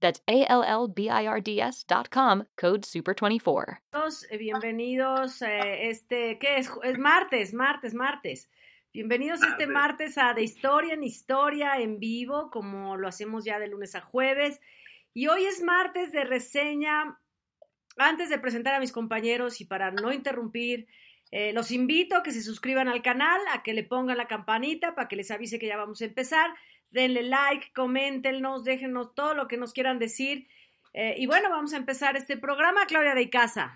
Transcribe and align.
That's 0.00 0.22
A-L-L-B-I-R-D-S 0.26 1.84
dot 1.86 2.08
com, 2.10 2.44
code 2.56 2.82
SUPER24. 2.86 3.80
Eh, 4.30 4.38
bienvenidos, 4.38 5.42
eh, 5.42 5.90
este, 5.90 6.38
¿qué 6.38 6.56
es? 6.56 6.70
Es 6.82 6.98
martes, 6.98 7.52
martes, 7.52 7.92
martes. 7.92 8.50
Bienvenidos 8.92 9.42
este 9.42 9.66
martes 9.66 10.16
a 10.18 10.32
De 10.32 10.42
Historia 10.42 10.94
en 10.94 11.04
Historia 11.04 11.74
en 11.76 12.00
vivo, 12.00 12.50
como 12.50 12.96
lo 12.96 13.08
hacemos 13.08 13.44
ya 13.44 13.58
de 13.58 13.68
lunes 13.68 13.94
a 13.94 14.00
jueves. 14.00 14.58
Y 15.12 15.28
hoy 15.28 15.44
es 15.44 15.62
martes 15.62 16.12
de 16.12 16.24
reseña. 16.24 17.18
Antes 17.98 18.30
de 18.30 18.38
presentar 18.38 18.74
a 18.74 18.80
mis 18.80 18.92
compañeros 18.92 19.60
y 19.60 19.66
para 19.66 19.90
no 19.90 20.12
interrumpir, 20.12 20.88
eh, 21.30 21.52
los 21.52 21.70
invito 21.70 22.16
a 22.16 22.22
que 22.22 22.32
se 22.32 22.42
suscriban 22.42 22.88
al 22.88 23.02
canal, 23.02 23.40
a 23.52 23.62
que 23.62 23.74
le 23.74 23.84
pongan 23.84 24.16
la 24.16 24.26
campanita 24.26 24.94
para 24.94 25.08
que 25.08 25.16
les 25.16 25.30
avise 25.30 25.58
que 25.58 25.66
ya 25.66 25.76
vamos 25.76 26.00
a 26.02 26.06
empezar 26.06 26.50
denle 26.90 27.22
like, 27.22 27.72
coméntenos, 27.72 28.64
déjenos 28.64 29.14
todo 29.14 29.34
lo 29.34 29.48
que 29.48 29.56
nos 29.56 29.72
quieran 29.72 29.98
decir. 29.98 30.48
Eh, 30.92 31.14
y 31.18 31.26
bueno, 31.26 31.48
vamos 31.50 31.72
a 31.72 31.76
empezar 31.76 32.16
este 32.16 32.36
programa, 32.36 32.86
Claudia 32.86 33.14
de 33.14 33.30
Casa. 33.30 33.72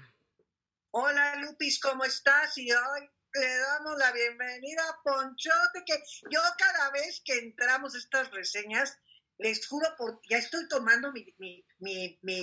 Hola 0.91 1.37
Lupis, 1.37 1.81
¿cómo 1.81 2.05
estás? 2.05 2.57
Y 2.59 2.71
hoy 2.71 3.11
le 3.35 3.57
damos 3.59 3.99
la 3.99 4.13
bienvenida 4.13 4.83
a 4.89 5.03
Ponchote, 5.03 5.85
que 5.87 5.95
yo 6.31 6.41
cada 6.59 6.91
vez 6.91 7.21
que 7.25 7.39
entramos 7.39 7.95
estas 7.95 8.31
reseñas, 8.31 8.99
les 9.39 9.67
juro, 9.67 9.87
por, 9.97 10.21
ya 10.29 10.39
estoy 10.39 10.69
tomando 10.69 11.13
mi, 11.13 11.35
mi, 11.39 12.19
mi, 12.23 12.43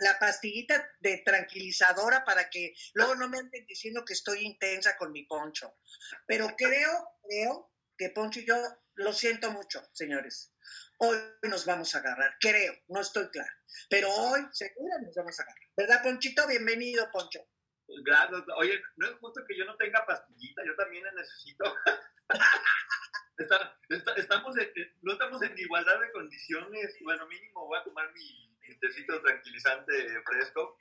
la 0.00 0.18
pastillita 0.18 0.90
de 1.00 1.18
tranquilizadora 1.18 2.24
para 2.24 2.50
que 2.50 2.74
luego 2.94 3.14
no 3.14 3.28
me 3.28 3.38
anden 3.38 3.66
diciendo 3.66 4.04
que 4.04 4.14
estoy 4.14 4.40
intensa 4.44 4.96
con 4.96 5.12
mi 5.12 5.24
poncho. 5.24 5.78
Pero 6.26 6.54
creo, 6.56 6.90
creo 7.22 7.72
que 7.96 8.10
Poncho 8.10 8.40
y 8.40 8.46
yo 8.46 8.56
lo 8.94 9.12
siento 9.12 9.50
mucho, 9.50 9.82
señores. 9.92 10.54
Hoy 10.98 11.18
nos 11.42 11.66
vamos 11.66 11.94
a 11.94 11.98
agarrar, 11.98 12.36
creo, 12.40 12.74
no 12.88 13.00
estoy 13.00 13.28
claro. 13.28 13.52
Pero 13.90 14.08
hoy 14.10 14.46
seguro 14.52 14.98
nos 15.04 15.14
vamos 15.14 15.38
a 15.38 15.42
agarrar. 15.42 15.68
¿Verdad, 15.76 16.02
Ponchito? 16.02 16.46
Bienvenido, 16.46 17.10
Poncho. 17.10 17.40
Gracias. 18.04 18.42
Oye, 18.56 18.80
no 18.96 19.08
es 19.08 19.14
justo 19.18 19.42
que 19.46 19.56
yo 19.56 19.64
no 19.64 19.76
tenga 19.76 20.04
pastillita, 20.06 20.62
yo 20.66 20.76
también 20.76 21.04
la 21.04 21.12
necesito. 21.12 21.64
estamos 23.38 24.56
no 25.02 25.12
estamos 25.12 25.42
en 25.42 25.58
igualdad 25.58 26.00
de 26.00 26.12
condiciones. 26.12 26.96
Bueno, 27.02 27.26
mínimo 27.26 27.66
voy 27.66 27.78
a 27.78 27.84
tomar 27.84 28.12
mi, 28.12 28.56
mi 28.66 28.78
tecito 28.78 29.20
tranquilizante 29.22 30.22
fresco. 30.22 30.76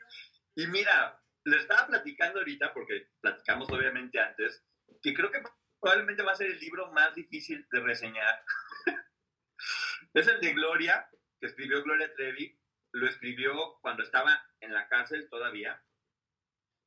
Y 0.56 0.68
mira, 0.68 1.22
le 1.46 1.58
estaba 1.58 1.88
platicando 1.88 2.40
ahorita, 2.40 2.74
porque 2.74 3.10
platicamos 3.22 3.70
obviamente 3.72 4.20
antes, 4.20 4.66
que 5.02 5.14
creo 5.14 5.32
que 5.32 5.42
probablemente 5.80 6.24
va 6.24 6.32
a 6.32 6.36
ser 6.36 6.48
el 6.48 6.60
libro 6.60 6.92
más 6.92 7.14
difícil 7.16 7.66
de 7.72 7.80
reseñar. 7.80 8.44
es 10.14 10.28
el 10.28 10.42
de 10.42 10.54
Gloria, 10.54 11.08
que 11.40 11.48
escribió 11.48 11.84
Gloria 11.84 12.14
Trevi. 12.16 12.60
Lo 12.92 13.08
escribió 13.08 13.78
cuando 13.82 14.04
estaba 14.04 14.44
en 14.60 14.74
la 14.74 14.88
cárcel 14.88 15.30
todavía. 15.30 15.82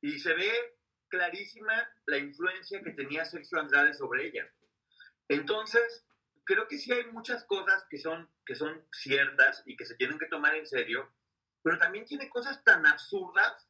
Y 0.01 0.19
se 0.19 0.33
ve 0.33 0.51
clarísima 1.07 1.89
la 2.05 2.17
influencia 2.17 2.81
que 2.81 2.91
tenía 2.91 3.25
Sergio 3.25 3.59
Andrade 3.59 3.93
sobre 3.93 4.27
ella. 4.27 4.51
Entonces, 5.33 6.05
creo 6.43 6.67
que 6.67 6.77
sí 6.77 6.91
hay 6.91 7.05
muchas 7.11 7.43
cosas 7.45 7.85
que 7.89 7.97
son, 7.97 8.29
que 8.45 8.55
son 8.55 8.85
ciertas 8.91 9.63
y 9.65 9.75
que 9.77 9.85
se 9.85 9.95
tienen 9.95 10.19
que 10.19 10.25
tomar 10.25 10.55
en 10.55 10.67
serio, 10.67 11.09
pero 11.63 11.77
también 11.77 12.05
tiene 12.05 12.29
cosas 12.29 12.63
tan 12.63 12.85
absurdas 12.85 13.67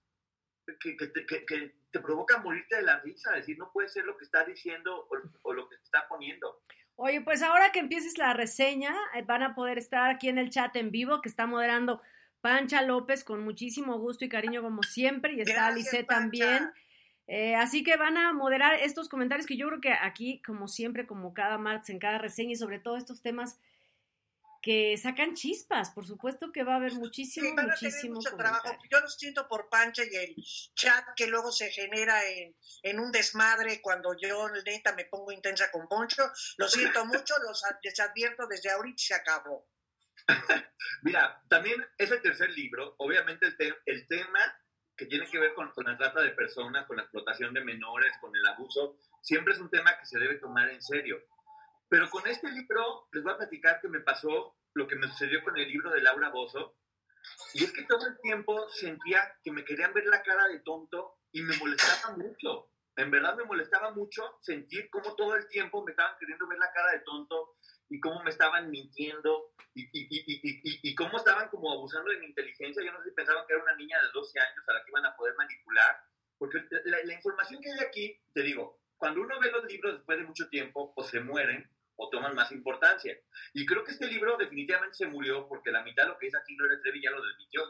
que, 0.79 0.95
que, 0.97 1.75
te 1.91 1.99
provoca 1.99 2.38
morirte 2.38 2.77
de 2.77 2.83
la 2.83 2.99
risa, 2.99 3.33
decir, 3.33 3.57
no 3.57 3.69
puede 3.72 3.89
ser 3.89 4.05
lo 4.05 4.17
que 4.17 4.23
está 4.23 4.45
diciendo 4.45 5.07
o, 5.44 5.53
lo 5.53 5.67
que 5.67 5.75
está 5.75 6.07
poniendo. 6.07 6.61
Oye, 6.95 7.22
pues 7.22 7.44
ahora 7.44 7.72
que 7.72 7.79
empieces 7.79 8.17
la 8.17 8.33
reseña, 8.33 8.95
eh, 9.16 9.23
van 9.23 9.43
a 9.43 9.55
poder 9.55 9.78
estar 9.78 10.09
aquí 10.09 10.29
en 10.29 10.38
el 10.38 10.49
chat 10.49 10.75
en 10.78 10.91
vivo 10.91 11.22
que 11.22 11.28
está 11.28 11.47
moderando 11.47 12.01
Pancha 12.39 12.81
López 12.81 13.23
con 13.23 13.43
muchísimo 13.43 13.99
gusto 13.99 14.23
y 14.23 14.29
cariño 14.29 14.61
como 14.61 14.83
siempre, 14.83 15.33
y 15.33 15.41
está 15.41 15.67
Alice 15.67 16.03
también. 16.03 16.72
Eh, 17.33 17.55
así 17.55 17.81
que 17.81 17.95
van 17.95 18.17
a 18.17 18.33
moderar 18.33 18.73
estos 18.81 19.07
comentarios 19.07 19.47
que 19.47 19.55
yo 19.55 19.65
creo 19.69 19.79
que 19.79 19.93
aquí, 19.93 20.41
como 20.41 20.67
siempre, 20.67 21.07
como 21.07 21.33
cada 21.33 21.57
martes, 21.57 21.89
en 21.89 21.97
cada 21.97 22.17
reseña 22.17 22.51
y 22.51 22.55
sobre 22.57 22.77
todo 22.77 22.97
estos 22.97 23.21
temas 23.21 23.57
que 24.61 24.97
sacan 24.97 25.33
chispas. 25.33 25.91
Por 25.91 26.05
supuesto 26.05 26.51
que 26.51 26.65
va 26.65 26.73
a 26.73 26.75
haber 26.75 26.91
muchísimo, 26.91 27.55
muchísimo 27.55 28.15
mucho 28.15 28.35
trabajo. 28.35 28.77
Yo 28.91 28.99
lo 28.99 29.07
siento 29.07 29.47
por 29.47 29.69
Pancha 29.69 30.03
y 30.03 30.13
el 30.13 30.35
chat 30.75 31.05
que 31.15 31.27
luego 31.27 31.53
se 31.53 31.71
genera 31.71 32.21
en, 32.27 32.53
en, 32.83 32.99
un 32.99 33.13
desmadre 33.13 33.81
cuando 33.81 34.13
yo 34.21 34.49
neta 34.65 34.93
me 34.93 35.05
pongo 35.05 35.31
intensa 35.31 35.71
con 35.71 35.87
Poncho. 35.87 36.29
Lo 36.57 36.67
siento 36.67 37.05
mucho, 37.05 37.33
los 37.47 37.63
les 37.81 37.97
advierto 38.01 38.45
desde 38.45 38.71
ahorita 38.71 39.01
se 39.01 39.13
acabó. 39.13 39.69
Mira, 41.03 41.41
también 41.47 41.81
ese 41.97 42.17
tercer 42.17 42.49
libro, 42.49 42.95
obviamente 42.97 43.47
el, 43.57 43.75
el 43.85 44.05
tema 44.09 44.53
que 44.96 45.06
tiene 45.06 45.28
que 45.29 45.40
ver 45.40 45.53
con, 45.53 45.72
con 45.72 45.85
la 45.85 45.97
trata 45.97 46.22
de 46.22 46.31
personas, 46.31 46.85
con 46.85 46.97
la 46.97 47.03
explotación 47.03 47.53
de 47.53 47.63
menores, 47.63 48.13
con 48.22 48.35
el 48.35 48.46
abuso, 48.46 48.97
siempre 49.22 49.53
es 49.53 49.59
un 49.59 49.69
tema 49.69 49.97
que 49.97 50.06
se 50.06 50.19
debe 50.19 50.35
tomar 50.35 50.69
en 50.69 50.81
serio 50.81 51.18
pero 51.91 52.09
con 52.09 52.25
este 52.25 52.50
libro 52.50 53.09
les 53.12 53.22
voy 53.22 53.34
a 53.34 53.38
platicar 53.38 53.81
que 53.81 53.90
me 53.90 54.00
pasó 54.00 54.56
lo 54.75 54.88
que 54.88 54.96
me 54.96 55.09
sucedió 55.09 55.44
con 55.44 55.57
el 55.57 55.68
libro 55.68 55.91
de 55.91 56.00
Laura 56.00 56.29
Bozo. 56.29 56.78
Y 57.53 57.66
es 57.66 57.74
que 57.74 57.84
todo 57.84 58.07
el 58.07 58.18
tiempo 58.22 58.66
sentía 58.69 59.19
que 59.44 59.52
me 59.52 59.66
querían 59.66 59.94
ver 59.94 60.06
la 60.06 60.24
cara 60.24 60.47
de 60.47 60.62
tonto 60.62 61.18
y 61.34 61.41
me 61.41 61.58
molestaba 61.58 62.16
mucho. 62.16 62.69
En 62.96 63.12
verdad 63.12 63.35
me 63.35 63.44
molestaba 63.44 63.91
mucho 63.91 64.38
sentir 64.40 64.90
cómo 64.90 65.18
todo 65.18 65.35
el 65.35 65.50
tiempo 65.50 65.84
me 65.84 65.91
estaban 65.91 66.16
queriendo 66.18 66.47
ver 66.47 66.59
la 66.59 66.72
cara 66.72 66.94
de 66.94 67.00
tonto 67.00 67.58
y 67.91 68.00
cómo 68.00 68.24
me 68.24 68.29
estaban 68.29 68.72
mintiendo 68.72 69.52
y, 69.75 69.84
y, 69.84 70.07
y, 70.09 70.90
y, 70.90 70.96
cómo 70.96 71.18
estaban 71.18 71.50
como 71.50 71.72
abusando 71.72 72.09
de 72.09 72.19
mi 72.19 72.28
inteligencia. 72.28 72.84
Yo 72.84 72.91
no 72.91 73.00
sé 73.03 73.09
si 73.09 73.16
pensaban 73.16 73.46
que 73.46 73.53
era 73.53 73.63
una 73.63 73.75
niña 73.75 74.02
de 74.02 74.07
12 74.13 74.40
años 74.40 74.63
a 74.68 74.74
la 74.74 74.84
que 74.84 74.91
iban 74.91 75.06
a 75.06 75.16
poder 75.16 75.35
manipular. 75.35 75.97
Porque 76.38 76.66
la, 76.85 76.97
la 77.03 77.13
información 77.13 77.62
que 77.62 77.69
hay 77.69 77.79
aquí, 77.79 78.19
te 78.34 78.44
digo, 78.44 78.79
cuando 78.97 79.22
uno 79.22 79.40
ve 79.40 79.52
los 79.52 79.66
libros 79.66 79.96
después 79.96 80.18
de 80.18 80.24
mucho 80.24 80.50
tiempo 80.50 80.94
o 80.96 81.03
se 81.03 81.19
mueren, 81.19 81.69
o 81.97 82.09
toman 82.09 82.34
más 82.34 82.52
importancia. 82.52 83.16
Y 83.53 83.66
creo 83.66 83.84
que 83.84 83.91
este 83.91 84.08
libro 84.08 84.38
definitivamente 84.38 84.96
se 84.96 85.08
murió 85.08 85.47
porque 85.47 85.69
la 85.69 85.84
mitad 85.84 86.03
de 86.03 86.09
lo 86.09 86.18
que 86.18 86.28
dice 86.28 86.38
aquí 86.38 86.56
Gloria 86.56 86.79
Trevi 86.81 87.02
ya 87.03 87.12
lo 87.12 87.22
desmitió. 87.22 87.62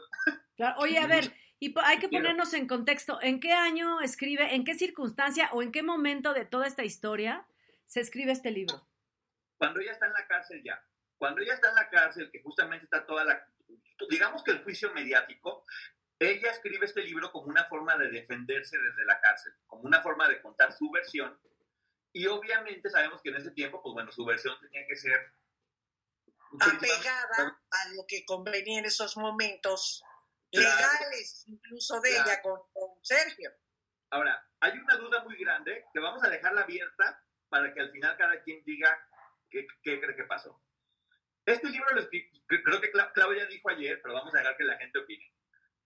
oye, 0.78 0.98
a 0.98 1.06
ver, 1.06 1.32
y 1.58 1.74
hay 1.82 1.98
que 1.98 2.08
ponernos 2.08 2.54
en 2.54 2.66
contexto, 2.66 3.18
¿en 3.20 3.40
qué 3.40 3.52
año 3.52 4.00
escribe, 4.00 4.54
en 4.54 4.64
qué 4.64 4.74
circunstancia 4.74 5.50
o 5.52 5.62
en 5.62 5.72
qué 5.72 5.82
momento 5.82 6.32
de 6.32 6.46
toda 6.46 6.66
esta 6.66 6.84
historia 6.84 7.44
se 7.86 8.00
escribe 8.00 8.32
este 8.32 8.50
libro? 8.50 8.86
Cuando 9.62 9.78
ella 9.80 9.92
está 9.92 10.06
en 10.06 10.12
la 10.12 10.26
cárcel 10.26 10.60
ya. 10.64 10.84
Cuando 11.16 11.40
ella 11.40 11.54
está 11.54 11.68
en 11.68 11.76
la 11.76 11.88
cárcel, 11.88 12.30
que 12.32 12.42
justamente 12.42 12.84
está 12.84 13.06
toda 13.06 13.24
la... 13.24 13.46
Digamos 14.10 14.42
que 14.42 14.50
el 14.50 14.64
juicio 14.64 14.92
mediático, 14.92 15.64
ella 16.18 16.50
escribe 16.50 16.86
este 16.86 17.02
libro 17.02 17.30
como 17.30 17.46
una 17.46 17.64
forma 17.66 17.96
de 17.96 18.10
defenderse 18.10 18.76
desde 18.76 19.04
la 19.04 19.20
cárcel, 19.20 19.52
como 19.66 19.82
una 19.82 20.02
forma 20.02 20.28
de 20.28 20.42
contar 20.42 20.72
su 20.72 20.90
versión 20.90 21.38
y 22.12 22.26
obviamente 22.26 22.90
sabemos 22.90 23.22
que 23.22 23.30
en 23.30 23.36
ese 23.36 23.52
tiempo, 23.52 23.80
pues 23.82 23.94
bueno, 23.94 24.12
su 24.12 24.24
versión 24.24 24.58
tenía 24.60 24.86
que 24.86 24.96
ser 24.96 25.32
apegada 26.60 27.58
a 27.70 27.88
lo 27.94 28.04
que 28.06 28.24
convenía 28.26 28.80
en 28.80 28.84
esos 28.84 29.16
momentos 29.16 30.04
legales, 30.50 31.44
incluso 31.46 32.00
de 32.00 32.10
ella 32.10 32.42
con, 32.42 32.60
Sergio. 33.00 33.50
Ahora, 34.10 34.46
hay 34.60 34.72
una 34.72 34.96
duda 34.96 35.24
muy 35.24 35.36
grande 35.36 35.86
que 35.92 36.00
vamos 36.00 36.22
a 36.22 36.28
dejarla 36.28 36.62
abierta 36.62 37.24
para 37.48 37.72
que 37.72 37.80
al 37.80 37.90
final 37.90 38.16
cada 38.18 38.42
quien 38.42 38.62
diga 38.64 39.08
qué, 39.52 40.00
cree 40.00 40.16
que 40.16 40.24
pasó. 40.24 40.62
Este 41.44 41.68
libro 41.68 41.86
lo 41.94 42.08
creo 42.46 42.80
que 42.80 42.90
Claudia 42.90 43.46
dijo 43.46 43.68
ayer, 43.70 44.00
pero 44.00 44.14
vamos 44.14 44.34
a 44.34 44.38
dejar 44.38 44.56
que 44.56 44.64
la 44.64 44.78
gente 44.78 44.98
opine. 44.98 45.32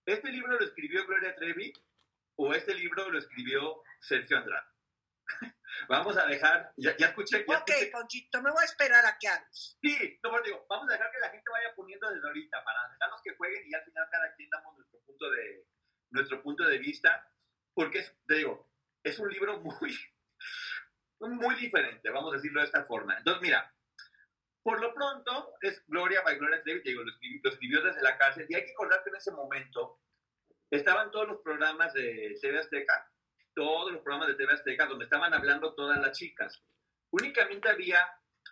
Este 0.04 0.30
libro 0.30 0.58
lo 0.58 0.64
escribió 0.64 1.06
Gloria 1.06 1.34
Trevi 1.34 1.72
o 2.36 2.54
este 2.54 2.74
libro 2.74 3.10
lo 3.10 3.18
escribió 3.18 3.82
Sergio 4.00 4.38
Andrade. 4.38 4.66
vamos 5.88 6.16
a 6.16 6.26
dejar, 6.26 6.72
ya, 6.76 6.96
ya 6.96 7.08
escuché. 7.08 7.44
Ya 7.48 7.58
ok, 7.58 7.70
Ponchito, 7.90 8.42
me 8.42 8.50
voy 8.50 8.62
a 8.62 8.66
esperar 8.66 9.04
a 9.04 9.18
que 9.18 9.28
hables. 9.28 9.78
Sí, 9.82 10.20
no, 10.22 10.42
digo, 10.42 10.66
vamos 10.68 10.88
a 10.88 10.92
dejar 10.92 11.10
que 11.10 11.18
la 11.18 11.30
gente 11.30 11.50
vaya 11.50 11.74
poniendo 11.74 12.08
desde 12.10 12.26
ahorita 12.26 12.62
para 12.62 12.88
dejarlos 12.92 13.20
que 13.22 13.34
jueguen 13.34 13.62
y 13.66 13.74
al 13.74 13.84
final 13.84 14.08
cada 14.10 14.34
quien 14.34 14.50
damos 14.50 14.76
nuestro 14.76 15.00
punto 15.00 15.30
de, 15.30 15.66
nuestro 16.10 16.42
punto 16.42 16.64
de 16.64 16.78
vista, 16.78 17.28
porque 17.74 17.98
es, 18.00 18.14
te 18.26 18.36
digo, 18.36 18.70
es 19.02 19.18
un 19.18 19.28
libro 19.30 19.58
muy, 19.60 19.96
muy 21.20 21.54
diferente, 21.56 22.10
vamos 22.10 22.32
a 22.32 22.36
decirlo 22.36 22.60
de 22.60 22.66
esta 22.66 22.84
forma. 22.84 23.16
Entonces, 23.18 23.42
mira, 23.42 23.72
por 24.62 24.80
lo 24.80 24.92
pronto 24.92 25.54
es 25.60 25.84
Gloria 25.86 26.22
by 26.22 26.38
Gloria 26.38 26.62
Trevi, 26.62 26.82
te 26.82 26.90
digo, 26.90 27.02
lo 27.02 27.10
escribió, 27.10 27.40
lo 27.44 27.50
escribió 27.50 27.82
desde 27.82 28.02
la 28.02 28.18
cárcel 28.18 28.46
y 28.48 28.54
hay 28.54 28.64
que 28.64 28.72
acordar 28.72 29.02
que 29.02 29.10
en 29.10 29.16
ese 29.16 29.30
momento 29.32 30.00
estaban 30.70 31.10
todos 31.10 31.28
los 31.28 31.40
programas 31.40 31.92
de 31.92 32.36
TV 32.40 32.58
Azteca, 32.58 33.10
todos 33.54 33.92
los 33.92 34.02
programas 34.02 34.28
de 34.28 34.34
TV 34.34 34.52
Azteca 34.52 34.86
donde 34.86 35.04
estaban 35.04 35.32
hablando 35.32 35.74
todas 35.74 35.98
las 35.98 36.16
chicas. 36.16 36.62
Únicamente 37.10 37.68
había, 37.68 38.00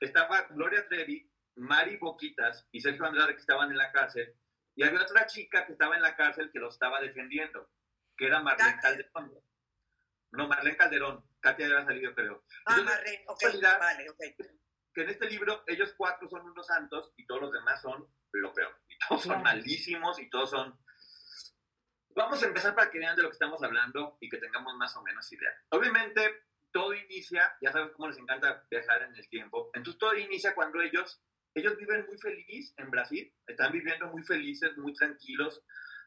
estaba 0.01 0.43
Gloria 0.51 0.87
Trevi, 0.89 1.29
Mari 1.57 1.97
Boquitas 1.97 2.67
y 2.73 2.81
Sergio 2.81 3.05
Andrade 3.05 3.35
que 3.35 3.41
estaban 3.41 3.71
en 3.71 3.79
la 3.79 3.93
cárcel, 3.93 4.35
y 4.77 4.83
había 4.83 5.03
otra 5.03 5.27
chica 5.27 5.67
que 5.67 5.73
estaba 5.73 5.97
en 5.97 6.03
la 6.03 6.17
cárcel 6.17 6.51
que 6.53 6.59
lo 6.59 6.69
estaba 6.69 7.01
defendiendo, 7.01 7.71
que 8.17 8.27
era 8.27 8.41
Marlene 8.41 8.81
Calderón. 8.81 9.33
No, 10.33 10.49
Marlene 10.49 10.77
Calderón. 10.77 11.25
Katia 11.44 11.69
ya 11.69 11.75
había 11.75 11.87
salido, 11.87 12.14
creo. 12.14 12.43
Ah, 12.64 12.81
Marlene, 12.82 13.25
ok, 13.29 13.43
vale, 13.79 14.08
ok. 14.08 14.19
Que 14.94 15.02
en 15.02 15.11
este 15.11 15.29
libro 15.29 15.62
ellos 15.67 15.93
cuatro 15.96 16.26
son 16.29 16.41
unos 16.41 16.67
santos 16.67 17.12
y 17.17 17.26
todos 17.26 17.43
los 17.43 17.52
demás 17.52 17.82
son 17.82 18.08
lo 18.32 18.52
peor. 18.55 18.81
Y 18.88 18.96
todos 18.99 19.23
son 19.25 19.43
malísimos 19.43 20.19
y 20.19 20.31
todos 20.31 20.50
son 20.50 20.79
Vamos 22.17 22.41
a 22.43 22.46
empezar 22.46 22.75
para 22.76 22.91
que 22.91 22.99
vean 22.99 23.17
de 23.17 23.23
lo 23.23 23.29
que 23.29 23.35
estamos 23.35 23.61
hablando 23.62 24.17
y 24.20 24.29
que 24.29 24.38
tengamos 24.38 24.75
más 24.76 24.96
o 24.96 25.02
menos 25.02 25.31
idea. 25.32 25.50
Obviamente, 25.70 26.44
todo 26.70 26.94
inicia, 26.94 27.56
ya 27.61 27.73
sabes 27.73 27.93
cómo 27.93 28.08
les 28.08 28.19
encanta 28.19 28.64
viajar 28.70 29.02
en 29.02 29.14
el 29.17 29.29
tiempo, 29.29 29.70
entonces 29.75 29.99
todo 29.99 30.17
inicia 30.17 30.55
cuando 30.55 30.81
ellos, 30.81 31.20
ellos 31.55 31.76
viven 31.76 32.06
muy 32.06 32.17
feliz 32.19 32.73
en 32.76 32.91
Brasil, 32.91 33.35
están 33.46 33.73
viviendo 33.73 34.06
muy 34.06 34.23
felices, 34.23 34.76
muy 34.76 34.94
tranquilos, 34.94 35.62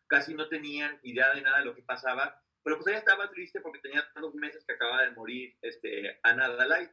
casi 0.08 0.34
no 0.34 0.48
tenían 0.48 0.98
idea 1.04 1.34
de 1.34 1.42
nada 1.42 1.60
de 1.60 1.66
lo 1.66 1.76
que 1.76 1.84
pasaba, 1.84 2.42
pero 2.68 2.80
pues 2.80 2.88
ella 2.88 2.98
estaba 2.98 3.30
triste 3.30 3.62
porque 3.62 3.80
tenía 3.80 4.06
dos 4.20 4.36
meses 4.36 4.66
que 4.68 4.74
acaba 4.74 5.04
de 5.04 5.12
morir 5.12 5.56
este, 5.62 6.20
Ana 6.22 6.50
Dalai. 6.50 6.92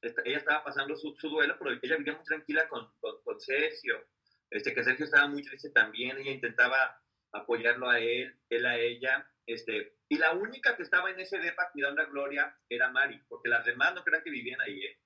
Ella 0.00 0.38
estaba 0.38 0.64
pasando 0.64 0.96
su, 0.96 1.14
duelo, 1.28 1.58
pero 1.58 1.78
ella 1.82 1.98
vivía 1.98 2.14
muy 2.14 2.24
tranquila 2.24 2.66
con, 2.70 2.90
con, 2.98 3.22
con 3.22 3.38
Sergio, 3.38 4.02
este, 4.48 4.72
que 4.72 4.82
Sergio 4.82 5.04
estaba 5.04 5.28
muy 5.28 5.42
triste 5.42 5.68
también, 5.72 6.16
ella 6.16 6.30
intentaba 6.30 7.02
apoyarlo 7.32 7.90
a 7.90 8.00
él, 8.00 8.34
él 8.48 8.64
a 8.64 8.78
ella. 8.78 9.30
Este, 9.44 9.98
y 10.08 10.16
la 10.16 10.32
única 10.32 10.74
que 10.74 10.84
estaba 10.84 11.10
en 11.10 11.20
ese 11.20 11.38
depa 11.38 11.70
cuidando 11.70 12.00
a 12.00 12.06
Gloria 12.06 12.58
era 12.70 12.90
Mari, 12.90 13.22
porque 13.28 13.50
las 13.50 13.66
demás 13.66 13.94
no 13.94 14.02
crean 14.02 14.22
que 14.22 14.30
vivían 14.30 14.62
ahí, 14.62 14.86
¿eh? 14.86 14.98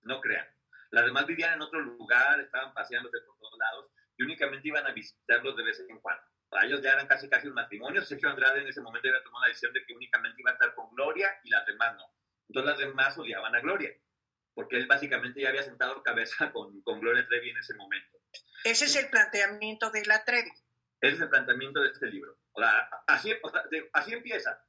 no 0.00 0.22
crean. 0.22 0.46
Las 0.92 1.04
demás 1.04 1.26
vivían 1.26 1.52
en 1.52 1.60
otro 1.60 1.78
lugar, 1.82 2.40
estaban 2.40 2.72
paseándose 2.72 3.20
por 3.26 3.38
todos 3.38 3.58
lados 3.58 3.92
y 4.16 4.22
únicamente 4.22 4.66
iban 4.66 4.86
a 4.86 4.94
visitarlos 4.94 5.54
de 5.58 5.62
vez 5.62 5.78
en 5.86 6.00
cuando. 6.00 6.29
Para 6.50 6.66
ellos 6.66 6.82
ya 6.82 6.92
eran 6.92 7.06
casi 7.06 7.28
casi 7.28 7.46
un 7.46 7.54
matrimonio. 7.54 8.02
Sergio 8.02 8.28
Andrade 8.28 8.60
en 8.60 8.68
ese 8.68 8.80
momento 8.80 9.08
había 9.08 9.22
tomado 9.22 9.44
la 9.44 9.48
decisión 9.48 9.72
de 9.72 9.86
que 9.86 9.94
únicamente 9.94 10.40
iba 10.40 10.50
a 10.50 10.54
estar 10.54 10.74
con 10.74 10.92
Gloria 10.94 11.30
y 11.44 11.50
las 11.50 11.64
demás 11.64 11.96
no. 11.96 12.04
Entonces 12.48 12.70
las 12.70 12.78
demás 12.78 13.16
odiaban 13.16 13.54
a 13.54 13.60
Gloria, 13.60 13.94
porque 14.52 14.76
él 14.76 14.86
básicamente 14.88 15.40
ya 15.40 15.50
había 15.50 15.62
sentado 15.62 16.02
cabeza 16.02 16.50
con, 16.52 16.82
con 16.82 17.00
Gloria 17.00 17.26
Trevi 17.28 17.50
en 17.50 17.58
ese 17.58 17.74
momento. 17.74 18.18
Ese 18.64 18.86
es 18.86 18.96
el 18.96 19.08
planteamiento 19.08 19.90
de 19.90 20.04
la 20.04 20.24
Trevi. 20.24 20.50
Ese 21.00 21.14
es 21.14 21.20
el 21.20 21.30
planteamiento 21.30 21.80
de 21.80 21.90
este 21.90 22.08
libro. 22.08 22.36
O 22.52 22.60
sea, 22.60 22.88
así, 23.06 23.32
así 23.92 24.12
empieza. 24.12 24.62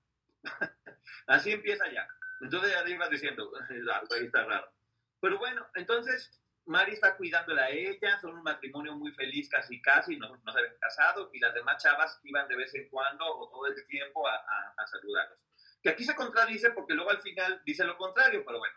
así 1.27 1.51
empieza 1.51 1.91
ya. 1.91 2.07
Entonces 2.41 2.71
ya 2.71 2.83
te 2.83 2.91
ibas 2.91 3.09
diciendo, 3.09 3.51
ahí 3.69 4.25
está 4.25 4.45
raro. 4.45 4.71
Pero 5.19 5.39
bueno, 5.39 5.67
entonces 5.75 6.40
Mari 6.65 6.93
está 6.93 7.17
cuidándola 7.17 7.63
a 7.63 7.69
ella, 7.69 8.19
son 8.19 8.35
un 8.35 8.43
matrimonio 8.43 8.95
muy 8.95 9.11
feliz, 9.13 9.49
casi 9.49 9.81
casi, 9.81 10.17
no, 10.17 10.35
no 10.37 10.51
se 10.51 10.59
habían 10.59 10.77
casado, 10.79 11.29
y 11.33 11.39
las 11.39 11.53
demás 11.53 11.81
chavas 11.81 12.19
iban 12.23 12.47
de 12.47 12.55
vez 12.55 12.73
en 12.75 12.87
cuando 12.89 13.25
o 13.25 13.49
todo 13.49 13.65
el 13.67 13.87
tiempo 13.87 14.27
a, 14.27 14.35
a, 14.35 14.73
a 14.77 14.87
saludarlos. 14.87 15.39
Que 15.81 15.89
aquí 15.89 16.03
se 16.03 16.15
contradice 16.15 16.71
porque 16.71 16.93
luego 16.93 17.09
al 17.09 17.21
final 17.21 17.61
dice 17.65 17.83
lo 17.83 17.97
contrario, 17.97 18.43
pero 18.45 18.59
bueno. 18.59 18.75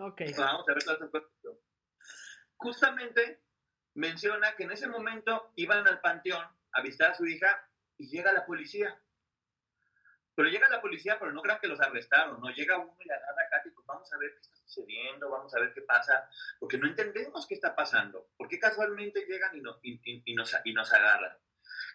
Ok. 0.00 0.22
Vamos 0.38 0.68
a 0.68 0.74
ver 0.74 0.86
las 0.86 1.10
cosas. 1.10 1.28
Justamente 2.56 3.42
menciona 3.94 4.56
que 4.56 4.64
en 4.64 4.72
ese 4.72 4.88
momento 4.88 5.52
iban 5.56 5.86
al 5.86 6.00
panteón 6.00 6.44
a 6.72 6.82
visitar 6.82 7.10
a 7.10 7.14
su 7.14 7.26
hija 7.26 7.68
y 7.98 8.08
llega 8.08 8.32
la 8.32 8.46
policía. 8.46 8.98
Pero 10.34 10.48
llega 10.48 10.68
la 10.68 10.80
policía, 10.80 11.18
pero 11.18 11.32
no 11.32 11.42
crean 11.42 11.60
que 11.60 11.68
los 11.68 11.80
arrestaron, 11.80 12.40
no 12.40 12.50
llega 12.50 12.78
uno 12.78 12.96
y 12.98 13.06
la 13.06 13.20
nada 13.20 13.48
Katy, 13.50 13.70
pues 13.70 13.86
vamos 13.86 14.12
a 14.12 14.18
ver 14.18 14.32
qué 14.32 14.40
está 14.40 14.56
sucediendo, 14.56 15.30
vamos 15.30 15.54
a 15.54 15.60
ver 15.60 15.72
qué 15.72 15.82
pasa, 15.82 16.28
porque 16.58 16.78
no 16.78 16.88
entendemos 16.88 17.46
qué 17.46 17.54
está 17.54 17.74
pasando, 17.76 18.30
porque 18.36 18.58
casualmente 18.58 19.24
llegan 19.26 19.56
y, 19.56 19.60
no, 19.60 19.78
y, 19.82 20.00
y, 20.24 20.34
nos, 20.34 20.54
y 20.64 20.72
nos 20.72 20.92
agarran. 20.92 21.36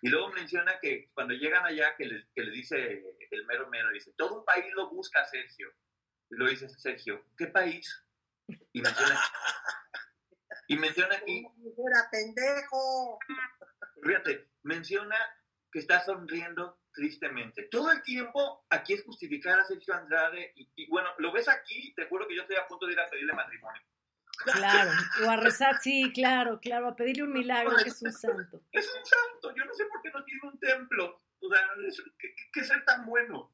Y 0.01 0.09
luego 0.09 0.29
menciona 0.29 0.79
que 0.79 1.11
cuando 1.13 1.33
llegan 1.33 1.65
allá, 1.65 1.95
que 1.97 2.05
le, 2.05 2.27
que 2.33 2.43
le 2.43 2.51
dice 2.51 3.03
el 3.31 3.45
mero 3.45 3.69
mero, 3.69 3.89
dice, 3.89 4.13
todo 4.15 4.39
un 4.39 4.45
país 4.45 4.65
lo 4.73 4.89
busca, 4.89 5.25
Sergio. 5.25 5.73
Y 6.29 6.35
lo 6.35 6.47
dice 6.47 6.69
Sergio, 6.69 7.25
¿qué 7.37 7.47
país? 7.47 8.05
Y 8.71 8.81
menciona, 8.81 9.19
y 10.67 10.77
menciona 10.77 11.15
aquí. 11.15 11.45
¡Era 11.77 12.09
pendejo! 12.09 13.19
Fíjate, 14.01 14.49
menciona 14.63 15.17
que 15.71 15.79
está 15.79 16.03
sonriendo 16.03 16.79
tristemente. 16.99 17.63
Todo 17.63 17.91
el 17.91 18.01
tiempo 18.01 18.65
aquí 18.69 18.93
es 18.93 19.03
justificar 19.03 19.59
a 19.59 19.65
Sergio 19.65 19.93
Andrade 19.93 20.53
y, 20.55 20.87
bueno, 20.89 21.09
lo 21.17 21.31
ves 21.31 21.47
aquí, 21.47 21.93
te 21.95 22.05
juro 22.05 22.27
que 22.27 22.35
yo 22.35 22.41
estoy 22.41 22.57
a 22.57 22.67
punto 22.67 22.85
de 22.85 22.93
ir 22.93 22.99
a 22.99 23.09
pedirle 23.09 23.33
matrimonio. 23.33 23.81
Claro, 24.43 24.91
o 25.25 25.29
a 25.29 25.37
rezar, 25.37 25.79
sí, 25.79 26.11
claro, 26.13 26.59
claro, 26.59 26.89
a 26.89 26.95
pedirle 26.95 27.23
un 27.23 27.33
milagro, 27.33 27.75
que 27.77 27.89
es 27.89 28.01
un 28.01 28.11
santo. 28.11 28.61
Es 28.71 28.85
un 28.87 29.05
santo, 29.05 29.55
yo 29.55 29.65
no 29.65 29.73
sé 29.73 29.85
por 29.85 30.01
qué 30.01 30.11
no 30.13 30.23
tiene 30.23 30.41
un 30.43 30.59
templo. 30.59 31.23
O 31.41 31.49
sea, 31.49 31.61
¿qué, 32.17 32.35
qué 32.51 32.63
ser 32.63 32.83
tan 32.83 33.05
bueno? 33.05 33.53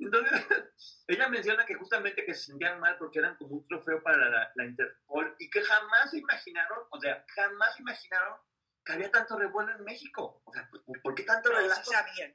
Entonces, 0.00 0.32
ella 1.06 1.28
menciona 1.28 1.64
que 1.64 1.74
justamente 1.74 2.24
que 2.24 2.34
se 2.34 2.46
sentían 2.46 2.80
mal 2.80 2.96
porque 2.98 3.20
eran 3.20 3.36
como 3.36 3.56
un 3.56 3.68
trofeo 3.68 4.02
para 4.02 4.28
la, 4.28 4.52
la, 4.54 4.64
Interpol 4.64 5.36
y 5.38 5.48
que 5.48 5.62
jamás 5.62 6.10
se 6.10 6.18
imaginaron, 6.18 6.78
o 6.90 7.00
sea, 7.00 7.24
jamás 7.34 7.78
imaginaron 7.78 8.38
que 8.84 8.92
había 8.92 9.10
tanto 9.10 9.38
revuelo 9.38 9.72
en 9.72 9.84
México. 9.84 10.42
O 10.44 10.52
sea, 10.52 10.68
¿por 11.02 11.14
qué 11.14 11.22
tanto 11.22 11.50
revuelo? 11.50 11.74
Sí 11.74 11.90
sabían. 11.90 12.34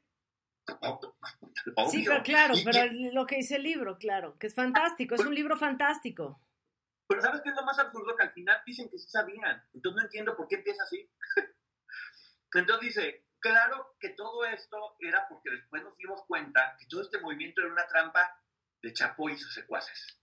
Obvio. 0.67 1.89
Sí, 1.89 2.03
pero 2.05 2.23
claro, 2.23 2.55
y, 2.55 2.63
pero 2.63 2.85
y, 2.85 3.11
lo 3.11 3.25
que 3.25 3.37
dice 3.37 3.57
el 3.57 3.63
libro, 3.63 3.97
claro, 3.97 4.37
que 4.37 4.47
es 4.47 4.55
fantástico, 4.55 5.15
es 5.15 5.21
un 5.21 5.35
libro 5.35 5.57
fantástico. 5.57 6.41
Pero 7.07 7.21
¿sabes 7.21 7.41
qué 7.41 7.49
es 7.49 7.55
lo 7.55 7.63
más 7.63 7.77
absurdo? 7.77 8.15
Que 8.15 8.23
al 8.23 8.31
final 8.31 8.61
dicen 8.65 8.89
que 8.89 8.97
sí 8.97 9.07
sabían. 9.09 9.63
Entonces 9.73 9.97
no 9.97 10.03
entiendo 10.03 10.35
por 10.35 10.47
qué 10.47 10.55
empieza 10.55 10.83
así. 10.83 11.09
Entonces 12.53 12.95
dice, 12.95 13.25
claro 13.39 13.95
que 13.99 14.09
todo 14.09 14.45
esto 14.45 14.95
era 14.99 15.27
porque 15.27 15.51
después 15.51 15.83
nos 15.83 15.95
dimos 15.97 16.23
cuenta 16.25 16.75
que 16.79 16.87
todo 16.87 17.01
este 17.01 17.19
movimiento 17.19 17.61
era 17.61 17.71
una 17.71 17.85
trampa 17.87 18.41
de 18.81 18.93
Chapo 18.93 19.29
y 19.29 19.37
sus 19.37 19.53
secuaces. 19.53 20.19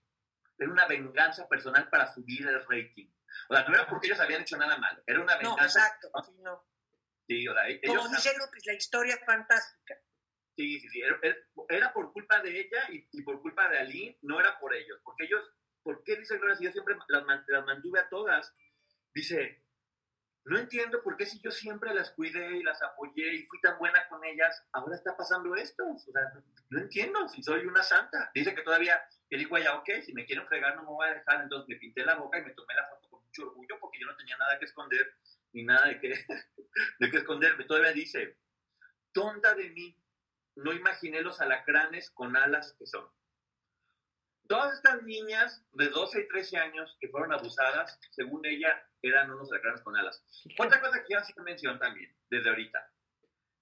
Era 0.58 0.70
una 0.70 0.86
venganza 0.86 1.48
personal 1.48 1.88
para 1.88 2.12
subir 2.12 2.46
el 2.46 2.64
rating. 2.66 3.08
O 3.48 3.54
sea, 3.54 3.64
no 3.64 3.74
era 3.74 3.86
porque 3.86 4.08
ellos 4.08 4.20
habían 4.20 4.42
hecho 4.42 4.56
nada 4.56 4.76
malo, 4.76 5.02
era 5.06 5.20
una 5.20 5.36
venganza. 5.36 5.56
No, 5.56 5.64
exacto, 5.64 6.10
sí, 6.24 6.32
no. 6.40 6.64
Sí, 7.26 7.48
o 7.48 7.54
sea, 7.54 7.68
ellos, 7.68 7.96
Como 7.96 8.08
dice 8.08 8.36
López, 8.38 8.66
la 8.66 8.74
historia 8.74 9.14
es 9.14 9.24
fantástica. 9.24 9.98
Sí, 10.56 10.80
sí, 10.80 10.88
sí. 10.88 11.02
Era, 11.68 11.92
por 11.92 12.12
culpa 12.12 12.40
de 12.40 12.60
ella 12.60 12.88
y, 12.90 13.08
y, 13.12 13.22
por 13.22 13.40
culpa 13.40 13.68
de 13.68 13.78
Ali, 13.78 14.18
no 14.22 14.38
era 14.38 14.58
por 14.58 14.74
ellos. 14.74 15.00
Porque 15.02 15.24
ellos, 15.24 15.50
¿por 15.82 16.02
qué 16.04 16.16
dice 16.16 16.36
Gloria 16.38 16.56
si 16.56 16.64
yo 16.64 16.72
siempre 16.72 16.96
las, 17.08 17.24
las 17.48 17.64
mantuve 17.64 18.00
a 18.00 18.08
todas? 18.08 18.54
Dice, 19.14 19.62
no 20.44 20.58
entiendo 20.58 21.02
por 21.02 21.16
qué 21.16 21.24
si 21.24 21.40
yo 21.40 21.50
siempre 21.52 21.94
las 21.94 22.10
cuidé 22.12 22.56
y 22.56 22.62
las 22.64 22.82
apoyé 22.82 23.32
y 23.34 23.46
fui 23.46 23.60
tan 23.60 23.78
buena 23.78 24.06
con 24.08 24.24
ellas, 24.24 24.66
ahora 24.72 24.96
está 24.96 25.16
pasando 25.16 25.54
esto. 25.54 25.84
O 25.86 25.98
sea, 25.98 26.32
no 26.70 26.80
entiendo 26.80 27.28
si 27.28 27.42
soy 27.42 27.64
una 27.64 27.82
santa. 27.82 28.30
Dice 28.34 28.54
que 28.54 28.62
todavía, 28.62 29.00
que 29.30 29.38
dijo 29.38 29.56
ella, 29.56 29.76
ok, 29.76 29.88
si 30.04 30.12
me 30.12 30.26
quieren 30.26 30.46
fregar 30.48 30.76
no 30.76 30.82
me 30.82 30.88
voy 30.88 31.08
a 31.08 31.14
dejar. 31.14 31.42
Entonces 31.42 31.68
me 31.68 31.76
pinté 31.76 32.04
la 32.04 32.16
boca 32.16 32.38
y 32.38 32.44
me 32.44 32.54
tomé 32.54 32.74
la 32.74 32.88
foto 32.88 33.08
con 33.08 33.24
mucho 33.24 33.42
orgullo 33.42 33.78
porque 33.80 34.00
yo 34.00 34.06
no 34.06 34.16
tenía 34.16 34.36
nada 34.36 34.58
que 34.58 34.64
esconder 34.64 35.14
ni 35.52 35.62
nada 35.62 35.86
de 35.86 36.00
que, 36.00 36.08
de 36.98 37.10
que 37.10 37.18
esconderme. 37.18 37.64
Todavía 37.64 37.92
dice, 37.92 38.36
tonta 39.12 39.54
de 39.54 39.70
mí, 39.70 39.96
no 40.56 40.72
imaginé 40.72 41.22
los 41.22 41.40
alacranes 41.40 42.10
con 42.10 42.36
alas 42.36 42.74
que 42.78 42.86
son. 42.86 43.08
Todas 44.48 44.74
estas 44.74 45.02
niñas 45.02 45.64
de 45.72 45.88
12 45.88 46.20
y 46.20 46.28
13 46.28 46.58
años 46.58 46.96
que 47.00 47.08
fueron 47.08 47.32
abusadas, 47.32 47.98
según 48.10 48.44
ella, 48.44 48.86
eran 49.00 49.30
unos 49.30 49.50
alacranes 49.50 49.80
con 49.82 49.96
alas. 49.96 50.22
Otra 50.58 50.80
cosa 50.80 50.98
que 50.98 51.04
quiero 51.04 51.22
hacer 51.22 51.42
mención 51.42 51.78
también, 51.78 52.14
desde 52.28 52.50
ahorita. 52.50 52.92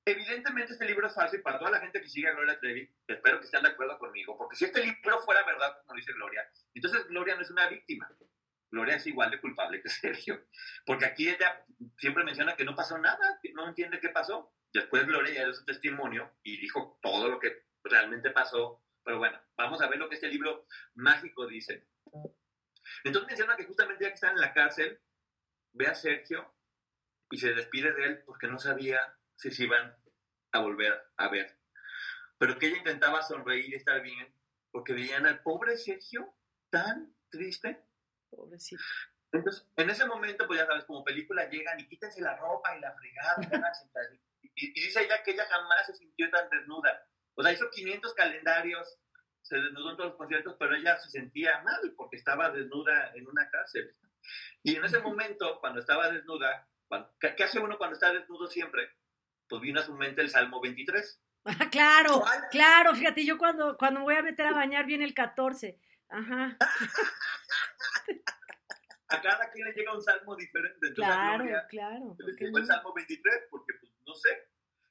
Evidentemente 0.04 0.72
este 0.72 0.86
libro 0.86 1.06
es 1.06 1.14
fácil 1.14 1.42
para 1.42 1.58
toda 1.58 1.70
la 1.70 1.80
gente 1.80 2.00
que 2.00 2.08
sigue 2.08 2.28
a 2.28 2.32
Gloria 2.32 2.58
Trevi, 2.58 2.90
espero 3.06 3.38
que 3.38 3.44
estén 3.44 3.62
de 3.62 3.68
acuerdo 3.68 3.98
conmigo, 3.98 4.36
porque 4.36 4.56
si 4.56 4.64
este 4.64 4.84
libro 4.84 5.20
fuera 5.20 5.44
verdad, 5.44 5.82
como 5.86 5.96
dice 5.96 6.12
Gloria, 6.14 6.50
entonces 6.74 7.06
Gloria 7.08 7.36
no 7.36 7.42
es 7.42 7.50
una 7.50 7.68
víctima. 7.68 8.10
Gloria 8.70 8.96
es 8.96 9.06
igual 9.06 9.30
de 9.30 9.40
culpable 9.40 9.82
que 9.82 9.88
Sergio, 9.88 10.46
porque 10.86 11.04
aquí 11.04 11.28
ella 11.28 11.64
siempre 11.98 12.24
menciona 12.24 12.56
que 12.56 12.64
no 12.64 12.74
pasó 12.74 12.98
nada, 12.98 13.38
que 13.42 13.52
no 13.52 13.68
entiende 13.68 14.00
qué 14.00 14.08
pasó. 14.08 14.52
Después 14.72 15.06
Gloria 15.06 15.34
ya 15.34 15.44
dio 15.44 15.54
su 15.54 15.64
testimonio 15.64 16.32
y 16.42 16.60
dijo 16.60 16.98
todo 17.02 17.28
lo 17.28 17.40
te 18.22 18.30
pasó, 18.30 18.84
pero 19.02 19.18
bueno, 19.18 19.40
vamos 19.56 19.80
a 19.80 19.88
ver 19.88 19.98
lo 19.98 20.08
que 20.08 20.14
este 20.16 20.28
libro 20.28 20.66
mágico 20.94 21.46
dice. 21.46 21.88
Entonces 23.04 23.28
menciona 23.28 23.56
que 23.56 23.64
justamente 23.64 24.04
ya 24.04 24.10
que 24.10 24.14
están 24.14 24.34
en 24.34 24.40
la 24.40 24.52
cárcel, 24.52 25.00
ve 25.72 25.86
a 25.86 25.94
Sergio 25.94 26.54
y 27.30 27.38
se 27.38 27.54
despide 27.54 27.92
de 27.92 28.04
él 28.04 28.22
porque 28.24 28.48
no 28.48 28.58
sabía 28.58 29.00
si 29.36 29.50
se 29.50 29.64
iban 29.64 29.96
a 30.52 30.60
volver 30.60 30.92
a 31.16 31.28
ver. 31.28 31.58
Pero 32.38 32.58
que 32.58 32.68
ella 32.68 32.78
intentaba 32.78 33.22
sonreír 33.22 33.70
y 33.70 33.76
estar 33.76 34.00
bien 34.02 34.34
porque 34.70 34.92
veían 34.92 35.26
al 35.26 35.42
pobre 35.42 35.76
Sergio 35.76 36.34
tan 36.70 37.14
triste. 37.30 37.84
Pobrecito. 38.30 38.82
Entonces, 39.32 39.66
en 39.76 39.90
ese 39.90 40.06
momento, 40.06 40.46
pues 40.46 40.58
ya 40.58 40.66
sabes, 40.66 40.84
como 40.84 41.04
película 41.04 41.48
llegan 41.48 41.78
y 41.78 41.86
quítense 41.86 42.20
la 42.20 42.36
ropa 42.36 42.76
y 42.76 42.80
la 42.80 42.92
fregada. 42.94 43.36
y, 44.60 44.70
y, 44.78 44.84
dice 44.84 45.02
ella 45.02 45.22
que 45.22 45.32
ella 45.32 45.46
jamás 45.48 45.86
se 45.86 45.94
sintió 45.94 46.30
tan 46.30 46.48
desnuda. 46.50 47.06
O 47.34 47.42
sea, 47.42 47.52
hizo 47.52 47.70
500 47.70 48.14
calendarios, 48.14 48.98
se 49.42 49.56
desnudó 49.56 49.90
en 49.90 49.96
todos 49.96 50.10
los 50.10 50.18
conciertos, 50.18 50.56
pero 50.58 50.74
ella 50.74 50.96
se 50.98 51.10
sentía 51.10 51.60
mal 51.62 51.94
porque 51.96 52.16
estaba 52.16 52.50
desnuda 52.50 53.12
en 53.14 53.26
una 53.26 53.48
cárcel. 53.50 53.94
Y 54.62 54.76
en 54.76 54.84
ese 54.84 55.00
momento, 55.00 55.58
cuando 55.60 55.80
estaba 55.80 56.10
desnuda, 56.10 56.68
¿qué, 57.18 57.42
hace 57.42 57.58
uno 57.58 57.78
cuando 57.78 57.94
está 57.94 58.12
desnudo 58.12 58.46
siempre? 58.46 58.90
Pues 59.48 59.62
vino 59.62 59.80
a 59.80 59.84
su 59.84 59.94
mente 59.94 60.20
el 60.20 60.30
Salmo 60.30 60.60
23. 60.60 61.22
Ah, 61.46 61.70
claro, 61.70 62.22
claro, 62.50 62.94
fíjate, 62.94 63.24
yo 63.24 63.38
cuando, 63.38 63.76
cuando 63.78 64.02
voy 64.02 64.14
a 64.14 64.22
meter 64.22 64.46
a 64.46 64.52
bañar 64.52 64.84
viene 64.84 65.06
el 65.06 65.14
14. 65.14 65.80
Ajá. 66.10 66.58
a 69.08 69.22
cada 69.22 69.50
quien 69.50 69.66
le 69.66 69.72
llega 69.72 69.94
un 69.94 70.02
salmo 70.02 70.36
diferente. 70.36 70.92
claro, 70.92 71.44
claro. 71.68 72.16
el 72.18 72.66
salmo 72.66 72.92
23 72.92 73.46
porque, 73.50 73.72
pues, 73.80 73.92
no 74.06 74.14
sé. 74.14 74.49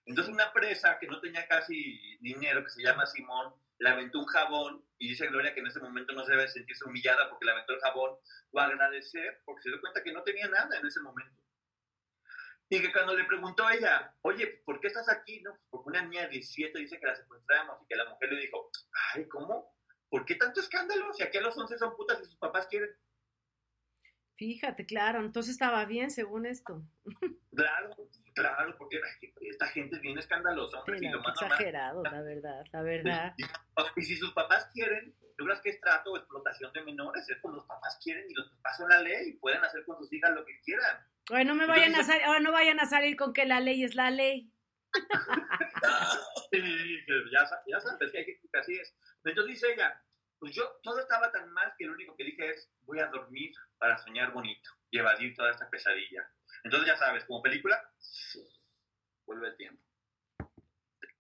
Entonces 0.10 0.34
una 0.34 0.52
presa 0.52 0.98
que 0.98 1.06
no 1.06 1.22
tenía 1.22 1.48
casi 1.48 2.18
dinero, 2.20 2.64
que 2.64 2.72
se 2.72 2.82
llama 2.82 3.06
Simón, 3.06 3.54
le 3.78 3.90
aventó 3.90 4.18
un 4.18 4.26
jabón 4.26 4.84
y 4.98 5.10
dice 5.10 5.28
Gloria 5.28 5.54
que 5.54 5.60
en 5.60 5.68
ese 5.68 5.80
momento 5.80 6.14
no 6.14 6.26
se 6.26 6.32
debe 6.32 6.48
sentirse 6.48 6.84
humillada 6.84 7.30
porque 7.30 7.46
le 7.46 7.52
aventó 7.52 7.74
el 7.74 7.80
jabón 7.80 8.18
o 8.52 8.60
agradecer 8.60 9.40
porque 9.46 9.62
se 9.62 9.70
dio 9.70 9.80
cuenta 9.80 10.02
que 10.02 10.12
no 10.12 10.24
tenía 10.24 10.48
nada 10.48 10.80
en 10.80 10.88
ese 10.88 11.00
momento. 11.02 11.40
Y 12.70 12.82
que 12.82 12.92
cuando 12.92 13.16
le 13.16 13.26
preguntó 13.26 13.68
a 13.68 13.76
ella, 13.76 14.16
oye, 14.22 14.64
¿por 14.66 14.80
qué 14.80 14.88
estás 14.88 15.08
aquí? 15.10 15.42
No, 15.42 15.56
porque 15.70 15.90
una 15.90 16.02
niña 16.02 16.24
de 16.24 16.30
17 16.30 16.80
dice 16.80 17.00
que 17.00 17.06
la 17.06 17.16
secuestramos 17.16 17.78
y 17.84 17.86
que 17.88 17.96
la 17.96 18.10
mujer 18.10 18.34
le 18.34 18.42
dijo, 18.42 18.72
ay, 19.14 19.28
¿cómo? 19.28 19.76
¿Por 20.10 20.26
qué 20.26 20.36
tanto 20.36 20.60
escándalo? 20.60 21.14
Si 21.14 21.22
aquí 21.22 21.38
a 21.38 21.42
los 21.42 21.56
11 21.56 21.78
son 21.78 21.96
putas 21.96 22.20
y 22.20 22.26
sus 22.26 22.38
papás 22.38 22.66
quieren. 22.66 22.90
Fíjate, 24.40 24.86
claro, 24.86 25.20
entonces 25.20 25.52
estaba 25.52 25.84
bien 25.84 26.10
según 26.12 26.46
esto. 26.46 26.82
Claro, 27.54 27.94
claro, 28.34 28.74
porque 28.78 29.02
esta 29.42 29.68
gente 29.68 29.98
es 29.98 30.02
bien 30.02 30.18
escandalosa. 30.18 30.82
exagerado, 30.88 32.02
la 32.04 32.22
verdad, 32.22 32.64
la 32.72 32.82
verdad. 32.82 33.36
Y, 33.98 34.02
si 34.02 34.16
sus 34.16 34.32
papás 34.32 34.70
quieren, 34.74 35.14
¿tú 35.38 35.44
crees 35.44 35.60
que 35.60 35.72
es 35.72 35.82
trato 35.82 36.14
o 36.14 36.18
explotación 36.18 36.72
de 36.72 36.84
menores? 36.84 37.28
Es 37.28 37.38
cuando 37.42 37.58
los 37.58 37.68
papás 37.68 38.00
quieren 38.02 38.24
y 38.30 38.34
los 38.34 38.50
papás 38.52 38.78
son 38.78 38.88
la 38.88 39.02
ley 39.02 39.32
y 39.32 39.34
pueden 39.34 39.62
hacer 39.62 39.84
con 39.84 39.98
sus 39.98 40.14
hijas 40.14 40.32
lo 40.32 40.46
que 40.46 40.58
quieran. 40.62 41.06
Bueno, 41.28 41.54
no 41.54 41.60
me 41.60 41.68
vayan 41.68 41.94
a 41.96 42.04
salir, 42.04 42.24
no 42.42 42.54
vayan 42.54 42.80
a 42.80 42.86
salir 42.86 43.18
con 43.18 43.34
que 43.34 43.46
la 43.46 43.60
ley 43.60 43.84
es 43.84 43.96
la 43.96 44.10
ley. 44.10 44.54
ya, 47.34 47.50
ya 47.68 47.80
sabes 47.82 48.10
que 48.10 48.18
hay 48.20 48.26
que 48.26 48.40
así 48.58 48.74
es. 48.76 48.96
Entonces 49.26 49.56
dice 49.56 49.74
ella, 49.74 50.02
pues 50.40 50.54
yo 50.54 50.80
todo 50.84 51.00
estaba 51.00 51.32
tan 51.32 51.52
mal 51.52 51.74
que 51.78 51.86
lo 51.86 51.94
único 51.94 52.16
que 52.16 52.24
dije 52.24 52.50
es, 52.50 52.70
voy 52.82 53.00
a 53.00 53.08
dormir 53.08 53.52
para 53.78 53.98
soñar 53.98 54.32
bonito 54.32 54.70
y 54.90 55.00
evadir 55.00 55.36
toda 55.36 55.52
esta 55.52 55.70
pesadilla. 55.70 56.30
Entonces 56.64 56.88
ya 56.88 56.98
sabes, 56.98 57.26
como 57.26 57.42
película, 57.42 57.82
vuelve 59.26 59.50
el 59.50 59.58
tiempo. 59.58 59.84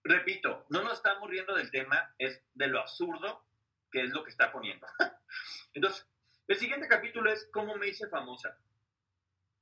Repito, 0.04 0.66
no 0.70 0.82
nos 0.82 0.94
estamos 0.94 1.30
riendo 1.30 1.54
del 1.54 1.70
tema, 1.70 2.16
es 2.18 2.42
de 2.54 2.68
lo 2.68 2.80
absurdo 2.80 3.46
que 3.92 4.04
es 4.04 4.12
lo 4.12 4.24
que 4.24 4.32
está 4.32 4.52
poniendo. 4.52 4.88
Entonces, 5.74 6.08
el 6.48 6.58
siguiente 6.58 6.88
capítulo 6.88 7.32
es 7.32 7.48
cómo 7.52 7.76
me 7.76 7.88
hice 7.88 8.08
famosa. 8.08 8.58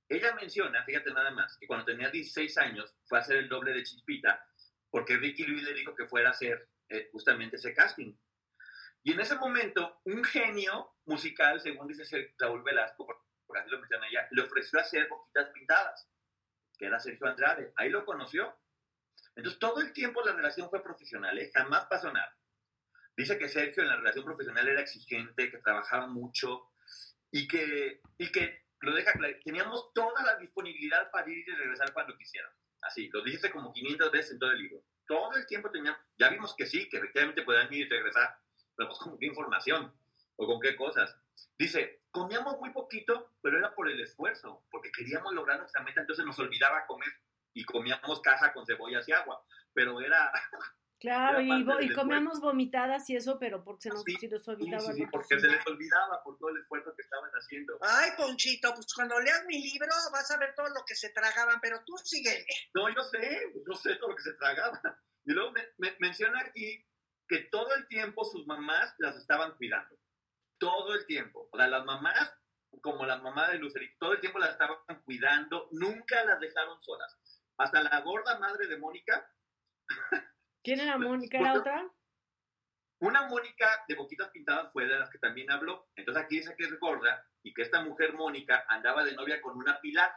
Ella 0.10 0.34
menciona, 0.36 0.84
fíjate 0.86 1.12
nada 1.12 1.32
más, 1.32 1.58
que 1.58 1.68
cuando 1.68 1.86
tenía 1.86 2.10
16 2.10 2.58
años 2.60 2.96
fue 3.06 3.18
a 3.18 3.22
hacer 3.22 3.38
el 3.38 3.50
doble 3.50 3.74
de 3.74 3.84
Chispita 3.84 4.48
porque 4.90 5.18
Ricky 5.18 5.44
Luis 5.44 5.64
le 5.64 5.74
dijo 5.74 5.96
que 5.96 6.08
fuera 6.08 6.30
a 6.30 6.32
hacer 6.32 6.70
eh, 6.90 7.10
justamente 7.12 7.58
ese 7.58 7.74
casting. 7.74 8.14
Y 9.08 9.14
en 9.14 9.22
ese 9.22 9.38
momento, 9.38 10.02
un 10.04 10.22
genio 10.22 10.98
musical, 11.06 11.62
según 11.62 11.88
dice 11.88 12.34
Raúl 12.38 12.62
Velasco, 12.62 13.08
por 13.46 13.58
así 13.58 13.70
lo 13.70 13.80
menciona 13.80 14.06
ella, 14.06 14.28
le 14.32 14.42
ofreció 14.42 14.82
hacer 14.82 15.08
boquitas 15.08 15.50
pintadas, 15.52 16.10
que 16.78 16.88
era 16.88 17.00
Sergio 17.00 17.26
Andrade. 17.26 17.72
Ahí 17.78 17.90
lo 17.90 18.04
conoció. 18.04 18.54
Entonces, 19.34 19.60
todo 19.60 19.80
el 19.80 19.94
tiempo 19.94 20.22
la 20.26 20.34
relación 20.34 20.70
fue 20.70 20.84
profesional, 20.84 21.40
¿eh? 21.40 21.50
jamás 21.56 21.86
pasó 21.86 22.12
nada. 22.12 22.38
Dice 23.16 23.38
que 23.38 23.48
Sergio 23.48 23.82
en 23.82 23.88
la 23.88 23.96
relación 23.96 24.26
profesional 24.26 24.68
era 24.68 24.82
exigente, 24.82 25.50
que 25.50 25.60
trabajaba 25.60 26.08
mucho 26.08 26.74
y 27.32 27.48
que, 27.48 28.02
y 28.18 28.30
que 28.30 28.66
lo 28.82 28.94
deja 28.94 29.14
claro, 29.14 29.38
teníamos 29.42 29.94
toda 29.94 30.22
la 30.22 30.36
disponibilidad 30.36 31.10
para 31.12 31.30
ir 31.30 31.48
y 31.48 31.56
regresar 31.56 31.94
cuando 31.94 32.18
quisieran. 32.18 32.52
Así, 32.82 33.10
lo 33.14 33.24
dice 33.24 33.52
como 33.52 33.72
500 33.72 34.12
veces 34.12 34.32
en 34.34 34.40
todo 34.40 34.52
el 34.52 34.64
libro. 34.64 34.84
Todo 35.06 35.34
el 35.38 35.48
tiempo 35.48 35.72
teníamos, 35.72 36.02
ya 36.20 36.28
vimos 36.28 36.54
que 36.58 36.66
sí, 36.66 36.90
que 36.90 36.98
efectivamente 36.98 37.44
podían 37.44 37.74
ir 37.74 37.88
y 37.88 37.90
regresar, 37.90 38.38
pero 38.78 38.90
pues 38.90 39.00
con 39.00 39.18
qué 39.18 39.26
información 39.26 39.92
o 40.38 40.46
con 40.46 40.62
qué 40.62 40.76
cosas. 40.76 41.14
Dice, 41.58 42.04
comíamos 42.12 42.58
muy 42.60 42.72
poquito, 42.72 43.32
pero 43.42 43.58
era 43.58 43.74
por 43.74 43.90
el 43.90 44.00
esfuerzo, 44.00 44.64
porque 44.72 44.92
queríamos 44.92 45.34
lograr 45.34 45.60
nuestra 45.60 45.84
meta, 45.84 46.02
entonces 46.02 46.26
nos 46.26 46.38
olvidaba 46.40 46.86
comer 46.86 47.10
y 47.54 47.66
comíamos 47.66 48.22
caja 48.22 48.54
con 48.54 48.66
cebollas 48.66 49.08
y 49.10 49.12
agua, 49.12 49.44
pero 49.74 50.00
era... 50.00 50.32
Claro, 51.00 51.40
y, 51.42 51.94
comíamos 51.94 52.40
vomitadas 52.40 53.08
y 53.12 53.16
eso, 53.16 53.38
pero 53.38 53.64
porque 53.64 53.84
se 53.84 53.90
nos, 53.90 54.00
olvidaba. 54.48 54.82
Sí, 54.82 54.94
sí, 54.96 55.06
porque 55.12 55.40
se 55.40 55.48
les 55.48 55.68
olvidaba 55.68 56.24
por 56.24 56.40
todo 56.40 56.50
el 56.50 56.58
esfuerzo 56.58 56.92
que 56.96 57.04
estaban 57.04 57.30
haciendo. 57.34 57.78
Ay, 57.82 58.10
Ponchito, 58.18 58.74
pues 58.74 58.92
cuando 58.96 59.20
leas 59.20 59.46
mi 59.46 59.62
libro 59.62 59.90
vas 60.12 60.32
a 60.32 60.40
ver 60.40 60.56
todo 60.56 60.70
lo 60.70 60.84
que 60.88 60.96
se 60.96 61.12
tragaban, 61.12 61.60
pero 61.62 61.84
tú 61.86 61.96
sígueme. 62.04 62.44
No, 62.74 62.90
yo 62.90 63.04
sé, 63.04 63.54
yo 63.68 63.76
sé 63.76 63.96
todo 63.98 64.10
lo 64.10 64.16
que 64.16 64.24
se 64.24 64.34
tragaba. 64.34 64.82
Y 65.24 65.34
luego 65.34 65.52
me, 65.52 65.96
menciona 66.00 66.40
aquí 66.40 66.87
que 67.28 67.40
todo 67.52 67.74
el 67.76 67.88
tiempo 67.88 68.24
sus 68.24 68.46
mamás 68.48 68.96
las 69.00 69.16
estaban 69.18 69.56
cuidando. 69.56 69.98
Todo 70.58 70.96
el 70.96 71.06
tiempo. 71.06 71.50
O 71.52 71.58
sea, 71.58 71.68
las 71.68 71.86
mamás, 71.86 72.34
como 72.82 73.06
la 73.06 73.18
mamá 73.18 73.50
de 73.50 73.60
Lucerito, 73.60 73.96
todo 74.00 74.14
el 74.14 74.22
tiempo 74.22 74.40
las 74.40 74.52
estaban 74.52 74.78
cuidando, 75.04 75.68
nunca 75.72 76.24
las 76.26 76.40
dejaron 76.40 76.82
solas. 76.82 77.18
Hasta 77.58 77.84
la 77.84 78.02
gorda 78.02 78.40
madre 78.40 78.68
de 78.68 78.78
Mónica. 78.78 79.32
¿Quién 80.64 80.80
era 80.80 80.98
Mónica? 80.98 81.38
¿Era 81.38 81.54
otra? 81.54 81.92
Una 83.00 83.28
Mónica 83.28 83.86
de 83.88 83.96
boquitas 83.96 84.30
pintadas 84.30 84.72
fue 84.74 84.86
de 84.86 85.00
las 85.00 85.10
que 85.10 85.20
también 85.20 85.52
habló. 85.52 85.88
Entonces 85.96 86.24
aquí 86.24 86.38
dice 86.38 86.56
que 86.58 86.64
es 86.66 86.80
gorda 86.80 87.26
y 87.44 87.54
que 87.54 87.62
esta 87.62 87.82
mujer 87.82 88.14
Mónica 88.14 88.66
andaba 88.68 89.04
de 89.04 89.14
novia 89.14 89.42
con 89.42 89.56
una 89.58 89.80
Pilar. 89.80 90.12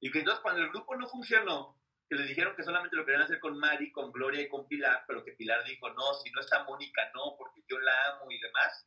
Y 0.00 0.10
que 0.10 0.20
entonces 0.20 0.42
cuando 0.42 0.62
el 0.62 0.70
grupo 0.70 0.96
no 0.96 1.06
funcionó, 1.06 1.81
que 2.12 2.18
le 2.18 2.26
dijeron 2.26 2.54
que 2.54 2.62
solamente 2.62 2.94
lo 2.94 3.06
querían 3.06 3.22
hacer 3.22 3.40
con 3.40 3.58
Mari, 3.58 3.90
con 3.90 4.12
Gloria 4.12 4.42
y 4.42 4.48
con 4.50 4.68
Pilar, 4.68 5.02
pero 5.06 5.24
que 5.24 5.32
Pilar 5.32 5.64
dijo, 5.64 5.88
no, 5.94 6.12
si 6.12 6.30
no 6.30 6.42
está 6.42 6.62
Mónica, 6.64 7.10
no, 7.14 7.36
porque 7.38 7.62
yo 7.66 7.78
la 7.78 7.92
amo 8.10 8.30
y 8.30 8.38
demás. 8.38 8.86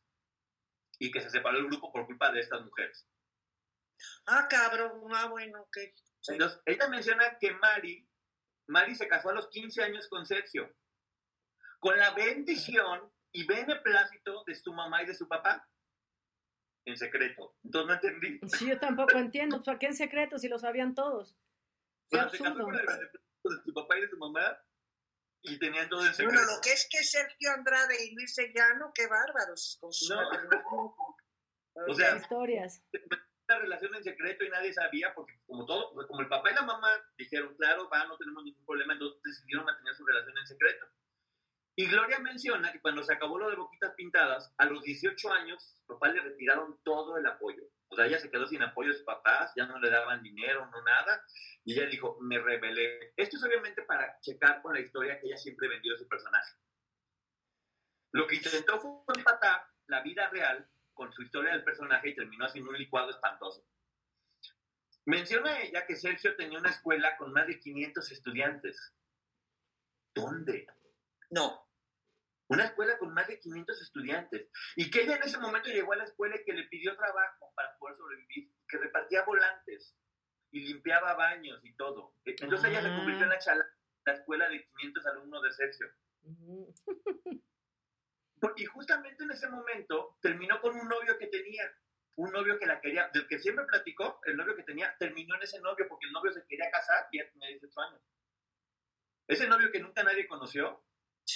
Y 1.00 1.12
que 1.12 1.22
se 1.22 1.32
separó 1.32 1.58
el 1.58 1.66
grupo 1.66 1.92
por 1.92 2.06
culpa 2.06 2.32
de 2.32 2.42
estas 2.42 2.62
mujeres. 2.62 3.10
Ah, 4.28 4.48
cabrón, 4.48 5.02
ah, 5.16 5.28
bueno, 5.28 5.60
ok. 5.64 5.78
Entonces, 6.28 6.62
ella 6.68 6.88
menciona 6.88 7.36
que 7.40 7.52
Mari, 7.52 8.08
Mari 8.68 8.94
se 8.94 9.08
casó 9.08 9.30
a 9.30 9.34
los 9.34 9.50
15 9.50 9.82
años 9.82 10.08
con 10.08 10.24
Sergio, 10.28 10.72
con 11.80 11.98
la 11.98 12.12
bendición 12.12 13.12
y 13.32 13.48
beneplácito 13.48 14.44
de 14.46 14.54
su 14.54 14.72
mamá 14.72 15.02
y 15.02 15.08
de 15.08 15.16
su 15.16 15.28
papá, 15.28 15.68
en 16.86 16.96
secreto. 16.96 17.56
Entonces 17.64 17.88
no 17.88 17.94
entendí. 17.96 18.40
Sí, 18.50 18.68
yo 18.68 18.78
tampoco 18.78 19.18
entiendo. 19.18 19.64
¿Por 19.64 19.80
qué 19.80 19.88
en 19.88 19.96
secreto 19.96 20.38
si 20.38 20.48
lo 20.48 20.60
sabían 20.60 20.94
todos? 20.94 21.36
Qué 22.10 22.18
se 22.18 22.38
casó 22.38 22.54
con 22.54 22.76
el 22.76 22.86
de 22.86 23.64
su 23.64 23.74
papá 23.74 23.98
y 23.98 24.02
de 24.02 24.10
su 24.10 24.18
mamá 24.18 24.58
y 25.44 25.60
tenían 25.60 25.88
todo 25.90 26.02
el 26.02 26.14
secreto. 26.14 26.34
Bueno, 26.34 26.56
lo 26.56 26.62
que 26.62 26.72
es 26.72 26.88
que 26.90 27.04
Sergio 27.04 27.52
Andrade 27.52 28.04
y 28.04 28.16
Luis 28.16 28.34
Sellano, 28.34 28.92
qué 28.94 29.08
bárbaros. 29.08 29.78
Con 29.80 29.94
sus 29.94 30.10
no. 30.10 30.20
o 31.88 31.94
sea, 31.94 32.18
historias. 32.18 32.84
Una 33.48 33.60
relación 33.60 33.94
en 33.94 34.04
secreto 34.04 34.44
y 34.44 34.50
nadie 34.50 34.74
sabía, 34.74 35.14
porque 35.14 35.40
como 35.46 35.66
todo, 35.66 35.94
como 36.08 36.22
el 36.22 36.28
papá 36.28 36.52
y 36.52 36.56
la 36.56 36.64
mamá 36.64 36.90
dijeron, 37.18 37.56
claro, 37.58 37.88
va, 37.90 38.06
no 38.06 38.18
tenemos 38.18 38.44
ningún 38.44 38.66
problema, 38.66 38.94
entonces 38.94 39.22
decidieron 39.24 39.66
mantener 39.66 39.94
su 39.94 40.06
relación 40.06 40.36
en 40.36 40.48
secreto. 40.48 40.88
Y 41.78 41.88
Gloria 41.88 42.20
menciona 42.20 42.72
que 42.72 42.82
cuando 42.82 43.04
se 43.04 43.14
acabó 43.14 43.38
lo 43.38 43.50
de 43.50 43.58
Boquitas 43.58 43.94
Pintadas, 43.96 44.52
a 44.58 44.66
los 44.66 44.82
18 44.82 45.32
años, 45.32 45.76
su 45.78 45.86
papá 45.86 46.08
le 46.08 46.22
retiraron 46.22 46.80
todo 46.84 47.18
el 47.18 47.26
apoyo. 47.28 47.64
O 47.96 47.98
sea, 47.98 48.08
ella 48.08 48.20
se 48.20 48.30
quedó 48.30 48.46
sin 48.46 48.62
apoyo 48.62 48.90
de 48.90 48.96
sus 48.96 49.06
papás, 49.06 49.54
ya 49.56 49.66
no 49.66 49.80
le 49.80 49.90
daban 49.90 50.22
dinero, 50.22 50.66
no 50.70 50.82
nada. 50.82 51.24
Y 51.64 51.72
ella 51.72 51.86
dijo, 51.86 52.18
me 52.20 52.38
rebelé. 52.38 53.14
Esto 53.16 53.38
es 53.38 53.44
obviamente 53.46 53.84
para 53.84 54.20
checar 54.20 54.62
con 54.62 54.74
la 54.74 54.82
historia 54.82 55.18
que 55.18 55.28
ella 55.28 55.38
siempre 55.38 55.70
vendió 55.70 55.94
de 55.94 56.00
su 56.00 56.08
personaje. 56.10 56.56
Lo 58.12 58.28
que 58.28 58.36
intentó 58.36 58.82
fue 58.82 59.16
empatar 59.16 59.66
la 59.88 60.02
vida 60.02 60.30
real 60.30 60.70
con 60.94 61.14
su 61.14 61.22
historia 61.22 61.54
del 61.54 61.64
personaje 61.64 62.10
y 62.10 62.16
terminó 62.16 62.44
haciendo 62.44 62.72
un 62.72 62.78
licuado 62.78 63.12
espantoso. 63.12 63.66
Menciona 65.06 65.62
ella 65.62 65.86
que 65.86 65.96
Sergio 65.96 66.36
tenía 66.36 66.60
una 66.60 66.72
escuela 66.72 67.16
con 67.16 67.32
más 67.32 67.48
de 67.48 67.62
500 67.62 68.12
estudiantes. 68.12 68.94
¿Dónde? 70.14 70.68
No. 71.30 71.65
Una 72.48 72.66
escuela 72.66 72.98
con 72.98 73.14
más 73.14 73.28
de 73.28 73.40
500 73.40 73.82
estudiantes. 73.82 74.50
Y 74.76 74.90
que 74.92 75.02
ella 75.02 75.16
en 75.16 75.24
ese 75.24 75.38
momento 75.40 75.70
llegó 75.70 75.94
a 75.94 75.98
la 75.98 76.04
escuela 76.04 76.36
y 76.36 76.44
que 76.44 76.54
le 76.54 76.66
pidió 76.66 76.96
trabajo 76.96 77.52
para 77.56 77.76
poder 77.78 77.98
sobrevivir, 77.98 78.52
que 78.68 78.78
repartía 78.78 79.24
volantes 79.24 79.96
y 80.52 80.62
limpiaba 80.62 81.16
baños 81.16 81.60
y 81.64 81.76
todo. 81.76 82.16
Entonces 82.24 82.70
ella 82.70 82.82
se 82.82 82.96
convirtió 82.96 83.24
en 83.24 83.30
la, 83.30 83.40
chala, 83.40 83.66
la 84.06 84.14
escuela 84.14 84.48
de 84.50 84.66
500 84.66 85.06
alumnos 85.08 85.44
de 85.44 85.52
Sergio. 85.52 85.88
Y 88.56 88.66
justamente 88.66 89.24
en 89.24 89.32
ese 89.32 89.50
momento 89.50 90.18
terminó 90.22 90.62
con 90.62 90.76
un 90.76 90.88
novio 90.88 91.18
que 91.18 91.28
tenía, 91.28 91.64
un 92.16 92.32
novio 92.32 92.60
que 92.60 92.66
la 92.66 92.80
quería, 92.80 93.10
del 93.14 93.28
que 93.28 93.40
siempre 93.40 93.66
platicó, 93.66 94.20
el 94.26 94.38
novio 94.38 94.56
que 94.56 94.64
tenía, 94.64 94.96
terminó 94.98 95.36
en 95.36 95.44
ese 95.44 95.60
novio 95.62 95.88
porque 95.90 96.06
el 96.06 96.14
novio 96.14 96.32
se 96.32 96.46
quería 96.46 96.70
casar 96.70 97.08
y 97.12 97.18
ya 97.18 97.30
tenía 97.32 97.50
18 97.50 97.82
años. 97.82 98.02
Ese 99.28 99.48
novio 99.48 99.72
que 99.72 99.80
nunca 99.80 100.04
nadie 100.04 100.28
conoció. 100.28 100.86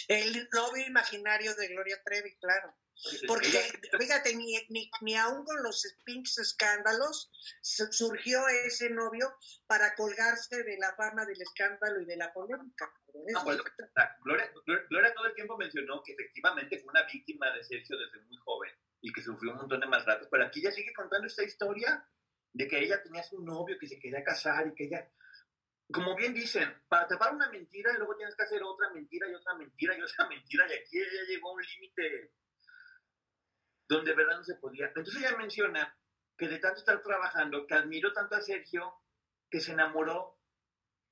El 0.07 0.49
novio 0.51 0.85
imaginario 0.85 1.55
de 1.55 1.67
Gloria 1.67 2.01
Trevi, 2.03 2.35
claro. 2.37 2.75
Porque, 3.27 3.47
fíjate, 3.97 4.35
ni, 4.35 4.57
ni, 4.69 4.91
ni, 5.01 5.15
aún 5.15 5.45
con 5.45 5.63
los 5.63 5.81
pinches 6.03 6.37
escándalos 6.37 7.31
surgió 7.61 8.45
ese 8.65 8.89
novio 8.89 9.33
para 9.67 9.95
colgarse 9.95 10.63
de 10.63 10.77
la 10.77 10.93
fama 10.95 11.25
del 11.25 11.41
escándalo 11.41 12.01
y 12.01 12.05
de 12.05 12.17
la 12.17 12.33
polémica. 12.33 12.91
Gloria, 14.23 14.51
Gloria, 14.89 15.13
todo 15.13 15.27
el 15.27 15.33
tiempo 15.33 15.57
mencionó 15.57 16.03
que 16.03 16.11
efectivamente 16.11 16.77
fue 16.79 16.89
una 16.89 17.03
víctima 17.03 17.49
de 17.53 17.63
Sergio 17.63 17.97
desde 17.97 18.19
muy 18.25 18.37
joven 18.37 18.71
y 19.01 19.13
que 19.13 19.21
sufrió 19.21 19.51
un 19.53 19.59
montón 19.59 19.79
de 19.79 19.87
maltratos, 19.87 20.27
pero 20.29 20.45
aquí 20.45 20.59
ella 20.59 20.71
sigue 20.71 20.93
contando 20.93 21.25
esta 21.25 21.43
historia 21.43 22.05
de 22.51 22.67
que 22.67 22.79
ella 22.79 23.01
tenía 23.01 23.23
su 23.23 23.41
novio, 23.41 23.77
que 23.79 23.87
se 23.87 23.99
quería 23.99 24.23
casar 24.23 24.67
y 24.67 24.75
que 24.75 24.85
ella 24.85 25.09
como 25.91 26.15
bien 26.15 26.33
dicen, 26.33 26.83
para 26.87 27.07
tapar 27.07 27.33
una 27.33 27.49
mentira, 27.49 27.93
luego 27.97 28.15
tienes 28.15 28.35
que 28.35 28.43
hacer 28.43 28.61
otra 28.63 28.91
mentira 28.91 29.27
y 29.29 29.33
otra 29.33 29.55
mentira 29.55 29.97
y 29.97 30.01
otra 30.01 30.27
mentira, 30.29 30.67
y 30.67 30.73
aquí 30.73 30.99
ella 30.99 31.23
llegó 31.27 31.49
a 31.49 31.53
un 31.53 31.61
límite 31.61 32.33
donde 33.87 34.13
verdad 34.13 34.37
no 34.37 34.43
se 34.43 34.55
podía. 34.55 34.87
Entonces 34.87 35.15
ella 35.15 35.35
menciona 35.35 35.97
que 36.37 36.47
de 36.47 36.59
tanto 36.59 36.79
estar 36.79 37.01
trabajando, 37.01 37.65
que 37.65 37.73
admiró 37.73 38.13
tanto 38.13 38.35
a 38.35 38.41
Sergio, 38.41 38.93
que 39.49 39.59
se 39.59 39.71
enamoró 39.71 40.39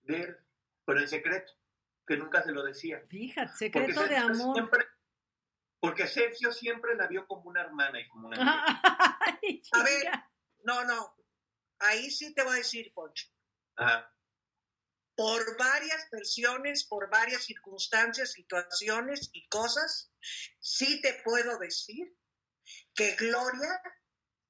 de 0.03 0.21
él, 0.21 0.37
pero 0.85 0.99
en 0.99 1.07
secreto, 1.07 1.53
que 2.05 2.17
nunca 2.17 2.43
se 2.43 2.51
lo 2.51 2.63
decía. 2.63 3.01
Fíjate, 3.07 3.53
secreto 3.53 4.07
de 4.07 4.15
amor. 4.15 4.69
porque 5.79 6.07
Sergio 6.07 6.51
siempre 6.51 6.95
la 6.95 7.07
vio 7.07 7.25
como 7.25 7.49
una 7.49 7.61
hermana 7.61 7.99
y 7.99 8.07
como 8.07 8.27
una 8.27 8.37
a 8.71 9.83
ver, 9.83 10.11
no, 10.63 10.85
no, 10.85 11.15
ahí 11.79 12.11
sí 12.11 12.33
te 12.35 12.43
voy 12.43 12.53
a 12.53 12.57
decir, 12.57 12.93
Poncho. 12.93 13.27
Ajá. 13.75 14.13
Por 15.17 15.57
varias 15.57 16.09
versiones, 16.11 16.85
por 16.85 17.09
varias 17.09 17.43
circunstancias, 17.43 18.33
situaciones 18.33 19.31
y 19.33 19.47
cosas, 19.49 20.11
sí 20.59 21.01
te 21.01 21.15
puedo 21.25 21.57
decir 21.57 22.15
que 22.93 23.15
Gloria 23.15 23.81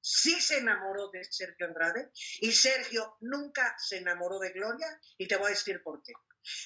sí 0.00 0.40
se 0.40 0.58
enamoró 0.58 1.08
de 1.10 1.24
Sergio 1.24 1.66
Andrade 1.66 2.10
y 2.40 2.52
Sergio 2.52 3.16
nunca 3.20 3.74
se 3.78 3.96
enamoró 3.96 4.38
de 4.38 4.50
Gloria 4.50 5.00
y 5.16 5.26
te 5.26 5.36
voy 5.36 5.46
a 5.46 5.54
decir 5.54 5.82
por 5.82 6.02
qué. 6.02 6.12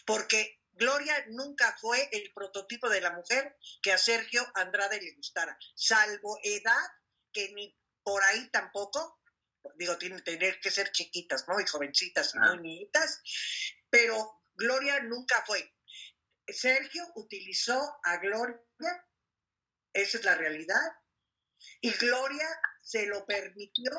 Porque 0.04 0.60
Gloria 0.72 1.14
nunca 1.28 1.76
fue 1.80 2.08
el 2.10 2.32
prototipo 2.34 2.88
de 2.88 3.00
la 3.00 3.12
mujer 3.12 3.56
que 3.82 3.92
a 3.92 3.98
Sergio 3.98 4.44
Andrade 4.54 5.00
le 5.00 5.14
gustara, 5.14 5.56
salvo 5.74 6.38
edad, 6.42 6.90
que 7.32 7.52
ni 7.52 7.78
por 8.02 8.22
ahí 8.24 8.48
tampoco, 8.50 9.20
digo, 9.76 9.96
tienen 9.96 10.22
que 10.22 10.70
ser 10.70 10.90
chiquitas, 10.90 11.46
¿no? 11.46 11.60
Y 11.60 11.66
jovencitas 11.66 12.34
y 12.34 12.38
muy 12.38 12.58
niñitas, 12.58 13.22
pero 13.92 14.42
Gloria 14.54 15.00
nunca 15.00 15.44
fue. 15.46 15.70
Sergio 16.48 17.04
utilizó 17.14 17.78
a 18.02 18.16
Gloria, 18.16 18.58
esa 19.92 20.18
es 20.18 20.24
la 20.24 20.34
realidad, 20.34 20.80
y 21.82 21.90
Gloria 21.92 22.48
se 22.80 23.06
lo 23.06 23.26
permitió 23.26 23.92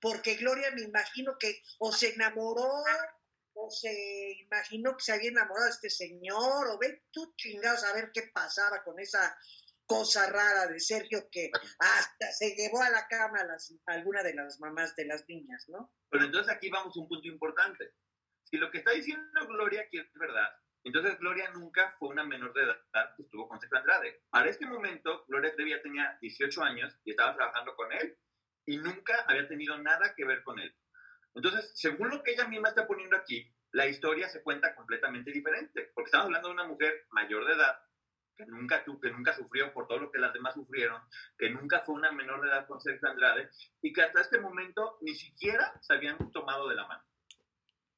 porque 0.00 0.36
Gloria 0.36 0.70
me 0.72 0.82
imagino 0.82 1.36
que 1.38 1.62
o 1.78 1.92
se 1.92 2.14
enamoró 2.14 2.82
o 3.52 3.70
se 3.70 4.32
imaginó 4.40 4.96
que 4.96 5.04
se 5.04 5.12
había 5.12 5.30
enamorado 5.30 5.66
de 5.66 5.72
este 5.72 5.90
señor 5.90 6.66
o 6.68 6.78
ve 6.78 7.04
tú 7.12 7.34
chingados 7.36 7.84
a 7.84 7.92
ver 7.92 8.10
qué 8.12 8.30
pasaba 8.34 8.82
con 8.82 8.98
esa 8.98 9.36
cosa 9.86 10.28
rara 10.30 10.66
de 10.66 10.80
Sergio 10.80 11.28
que 11.30 11.50
hasta 11.78 12.32
se 12.32 12.54
llevó 12.54 12.82
a 12.82 12.90
la 12.90 13.06
cama 13.06 13.38
a, 13.40 13.92
alguna 13.92 14.22
de 14.22 14.34
las 14.34 14.58
mamás 14.60 14.96
de 14.96 15.04
las 15.04 15.28
niñas, 15.28 15.68
¿no? 15.68 15.92
Pero 16.08 16.24
entonces 16.24 16.54
aquí 16.54 16.70
vamos 16.70 16.96
a 16.96 17.00
un 17.00 17.08
punto 17.08 17.28
importante. 17.28 17.92
Si 18.54 18.60
lo 18.60 18.70
que 18.70 18.78
está 18.78 18.92
diciendo 18.92 19.48
Gloria 19.48 19.88
que 19.90 19.98
es 19.98 20.12
verdad, 20.14 20.48
entonces 20.84 21.18
Gloria 21.18 21.50
nunca 21.50 21.96
fue 21.98 22.10
una 22.10 22.22
menor 22.22 22.54
de 22.54 22.62
edad 22.62 23.16
que 23.16 23.24
estuvo 23.24 23.48
con 23.48 23.58
Sergio 23.58 23.78
Andrade. 23.78 24.22
Para 24.30 24.48
este 24.48 24.64
momento, 24.64 25.24
Gloria 25.26 25.52
Trevi 25.56 25.74
tenía 25.82 26.16
18 26.20 26.62
años 26.62 26.96
y 27.02 27.10
estaba 27.10 27.34
trabajando 27.34 27.74
con 27.74 27.90
él 27.90 28.16
y 28.64 28.76
nunca 28.76 29.24
había 29.26 29.48
tenido 29.48 29.76
nada 29.78 30.14
que 30.14 30.24
ver 30.24 30.44
con 30.44 30.60
él. 30.60 30.72
Entonces, 31.34 31.72
según 31.74 32.10
lo 32.10 32.22
que 32.22 32.30
ella 32.30 32.46
misma 32.46 32.68
está 32.68 32.86
poniendo 32.86 33.16
aquí, 33.16 33.52
la 33.72 33.88
historia 33.88 34.28
se 34.28 34.40
cuenta 34.40 34.76
completamente 34.76 35.32
diferente, 35.32 35.90
porque 35.92 36.06
estamos 36.06 36.26
hablando 36.26 36.46
de 36.46 36.54
una 36.54 36.68
mujer 36.68 37.06
mayor 37.10 37.44
de 37.46 37.54
edad 37.54 37.76
que 38.36 38.46
nunca, 38.46 38.84
que 38.84 39.10
nunca 39.10 39.32
sufrió 39.32 39.72
por 39.72 39.88
todo 39.88 39.98
lo 39.98 40.12
que 40.12 40.20
las 40.20 40.32
demás 40.32 40.54
sufrieron, 40.54 41.02
que 41.36 41.50
nunca 41.50 41.80
fue 41.80 41.96
una 41.96 42.12
menor 42.12 42.40
de 42.40 42.50
edad 42.50 42.68
con 42.68 42.80
Sergio 42.80 43.08
Andrade 43.08 43.50
y 43.82 43.92
que 43.92 44.02
hasta 44.02 44.20
este 44.20 44.38
momento 44.38 44.96
ni 45.00 45.16
siquiera 45.16 45.76
se 45.80 45.94
habían 45.94 46.30
tomado 46.30 46.68
de 46.68 46.76
la 46.76 46.86
mano. 46.86 47.02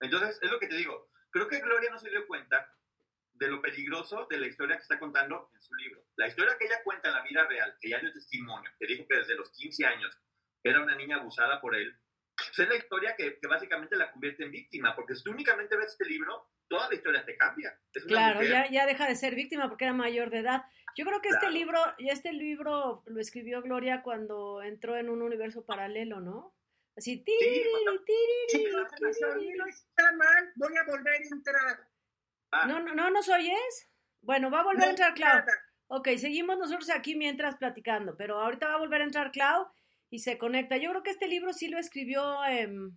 Entonces, 0.01 0.39
es 0.43 0.51
lo 0.51 0.59
que 0.59 0.69
te 0.69 0.77
digo, 0.77 1.11
creo 1.31 1.49
que 1.49 1.61
Gloria 1.61 1.91
no 1.91 1.99
se 1.99 2.11
dio 2.11 2.27
cuenta 2.27 2.73
de 3.35 3.49
lo 3.49 3.61
peligroso 3.61 4.27
de 4.31 4.39
la 4.39 4.47
historia 4.47 4.77
que 4.77 4.83
está 4.83 4.99
contando 4.99 5.51
en 5.55 5.61
su 5.61 5.75
libro. 5.75 6.05
La 6.17 6.29
historia 6.29 6.57
que 6.59 6.67
ella 6.67 6.83
cuenta 6.83 7.09
en 7.09 7.15
la 7.15 7.23
vida 7.23 7.47
real, 7.47 7.77
que 7.81 7.89
ella 7.89 8.01
dio 8.01 8.13
testimonio, 8.13 8.71
que 8.79 8.87
dijo 8.87 9.07
que 9.07 9.19
desde 9.19 9.35
los 9.35 9.51
15 9.51 9.85
años 9.85 10.19
era 10.63 10.83
una 10.83 10.97
niña 10.97 11.17
abusada 11.17 11.61
por 11.61 11.75
él, 11.77 11.95
pues 12.37 12.59
es 12.59 12.69
la 12.69 12.77
historia 12.77 13.15
que, 13.17 13.39
que, 13.39 13.47
básicamente 13.47 13.97
la 13.97 14.11
convierte 14.11 14.45
en 14.45 14.51
víctima, 14.51 14.95
porque 14.95 15.15
si 15.15 15.23
tú 15.23 15.31
únicamente 15.31 15.77
ves 15.77 15.93
este 15.93 16.05
libro, 16.05 16.51
toda 16.69 16.89
la 16.89 16.95
historia 16.95 17.25
te 17.25 17.37
cambia. 17.37 17.79
claro, 18.07 18.43
ya, 18.43 18.69
ya 18.71 18.87
deja 18.87 19.07
de 19.07 19.15
ser 19.15 19.35
víctima 19.35 19.69
porque 19.69 19.85
era 19.85 19.95
mayor 19.95 20.31
de 20.31 20.39
edad. 20.39 20.65
Yo 20.97 21.05
creo 21.05 21.21
que 21.21 21.29
este 21.29 21.51
libro, 21.51 21.79
este 21.99 22.33
libro 22.33 23.03
lo 23.07 23.21
escribió 23.21 23.63
Gloria 23.63 24.03
cuando 24.03 24.63
entró 24.63 24.97
en 24.97 25.11
un 25.11 25.23
universo 25.23 25.65
paralelo, 25.65 26.21
¿no? 26.21 26.55
Así, 26.97 27.19
tiri, 27.19 27.63
tiri, 28.07 28.69
está 29.69 30.13
mal, 30.13 30.53
voy 30.57 30.77
a 30.77 30.85
volver 30.85 31.13
a 31.13 31.35
entrar. 31.35 31.89
Ah. 32.53 32.67
No, 32.67 32.81
no, 32.81 32.95
no 32.95 33.11
nos 33.11 33.29
oyes. 33.29 33.91
Bueno, 34.23 34.51
va 34.51 34.61
a 34.61 34.65
volver 34.65 34.85
a 34.85 34.91
entrar 34.91 35.15
Clau. 35.15 35.45
Ok, 35.89 36.09
seguimos 36.17 36.59
nosotros 36.59 36.89
aquí 36.91 37.15
mientras 37.15 37.57
platicando, 37.57 38.17
pero 38.17 38.41
ahorita 38.41 38.67
va 38.67 38.75
a 38.75 38.79
volver 38.79 39.03
a 39.03 39.05
entrar 39.05 39.31
Clau 39.31 39.69
y 40.11 40.21
se 40.21 40.39
conecta. 40.39 40.79
Yo 40.79 40.91
creo 40.91 41.03
que 41.03 41.11
este 41.11 41.29
libro 41.29 41.53
sí 41.53 41.69
lo 41.69 41.79
escribió 41.79 42.45
em, 42.47 42.97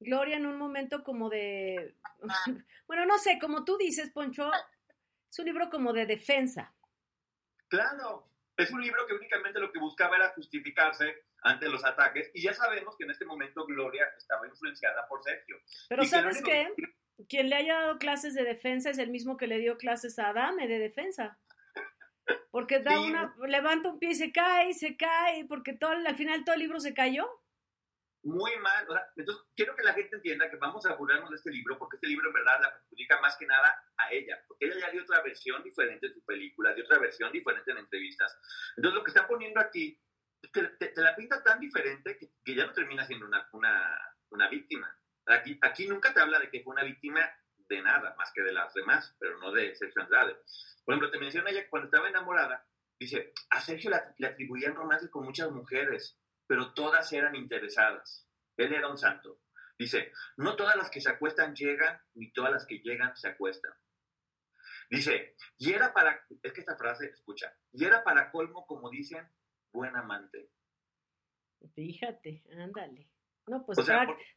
Gloria 0.00 0.36
en 0.36 0.46
un 0.46 0.56
momento 0.56 1.04
como 1.04 1.28
de, 1.28 1.94
bueno, 2.86 3.04
no 3.04 3.18
sé, 3.18 3.38
como 3.38 3.64
tú 3.64 3.76
dices, 3.76 4.10
Poncho, 4.10 4.50
es 5.30 5.38
un 5.38 5.44
libro 5.44 5.68
como 5.70 5.92
de 5.92 6.06
defensa. 6.06 6.74
Claro, 7.68 8.26
es 8.56 8.70
un 8.70 8.82
libro 8.82 9.06
que 9.06 9.14
únicamente 9.14 9.60
lo 9.60 9.70
que 9.70 9.78
buscaba 9.78 10.16
era 10.16 10.30
justificarse 10.30 11.24
ante 11.42 11.68
los 11.68 11.84
ataques 11.84 12.30
y 12.34 12.42
ya 12.42 12.54
sabemos 12.54 12.96
que 12.96 13.04
en 13.04 13.10
este 13.10 13.24
momento 13.24 13.66
Gloria 13.66 14.06
estaba 14.16 14.46
influenciada 14.46 15.06
por 15.08 15.22
Sergio. 15.22 15.56
Pero 15.88 16.04
¿sabes 16.04 16.42
qué? 16.42 16.68
quien 17.28 17.50
le 17.50 17.56
haya 17.56 17.74
dado 17.80 17.98
clases 17.98 18.34
de 18.34 18.44
defensa 18.44 18.90
es 18.90 18.98
el 18.98 19.10
mismo 19.10 19.36
que 19.36 19.46
le 19.46 19.58
dio 19.58 19.76
clases 19.76 20.18
a 20.18 20.28
Adame 20.28 20.68
de 20.68 20.78
defensa. 20.78 21.38
Porque 22.50 22.80
da 22.80 23.00
una, 23.00 23.34
levanta 23.46 23.88
un 23.88 23.98
pie 23.98 24.10
y 24.10 24.14
se 24.14 24.32
cae, 24.32 24.70
y 24.70 24.74
se 24.74 24.96
cae, 24.96 25.44
porque 25.46 25.72
todo, 25.72 25.92
al 25.92 26.14
final 26.14 26.44
todo 26.44 26.54
el 26.54 26.60
libro 26.60 26.80
se 26.80 26.94
cayó. 26.94 27.28
Muy 28.24 28.56
mal. 28.58 28.86
entonces, 29.16 29.44
quiero 29.56 29.74
que 29.74 29.82
la 29.82 29.94
gente 29.94 30.14
entienda 30.14 30.48
que 30.48 30.56
vamos 30.56 30.86
a 30.86 30.94
burlarnos 30.94 31.30
de 31.30 31.36
este 31.36 31.50
libro, 31.50 31.76
porque 31.76 31.96
este 31.96 32.06
libro 32.06 32.28
en 32.28 32.34
verdad 32.34 32.60
la 32.60 32.72
perjudica 32.72 33.20
más 33.20 33.36
que 33.36 33.46
nada 33.46 33.74
a 33.96 34.12
ella, 34.12 34.40
porque 34.46 34.66
ella 34.66 34.78
ya 34.78 34.90
dio 34.90 35.02
otra 35.02 35.22
versión 35.22 35.62
diferente 35.64 36.06
en 36.06 36.14
su 36.14 36.24
película, 36.24 36.72
dio 36.72 36.84
otra 36.84 36.98
versión 36.98 37.32
diferente 37.32 37.72
en 37.72 37.78
entrevistas. 37.78 38.38
Entonces, 38.76 38.96
lo 38.96 39.04
que 39.04 39.10
está 39.10 39.26
poniendo 39.26 39.58
aquí, 39.58 40.00
te, 40.50 40.88
te, 40.88 41.00
la 41.00 41.14
pinta 41.14 41.42
tan 41.42 41.60
diferente 41.60 42.16
que, 42.18 42.30
que, 42.44 42.54
ya 42.54 42.66
no 42.66 42.72
termina 42.72 43.04
siendo 43.06 43.26
una, 43.26 43.48
una, 43.52 44.16
una 44.30 44.48
víctima. 44.48 44.96
Aquí, 45.26 45.58
aquí 45.62 45.86
nunca 45.86 46.12
te 46.12 46.20
habla 46.20 46.40
de 46.40 46.50
que 46.50 46.62
fue 46.62 46.72
una 46.72 46.84
víctima 46.84 47.20
de 47.68 47.82
nada, 47.82 48.14
más 48.16 48.32
que 48.32 48.42
de 48.42 48.52
las 48.52 48.74
demás, 48.74 49.14
pero 49.18 49.38
no 49.38 49.52
de 49.52 49.74
Sergio 49.76 50.02
Andrade. 50.02 50.36
Por 50.84 50.94
ejemplo, 50.94 51.10
te 51.10 51.18
menciona 51.18 51.50
ella 51.50 51.62
que 51.62 51.70
cuando 51.70 51.86
estaba 51.86 52.08
enamorada, 52.08 52.66
dice, 52.98 53.32
a 53.50 53.60
Sergio 53.60 53.90
le, 54.18 54.26
atribuían 54.26 54.74
romances 54.74 55.10
con 55.10 55.24
muchas 55.24 55.50
mujeres, 55.50 56.18
pero 56.46 56.74
todas 56.74 57.12
eran 57.12 57.34
interesadas. 57.36 58.28
Él 58.56 58.74
era 58.74 58.88
un 58.88 58.98
santo. 58.98 59.40
Dice, 59.78 60.12
no 60.36 60.54
todas 60.56 60.76
las 60.76 60.90
que 60.90 61.00
se 61.00 61.10
acuestan 61.10 61.54
llegan, 61.54 62.00
ni 62.14 62.32
todas 62.32 62.52
las 62.52 62.66
que 62.66 62.78
llegan 62.80 63.16
se 63.16 63.28
acuestan. 63.28 63.72
Dice, 64.90 65.36
y 65.56 65.72
era 65.72 65.94
para, 65.94 66.26
es 66.42 66.52
que 66.52 66.60
esta 66.60 66.76
frase, 66.76 67.06
escucha, 67.06 67.56
y 67.72 67.84
era 67.84 68.04
para 68.04 68.30
colmo, 68.30 68.66
como 68.66 68.90
dicen, 68.90 69.26
buen 69.72 69.96
amante. 69.96 70.50
Fíjate, 71.74 72.42
ándale. 72.58 73.08
No, 73.46 73.64
pues 73.64 73.78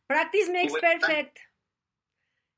practice 0.08 0.52
makes 0.52 0.74
perfect. 0.80 1.38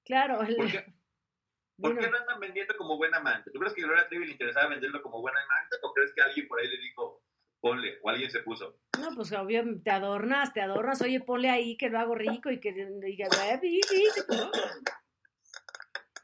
Claro. 0.05 0.39
¿Por 0.39 1.97
qué 1.97 2.07
lo 2.11 2.17
andan 2.17 2.39
vendiendo 2.39 2.75
como 2.77 2.97
buen 2.97 3.13
amante? 3.13 3.51
¿Tú 3.51 3.59
crees 3.59 3.73
que 3.73 3.81
Gloria 3.81 4.07
Trevi 4.07 4.25
le 4.25 4.31
interesaba 4.31 4.69
venderlo 4.69 5.01
como 5.01 5.21
buen 5.21 5.35
amante 5.35 5.75
o 5.81 5.93
crees 5.93 6.13
que 6.13 6.21
alguien 6.21 6.47
por 6.47 6.59
ahí 6.59 6.67
le 6.67 6.77
dijo, 6.77 7.21
ponle, 7.59 7.99
o 8.01 8.09
alguien 8.09 8.31
se 8.31 8.39
puso? 8.39 8.79
No, 8.99 9.13
pues 9.15 9.31
obvio, 9.33 9.63
te 9.83 9.91
adornas, 9.91 10.53
te 10.53 10.61
adornas, 10.61 11.01
oye, 11.01 11.19
ponle 11.19 11.49
ahí 11.49 11.75
que 11.77 11.89
lo 11.89 11.99
hago 11.99 12.15
rico 12.15 12.49
y 12.49 12.59
que 12.59 12.73
diga, 12.73 13.27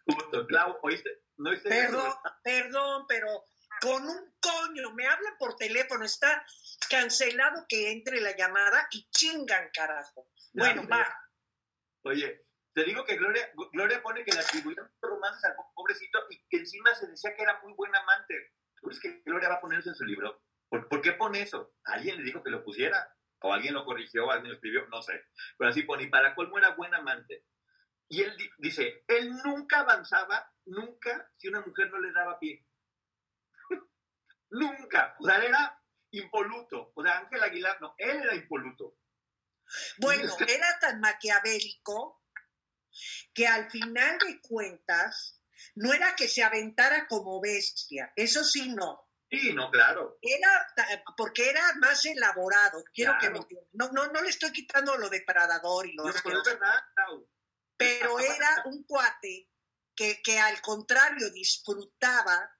Justo, 0.06 0.48
Clau, 0.48 0.78
¿oíste? 0.82 1.24
¿No 1.38 1.50
oíste 1.50 1.70
perdón, 1.70 2.12
perdón, 2.44 3.06
pero 3.08 3.28
con 3.84 4.02
un 4.02 4.34
coño, 4.40 4.94
me 4.94 5.06
hablan 5.06 5.38
por 5.38 5.58
teléfono, 5.58 6.06
está 6.06 6.46
cancelado 6.90 7.66
que 7.68 7.92
entre 7.92 8.22
la 8.22 8.34
llamada 8.34 8.88
y 8.92 9.10
chingan, 9.10 9.70
carajo. 9.74 10.30
Bueno, 10.54 10.88
va. 10.88 11.06
Oye, 12.04 12.46
te 12.74 12.86
digo 12.86 13.04
que 13.04 13.18
Gloria, 13.18 13.52
Gloria 13.74 14.02
pone 14.02 14.24
que 14.24 14.32
le 14.32 14.40
atribuyeron 14.40 14.90
romances 15.02 15.44
al 15.44 15.56
pobrecito 15.76 16.20
y 16.30 16.48
que 16.48 16.60
encima 16.60 16.96
se 16.96 17.08
decía 17.08 17.36
que 17.36 17.44
era 17.44 17.60
muy 17.62 17.74
buen 17.74 17.94
amante. 17.94 18.54
¿Tú 18.76 18.88
crees 18.88 19.02
que 19.02 19.22
Gloria 19.26 19.50
va 19.50 19.56
a 19.56 19.62
poner 19.62 19.80
eso 19.80 19.90
en 19.90 19.96
su 19.96 20.06
libro? 20.06 20.42
¿Por, 20.70 21.02
qué 21.02 21.12
pone 21.12 21.42
eso? 21.42 21.76
¿Alguien 21.84 22.18
le 22.18 22.24
dijo 22.24 22.42
que 22.42 22.52
lo 22.52 22.64
pusiera? 22.64 23.14
¿O 23.42 23.52
alguien 23.52 23.74
lo 23.74 23.84
corrigió? 23.84 24.26
¿O 24.26 24.32
alguien 24.32 24.52
lo 24.52 24.56
escribió? 24.56 24.88
No 24.88 25.02
sé. 25.02 25.26
Pero 25.58 25.70
así 25.70 25.84
pone, 25.84 26.04
y 26.04 26.08
para 26.08 26.36
colmo 26.36 26.58
era 26.58 26.72
buen 26.72 26.94
amante. 26.96 27.44
Y 28.08 28.22
él 28.22 28.36
dice, 28.60 29.04
él 29.08 29.34
nunca 29.44 29.82
avanzaba, 29.82 30.50
nunca, 30.66 31.30
si 31.36 31.50
una 31.50 31.62
mujer 31.62 31.92
no 31.92 32.00
le 32.00 32.14
daba 32.14 32.40
pie. 32.40 32.66
Nunca. 34.54 35.16
O 35.20 35.26
sea, 35.26 35.38
él 35.38 35.46
era 35.46 35.80
impoluto. 36.12 36.92
O 36.96 37.04
sea, 37.04 37.20
Ángel 37.20 37.44
Aguilar, 37.44 37.82
no, 37.82 37.96
él 37.98 38.18
era 38.24 38.36
impoluto. 38.36 38.98
Bueno, 39.98 40.36
era 40.48 40.80
tan 40.80 41.00
maquiavélico 41.00 42.22
que 43.34 43.48
al 43.48 43.70
final 43.72 44.18
de 44.20 44.40
cuentas 44.42 45.42
no 45.76 45.94
era 45.94 46.16
que 46.16 46.28
se 46.28 46.44
aventara 46.44 47.08
como 47.08 47.42
bestia, 47.42 48.12
eso 48.16 48.44
sí 48.44 48.74
no. 48.74 49.10
Sí, 49.32 49.52
no, 49.54 49.72
claro. 49.72 50.20
Era 50.22 50.68
porque 51.18 51.50
era 51.50 51.74
más 51.80 52.06
elaborado. 52.06 52.84
Quiero 52.94 53.16
que 53.20 53.32
me 53.32 53.40
no, 53.72 53.90
no, 53.92 54.08
no 54.08 54.22
le 54.22 54.30
estoy 54.30 54.52
quitando 54.52 54.96
lo 54.98 55.10
depredador 55.10 55.88
y 55.88 55.94
lo 55.94 56.04
no, 56.04 56.14
pero, 56.24 56.38
es 56.38 56.46
verdad, 56.46 56.84
pero 57.76 58.20
era 58.20 58.64
un 58.66 58.84
cuate 58.84 59.50
que, 59.96 60.22
que 60.22 60.38
al 60.38 60.62
contrario 60.62 61.32
disfrutaba 61.32 62.52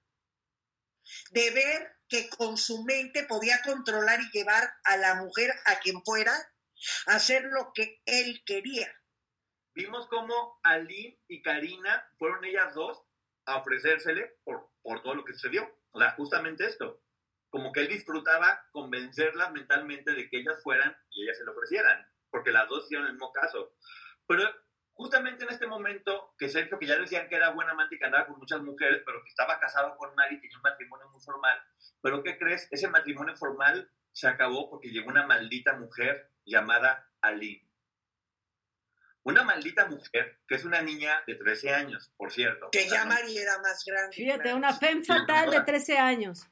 de 1.30 1.50
ver 1.50 1.96
que 2.08 2.28
con 2.30 2.56
su 2.56 2.84
mente 2.84 3.24
podía 3.24 3.60
controlar 3.62 4.20
y 4.20 4.30
llevar 4.30 4.68
a 4.84 4.96
la 4.96 5.16
mujer 5.16 5.52
a 5.66 5.78
quien 5.80 6.02
fuera 6.04 6.32
a 7.06 7.14
hacer 7.14 7.44
lo 7.44 7.72
que 7.74 8.00
él 8.04 8.42
quería 8.44 8.92
vimos 9.74 10.06
cómo 10.06 10.60
Aline 10.62 11.18
y 11.28 11.42
Karina 11.42 12.08
fueron 12.18 12.44
ellas 12.44 12.74
dos 12.74 13.02
a 13.46 13.58
ofrecérsele 13.58 14.36
por, 14.44 14.70
por 14.82 15.02
todo 15.02 15.16
lo 15.16 15.24
que 15.24 15.34
sucedió. 15.34 15.68
O 15.90 15.98
sea, 15.98 16.12
justamente 16.12 16.64
esto. 16.64 17.02
Como 17.50 17.72
que 17.72 17.80
él 17.80 17.88
disfrutaba 17.88 18.66
convencerlas 18.72 19.52
mentalmente 19.52 20.12
de 20.12 20.28
que 20.28 20.38
ellas 20.38 20.62
fueran 20.62 20.96
y 21.10 21.24
ellas 21.24 21.38
se 21.38 21.44
lo 21.44 21.52
ofrecieran, 21.52 22.08
porque 22.30 22.50
las 22.50 22.68
dos 22.68 22.84
hicieron 22.84 23.06
el 23.06 23.12
mismo 23.12 23.32
caso. 23.32 23.74
Pero 24.26 24.42
justamente 24.94 25.44
en 25.44 25.50
este 25.50 25.66
momento, 25.66 26.34
que 26.38 26.48
Sergio, 26.48 26.78
que 26.78 26.86
ya 26.86 26.96
decían 26.96 27.28
que 27.28 27.36
era 27.36 27.50
buena 27.50 27.72
amante 27.72 27.96
y 27.96 27.98
que 27.98 28.06
andaba 28.06 28.26
con 28.26 28.38
muchas 28.38 28.62
mujeres, 28.62 29.02
pero 29.04 29.22
que 29.22 29.28
estaba 29.28 29.58
casado 29.60 29.96
con 29.96 30.14
Mari 30.14 30.36
y 30.36 30.40
tenía 30.40 30.56
un 30.56 30.62
matrimonio 30.62 31.08
muy 31.10 31.20
formal. 31.20 31.58
Pero 32.00 32.22
¿qué 32.22 32.38
crees? 32.38 32.68
Ese 32.70 32.88
matrimonio 32.88 33.36
formal 33.36 33.90
se 34.12 34.28
acabó 34.28 34.70
porque 34.70 34.90
llegó 34.90 35.10
una 35.10 35.26
maldita 35.26 35.74
mujer 35.76 36.30
llamada 36.44 37.10
Aline. 37.20 37.68
Una 39.24 39.42
maldita 39.42 39.86
mujer, 39.86 40.38
que 40.46 40.54
es 40.54 40.64
una 40.64 40.82
niña 40.82 41.22
de 41.26 41.34
13 41.34 41.72
años, 41.72 42.12
por 42.16 42.30
cierto. 42.30 42.68
Que 42.70 42.86
ya 42.88 43.06
María 43.06 43.42
era 43.42 43.58
más 43.58 43.82
grande. 43.84 44.14
Fíjate, 44.14 44.52
una 44.52 44.74
femme 44.74 45.02
fatal 45.02 45.50
de 45.50 45.62
13 45.62 45.98
años. 45.98 46.46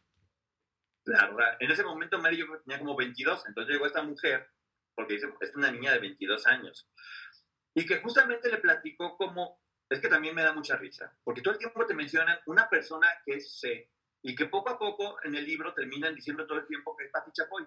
Claro, 1.05 1.37
en 1.59 1.71
ese 1.71 1.83
momento 1.83 2.19
Mary 2.19 2.39
yo 2.39 2.47
tenía 2.63 2.79
como 2.79 2.97
22, 2.97 3.47
entonces 3.47 3.73
llegó 3.73 3.87
esta 3.87 4.03
mujer, 4.03 4.49
porque 4.95 5.15
dice, 5.15 5.27
es 5.41 5.55
una 5.55 5.71
niña 5.71 5.93
de 5.93 5.99
22 5.99 6.47
años, 6.47 6.89
y 7.75 7.87
que 7.87 7.99
justamente 8.01 8.51
le 8.51 8.59
platicó 8.59 9.17
como, 9.17 9.61
es 9.89 10.01
que 10.01 10.09
también 10.09 10.35
me 10.35 10.43
da 10.43 10.53
mucha 10.53 10.77
risa, 10.77 11.17
porque 11.25 11.43
todo 11.43 11.55
el 11.55 11.59
tiempo 11.59 11.87
te 11.87 11.95
mencionan 11.95 12.39
una 12.47 12.69
persona 12.69 13.09
que 13.25 13.35
es 13.37 13.59
C, 13.59 13.91
y 14.23 14.35
que 14.35 14.47
poco 14.47 14.71
a 14.71 14.79
poco 14.79 15.19
en 15.25 15.35
el 15.35 15.45
libro 15.45 15.75
terminan 15.75 16.15
diciendo 16.15 16.47
todo 16.47 16.59
el 16.59 16.67
tiempo 16.67 16.97
que 16.97 17.05
es 17.05 17.11
Pati 17.11 17.33
Chapoy. 17.33 17.67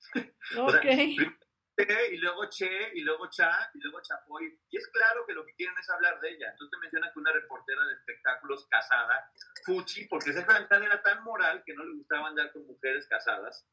Ok 0.56 1.36
y 1.84 2.16
luego 2.16 2.48
Che, 2.48 2.92
y 2.94 3.00
luego 3.02 3.28
Cha, 3.28 3.70
y 3.74 3.78
luego 3.80 4.00
Chapoy. 4.00 4.58
Y 4.70 4.76
es 4.76 4.88
claro 4.88 5.26
que 5.26 5.34
lo 5.34 5.44
que 5.44 5.54
quieren 5.54 5.76
es 5.78 5.88
hablar 5.90 6.20
de 6.20 6.30
ella. 6.30 6.50
Entonces 6.50 6.70
te 6.70 6.78
menciona 6.78 7.12
que 7.12 7.18
una 7.18 7.32
reportera 7.32 7.84
de 7.86 7.94
espectáculos 7.94 8.66
casada, 8.70 9.30
Fuchi, 9.64 10.06
porque 10.06 10.30
esa 10.30 10.44
Francal 10.44 10.82
era 10.82 11.02
tan 11.02 11.22
moral 11.22 11.62
que 11.64 11.74
no 11.74 11.84
le 11.84 11.96
gustaba 11.96 12.28
andar 12.28 12.52
con 12.52 12.66
mujeres 12.66 13.06
casadas, 13.08 13.66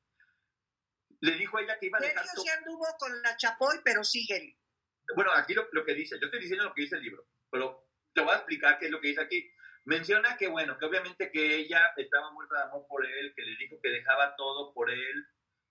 le 1.21 1.31
dijo 1.35 1.57
a 1.57 1.61
ella 1.61 1.79
que 1.79 1.85
iba 1.85 1.97
a 1.97 2.01
dejar... 2.01 2.25
Sergio 2.25 2.43
sí 2.43 2.49
anduvo 2.49 2.85
con 2.99 3.21
la 3.21 3.37
Chapoy, 3.37 3.77
pero 3.83 4.03
sigue. 4.03 4.57
Bueno, 5.15 5.31
aquí 5.35 5.53
lo, 5.53 5.67
lo 5.71 5.85
que 5.85 5.93
dice, 5.93 6.17
yo 6.19 6.25
estoy 6.25 6.39
diciendo 6.39 6.65
lo 6.65 6.73
que 6.73 6.83
dice 6.83 6.95
el 6.95 7.03
libro, 7.03 7.27
pero 7.49 7.87
te 8.13 8.21
voy 8.21 8.31
a 8.31 8.37
explicar 8.37 8.77
qué 8.79 8.85
es 8.85 8.91
lo 8.91 9.01
que 9.01 9.09
dice 9.09 9.21
aquí. 9.21 9.49
Menciona 9.85 10.37
que, 10.37 10.47
bueno, 10.47 10.77
que 10.77 10.85
obviamente 10.85 11.29
que 11.29 11.55
ella 11.55 11.93
estaba 11.97 12.31
muerta 12.31 12.55
de 12.55 12.63
amor 12.63 12.85
por 12.87 13.05
él, 13.05 13.33
que 13.35 13.41
le 13.41 13.57
dijo 13.57 13.79
que 13.81 13.89
dejaba 13.89 14.35
todo 14.35 14.73
por 14.73 14.89
él, 14.89 15.27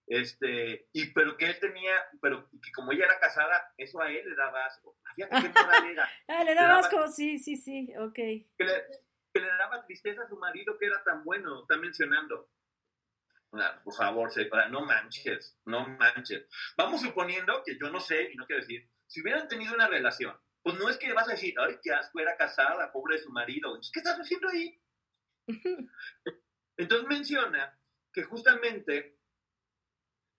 este, 0.07 0.88
y 0.92 1.07
pero 1.12 1.37
que 1.37 1.47
él 1.47 1.59
tenía, 1.61 1.95
pero 2.21 2.51
que 2.51 2.73
como 2.73 2.92
ella 2.92 3.07
era 3.07 3.18
casada, 3.18 3.73
eso 3.79 4.03
a 4.03 4.11
él 4.11 4.29
le 4.29 4.35
daba 4.35 4.66
asco. 4.66 4.99
Fíjate 5.14 5.40
qué 5.40 5.49
moral 5.49 5.90
era. 5.90 6.11
ah, 6.29 6.45
le 6.45 6.55
daba 6.55 6.79
asco, 6.79 7.09
sí, 7.09 7.38
sí, 7.38 7.57
sí, 7.57 7.92
ok. 7.97 8.14
Que 8.14 8.49
le, 8.59 8.85
que 9.33 9.40
le, 9.40 9.47
daba 9.47 9.85
tristeza 9.87 10.23
a 10.23 10.29
su 10.29 10.37
marido 10.37 10.77
que 10.79 10.87
era 10.87 11.03
tan 11.05 11.25
bueno, 11.25 11.62
está 11.62 11.79
mencionando. 11.79 12.51
por 13.85 13.95
favor, 13.95 14.31
no 14.71 14.85
manches, 14.85 15.59
no 15.64 15.87
manches. 15.88 16.47
Vamos 16.77 17.01
suponiendo 17.01 17.62
que 17.64 17.79
yo 17.79 17.88
no 17.88 18.01
sé, 18.01 18.31
y 18.33 18.37
no 18.37 18.47
quiero 18.47 18.61
decir, 18.61 18.91
si 19.12 19.20
hubieran 19.20 19.46
tenido 19.46 19.75
una 19.75 19.88
relación, 19.88 20.35
pues 20.62 20.79
no 20.79 20.88
es 20.88 20.96
que 20.96 21.12
vas 21.12 21.29
a 21.29 21.33
decir, 21.33 21.55
ay, 21.59 21.77
qué 21.83 21.92
asco, 21.92 22.18
era 22.18 22.35
casada, 22.35 22.90
pobre 22.90 23.16
de 23.16 23.22
su 23.22 23.31
marido. 23.31 23.79
¿Qué 23.92 24.01
estás 24.01 24.18
haciendo 24.18 24.48
ahí? 24.48 24.81
Entonces 26.79 27.07
menciona 27.07 27.79
que 28.11 28.22
justamente 28.22 29.18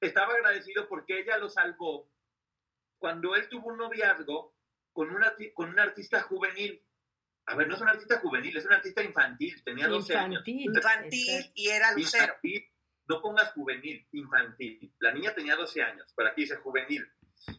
estaba 0.01 0.33
agradecido 0.33 0.87
porque 0.89 1.19
ella 1.19 1.37
lo 1.37 1.49
salvó 1.49 2.11
cuando 2.97 3.35
él 3.35 3.47
tuvo 3.47 3.67
un 3.67 3.77
noviazgo 3.77 4.57
con, 4.91 5.11
una, 5.11 5.35
con 5.53 5.69
un 5.69 5.79
artista 5.79 6.23
juvenil. 6.23 6.83
A 7.45 7.55
ver, 7.55 7.67
no 7.67 7.75
es 7.75 7.81
un 7.81 7.89
artista 7.89 8.19
juvenil, 8.21 8.57
es 8.57 8.65
un 8.65 8.73
artista 8.73 9.03
infantil, 9.03 9.63
tenía 9.63 9.87
12 9.87 10.17
años. 10.17 10.41
Infantil 10.47 11.51
y 11.53 11.67
era 11.67 11.93
lucero. 11.93 12.33
no 13.07 13.21
pongas 13.21 13.51
juvenil, 13.51 14.07
infantil. 14.13 14.95
La 14.97 15.11
niña 15.11 15.35
tenía 15.35 15.55
12 15.55 15.83
años, 15.83 16.11
para 16.15 16.33
ti 16.33 16.41
dice 16.41 16.55
juvenil. 16.55 17.07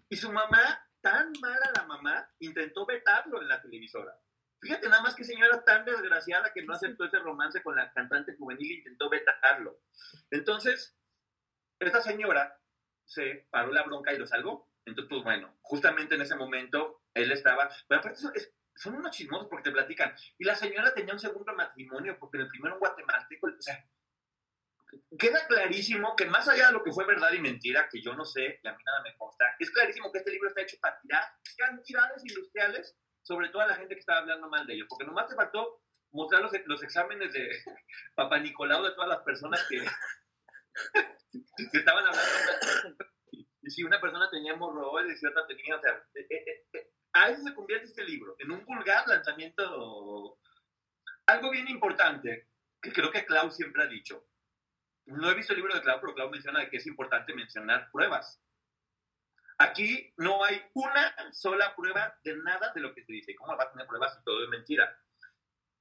Y 0.08 0.16
su 0.16 0.32
mamá, 0.32 0.84
tan 1.04 1.30
mala 1.38 1.70
la 1.76 1.84
mamá, 1.84 2.28
intentó 2.38 2.86
vetarlo 2.86 3.42
en 3.42 3.48
la 3.48 3.60
televisora. 3.60 4.18
Fíjate 4.58 4.88
nada 4.88 5.02
más 5.02 5.14
que 5.14 5.22
señora 5.22 5.62
tan 5.62 5.84
desgraciada 5.84 6.50
que 6.54 6.62
no 6.62 6.72
aceptó 6.72 7.04
ese 7.04 7.18
romance 7.18 7.62
con 7.62 7.76
la 7.76 7.92
cantante 7.92 8.34
juvenil 8.34 8.70
e 8.70 8.74
intentó 8.76 9.10
vetarlo. 9.10 9.82
Entonces, 10.30 10.96
esta 11.78 12.00
señora 12.00 12.58
se 13.04 13.46
paró 13.50 13.70
la 13.70 13.82
bronca 13.82 14.14
y 14.14 14.18
lo 14.18 14.26
salvó. 14.26 14.70
Entonces, 14.86 15.10
pues 15.10 15.22
bueno, 15.22 15.58
justamente 15.60 16.14
en 16.14 16.22
ese 16.22 16.36
momento 16.36 17.02
él 17.12 17.30
estaba, 17.32 17.68
pero 17.86 18.00
aparte 18.00 18.18
son, 18.74 18.94
unos 18.94 19.14
chismosos 19.14 19.48
porque 19.48 19.64
te 19.64 19.72
platican. 19.72 20.14
Y 20.38 20.44
la 20.44 20.54
señora 20.54 20.94
tenía 20.94 21.12
un 21.12 21.20
segundo 21.20 21.54
matrimonio 21.54 22.18
porque 22.18 22.38
en 22.38 22.44
el 22.44 22.48
primero 22.48 22.76
un 22.76 22.80
guatemalteco, 22.80 23.48
o 23.48 23.60
sea, 23.60 23.86
queda 25.18 25.46
clarísimo 25.46 26.14
que 26.16 26.26
más 26.26 26.48
allá 26.48 26.68
de 26.68 26.72
lo 26.72 26.82
que 26.82 26.92
fue 26.92 27.06
verdad 27.06 27.32
y 27.32 27.40
mentira, 27.40 27.88
que 27.90 28.02
yo 28.02 28.14
no 28.14 28.24
sé, 28.24 28.60
y 28.62 28.68
a 28.68 28.72
mí 28.72 28.82
nada 28.84 29.02
me 29.02 29.16
consta, 29.16 29.44
es 29.58 29.70
clarísimo 29.70 30.10
que 30.12 30.18
este 30.18 30.30
libro 30.30 30.48
está 30.48 30.62
hecho 30.62 30.76
para 30.80 30.98
tirar 31.00 31.22
cantidades 31.56 32.22
industriales 32.24 32.96
sobre 33.22 33.48
toda 33.48 33.66
la 33.66 33.76
gente 33.76 33.94
que 33.94 34.00
estaba 34.00 34.20
hablando 34.20 34.48
mal 34.48 34.66
de 34.66 34.74
ellos, 34.74 34.86
porque 34.88 35.06
nomás 35.06 35.28
te 35.28 35.34
faltó 35.34 35.80
mostrar 36.12 36.42
los, 36.42 36.52
los 36.66 36.82
exámenes 36.82 37.32
de 37.32 37.48
Papá 38.14 38.38
Nicolau 38.38 38.84
de 38.84 38.92
todas 38.92 39.08
las 39.08 39.22
personas 39.22 39.64
que, 39.68 39.78
que 41.72 41.78
estaban 41.78 42.06
hablando. 42.06 43.04
Y 43.62 43.70
si 43.70 43.82
una 43.82 44.00
persona 44.00 44.28
tenía 44.30 44.52
hemorroides 44.52 45.22
y 45.22 45.26
otra 45.26 45.46
tenía, 45.46 45.76
o 45.76 45.80
sea, 45.80 45.92
eh, 46.14 46.26
eh, 46.28 46.66
eh, 46.72 46.90
a 47.14 47.30
eso 47.30 47.42
se 47.42 47.54
convierte 47.54 47.86
este 47.86 48.04
libro, 48.04 48.36
en 48.38 48.50
un 48.50 48.64
vulgar 48.64 49.06
lanzamiento. 49.06 50.38
Algo 51.26 51.50
bien 51.50 51.68
importante, 51.68 52.48
que 52.82 52.92
creo 52.92 53.10
que 53.10 53.24
Clau 53.24 53.50
siempre 53.50 53.82
ha 53.82 53.86
dicho. 53.86 54.26
No 55.06 55.30
he 55.30 55.34
visto 55.34 55.52
el 55.52 55.58
libro 55.58 55.74
de 55.74 55.82
Clau, 55.82 56.00
pero 56.00 56.14
Clau 56.14 56.30
menciona 56.30 56.68
que 56.68 56.78
es 56.78 56.86
importante 56.86 57.34
mencionar 57.34 57.90
pruebas. 57.90 58.40
Aquí 59.58 60.12
no 60.16 60.42
hay 60.44 60.60
una 60.74 61.14
sola 61.32 61.74
prueba 61.76 62.18
de 62.24 62.36
nada 62.36 62.72
de 62.74 62.80
lo 62.80 62.94
que 62.94 63.04
se 63.04 63.12
dice. 63.12 63.36
¿Cómo 63.36 63.56
va 63.56 63.64
a 63.64 63.70
tener 63.70 63.86
pruebas 63.86 64.16
si 64.16 64.24
todo 64.24 64.42
es 64.42 64.48
mentira? 64.48 64.98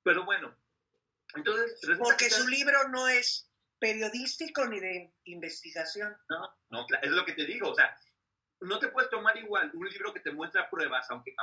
Pero 0.03 0.25
bueno, 0.25 0.55
entonces... 1.35 1.79
Porque 1.97 2.29
su 2.29 2.47
libro 2.47 2.87
no 2.89 3.07
es 3.07 3.49
periodístico 3.79 4.65
ni 4.67 4.79
de 4.79 5.13
investigación. 5.25 6.15
No, 6.29 6.55
no, 6.69 6.85
es 7.01 7.11
lo 7.11 7.25
que 7.25 7.33
te 7.33 7.45
digo, 7.45 7.69
o 7.69 7.75
sea, 7.75 7.97
no 8.61 8.79
te 8.79 8.89
puedes 8.89 9.09
tomar 9.09 9.35
igual 9.37 9.71
un 9.73 9.87
libro 9.89 10.13
que 10.13 10.21
te 10.21 10.31
muestra 10.31 10.69
pruebas, 10.69 11.09
aunque, 11.09 11.35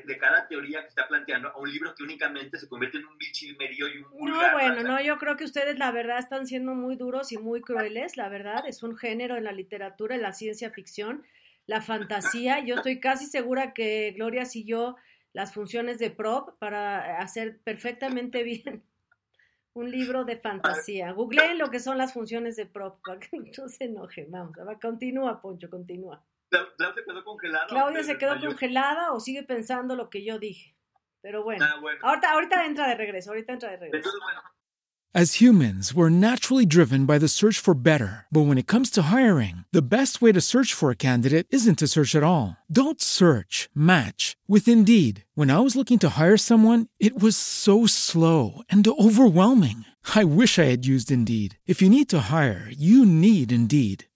de, 0.00 0.18
cada 0.18 0.48
teoría 0.48 0.82
que 0.82 0.88
está 0.88 1.06
planteando 1.06 1.48
a 1.48 1.58
un 1.58 1.70
libro 1.70 1.94
que 1.94 2.02
únicamente 2.02 2.58
se 2.58 2.68
convierte 2.68 2.98
en 2.98 3.06
un 3.06 3.18
bichilmerío 3.18 3.88
y 3.88 3.98
un 3.98 4.30
No, 4.30 4.52
bueno, 4.52 4.82
no, 4.82 5.00
yo 5.00 5.18
creo 5.18 5.36
que 5.36 5.44
ustedes 5.44 5.78
la 5.78 5.90
verdad 5.90 6.18
están 6.18 6.46
siendo 6.46 6.74
muy 6.74 6.96
duros 6.96 7.32
y 7.32 7.38
muy 7.38 7.60
crueles, 7.60 8.16
la 8.16 8.28
verdad, 8.28 8.64
es 8.66 8.82
un 8.82 8.96
género 8.96 9.36
en 9.36 9.44
la 9.44 9.52
literatura, 9.52 10.14
en 10.14 10.22
la 10.22 10.32
ciencia 10.32 10.70
ficción, 10.70 11.24
la 11.66 11.80
fantasía, 11.80 12.60
yo 12.60 12.76
estoy 12.76 13.00
casi 13.00 13.26
segura 13.26 13.72
que 13.72 14.12
Gloria 14.16 14.44
siguió 14.44 14.96
las 15.32 15.54
funciones 15.54 15.98
de 15.98 16.10
prop 16.10 16.58
para 16.58 17.18
hacer 17.18 17.58
perfectamente 17.62 18.42
bien 18.42 18.82
un 19.74 19.90
libro 19.90 20.24
de 20.24 20.36
fantasía. 20.36 21.12
Googleen 21.12 21.58
lo 21.58 21.70
que 21.70 21.80
son 21.80 21.96
las 21.98 22.12
funciones 22.12 22.56
de 22.56 22.66
prop 22.66 23.00
para 23.04 23.20
que 23.20 23.38
no 23.38 23.68
se 23.68 23.84
enoje. 23.84 24.26
Vamos, 24.28 24.56
continúa, 24.80 25.40
Poncho, 25.40 25.70
continúa. 25.70 26.22
Claudia 26.52 26.92
se 26.94 27.04
quedó 27.04 27.24
congelada. 27.24 27.66
Claudia 27.68 28.04
se 28.04 28.18
quedó 28.18 28.40
congelada 28.40 29.12
o 29.12 29.20
sigue 29.20 29.42
pensando 29.42 29.96
lo 29.96 30.10
que 30.10 30.24
yo 30.24 30.38
dije. 30.38 30.76
Pero 31.22 31.44
bueno, 31.44 31.64
ah, 31.64 31.80
Ahorita, 32.02 32.32
ahorita 32.32 32.66
entra 32.66 32.88
de 32.88 32.96
regreso, 32.96 33.30
ahorita 33.30 33.52
entra 33.52 33.70
de 33.70 33.76
regreso. 33.76 34.10
As 35.14 35.42
humans, 35.42 35.92
we're 35.92 36.08
naturally 36.08 36.64
driven 36.64 37.04
by 37.04 37.18
the 37.18 37.28
search 37.28 37.58
for 37.58 37.74
better. 37.74 38.24
But 38.32 38.46
when 38.46 38.56
it 38.56 38.66
comes 38.66 38.90
to 38.92 39.12
hiring, 39.12 39.66
the 39.70 39.82
best 39.82 40.22
way 40.22 40.32
to 40.32 40.40
search 40.40 40.72
for 40.72 40.90
a 40.90 40.96
candidate 40.96 41.46
isn't 41.50 41.78
to 41.80 41.86
search 41.86 42.14
at 42.14 42.22
all. 42.22 42.56
Don't 42.72 43.00
search, 43.02 43.68
match 43.74 44.38
with 44.48 44.66
Indeed. 44.66 45.24
When 45.34 45.50
I 45.50 45.60
was 45.60 45.76
looking 45.76 45.98
to 45.98 46.08
hire 46.18 46.38
someone, 46.38 46.86
it 46.98 47.22
was 47.22 47.36
so 47.36 47.86
slow 47.86 48.62
and 48.70 48.88
overwhelming. 48.88 49.84
I 50.14 50.24
wish 50.24 50.58
I 50.58 50.64
had 50.64 50.86
used 50.86 51.12
Indeed. 51.12 51.58
If 51.66 51.82
you 51.82 51.90
need 51.90 52.08
to 52.08 52.28
hire, 52.30 52.66
you 52.70 53.04
need 53.04 53.52
Indeed. 53.52 54.06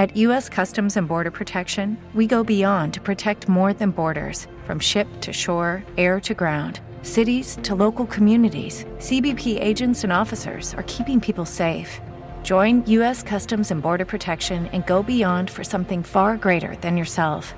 At 0.00 0.16
U.S. 0.16 0.48
Customs 0.48 0.96
and 0.96 1.06
Border 1.06 1.30
Protection, 1.30 1.98
we 2.14 2.26
go 2.26 2.42
beyond 2.42 2.94
to 2.94 3.02
protect 3.02 3.50
more 3.50 3.74
than 3.74 3.90
borders 3.90 4.46
from 4.64 4.80
ship 4.80 5.06
to 5.20 5.30
shore, 5.30 5.84
air 5.98 6.18
to 6.20 6.32
ground. 6.32 6.80
Cities 7.02 7.58
to 7.64 7.74
local 7.74 8.06
communities, 8.06 8.86
CBP 8.96 9.60
agents 9.60 10.02
and 10.02 10.10
officers 10.10 10.72
are 10.72 10.84
keeping 10.84 11.20
people 11.20 11.44
safe. 11.44 12.00
Join 12.42 12.82
U.S. 12.86 13.22
Customs 13.22 13.70
and 13.72 13.82
Border 13.82 14.06
Protection 14.06 14.68
and 14.68 14.86
go 14.86 15.02
beyond 15.02 15.50
for 15.50 15.64
something 15.64 16.02
far 16.02 16.38
greater 16.38 16.76
than 16.76 16.96
yourself. 16.96 17.52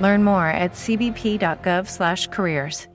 Learn 0.00 0.24
more 0.24 0.46
at 0.46 0.72
cbp.gov/careers. 0.72 2.86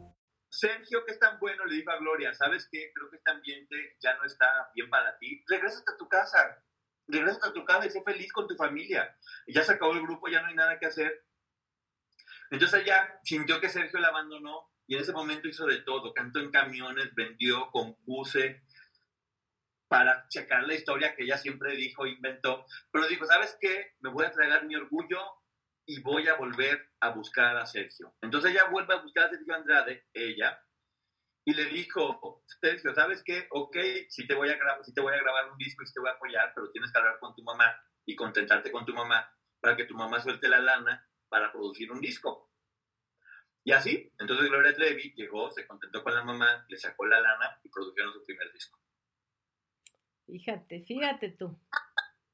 Sergio, 0.49 1.05
que 1.05 1.13
es 1.13 1.19
tan 1.19 1.37
bueno, 1.39 1.63
le 1.67 1.75
dijo 1.75 1.91
a 1.91 1.99
Gloria, 1.99 2.33
¿sabes 2.33 2.67
qué? 2.71 2.91
Creo 2.95 3.11
que 3.11 3.17
este 3.17 3.29
ambiente 3.29 3.75
ya 4.01 4.17
no 4.17 4.25
está 4.25 4.71
bien 4.73 4.89
para 4.89 5.15
ti. 5.19 5.43
Regrésate 5.47 5.91
a 5.93 5.97
tu 5.99 6.09
casa. 6.09 6.57
Regrésate 7.09 7.47
a 7.47 7.53
tu 7.53 7.65
casa 7.65 7.87
y 7.87 7.89
sé 7.89 8.01
feliz 8.03 8.31
con 8.31 8.47
tu 8.47 8.55
familia. 8.55 9.17
Ya 9.47 9.63
se 9.63 9.73
acabó 9.73 9.93
el 9.93 10.01
grupo, 10.01 10.27
ya 10.27 10.41
no 10.41 10.47
hay 10.47 10.55
nada 10.55 10.79
que 10.79 10.85
hacer. 10.85 11.25
Entonces 12.51 12.83
ella 12.83 13.19
sintió 13.23 13.59
que 13.59 13.69
Sergio 13.69 13.99
la 13.99 14.09
abandonó 14.09 14.69
y 14.87 14.95
en 14.95 15.01
ese 15.01 15.11
momento 15.11 15.47
hizo 15.47 15.65
de 15.65 15.81
todo. 15.81 16.13
Cantó 16.13 16.39
en 16.39 16.51
camiones, 16.51 17.13
vendió, 17.15 17.69
compuse 17.71 18.63
para 19.87 20.27
checar 20.29 20.63
la 20.63 20.75
historia 20.75 21.15
que 21.15 21.23
ella 21.23 21.37
siempre 21.37 21.75
dijo, 21.75 22.05
inventó. 22.05 22.65
Pero 22.91 23.07
dijo, 23.07 23.25
¿sabes 23.25 23.57
qué? 23.59 23.95
Me 23.99 24.11
voy 24.11 24.25
a 24.25 24.31
tragar 24.31 24.65
mi 24.65 24.75
orgullo 24.75 25.19
y 25.85 25.99
voy 26.01 26.27
a 26.27 26.35
volver 26.35 26.91
a 26.99 27.09
buscar 27.09 27.57
a 27.57 27.65
Sergio. 27.65 28.13
Entonces 28.21 28.51
ella 28.51 28.65
vuelve 28.69 28.93
a 28.93 29.01
buscar 29.01 29.25
a 29.25 29.29
Sergio 29.31 29.55
Andrade, 29.55 30.05
ella, 30.13 30.63
y 31.49 31.53
le 31.55 31.65
dijo, 31.65 32.43
Sergio, 32.61 32.93
¿sabes 32.93 33.23
qué? 33.25 33.47
Ok, 33.49 33.75
sí 34.07 34.27
te 34.27 34.35
voy 34.35 34.49
a, 34.49 34.55
grabar, 34.55 34.85
sí 34.85 34.93
te 34.93 35.01
voy 35.01 35.11
a 35.11 35.17
grabar 35.17 35.49
un 35.49 35.57
disco 35.57 35.81
y 35.81 35.87
sí 35.87 35.93
te 35.93 35.99
voy 35.99 36.09
a 36.09 36.13
apoyar, 36.13 36.51
pero 36.53 36.69
tienes 36.69 36.91
que 36.91 36.99
hablar 36.99 37.17
con 37.19 37.33
tu 37.33 37.41
mamá 37.41 37.75
y 38.05 38.15
contentarte 38.15 38.71
con 38.71 38.85
tu 38.85 38.93
mamá 38.93 39.27
para 39.59 39.75
que 39.75 39.85
tu 39.85 39.95
mamá 39.95 40.19
suelte 40.19 40.47
la 40.47 40.59
lana 40.59 41.09
para 41.27 41.51
producir 41.51 41.91
un 41.91 42.01
disco. 42.01 42.51
Y 43.63 43.71
así, 43.71 44.13
entonces 44.19 44.47
Gloria 44.47 44.75
Trevi 44.75 45.11
llegó, 45.15 45.49
se 45.49 45.65
contentó 45.65 46.03
con 46.03 46.13
la 46.13 46.23
mamá, 46.23 46.65
le 46.69 46.77
sacó 46.77 47.07
la 47.07 47.19
lana 47.19 47.59
y 47.63 47.69
produjeron 47.69 48.13
su 48.13 48.23
primer 48.23 48.53
disco. 48.53 48.79
Fíjate, 50.27 50.81
fíjate 50.81 51.29
tú. 51.29 51.59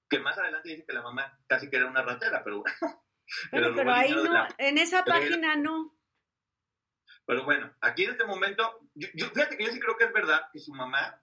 Que 0.09 0.19
más 0.19 0.37
adelante 0.37 0.67
dice 0.71 0.85
que 0.85 0.93
la 0.93 1.03
mamá 1.03 1.39
casi 1.47 1.69
que 1.69 1.77
era 1.77 1.87
una 1.87 2.01
ratera, 2.01 2.43
pero 2.43 2.59
bueno. 2.59 3.01
Pero, 3.49 3.91
ahí 3.91 4.13
no, 4.13 4.47
en 4.57 4.77
esa 4.77 5.03
página 5.05 5.55
no. 5.55 5.94
Pero 7.25 7.43
bueno, 7.43 7.73
aquí 7.81 8.03
en 8.03 8.11
este 8.11 8.25
momento, 8.25 8.89
yo, 8.93 9.27
fíjate 9.29 9.57
que 9.57 9.65
yo 9.65 9.71
sí 9.71 9.79
creo 9.79 9.97
que 9.97 10.05
es 10.05 10.13
verdad 10.13 10.41
que 10.53 10.59
su 10.59 10.73
mamá 10.73 11.21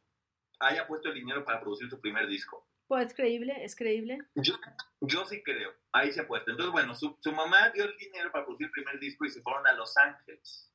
haya 0.60 0.86
puesto 0.86 1.08
el 1.08 1.14
dinero 1.14 1.44
para 1.44 1.60
producir 1.60 1.88
su 1.88 2.00
primer 2.00 2.26
disco. 2.26 2.68
Pues 2.88 3.06
es 3.06 3.14
creíble, 3.14 3.64
es 3.64 3.76
creíble. 3.76 4.18
Yo, 4.34 4.54
yo 5.00 5.24
sí 5.24 5.42
creo, 5.42 5.72
ahí 5.92 6.12
se 6.12 6.20
ha 6.20 6.26
puesto. 6.26 6.50
Entonces, 6.50 6.72
bueno, 6.72 6.94
su, 6.94 7.16
su, 7.20 7.32
mamá 7.32 7.70
dio 7.70 7.84
el 7.84 7.96
dinero 7.96 8.30
para 8.32 8.44
producir 8.44 8.66
el 8.66 8.72
primer 8.72 8.98
disco 8.98 9.24
y 9.24 9.30
se 9.30 9.40
fueron 9.42 9.66
a 9.66 9.72
Los 9.72 9.96
Ángeles. 9.96 10.72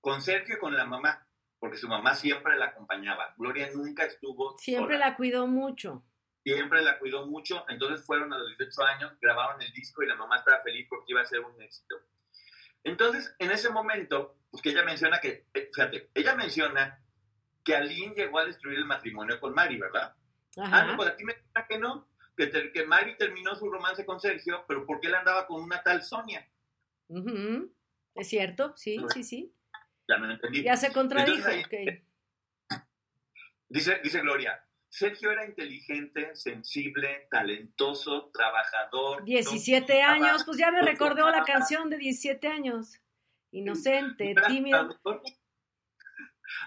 Con 0.00 0.20
Sergio 0.20 0.56
y 0.56 0.58
con 0.58 0.76
la 0.76 0.84
mamá, 0.84 1.26
porque 1.58 1.78
su 1.78 1.88
mamá 1.88 2.14
siempre 2.14 2.56
la 2.58 2.66
acompañaba. 2.66 3.34
Gloria 3.38 3.70
nunca 3.74 4.04
estuvo. 4.04 4.56
Siempre 4.58 4.98
la 4.98 5.16
cuidó 5.16 5.46
mucho 5.46 6.04
siempre 6.42 6.82
la 6.82 6.98
cuidó 6.98 7.26
mucho, 7.26 7.64
entonces 7.68 8.04
fueron 8.04 8.32
a 8.32 8.38
los 8.38 8.56
18 8.58 8.82
años, 8.84 9.12
grabaron 9.20 9.60
el 9.62 9.72
disco 9.72 10.02
y 10.02 10.06
la 10.06 10.16
mamá 10.16 10.38
estaba 10.38 10.60
feliz 10.60 10.86
porque 10.88 11.12
iba 11.12 11.20
a 11.20 11.26
ser 11.26 11.40
un 11.40 11.60
éxito. 11.62 11.96
Entonces, 12.84 13.34
en 13.38 13.50
ese 13.50 13.70
momento, 13.70 14.36
pues 14.50 14.62
que 14.62 14.70
ella 14.70 14.84
menciona 14.84 15.20
que, 15.20 15.46
eh, 15.54 15.70
fíjate, 15.72 16.10
ella 16.14 16.34
menciona 16.34 16.98
que 17.64 17.76
Aline 17.76 18.14
llegó 18.14 18.38
a 18.38 18.44
destruir 18.44 18.78
el 18.78 18.84
matrimonio 18.84 19.38
con 19.40 19.54
Mari, 19.54 19.78
¿verdad? 19.78 20.14
Ah, 20.56 20.84
no, 20.84 20.96
pues 20.96 21.08
aquí 21.10 21.24
me 21.24 21.34
que 21.68 21.78
no, 21.78 22.08
que, 22.36 22.72
que 22.72 22.84
Mari 22.84 23.16
terminó 23.16 23.54
su 23.54 23.70
romance 23.70 24.04
con 24.04 24.20
Sergio, 24.20 24.64
pero 24.66 24.84
porque 24.84 25.06
él 25.06 25.14
andaba 25.14 25.46
con 25.46 25.62
una 25.62 25.82
tal 25.82 26.02
Sonia. 26.02 26.46
Es 28.14 28.28
cierto, 28.28 28.76
sí, 28.76 29.00
sí, 29.12 29.22
sí. 29.22 29.54
Ya 30.08 30.18
me 30.18 30.26
lo 30.26 30.34
entendí. 30.34 30.62
Ya 30.62 30.76
se 30.76 30.92
contradijo. 30.92 31.48
dice, 33.68 34.00
dice 34.02 34.20
Gloria, 34.20 34.62
Sergio 34.92 35.30
era 35.30 35.46
inteligente, 35.46 36.36
sensible, 36.36 37.26
talentoso, 37.30 38.30
trabajador. 38.30 39.24
17 39.24 40.02
años, 40.02 40.44
pues 40.44 40.58
ya 40.58 40.70
me 40.70 40.82
recordó 40.82 41.30
la 41.30 41.44
canción 41.44 41.88
de 41.88 41.96
17 41.96 42.46
años. 42.46 43.00
Inocente, 43.52 44.34
tímido. 44.48 44.90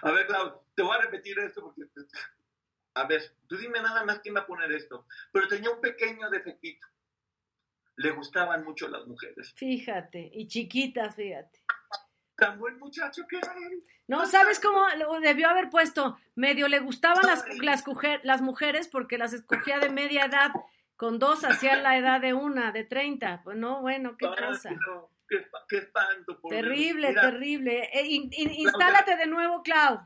A 0.02 0.10
ver, 0.10 0.26
Clau, 0.26 0.60
te 0.74 0.82
voy 0.82 0.96
a 0.96 1.02
repetir 1.02 1.38
esto 1.38 1.62
porque... 1.62 1.82
A 2.94 3.06
ver, 3.06 3.22
tú 3.46 3.56
dime 3.58 3.80
nada 3.80 4.04
más 4.04 4.18
quién 4.18 4.34
va 4.34 4.40
a 4.40 4.46
poner 4.46 4.72
esto. 4.72 5.06
Pero 5.30 5.46
tenía 5.46 5.70
un 5.70 5.80
pequeño 5.80 6.28
defectito. 6.28 6.84
Le 7.94 8.10
gustaban 8.10 8.64
mucho 8.64 8.88
las 8.88 9.06
mujeres. 9.06 9.54
Fíjate, 9.54 10.32
y 10.32 10.48
chiquitas, 10.48 11.14
fíjate 11.14 11.60
tan 12.36 12.58
buen 12.58 12.78
muchacho 12.78 13.26
que 13.28 13.36
era 13.36 13.54
él. 13.54 13.84
No, 14.06 14.26
¿sabes 14.26 14.60
cómo 14.60 14.86
debió 15.20 15.48
haber 15.48 15.70
puesto? 15.70 16.18
Medio 16.34 16.68
le 16.68 16.78
gustaban 16.78 17.26
las, 17.26 17.44
las, 17.58 17.84
las, 18.22 18.40
mujeres 18.40 18.88
porque 18.88 19.18
las 19.18 19.32
escogía 19.32 19.78
de 19.78 19.90
media 19.90 20.26
edad. 20.26 20.50
Con 20.96 21.18
dos 21.18 21.44
hacía 21.44 21.76
la 21.76 21.98
edad 21.98 22.20
de 22.20 22.32
una, 22.32 22.72
de 22.72 22.84
treinta. 22.84 23.42
Pues 23.44 23.56
no, 23.56 23.82
bueno, 23.82 24.16
qué 24.16 24.26
cosa. 24.26 24.70
qué, 25.68 25.76
espanto. 25.78 26.40
terrible, 26.48 27.12
terrible. 27.12 27.90
Eh, 27.92 28.06
instálate 28.06 29.16
de 29.16 29.26
nuevo, 29.26 29.62
Clau. 29.62 30.00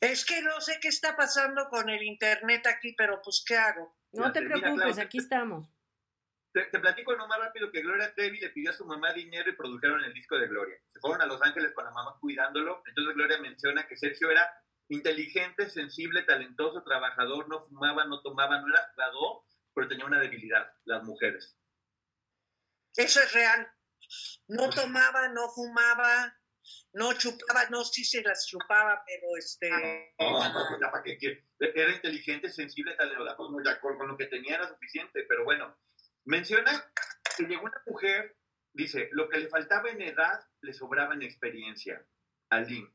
Es 0.00 0.24
que 0.24 0.40
no 0.40 0.60
sé 0.60 0.78
qué 0.80 0.88
está 0.88 1.16
pasando 1.16 1.68
con 1.68 1.90
el 1.90 2.02
internet 2.02 2.66
aquí, 2.66 2.94
pero 2.96 3.20
pues, 3.22 3.44
¿qué 3.46 3.56
hago? 3.56 3.94
No 4.12 4.32
te 4.32 4.40
preocupes, 4.40 4.98
aquí 4.98 5.18
estamos. 5.18 5.70
Te, 6.66 6.78
platico 6.80 7.14
no 7.16 7.28
más 7.28 7.38
rápido 7.38 7.70
que 7.70 7.82
Gloria 7.82 8.12
Trevi 8.14 8.40
le 8.40 8.50
pidió 8.50 8.70
a 8.70 8.74
su 8.74 8.84
mamá 8.84 9.12
dinero 9.12 9.50
y 9.50 9.56
produjeron 9.56 10.02
el 10.04 10.12
disco 10.12 10.38
de 10.38 10.48
Gloria. 10.48 10.76
Se 10.92 11.00
fueron 11.00 11.22
a 11.22 11.26
Los 11.26 11.40
Ángeles 11.42 11.72
con 11.72 11.84
la 11.84 11.90
mamá 11.90 12.16
cuidándolo. 12.20 12.82
Entonces 12.86 13.14
Gloria 13.14 13.38
menciona 13.38 13.86
que 13.86 13.96
Sergio 13.96 14.30
era 14.30 14.50
inteligente, 14.88 15.68
sensible, 15.68 16.22
talentoso, 16.22 16.82
trabajador, 16.82 17.48
no 17.48 17.62
fumaba, 17.62 18.04
no 18.06 18.20
tomaba, 18.22 18.60
no 18.60 18.68
era 18.68 18.88
jugador, 18.92 19.42
pero 19.74 19.88
tenía 19.88 20.06
una 20.06 20.20
debilidad, 20.20 20.72
las 20.84 21.04
mujeres. 21.04 21.56
Eso 22.96 23.20
es 23.20 23.32
real. 23.32 23.70
No 24.48 24.70
tomaba, 24.70 25.28
no 25.28 25.48
fumaba, 25.50 26.34
no 26.94 27.12
chupaba, 27.12 27.68
no, 27.70 27.84
sí 27.84 28.04
se 28.04 28.22
las 28.22 28.46
chupaba, 28.46 29.04
pero 29.06 29.36
este... 29.36 30.14
No, 30.18 30.52
no, 30.52 30.78
no, 30.78 30.90
¿para 30.90 31.02
qué 31.02 31.18
quiere? 31.18 31.46
Era 31.60 31.92
inteligente, 31.92 32.48
sensible, 32.48 32.94
tal, 32.94 33.10
ya 33.10 33.36
con, 33.80 33.98
con 33.98 34.08
lo 34.08 34.16
que 34.16 34.26
tenía 34.26 34.56
era 34.56 34.68
suficiente, 34.68 35.24
pero 35.28 35.44
bueno, 35.44 35.76
menciona 36.28 36.84
que 37.36 37.44
llegó 37.44 37.62
una 37.64 37.82
mujer, 37.86 38.36
dice, 38.72 39.08
lo 39.12 39.28
que 39.28 39.38
le 39.38 39.48
faltaba 39.48 39.88
en 39.90 40.02
edad, 40.02 40.40
le 40.60 40.72
sobraba 40.72 41.14
en 41.14 41.22
experiencia. 41.22 42.04
Aline, 42.50 42.90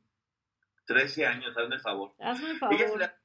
13 0.85 1.25
años, 1.25 1.57
hazme 1.57 1.75
el 1.75 1.81
favor. 1.81 2.13
Hazme 2.19 2.51
el 2.51 2.57
favor. 2.57 2.99
la- 2.99 3.17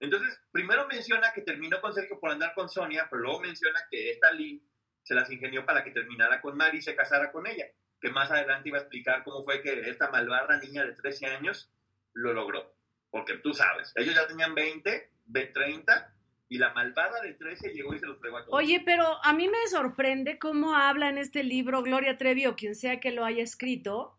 Entonces, 0.00 0.38
primero 0.52 0.86
menciona 0.86 1.32
que 1.32 1.40
terminó 1.42 1.80
con 1.80 1.94
Sergio 1.94 2.20
por 2.20 2.30
andar 2.30 2.52
con 2.54 2.68
Sonia, 2.68 3.06
pero 3.10 3.22
luego 3.22 3.40
menciona 3.40 3.80
que 3.90 4.10
esta 4.10 4.30
Lynn 4.32 4.62
se 5.02 5.14
las 5.14 5.30
ingenió 5.30 5.64
para 5.64 5.82
que 5.82 5.90
terminara 5.92 6.40
con 6.42 6.56
Mari 6.56 6.78
y 6.78 6.82
se 6.82 6.94
casara 6.94 7.32
con 7.32 7.46
ella. 7.46 7.66
Que 8.00 8.10
más 8.10 8.30
adelante 8.30 8.68
iba 8.68 8.76
a 8.78 8.82
explicar 8.82 9.24
cómo 9.24 9.42
fue 9.44 9.62
que 9.62 9.88
esta 9.88 10.10
malvada 10.10 10.58
niña 10.58 10.84
de 10.84 10.92
13 10.92 11.26
años 11.26 11.72
lo 12.12 12.34
logró. 12.34 12.76
Porque 13.10 13.38
tú 13.38 13.54
sabes, 13.54 13.92
ellos 13.96 14.14
ya 14.14 14.26
tenían 14.26 14.54
20, 14.54 15.10
de 15.24 15.46
30, 15.46 16.14
y 16.48 16.58
la 16.58 16.72
malvada 16.72 17.20
de 17.22 17.34
13 17.34 17.70
llegó 17.72 17.94
y 17.94 17.98
se 17.98 18.06
los 18.06 18.18
fregó 18.18 18.38
a 18.38 18.44
todos. 18.44 18.54
Oye, 18.54 18.80
pero 18.84 19.04
a 19.24 19.32
mí 19.32 19.48
me 19.48 19.66
sorprende 19.68 20.38
cómo 20.38 20.74
habla 20.74 21.08
en 21.08 21.18
este 21.18 21.42
libro 21.42 21.82
Gloria 21.82 22.18
Trevi 22.18 22.46
o 22.46 22.56
quien 22.56 22.74
sea 22.74 23.00
que 23.00 23.10
lo 23.10 23.24
haya 23.24 23.42
escrito. 23.42 24.16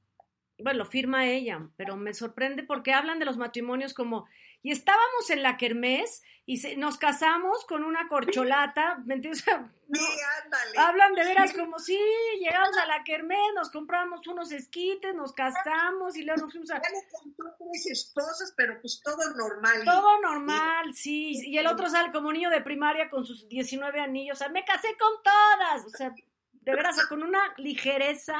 Bueno, 0.59 0.79
lo 0.79 0.85
firma 0.85 1.27
ella, 1.27 1.69
pero 1.77 1.95
me 1.95 2.13
sorprende 2.13 2.63
porque 2.63 2.93
hablan 2.93 3.19
de 3.19 3.25
los 3.25 3.37
matrimonios 3.37 3.93
como, 3.93 4.27
y 4.63 4.71
estábamos 4.71 5.29
en 5.29 5.43
la 5.43 5.57
kermés 5.57 6.23
y 6.45 6.57
se- 6.57 6.75
nos 6.77 6.97
casamos 6.97 7.65
con 7.65 7.83
una 7.83 8.07
corcholata, 8.07 8.97
¿me 9.05 9.15
entiendes? 9.15 9.43
Sí, 9.89 10.01
ándale. 10.43 10.77
Hablan 10.79 11.13
de 11.15 11.23
veras 11.23 11.53
como 11.53 11.79
sí, 11.79 11.97
llegamos 12.41 12.77
a 12.77 12.85
la 12.87 13.05
kermés, 13.05 13.39
nos 13.55 13.69
compramos 13.71 14.27
unos 14.27 14.51
esquites, 14.51 15.15
nos 15.15 15.31
casamos 15.31 16.17
y 16.17 16.23
luego 16.23 16.41
nos 16.41 16.51
fuimos 16.51 16.71
a... 16.71 16.81
Ya 16.81 16.89
le 16.89 17.07
contó 17.09 17.55
tres 17.57 17.85
esposas, 17.87 18.53
pero 18.57 18.81
pues 18.81 19.01
todo 19.01 19.33
normal. 19.37 19.85
Todo 19.85 20.19
normal, 20.21 20.93
sí. 20.93 21.39
Y 21.41 21.57
el 21.57 21.67
otro 21.67 21.87
sale 21.87 22.11
como 22.11 22.33
niño 22.33 22.49
de 22.49 22.59
primaria 22.59 23.09
con 23.09 23.25
sus 23.25 23.47
19 23.47 24.01
anillos. 24.01 24.35
O 24.35 24.39
sea, 24.39 24.49
me 24.49 24.65
casé 24.65 24.89
con 24.97 25.23
todas. 25.23 25.85
O 25.85 25.89
sea, 25.89 26.13
de 26.51 26.75
veras, 26.75 27.05
con 27.07 27.23
una 27.23 27.53
ligereza. 27.55 28.37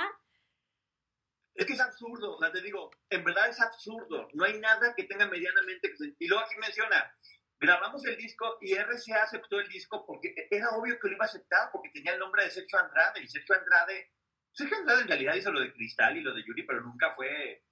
Es 1.58 1.66
que 1.66 1.74
es 1.74 1.82
absurdo, 1.82 2.36
o 2.36 2.40
sea, 2.40 2.52
te 2.52 2.62
digo, 2.62 2.92
en 3.10 3.24
verdad 3.24 3.50
es 3.50 3.60
absurdo. 3.60 4.28
No 4.34 4.46
hay 4.46 4.60
nada 4.60 4.94
que 4.96 5.06
tenga 5.06 5.26
medianamente... 5.26 5.92
Y 6.20 6.28
luego 6.28 6.46
aquí 6.46 6.56
menciona, 6.62 7.12
grabamos 7.60 8.06
el 8.06 8.16
disco 8.16 8.60
y 8.62 8.76
RCA 8.76 9.24
aceptó 9.24 9.60
el 9.60 9.68
disco 9.68 10.06
porque 10.06 10.36
era 10.52 10.70
obvio 10.70 11.00
que 11.00 11.08
lo 11.08 11.16
iba 11.16 11.26
a 11.26 11.28
aceptar 11.28 11.72
porque 11.72 11.90
tenía 11.90 12.14
el 12.14 12.20
nombre 12.20 12.44
de 12.44 12.52
Sergio 12.52 12.78
Andrade. 12.78 13.24
Y 13.24 13.28
Sergio 13.28 13.56
Andrade, 13.56 14.12
Sergio 14.52 14.78
Andrade 14.78 15.02
en 15.02 15.08
realidad 15.08 15.34
hizo 15.34 15.52
lo 15.52 15.62
de 15.62 15.74
Cristal 15.74 16.16
y 16.16 16.22
lo 16.22 16.36
de 16.36 16.44
Yuri, 16.44 16.62
pero 16.62 16.82
nunca 16.82 17.16
fue 17.16 17.64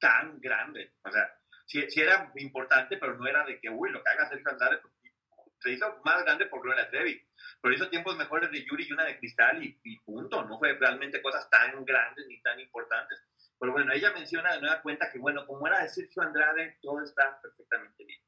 tan 0.00 0.40
grande. 0.40 0.94
O 1.04 1.10
sea, 1.12 1.38
sí, 1.66 1.86
era 1.94 2.32
importante, 2.34 2.96
pero 2.96 3.16
no 3.16 3.28
era 3.28 3.44
de 3.44 3.60
que, 3.60 3.70
uy, 3.70 3.92
lo 3.92 4.02
que 4.02 4.10
haga 4.10 4.28
Sergio 4.28 4.50
Andrade, 4.50 4.80
se 5.60 5.70
hizo 5.70 6.00
más 6.04 6.20
grande 6.24 6.46
por 6.46 6.62
Gloria 6.62 6.90
Trevi. 6.90 7.24
Pero 7.60 7.74
hizo 7.74 7.88
tiempos 7.88 8.16
mejores 8.16 8.50
de 8.50 8.64
Yuri 8.64 8.86
y 8.88 8.92
una 8.92 9.04
de 9.04 9.18
Cristal 9.18 9.62
y, 9.62 9.80
y 9.84 9.98
punto. 10.00 10.44
No 10.44 10.58
fue 10.58 10.74
realmente 10.74 11.22
cosas 11.22 11.48
tan 11.50 11.84
grandes 11.84 12.26
ni 12.26 12.40
tan 12.42 12.60
importantes. 12.60 13.22
Pero 13.58 13.72
bueno, 13.72 13.92
ella 13.92 14.12
menciona 14.12 14.54
de 14.54 14.60
nueva 14.60 14.82
cuenta 14.82 15.10
que, 15.10 15.18
bueno, 15.18 15.46
como 15.46 15.66
era 15.66 15.82
de 15.82 15.88
Sergio 15.88 16.22
Andrade, 16.22 16.78
todo 16.82 17.02
está 17.02 17.40
perfectamente 17.40 18.04
bien. 18.04 18.20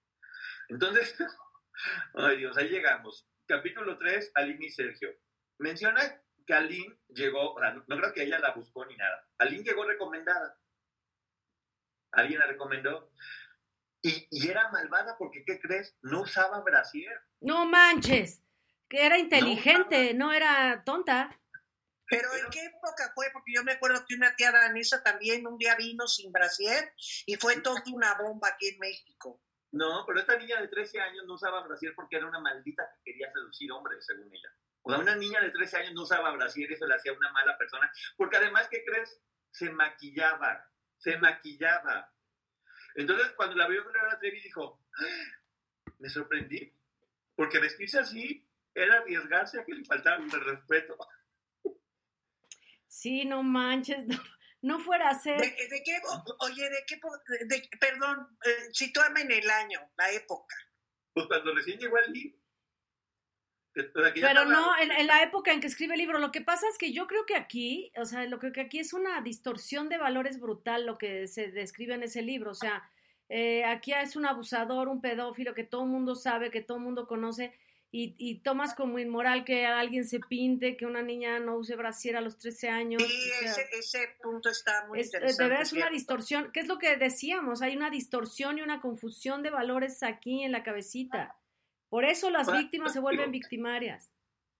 Entonces, 0.68 1.16
ay 2.14 2.38
Dios, 2.38 2.56
ahí 2.56 2.68
llegamos. 2.68 3.28
Capítulo 3.46 3.98
3, 3.98 4.32
Aline 4.34 4.66
y 4.66 4.70
Sergio. 4.70 5.10
Menciona 5.58 6.00
que 6.46 6.54
Aline 6.54 6.98
llegó, 7.08 7.54
o 7.54 7.60
sea, 7.60 7.72
no, 7.72 7.84
no 7.86 7.96
creo 7.96 8.12
que 8.12 8.22
ella 8.22 8.38
la 8.38 8.52
buscó 8.52 8.86
ni 8.86 8.96
nada. 8.96 9.26
Aline 9.38 9.64
llegó 9.64 9.84
recomendada. 9.84 10.58
Alguien 12.12 12.40
la 12.40 12.46
recomendó. 12.46 13.10
Y, 14.02 14.26
y 14.30 14.48
era 14.48 14.70
malvada 14.70 15.16
porque, 15.18 15.44
¿qué 15.44 15.60
crees? 15.60 15.96
No 16.02 16.22
usaba 16.22 16.60
brasier. 16.60 17.20
No 17.40 17.66
manches. 17.66 18.42
Que 18.88 19.04
era 19.04 19.18
inteligente, 19.18 20.14
no 20.14 20.32
era 20.32 20.82
tonta. 20.84 21.38
Pero 22.08 22.32
¿en 22.34 22.50
qué 22.50 22.64
época 22.64 23.10
fue? 23.14 23.26
Porque 23.32 23.52
yo 23.52 23.64
me 23.64 23.72
acuerdo 23.72 24.04
que 24.06 24.14
una 24.14 24.36
tía 24.36 24.52
danesa 24.52 25.02
también 25.02 25.46
un 25.46 25.58
día 25.58 25.74
vino 25.74 26.06
sin 26.06 26.30
brasier 26.30 26.92
y 27.26 27.34
fue 27.34 27.60
toda 27.60 27.82
una 27.92 28.14
bomba 28.14 28.48
aquí 28.48 28.68
en 28.68 28.78
México. 28.78 29.42
No, 29.72 30.04
pero 30.06 30.20
esta 30.20 30.36
niña 30.38 30.60
de 30.60 30.68
13 30.68 31.00
años 31.00 31.24
no 31.26 31.34
usaba 31.34 31.66
brasier 31.66 31.94
porque 31.96 32.16
era 32.16 32.28
una 32.28 32.38
maldita 32.38 32.88
que 32.94 33.10
quería 33.10 33.32
seducir 33.32 33.72
hombres, 33.72 34.06
según 34.06 34.32
ella. 34.32 34.48
O 34.82 34.90
sea, 34.90 35.00
una 35.00 35.16
niña 35.16 35.40
de 35.40 35.50
13 35.50 35.78
años 35.78 35.94
no 35.94 36.02
usaba 36.02 36.30
brasier 36.30 36.70
y 36.70 36.74
eso 36.74 36.86
le 36.86 36.94
hacía 36.94 37.12
una 37.12 37.32
mala 37.32 37.58
persona. 37.58 37.90
Porque 38.16 38.36
además, 38.36 38.68
¿qué 38.70 38.84
crees? 38.84 39.20
Se 39.50 39.68
maquillaba, 39.70 40.64
se 40.96 41.18
maquillaba. 41.18 42.12
Entonces, 42.94 43.32
cuando 43.32 43.56
la 43.56 43.66
vio 43.66 43.82
Gloria 43.82 44.16
Trevi, 44.20 44.40
dijo, 44.40 44.80
"Ah, 44.98 45.90
me 45.98 46.08
sorprendí. 46.08 46.72
Porque 47.34 47.58
vestirse 47.58 47.98
así 47.98 48.45
era 48.76 48.98
arriesgarse 48.98 49.58
a 49.60 49.64
que 49.64 49.74
le 49.74 49.84
faltara 49.84 50.16
el 50.22 50.30
respeto. 50.30 50.96
Sí, 52.86 53.24
no 53.24 53.42
manches. 53.42 54.06
No, 54.06 54.16
no 54.62 54.80
fuera 54.80 55.10
a 55.10 55.14
¿De, 55.14 55.20
ser. 55.20 55.38
de 55.40 55.82
qué? 55.84 55.98
Oye, 56.40 56.70
¿de 56.70 56.84
qué? 56.86 56.98
de- 57.46 57.68
perdón, 57.78 58.36
eh, 58.44 58.68
sitúame 58.72 59.20
en 59.22 59.32
el 59.32 59.48
año, 59.50 59.80
la 59.96 60.10
época. 60.12 60.56
Pues 61.12 61.26
cuando 61.26 61.54
recién 61.54 61.78
llegó 61.78 61.96
al 61.96 62.12
libro. 62.12 62.38
o 63.76 64.02
sea, 64.02 64.12
Pero 64.14 64.44
no, 64.46 64.76
en, 64.78 64.90
en 64.90 65.06
la 65.06 65.22
época 65.22 65.52
en 65.52 65.60
que 65.60 65.66
escribe 65.66 65.94
el 65.94 66.00
libro, 66.00 66.18
lo 66.18 66.32
que 66.32 66.40
pasa 66.40 66.66
es 66.68 66.78
que 66.78 66.92
yo 66.92 67.06
creo 67.06 67.26
que 67.26 67.36
aquí, 67.36 67.92
o 67.96 68.04
sea, 68.04 68.24
lo 68.26 68.38
que, 68.38 68.50
que 68.52 68.62
aquí 68.62 68.78
es 68.80 68.92
una 68.92 69.20
distorsión 69.20 69.88
de 69.88 69.98
valores 69.98 70.40
brutal 70.40 70.84
lo 70.86 70.98
que 70.98 71.26
se 71.28 71.50
describe 71.52 71.94
en 71.94 72.02
ese 72.02 72.22
libro. 72.22 72.50
O 72.50 72.54
sea, 72.54 72.90
eh, 73.28 73.64
aquí 73.64 73.92
es 73.92 74.16
un 74.16 74.26
abusador, 74.26 74.88
un 74.88 75.00
pedófilo 75.00 75.54
que 75.54 75.64
todo 75.64 75.84
el 75.84 75.90
mundo 75.90 76.14
sabe, 76.14 76.50
que 76.50 76.62
todo 76.62 76.78
el 76.78 76.84
mundo 76.84 77.06
conoce, 77.06 77.54
y, 77.90 78.14
y 78.18 78.40
tomas 78.42 78.74
como 78.74 78.98
inmoral 78.98 79.44
que 79.44 79.64
alguien 79.64 80.04
se 80.04 80.20
pinte, 80.20 80.76
que 80.76 80.86
una 80.86 81.02
niña 81.02 81.38
no 81.38 81.56
use 81.56 81.76
brasier 81.76 82.16
a 82.16 82.20
los 82.20 82.36
13 82.36 82.68
años. 82.68 83.02
Sí, 83.02 83.30
o 83.30 83.38
sea, 83.40 83.50
ese, 83.62 83.78
ese 83.78 84.08
punto 84.22 84.48
está 84.50 84.86
muy 84.86 85.00
es, 85.00 85.06
eh, 85.06 85.16
interesante. 85.16 85.42
de 85.42 85.48
verdad 85.48 85.62
es 85.62 85.72
una 85.72 85.90
distorsión, 85.90 86.50
¿qué 86.52 86.60
es 86.60 86.68
lo 86.68 86.78
que 86.78 86.96
decíamos? 86.96 87.62
Hay 87.62 87.76
una 87.76 87.88
distorsión 87.90 88.58
y 88.58 88.62
una 88.62 88.80
confusión 88.80 89.42
de 89.42 89.50
valores 89.50 90.02
aquí 90.02 90.42
en 90.42 90.52
la 90.52 90.62
cabecita. 90.62 91.38
Por 91.88 92.04
eso 92.04 92.30
las 92.30 92.50
víctimas 92.52 92.92
se 92.92 93.00
vuelven 93.00 93.30
victimarias. 93.30 94.10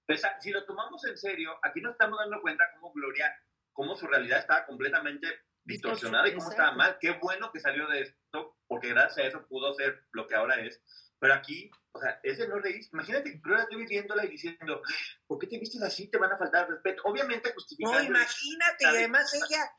Esa- 0.08 0.40
si 0.40 0.50
lo 0.52 0.64
tomamos 0.64 1.04
en 1.06 1.18
serio, 1.18 1.58
aquí 1.62 1.80
nos 1.80 1.92
estamos 1.92 2.18
dando 2.18 2.40
cuenta 2.40 2.64
cómo 2.74 2.92
Gloria, 2.92 3.34
cómo 3.72 3.96
su 3.96 4.06
realidad 4.06 4.38
estaba 4.38 4.64
completamente 4.64 5.26
distorsionada 5.64 6.28
y 6.28 6.30
cómo 6.30 6.44
Exacto. 6.44 6.62
estaba 6.62 6.76
mal. 6.76 6.96
Qué 7.00 7.10
bueno 7.20 7.50
que 7.52 7.58
salió 7.58 7.88
de 7.88 8.02
esto, 8.02 8.56
porque 8.68 8.90
gracias 8.90 9.18
a 9.18 9.28
eso 9.28 9.46
pudo 9.48 9.74
ser 9.74 10.04
lo 10.12 10.28
que 10.28 10.36
ahora 10.36 10.60
es. 10.60 10.80
Pero 11.18 11.34
aquí, 11.34 11.70
o 11.92 12.00
sea, 12.00 12.20
ese 12.22 12.46
no 12.46 12.58
reír. 12.58 12.84
Imagínate, 12.92 13.40
Gloria 13.42 13.64
estoy 13.64 13.86
viéndola 13.86 14.24
y 14.24 14.28
diciendo, 14.28 14.82
¿por 15.26 15.38
qué 15.38 15.46
te 15.46 15.58
vistes 15.58 15.82
así? 15.82 16.08
Te 16.08 16.18
van 16.18 16.32
a 16.32 16.38
faltar 16.38 16.66
el 16.66 16.74
respeto. 16.74 17.02
Obviamente 17.04 17.52
justificando 17.52 17.98
No, 17.98 18.04
imagínate, 18.04 18.84
y 18.84 18.86
además 18.86 19.32
ella, 19.34 19.70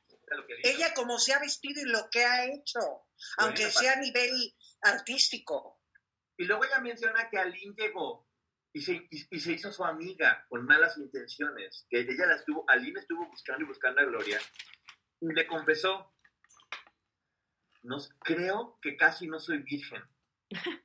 ella 0.63 0.93
como 0.93 1.19
se 1.19 1.33
ha 1.33 1.39
vestido 1.39 1.81
y 1.81 1.85
lo 1.85 2.09
que 2.09 2.25
ha 2.25 2.45
hecho, 2.45 2.79
aunque 3.37 3.69
sea 3.69 3.93
a 3.93 3.99
nivel 3.99 4.55
artístico. 4.81 5.79
Y 6.37 6.45
luego 6.45 6.65
ella 6.65 6.79
menciona 6.79 7.29
que 7.29 7.37
Aline 7.37 7.75
llegó 7.77 8.27
y 8.73 8.81
se, 8.81 8.93
y, 8.93 9.35
y 9.35 9.39
se 9.39 9.53
hizo 9.53 9.71
su 9.71 9.83
amiga 9.83 10.45
con 10.49 10.65
malas 10.65 10.97
intenciones. 10.97 11.85
Que 11.89 11.99
ella 12.01 12.25
la 12.25 12.35
estuvo, 12.35 12.67
Aline 12.67 12.99
estuvo 12.99 13.27
buscando 13.27 13.63
y 13.63 13.67
buscando 13.67 14.01
a 14.01 14.05
Gloria. 14.05 14.39
Y 15.19 15.33
le 15.33 15.47
confesó, 15.47 16.13
no, 17.83 17.97
creo 18.19 18.77
que 18.81 18.97
casi 18.97 19.27
no 19.27 19.39
soy 19.39 19.59
virgen. 19.59 20.03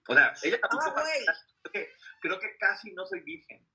O 0.08 0.14
sea, 0.14 0.34
ella 0.42 0.58
Ah, 0.62 0.68
tampoco 0.68 1.00
güey. 1.00 1.24
creo 1.62 1.72
que, 1.72 1.92
creo 2.20 2.40
que 2.40 2.56
casi 2.58 2.92
no 2.92 3.06
soy 3.06 3.20
virgen. 3.20 3.66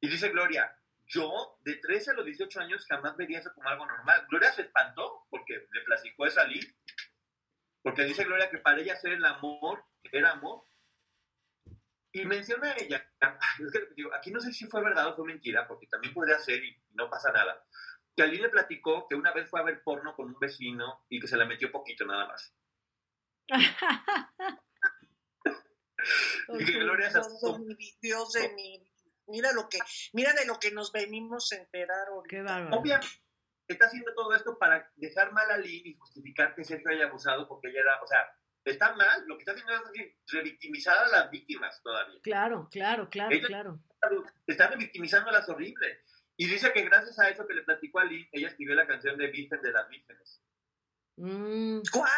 Y 0.00 0.08
dice 0.08 0.28
Gloria, 0.30 0.76
yo 1.06 1.58
de 1.60 1.76
13 1.76 2.10
a 2.10 2.14
los 2.14 2.26
18 2.26 2.60
años 2.60 2.86
jamás 2.88 3.16
vería 3.16 3.38
eso 3.38 3.52
como 3.54 3.68
algo 3.68 3.86
normal. 3.86 4.26
Gloria 4.28 4.52
se 4.52 4.62
espantó 4.62 5.26
porque 5.30 5.66
le 5.70 5.80
platicó 5.82 6.24
a 6.24 6.28
Aline. 6.42 6.74
Porque 7.82 8.04
dice 8.04 8.24
Gloria 8.24 8.50
que 8.50 8.58
para 8.58 8.80
ella 8.80 8.96
ser 8.96 9.12
el 9.12 9.24
amor 9.24 9.84
era 10.10 10.32
amor. 10.32 10.64
Y 12.14 12.26
menciona 12.26 12.70
a 12.72 12.76
ella, 12.76 13.10
es 13.58 13.72
que, 13.72 13.88
digo, 13.96 14.14
aquí 14.14 14.30
no 14.30 14.38
sé 14.38 14.52
si 14.52 14.66
fue 14.66 14.82
verdad 14.84 15.08
o 15.08 15.16
fue 15.16 15.24
mentira, 15.26 15.66
porque 15.66 15.86
también 15.86 16.12
podría 16.12 16.38
ser 16.38 16.62
y 16.62 16.76
no 16.90 17.08
pasa 17.08 17.32
nada, 17.32 17.64
que 18.14 18.22
Aline 18.22 18.42
le 18.42 18.48
platicó 18.50 19.08
que 19.08 19.14
una 19.14 19.32
vez 19.32 19.48
fue 19.48 19.60
a 19.60 19.62
ver 19.62 19.82
porno 19.82 20.14
con 20.14 20.26
un 20.26 20.38
vecino 20.38 21.06
y 21.08 21.18
que 21.18 21.26
se 21.26 21.38
la 21.38 21.46
metió 21.46 21.72
poquito 21.72 22.04
nada 22.04 22.26
más. 22.26 22.54
Y 26.58 26.64
que 26.64 26.78
Gloria 26.78 27.10
Dios 28.00 28.32
de 28.32 28.48
mi, 28.54 28.78
de 28.78 28.90
mira 29.28 29.52
lo 29.52 29.68
que, 29.68 29.78
mira 30.12 30.32
de 30.32 30.46
lo 30.46 30.58
que 30.58 30.70
nos 30.70 30.92
venimos 30.92 31.52
a 31.52 31.56
enterar 31.56 32.08
ahorita. 32.08 32.36
Obviamente 32.76 33.08
está 33.68 33.86
haciendo 33.86 34.12
todo 34.14 34.34
esto 34.34 34.58
para 34.58 34.90
dejar 34.96 35.32
mal 35.32 35.50
a 35.50 35.54
Aline 35.54 35.90
y 35.90 35.96
justificar 35.96 36.54
que 36.54 36.64
Sergio 36.64 36.90
haya 36.90 37.06
abusado 37.06 37.48
porque 37.48 37.68
ella 37.68 37.80
era, 37.80 38.02
o 38.02 38.06
sea, 38.06 38.18
está 38.64 38.94
mal, 38.94 39.24
lo 39.26 39.36
que 39.36 39.42
está 39.42 39.52
haciendo 39.52 39.72
es 39.94 40.12
revictimizar 40.30 40.96
a 40.98 41.08
las 41.08 41.30
víctimas 41.30 41.80
todavía. 41.82 42.20
Claro, 42.22 42.68
claro, 42.70 43.08
claro, 43.08 43.34
Ella- 43.34 43.46
claro. 43.46 43.80
Está 44.46 44.68
revictimizando 44.68 45.30
a 45.30 45.32
las 45.32 45.48
horribles. 45.48 45.98
Y 46.36 46.48
dice 46.48 46.72
que 46.72 46.82
gracias 46.82 47.18
a 47.18 47.28
eso 47.28 47.46
que 47.46 47.54
le 47.54 47.62
platicó 47.62 48.00
a 48.00 48.04
Lynn, 48.04 48.28
ella 48.32 48.48
escribió 48.48 48.74
la 48.74 48.86
canción 48.86 49.16
de 49.16 49.28
Virgen 49.28 49.62
de 49.62 49.72
las 49.72 49.88
Vírgenes. 49.88 50.42
Mm, 51.16 51.80
¿Cuál? 51.92 52.10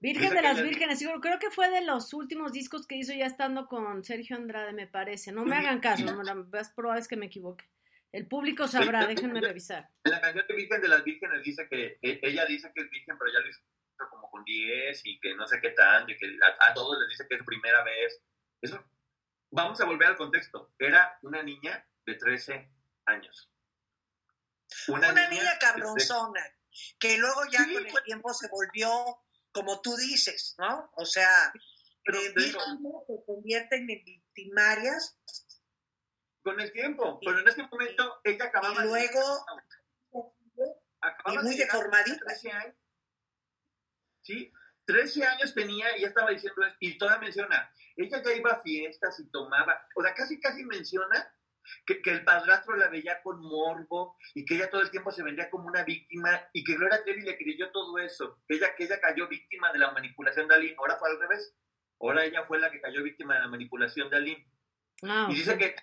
Virgen 0.00 0.32
de 0.32 0.42
las 0.42 0.62
Vírgenes, 0.62 1.04
creo 1.20 1.38
que 1.38 1.50
fue 1.50 1.70
de 1.70 1.80
los 1.80 2.14
últimos 2.14 2.52
discos 2.52 2.86
que 2.86 2.96
hizo 2.96 3.12
ya 3.12 3.26
estando 3.26 3.66
con 3.66 4.04
Sergio 4.04 4.36
Andrade, 4.36 4.72
me 4.72 4.86
parece. 4.86 5.32
No 5.32 5.44
me 5.44 5.56
hagan 5.56 5.80
caso, 5.80 6.04
lo 6.04 6.34
más 6.44 6.70
probable 6.70 7.00
es 7.00 7.08
que 7.08 7.16
me 7.16 7.26
equivoque. 7.26 7.68
El 8.12 8.26
público 8.26 8.68
sabrá, 8.68 9.06
déjenme 9.06 9.40
revisar. 9.40 9.90
En 10.04 10.12
la 10.12 10.20
canción 10.20 10.46
de 10.46 10.54
Virgen 10.54 10.80
de 10.80 10.88
las 10.88 11.04
Vírgenes 11.04 11.42
dice 11.42 11.68
que 11.68 11.98
ella 12.00 12.46
dice 12.46 12.72
que 12.74 12.82
es 12.82 12.90
virgen, 12.90 13.18
pero 13.18 13.32
ya 13.32 13.40
lo 13.40 13.48
hizo 13.48 13.60
como 14.10 14.30
con 14.30 14.44
10 14.44 15.02
y 15.04 15.18
que 15.20 15.34
no 15.34 15.46
sé 15.46 15.60
qué 15.60 15.70
tanto, 15.70 16.12
y 16.12 16.16
que 16.16 16.26
a, 16.42 16.70
a 16.70 16.74
todos 16.74 16.98
les 17.00 17.08
dice 17.08 17.26
que 17.28 17.34
es 17.34 17.42
primera 17.42 17.82
vez. 17.82 18.22
Eso, 18.62 18.82
vamos 19.50 19.80
a 19.80 19.84
volver 19.84 20.08
al 20.08 20.16
contexto. 20.16 20.72
Era 20.78 21.18
una 21.22 21.42
niña 21.42 21.86
de 22.06 22.14
13 22.14 22.70
años. 23.06 23.50
Una, 24.88 25.12
niña, 25.12 25.28
de 25.28 25.38
13 25.38 25.58
cabronzona, 25.60 26.42
que 26.98 27.18
luego 27.18 27.40
ya 27.50 27.64
Sí, 27.64 27.74
con 27.74 27.86
el 27.86 28.02
tiempo 28.04 28.32
se 28.32 28.48
volvió, 28.48 29.18
como 29.58 29.80
tú 29.80 29.96
dices, 29.96 30.54
¿no? 30.58 30.88
O 30.94 31.04
sea, 31.04 31.52
Pero 32.04 32.20
de 32.20 32.28
víctimas 32.28 33.06
se 33.08 33.24
convierten 33.26 33.90
en 33.90 34.04
victimarias 34.04 35.18
con 36.44 36.60
el 36.60 36.72
tiempo, 36.72 37.18
pero 37.24 37.40
en 37.40 37.48
este 37.48 37.64
momento 37.64 38.20
ella 38.22 38.44
acababa 38.44 38.84
y 38.84 38.86
luego 38.86 39.46
acababa 41.00 41.42
y 41.42 41.44
muy 41.44 41.56
deformadita. 41.56 42.24
13 42.24 42.52
años. 42.52 42.76
Sí, 44.22 44.52
13 44.84 45.24
años 45.24 45.54
tenía 45.54 45.96
y 45.96 46.02
ya 46.02 46.08
estaba 46.08 46.30
diciendo 46.30 46.64
esto, 46.64 46.76
y 46.78 46.96
todavía 46.96 47.26
menciona, 47.26 47.74
ella 47.96 48.22
ya 48.22 48.32
iba 48.32 48.52
a 48.52 48.62
fiestas 48.62 49.18
y 49.18 49.28
tomaba, 49.30 49.88
o 49.96 50.02
sea, 50.02 50.14
casi 50.14 50.40
casi 50.40 50.64
menciona 50.64 51.34
que, 51.86 52.00
que 52.02 52.10
el 52.10 52.24
padrastro 52.24 52.76
la 52.76 52.88
veía 52.88 53.22
con 53.22 53.40
morbo 53.40 54.16
y 54.34 54.44
que 54.44 54.54
ella 54.56 54.70
todo 54.70 54.82
el 54.82 54.90
tiempo 54.90 55.10
se 55.10 55.22
vendía 55.22 55.50
como 55.50 55.66
una 55.66 55.84
víctima 55.84 56.48
y 56.52 56.64
que 56.64 56.74
Gloria 56.74 57.02
Trevi 57.04 57.22
le 57.22 57.36
creyó 57.36 57.70
todo 57.70 57.98
eso, 57.98 58.40
que 58.46 58.56
ella, 58.56 58.74
que 58.76 58.84
ella 58.84 59.00
cayó 59.00 59.28
víctima 59.28 59.72
de 59.72 59.78
la 59.78 59.90
manipulación 59.92 60.48
de 60.48 60.54
Aline, 60.54 60.76
ahora 60.78 60.96
fue 60.96 61.10
al 61.10 61.20
revés, 61.20 61.54
ahora 62.00 62.24
ella 62.24 62.44
fue 62.44 62.58
la 62.58 62.70
que 62.70 62.80
cayó 62.80 63.02
víctima 63.02 63.34
de 63.34 63.40
la 63.40 63.48
manipulación 63.48 64.10
de 64.10 64.16
Aline. 64.16 64.46
Ah, 65.02 65.28
Y 65.30 65.34
dice 65.34 65.52
ok. 65.52 65.58
que 65.58 65.76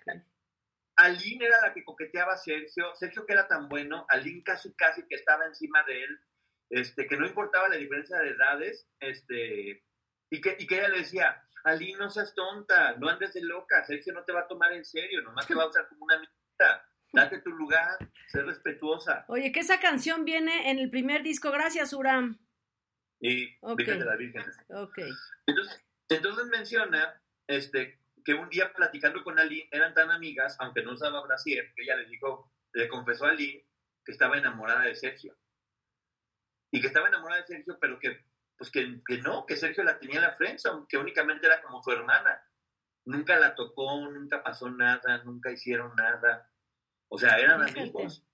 Aline 0.98 1.46
era 1.46 1.62
la 1.62 1.74
que 1.74 1.84
coqueteaba 1.84 2.34
a 2.34 2.38
Sergio, 2.38 2.96
Sergio 2.96 3.26
que 3.26 3.34
era 3.34 3.48
tan 3.48 3.68
bueno, 3.68 4.06
Aline 4.10 4.44
casi 4.44 4.74
casi 4.76 5.06
que 5.08 5.16
estaba 5.16 5.46
encima 5.46 5.84
de 5.84 6.04
él, 6.04 6.20
este, 6.70 7.06
que 7.08 7.18
no 7.18 7.28
importaba 7.28 7.70
la 7.70 7.76
diferencia 7.76 8.18
de 8.20 8.30
edades, 8.30 8.88
este, 9.00 9.84
y 10.30 10.42
que, 10.42 10.56
y 10.58 10.66
que 10.68 10.78
ella 10.80 10.90
le 10.90 11.00
decía, 11.00 11.45
Aline 11.66 11.97
no 11.97 12.09
seas 12.09 12.34
tonta, 12.36 12.95
no 12.97 13.09
andes 13.09 13.34
de 13.34 13.41
loca, 13.41 13.84
Sergio 13.84 14.13
no 14.13 14.24
te 14.24 14.32
va 14.32 14.41
a 14.41 14.47
tomar 14.47 14.72
en 14.74 14.86
serio, 14.86 15.22
nomás 15.24 15.47
te 15.47 15.55
va 15.55 15.63
a 15.63 15.68
usar 15.68 15.88
como 15.89 16.05
una 16.05 16.16
amiguita, 16.16 16.88
date 17.11 17.41
tu 17.41 17.49
lugar, 17.49 17.97
sé 18.28 18.43
respetuosa. 18.43 19.26
Oye, 19.28 19.51
que 19.51 19.61
esa 19.61 19.80
canción 19.80 20.26
viene 20.26 20.70
en 20.70 20.78
el 20.78 20.91
primer 20.91 21.24
disco. 21.24 21.51
Gracias, 21.51 21.91
Uram. 21.93 22.38
Y 23.20 23.57
Ok. 23.61 23.78
Virgen 23.80 23.99
de 23.99 24.05
la 24.05 24.16
Virgen. 24.16 24.43
Ok. 24.70 24.99
Entonces, 25.47 25.84
entonces 26.09 26.45
menciona 26.47 27.20
este, 27.47 27.99
que 28.24 28.36
un 28.36 28.49
día 28.49 28.72
platicando 28.72 29.24
con 29.24 29.39
Aline 29.39 29.68
eran 29.72 29.95
tan 29.95 30.11
amigas, 30.11 30.57
aunque 30.59 30.84
no 30.84 30.91
usaba 30.91 31.26
brasier, 31.26 31.74
que 31.76 31.82
ella 31.82 31.95
le 31.95 32.05
dijo, 32.05 32.51
le 32.74 32.88
confesó 32.88 33.26
a 33.26 33.30
Aline 33.32 33.66
que 34.05 34.11
estaba 34.11 34.38
enamorada 34.38 34.84
de 34.84 34.95
Sergio. 34.95 35.36
Y 36.72 36.80
que 36.80 36.88
estaba 36.88 37.07
enamorada 37.07 37.41
de 37.41 37.47
Sergio, 37.47 37.80
pero 37.80 37.97
que, 37.97 38.24
pues 38.58 38.72
que, 38.72 39.01
que 39.06 39.18
no, 39.20 39.45
que 39.45 39.58
Sergio 39.58 39.84
la 39.84 39.99
tenía 39.99 40.18
en 40.18 40.24
la 40.24 40.36
friendzone, 40.36 40.86
que 40.88 40.97
únicamente 40.97 41.45
era 41.45 41.62
como 41.62 41.84
su 41.84 41.91
hermana. 41.91 42.41
Nunca 43.06 43.38
la 43.38 43.53
tocó, 43.53 44.10
nunca 44.10 44.43
pasó 44.43 44.70
nada, 44.70 45.24
nunca 45.24 45.51
hicieron 45.51 45.95
nada. 45.95 46.51
O 47.08 47.18
sea, 47.18 47.38
eran 47.38 47.62
Fíjate. 47.62 47.82
amigos. 47.82 48.26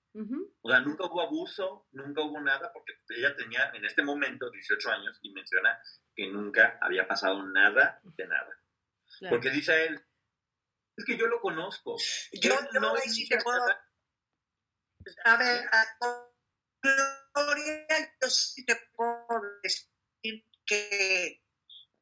O 0.60 0.68
sea, 0.68 0.80
nunca 0.80 1.06
hubo 1.06 1.22
abuso, 1.22 1.88
nunca 1.92 2.20
hubo 2.22 2.40
nada, 2.40 2.70
porque 2.72 2.92
ella 3.10 3.34
tenía 3.34 3.70
en 3.74 3.84
este 3.84 4.02
momento 4.02 4.50
18 4.50 4.90
años 4.90 5.18
y 5.22 5.32
menciona 5.32 5.80
que 6.14 6.28
nunca 6.28 6.78
había 6.80 7.08
pasado 7.08 7.42
nada 7.42 8.00
de 8.02 8.26
nada. 8.26 8.58
Claro. 9.18 9.36
Porque 9.36 9.50
dice 9.50 9.86
él, 9.86 10.04
es 10.96 11.04
que 11.04 11.16
yo 11.16 11.26
lo 11.26 11.40
conozco. 11.40 11.96
Yo, 12.32 12.50
yo 12.72 12.80
no 12.80 12.94
puedo. 13.42 13.58
nada. 13.58 13.88
A 15.24 15.36
ver, 15.36 15.66
a 15.72 16.32
Gloria, 17.34 17.86
yo 18.20 18.28
sí 18.28 18.64
te 18.64 18.76
puedo 18.94 19.26
decir 19.62 19.91
que. 20.66 21.42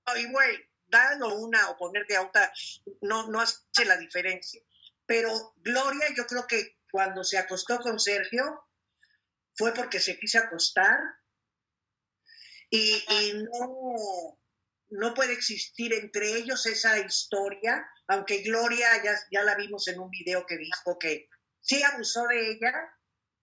Ay, 0.05 0.31
güey, 0.31 0.59
darlo 0.87 1.35
una 1.37 1.71
o 1.71 1.77
ponerte 1.77 2.17
a 2.17 2.23
otra 2.23 2.53
no, 3.01 3.29
no 3.29 3.41
hace 3.41 3.85
la 3.85 3.97
diferencia. 3.97 4.63
Pero 5.07 5.55
Gloria, 5.57 6.09
yo 6.17 6.27
creo 6.27 6.47
que 6.47 6.79
cuando 6.91 7.25
se 7.25 7.39
acostó 7.39 7.79
con 7.79 7.99
Sergio 7.99 8.69
fue 9.55 9.73
porque 9.75 10.01
se 10.01 10.19
quiso 10.19 10.39
acostar 10.39 10.99
y, 12.71 13.05
y 13.09 13.33
no, 13.35 14.39
no 14.91 15.15
puede 15.15 15.33
existir 15.33 15.93
entre 15.93 16.37
ellos 16.37 16.67
esa 16.67 16.99
historia, 16.99 17.89
aunque 18.07 18.43
Gloria 18.43 19.03
ya, 19.03 19.15
ya 19.31 19.43
la 19.43 19.57
vimos 19.57 19.89
en 19.89 19.99
un 20.01 20.11
video 20.11 20.47
que 20.47 20.57
dijo 20.57 20.99
que 20.99 21.29
sí 21.61 21.83
abusó 21.83 22.27
de 22.27 22.53
ella, 22.53 22.73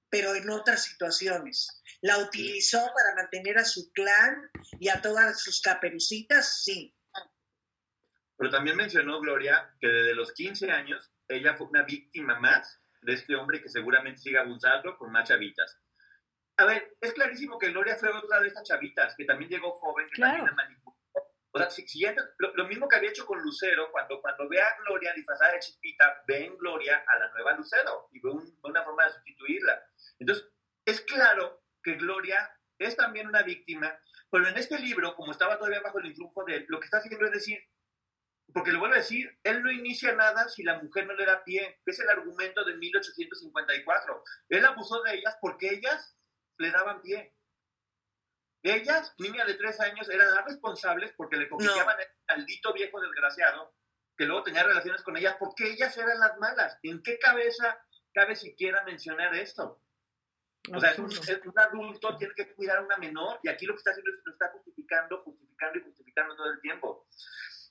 pero 0.10 0.34
en 0.36 0.50
otras 0.50 0.84
situaciones. 0.84 1.82
La 2.02 2.18
utilizó 2.20 2.80
para 2.96 3.16
mantener 3.16 3.58
a 3.58 3.66
su 3.66 3.92
clan 3.94 4.50
y 4.80 4.90
a 4.90 5.02
todas 5.02 5.42
sus 5.42 5.62
caperucitas, 5.62 6.64
sí. 6.64 6.94
Pero 8.38 8.52
también 8.52 8.78
mencionó 8.78 9.20
Gloria 9.20 9.74
que 9.80 9.88
desde 9.88 10.14
los 10.14 10.32
15 10.34 10.72
años 10.72 11.12
ella 11.28 11.56
fue 11.56 11.68
una 11.68 11.84
víctima 11.84 12.40
más 12.40 12.80
de 13.02 13.14
este 13.14 13.36
hombre 13.36 13.62
que 13.62 13.70
seguramente 13.70 14.22
sigue 14.22 14.38
abusando 14.38 14.98
con 14.98 15.12
más 15.12 15.28
chavitas. 15.28 15.80
A 16.58 16.66
ver, 16.66 16.96
es 17.02 17.14
clarísimo 17.14 17.58
que 17.60 17.70
Gloria 17.70 17.96
fue 17.98 18.10
otra 18.10 18.40
de 18.40 18.48
estas 18.48 18.64
chavitas, 18.64 19.16
que 19.16 19.26
también 19.26 19.50
llegó 19.50 19.72
joven, 19.74 20.06
que 20.08 20.14
Claro. 20.16 20.38
también 20.38 20.56
la 20.56 20.64
manipuló. 20.64 20.98
O 21.52 21.60
sea, 21.60 21.70
si- 21.72 21.88
siguiendo 21.88 22.22
lo, 22.40 22.54
lo 22.56 22.68
mismo 22.68 22.88
que 22.88 22.96
había 22.98 23.10
hecho 23.10 23.26
con 23.26 23.42
Lucero, 23.42 23.90
cuando, 23.92 24.22
cuando 24.22 24.48
ve 24.50 24.62
a 24.62 24.76
Gloria 24.80 25.14
disfrazada 25.14 25.54
de 25.54 25.60
chispita, 25.60 26.24
ve 26.28 26.46
en 26.46 26.58
Gloria 26.58 27.04
a 27.08 27.18
la 27.20 27.30
nueva 27.32 27.54
Lucero 27.54 28.08
y 28.12 28.20
ve 28.20 28.30
un- 28.30 28.60
una 28.64 28.84
forma 28.84 29.06
de 29.06 29.14
sustituirla. 29.14 29.84
Entonces, 30.20 30.50
es 30.86 31.02
claro 31.02 31.64
que 31.84 31.96
Gloria 31.96 32.52
es 32.80 32.96
también 32.96 33.28
una 33.28 33.44
víctima, 33.44 34.00
pero 34.30 34.48
en 34.48 34.58
este 34.58 34.80
libro, 34.80 35.16
como 35.16 35.32
estaba 35.32 35.58
todavía 35.58 35.82
bajo 35.82 36.00
el 36.00 36.08
influjo 36.08 36.44
de 36.46 36.58
él, 36.58 36.66
lo 36.68 36.80
que 36.80 36.86
está 36.86 36.98
haciendo 36.98 37.26
es 37.26 37.32
decir, 37.32 37.60
porque 38.54 38.72
lo 38.72 38.80
vuelvo 38.80 38.96
a 38.96 39.00
decir, 39.00 39.38
él 39.44 39.62
no 39.62 39.72
inicia 39.72 40.14
nada 40.14 40.48
si 40.48 40.64
la 40.64 40.80
mujer 40.82 41.06
no 41.06 41.14
le 41.14 41.26
da 41.26 41.44
pie, 41.44 41.80
que 41.84 41.92
es 41.92 42.00
el 42.00 42.10
argumento 42.10 42.64
de 42.64 42.78
1854. 42.78 44.24
Él 44.50 44.66
abusó 44.66 45.02
de 45.04 45.16
ellas 45.16 45.38
porque 45.42 45.74
ellas 45.74 46.18
le 46.58 46.72
daban 46.72 47.02
pie. 47.02 47.34
Ellas, 48.64 49.14
niñas 49.18 49.48
de 49.48 49.56
tres 49.56 49.80
años, 49.80 50.10
eran 50.10 50.34
las 50.34 50.46
responsables 50.46 51.14
porque 51.16 51.38
le 51.38 51.50
coqueteaban 51.50 51.98
al 52.00 52.38
maldito 52.38 52.74
viejo 52.74 53.00
desgraciado 53.02 53.76
que 54.18 54.26
luego 54.26 54.44
tenía 54.44 54.64
relaciones 54.64 55.04
con 55.04 55.16
ellas 55.16 55.36
porque 55.40 55.72
ellas 55.72 55.96
eran 55.98 56.20
las 56.20 56.38
malas. 56.38 56.78
¿En 56.84 57.02
qué 57.04 57.20
cabeza 57.20 57.80
cabe 58.14 58.36
siquiera 58.36 58.84
mencionar 58.84 59.36
esto? 59.36 59.82
O 60.74 60.80
sea, 60.80 60.94
un, 60.98 61.06
un 61.06 61.60
adulto 61.60 62.18
tiene 62.18 62.34
que 62.36 62.54
cuidar 62.54 62.78
a 62.78 62.82
una 62.82 62.98
menor 62.98 63.40
y 63.44 63.50
aquí 63.50 63.66
lo 63.66 63.74
que 63.74 63.78
está 63.78 63.92
haciendo 63.92 64.12
es 64.12 64.26
lo 64.26 64.32
está 64.34 64.52
justificando, 64.52 65.22
justificando 65.24 65.80
y 65.80 65.82
justificando 65.84 66.36
todo 66.36 66.52
el 66.52 66.60
tiempo. 66.60 67.08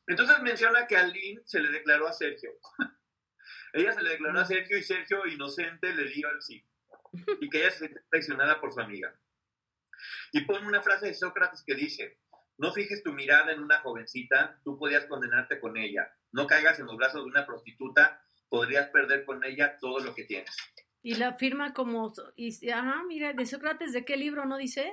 Entonces 0.06 0.40
menciona 0.40 0.86
que 0.86 0.96
a 0.96 1.06
Lynn 1.06 1.42
se 1.44 1.60
le 1.60 1.70
declaró 1.70 2.06
a 2.06 2.12
Sergio. 2.12 2.52
ella 3.72 3.92
se 3.92 4.02
le 4.02 4.10
declaró 4.10 4.40
a 4.40 4.44
Sergio 4.44 4.78
y 4.78 4.82
Sergio, 4.82 5.26
inocente, 5.26 5.94
le 5.94 6.08
dio 6.08 6.30
el 6.30 6.40
sí. 6.42 6.64
Y 7.40 7.50
que 7.50 7.58
ella 7.58 7.70
se 7.70 7.78
siente 7.78 8.00
traicionada 8.08 8.60
por 8.60 8.72
su 8.72 8.80
amiga. 8.80 9.14
Y 10.32 10.42
pone 10.42 10.66
una 10.66 10.82
frase 10.82 11.06
de 11.06 11.14
Sócrates 11.14 11.64
que 11.66 11.74
dice, 11.74 12.20
no 12.58 12.72
fijes 12.72 13.02
tu 13.02 13.12
mirada 13.12 13.52
en 13.52 13.60
una 13.60 13.80
jovencita, 13.80 14.60
tú 14.64 14.78
podías 14.78 15.06
condenarte 15.06 15.60
con 15.60 15.76
ella. 15.76 16.10
No 16.32 16.46
caigas 16.46 16.78
en 16.78 16.86
los 16.86 16.96
brazos 16.96 17.24
de 17.24 17.30
una 17.30 17.46
prostituta, 17.46 18.22
podrías 18.48 18.88
perder 18.90 19.24
con 19.24 19.42
ella 19.44 19.76
todo 19.78 20.00
lo 20.00 20.14
que 20.14 20.24
tienes. 20.24 20.54
Y 21.06 21.14
la 21.14 21.34
firma 21.34 21.72
como, 21.72 22.12
y, 22.34 22.68
ajá, 22.68 23.04
mira, 23.06 23.32
de 23.32 23.46
Sócrates, 23.46 23.92
¿de 23.92 24.04
qué 24.04 24.16
libro 24.16 24.44
no 24.44 24.56
dice? 24.56 24.92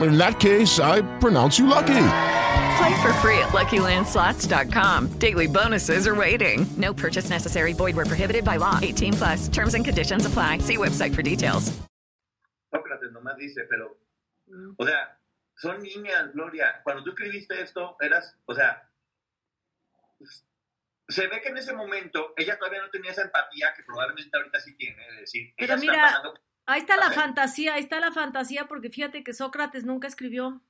In 0.00 0.16
that 0.16 0.38
case, 0.40 0.78
I 0.80 1.02
pronounce 1.18 1.58
you 1.58 1.66
lucky. 1.66 2.00
Play 2.78 3.02
for 3.02 3.12
free 3.20 3.38
at 3.38 3.50
LuckyLandSlots.com. 3.52 5.08
Daily 5.18 5.46
bonuses 5.46 6.06
are 6.06 6.14
waiting. 6.14 6.66
No 6.78 6.94
purchase 6.94 7.28
necessary. 7.28 7.72
Void 7.74 7.96
where 7.96 8.06
prohibited 8.06 8.44
by 8.44 8.56
law. 8.56 8.78
18 8.82 9.12
plus. 9.14 9.48
Terms 9.48 9.74
and 9.74 9.84
conditions 9.84 10.24
apply. 10.24 10.58
See 10.58 10.76
website 10.78 11.14
for 11.14 11.22
details. 11.22 11.72
Sócrates 12.72 13.10
nomás 13.12 13.36
dice, 13.36 13.66
pero, 13.68 13.96
o 14.78 14.86
sea, 14.86 15.18
son 15.56 15.82
niñas, 15.82 16.32
Gloria. 16.32 16.80
Cuando 16.84 17.02
tú 17.04 17.10
escribiste 17.10 17.60
esto, 17.60 17.96
eras, 18.00 18.34
o 18.46 18.54
sea, 18.54 18.88
se 21.08 21.26
ve 21.26 21.40
que 21.42 21.48
en 21.48 21.58
ese 21.58 21.72
momento 21.74 22.32
ella 22.36 22.56
todavía 22.58 22.80
no 22.80 22.88
tenía 22.90 23.10
esa 23.10 23.22
empatía 23.22 23.74
que 23.76 23.82
probablemente 23.82 24.30
ahorita 24.36 24.60
sí 24.60 24.74
tiene. 24.76 25.02
Es 25.14 25.20
decir, 25.22 25.52
Pero 25.58 25.74
ella 25.74 25.74
está 25.74 25.92
mira, 25.92 26.02
pasando- 26.06 26.34
ahí 26.70 26.80
está 26.80 26.96
la 26.96 27.10
fantasía, 27.10 27.74
ahí 27.74 27.80
está 27.80 28.00
la 28.00 28.12
fantasía, 28.12 28.66
porque 28.66 28.90
fíjate 28.90 29.24
que 29.24 29.32
Sócrates 29.32 29.84
nunca 29.84 30.08
escribió. 30.08 30.62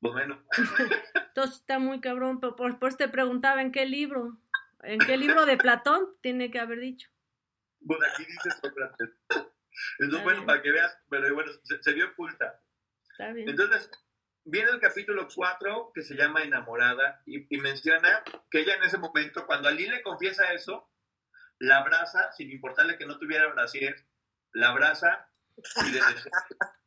Bueno, 0.00 0.42
Entonces 1.28 1.56
está 1.56 1.78
muy 1.78 2.00
cabrón, 2.00 2.40
pero 2.40 2.54
por, 2.56 2.78
por 2.78 2.88
eso 2.88 2.98
te 2.98 3.08
preguntaba 3.08 3.62
en 3.62 3.72
qué 3.72 3.86
libro. 3.86 4.38
¿En 4.82 5.00
qué 5.00 5.16
libro 5.16 5.44
de 5.44 5.56
Platón 5.56 6.06
tiene 6.20 6.50
que 6.50 6.60
haber 6.60 6.78
dicho? 6.80 7.08
pues 7.86 7.98
aquí 8.12 8.24
dice 8.24 8.50
Sócrates. 8.62 9.10
Entonces, 9.98 10.24
bueno, 10.24 10.44
para 10.44 10.62
que 10.62 10.72
veas, 10.72 10.98
pero 11.08 11.32
bueno, 11.34 11.52
se, 11.62 11.82
se 11.82 11.92
vio 11.92 12.08
oculta. 12.08 12.60
Está 13.10 13.32
bien. 13.32 13.48
Entonces, 13.48 13.90
viene 14.44 14.70
el 14.70 14.80
capítulo 14.80 15.28
4 15.32 15.92
que 15.94 16.02
se 16.02 16.14
llama 16.16 16.42
Enamorada 16.42 17.22
y, 17.26 17.54
y 17.54 17.60
menciona 17.60 18.22
que 18.50 18.60
ella 18.60 18.74
en 18.74 18.82
ese 18.84 18.98
momento, 18.98 19.46
cuando 19.46 19.68
Ali 19.68 19.86
le 19.86 20.02
confiesa 20.02 20.52
eso, 20.52 20.90
la 21.58 21.78
abraza, 21.78 22.32
sin 22.32 22.50
importarle 22.50 22.98
que 22.98 23.06
no 23.06 23.18
tuviera 23.18 23.52
brasier, 23.52 24.06
la 24.52 24.70
abraza 24.70 25.30
y 25.56 25.90
le 25.90 26.00
desea. 26.00 26.32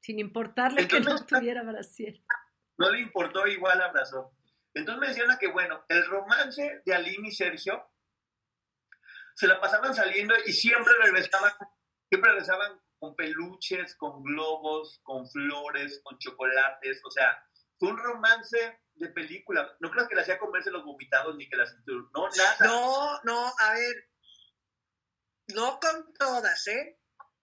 Sin 0.00 0.18
importarle 0.18 0.86
que 0.86 1.00
no 1.00 1.24
tuviera 1.24 1.62
Brasil. 1.62 2.24
No 2.78 2.90
le 2.90 3.00
importó, 3.00 3.46
igual 3.46 3.80
abrazó. 3.80 4.36
Entonces 4.74 5.00
menciona 5.00 5.38
que, 5.38 5.48
bueno, 5.48 5.84
el 5.88 6.04
romance 6.06 6.82
de 6.84 6.94
Aline 6.94 7.28
y 7.28 7.32
Sergio 7.32 7.90
se 9.34 9.46
la 9.46 9.60
pasaban 9.60 9.94
saliendo 9.94 10.34
y 10.46 10.52
siempre 10.52 10.92
regresaban, 11.02 11.52
siempre 12.08 12.30
regresaban 12.30 12.80
con 12.98 13.16
peluches, 13.16 13.94
con 13.96 14.22
globos, 14.22 15.00
con 15.02 15.28
flores, 15.28 16.00
con 16.04 16.18
chocolates. 16.18 17.00
O 17.04 17.10
sea, 17.10 17.42
fue 17.78 17.90
un 17.90 17.98
romance 17.98 18.80
de 18.94 19.08
película. 19.08 19.76
No 19.80 19.90
creo 19.90 20.08
que 20.08 20.14
le 20.14 20.22
hacía 20.22 20.38
comerse 20.38 20.70
los 20.70 20.84
vomitados 20.84 21.36
ni 21.36 21.48
que 21.48 21.56
las... 21.56 21.74
No, 21.86 22.28
nada. 22.36 22.56
No, 22.60 23.20
no, 23.24 23.52
a 23.58 23.72
ver, 23.72 24.10
no 25.48 25.78
con 25.80 26.12
todas, 26.14 26.66
¿eh? 26.68 26.98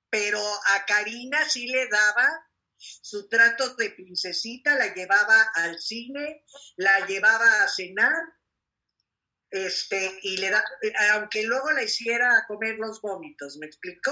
Pero 0.10 0.40
a 0.40 0.86
Karina 0.86 1.44
sí 1.46 1.68
le 1.68 1.88
daba 1.88 2.48
su 2.78 3.28
trato 3.30 3.76
de 3.76 3.92
princesita, 3.92 4.76
la 4.76 4.94
llevaba 4.94 5.42
al 5.56 5.80
cine, 5.80 6.44
la 6.76 7.06
llevaba 7.06 7.64
a 7.64 7.68
cenar, 7.68 8.14
este, 9.50 10.20
y 10.24 10.38
le 10.38 10.50
da, 10.50 10.64
aunque 11.14 11.44
luego 11.44 11.72
la 11.72 11.84
hiciera 11.84 12.46
comer 12.48 12.78
los 12.78 13.02
vómitos, 13.02 13.58
¿me 13.58 13.68
explico? 13.68 14.12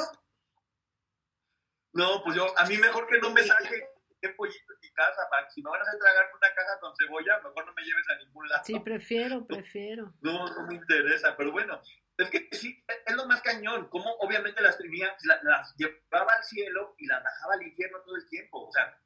No, 1.94 2.24
pues 2.24 2.36
yo, 2.36 2.58
a 2.58 2.66
mí 2.66 2.78
mejor 2.78 3.08
que 3.08 3.20
no 3.20 3.32
me 3.32 3.44
saque 3.44 3.90
el 4.22 4.36
pollito 4.36 4.74
en 4.74 4.80
mi 4.82 4.92
casa, 4.94 5.28
para 5.30 5.48
que 5.48 5.54
si 5.54 5.64
me 5.64 5.72
van 5.72 5.80
a 5.80 5.84
hacer 5.84 6.00
tragar 6.00 6.32
una 6.34 6.54
caja 6.54 6.80
con 6.80 6.96
cebolla, 6.96 7.40
mejor 7.40 7.66
no 7.66 7.74
me 7.74 7.82
lleves 7.84 8.10
a 8.10 8.16
ningún 8.18 8.48
lado. 8.48 8.64
Sí, 8.64 8.80
prefiero, 8.80 9.46
prefiero. 9.46 10.14
No, 10.22 10.48
no 10.48 10.68
me 10.68 10.76
interesa, 10.76 11.36
pero 11.36 11.52
bueno, 11.52 11.82
es 12.18 12.30
que 12.30 12.50
sí, 12.52 12.84
es 13.06 13.16
lo 13.16 13.26
más 13.26 13.42
cañón, 13.42 13.90
como 13.90 14.12
obviamente 14.20 14.62
las 14.62 14.78
tenía, 14.78 15.16
la- 15.24 15.42
las 15.44 15.76
llevaba 15.78 16.34
al 16.34 16.44
cielo 16.44 16.96
y 16.98 17.08
las 17.08 17.24
bajaba 17.24 17.54
al 17.56 17.64
infierno 17.64 18.00
todo 18.02 18.16
el 18.16 18.28
tiempo, 18.30 18.68
o 18.68 18.72
sea, 18.72 18.98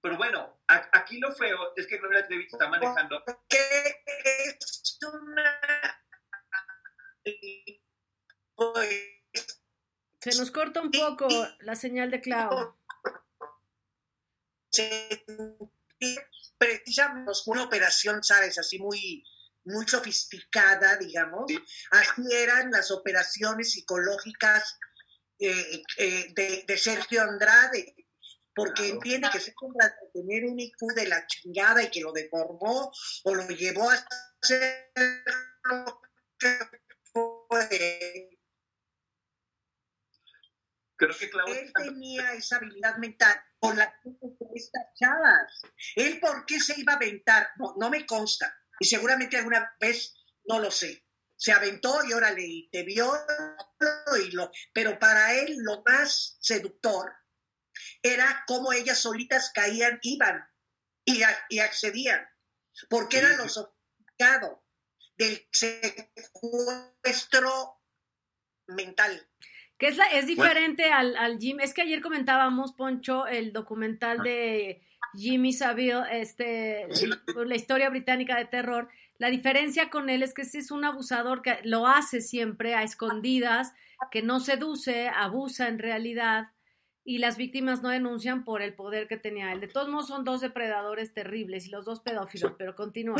pero 0.00 0.16
bueno, 0.16 0.60
a- 0.68 0.88
aquí 0.92 1.18
lo 1.18 1.32
feo 1.32 1.72
es 1.76 1.86
que 1.86 1.98
Gloria 1.98 2.26
Trevi 2.26 2.44
está 2.46 2.68
manejando, 2.68 3.22
Que 3.48 4.02
es 4.24 4.98
una... 5.12 5.60
Pues, 8.54 9.24
Se 10.20 10.38
nos 10.38 10.50
corta 10.50 10.80
un 10.82 10.90
poco 10.90 11.26
la 11.60 11.74
señal 11.74 12.10
de 12.10 12.20
Clau. 12.20 12.76
precisamente 16.58 17.32
una 17.46 17.64
operación, 17.64 18.22
¿sabes? 18.22 18.58
Así 18.58 18.78
muy, 18.78 19.24
muy 19.64 19.86
sofisticada, 19.88 20.96
digamos. 20.96 21.50
Así 21.90 22.22
eran 22.32 22.70
las 22.70 22.90
operaciones 22.90 23.72
psicológicas 23.72 24.78
eh, 25.38 25.82
eh, 25.98 26.32
de, 26.34 26.64
de 26.66 26.78
Sergio 26.78 27.22
Andrade, 27.22 27.94
porque 28.54 28.82
Claro. 28.82 28.94
entiende 28.94 29.28
que 29.32 29.40
Sergio 29.40 29.68
Andrade 29.68 29.94
tener 30.12 30.44
un 30.44 30.60
IQ 30.60 30.94
de 30.94 31.08
la 31.08 31.26
chingada 31.26 31.82
y 31.82 31.90
que 31.90 32.00
lo 32.00 32.12
deformó 32.12 32.92
o 33.24 33.34
lo 33.34 33.48
llevó 33.48 33.90
a 33.90 33.94
hacer 34.42 34.92
lo 35.64 36.00
que 36.38 36.58
fue. 37.12 38.30
creo 40.96 41.18
que 41.18 41.30
Claudia 41.30 41.60
Él 41.60 41.72
tenía 41.72 42.32
esa 42.34 42.56
habilidad 42.56 42.96
mental 42.98 43.36
con 43.58 43.76
la 43.76 43.92
que 44.02 44.10
estas 44.54 44.94
chavas. 44.94 45.62
Él, 45.96 46.20
¿por 46.20 46.46
qué 46.46 46.60
se 46.60 46.78
iba 46.80 46.92
a 46.92 46.96
aventar? 46.96 47.48
No, 47.56 47.74
no 47.78 47.90
me 47.90 48.06
consta. 48.06 48.56
Y 48.80 48.86
seguramente 48.86 49.36
alguna 49.36 49.74
vez, 49.80 50.14
no 50.44 50.58
lo 50.58 50.70
sé. 50.70 51.04
Se 51.36 51.52
aventó 51.52 52.04
y 52.04 52.12
órale, 52.12 52.44
y 52.46 52.68
te 52.70 52.82
vio, 52.84 53.12
y 54.24 54.30
lo, 54.32 54.50
pero 54.72 54.98
para 54.98 55.34
él 55.34 55.56
lo 55.58 55.82
más 55.84 56.38
seductor 56.40 57.12
era 58.02 58.44
cómo 58.46 58.72
ellas 58.72 58.98
solitas 58.98 59.50
caían, 59.52 59.98
iban 60.02 60.44
y, 61.04 61.22
a- 61.22 61.46
y 61.48 61.58
accedían, 61.58 62.26
porque 62.88 63.18
era 63.18 63.36
lo 63.36 63.48
sofisticado 63.48 64.64
del 65.16 65.46
secuestro 65.52 66.20
mental. 68.68 69.28
Que 69.76 69.88
es, 69.88 69.96
la, 69.96 70.04
es 70.06 70.26
diferente 70.26 70.92
al, 70.92 71.16
al 71.16 71.38
Jim. 71.38 71.58
Es 71.60 71.74
que 71.74 71.82
ayer 71.82 72.00
comentábamos, 72.00 72.72
Poncho, 72.74 73.26
el 73.26 73.52
documental 73.52 74.22
de 74.22 74.86
Jimmy 75.16 75.52
Savile, 75.52 76.02
este, 76.12 76.86
la 77.44 77.54
historia 77.56 77.88
británica 77.90 78.36
de 78.36 78.44
terror. 78.46 78.88
La 79.18 79.30
diferencia 79.30 79.90
con 79.90 80.10
él 80.10 80.22
es 80.22 80.34
que 80.34 80.42
ese 80.42 80.58
es 80.58 80.70
un 80.70 80.84
abusador 80.84 81.40
que 81.42 81.58
lo 81.64 81.86
hace 81.86 82.20
siempre 82.20 82.74
a 82.74 82.82
escondidas, 82.82 83.72
que 84.10 84.22
no 84.22 84.40
seduce, 84.40 85.08
abusa 85.08 85.68
en 85.68 85.78
realidad, 85.78 86.48
y 87.04 87.18
las 87.18 87.36
víctimas 87.36 87.82
no 87.82 87.90
denuncian 87.90 88.44
por 88.44 88.60
el 88.62 88.74
poder 88.74 89.06
que 89.08 89.16
tenía 89.16 89.52
él. 89.52 89.60
De 89.60 89.68
todos 89.68 89.88
modos, 89.88 90.08
son 90.08 90.24
dos 90.24 90.40
depredadores 90.40 91.12
terribles 91.14 91.66
y 91.66 91.70
los 91.70 91.84
dos 91.84 92.00
pedófilos, 92.00 92.52
pero 92.58 92.74
continúa. 92.74 93.18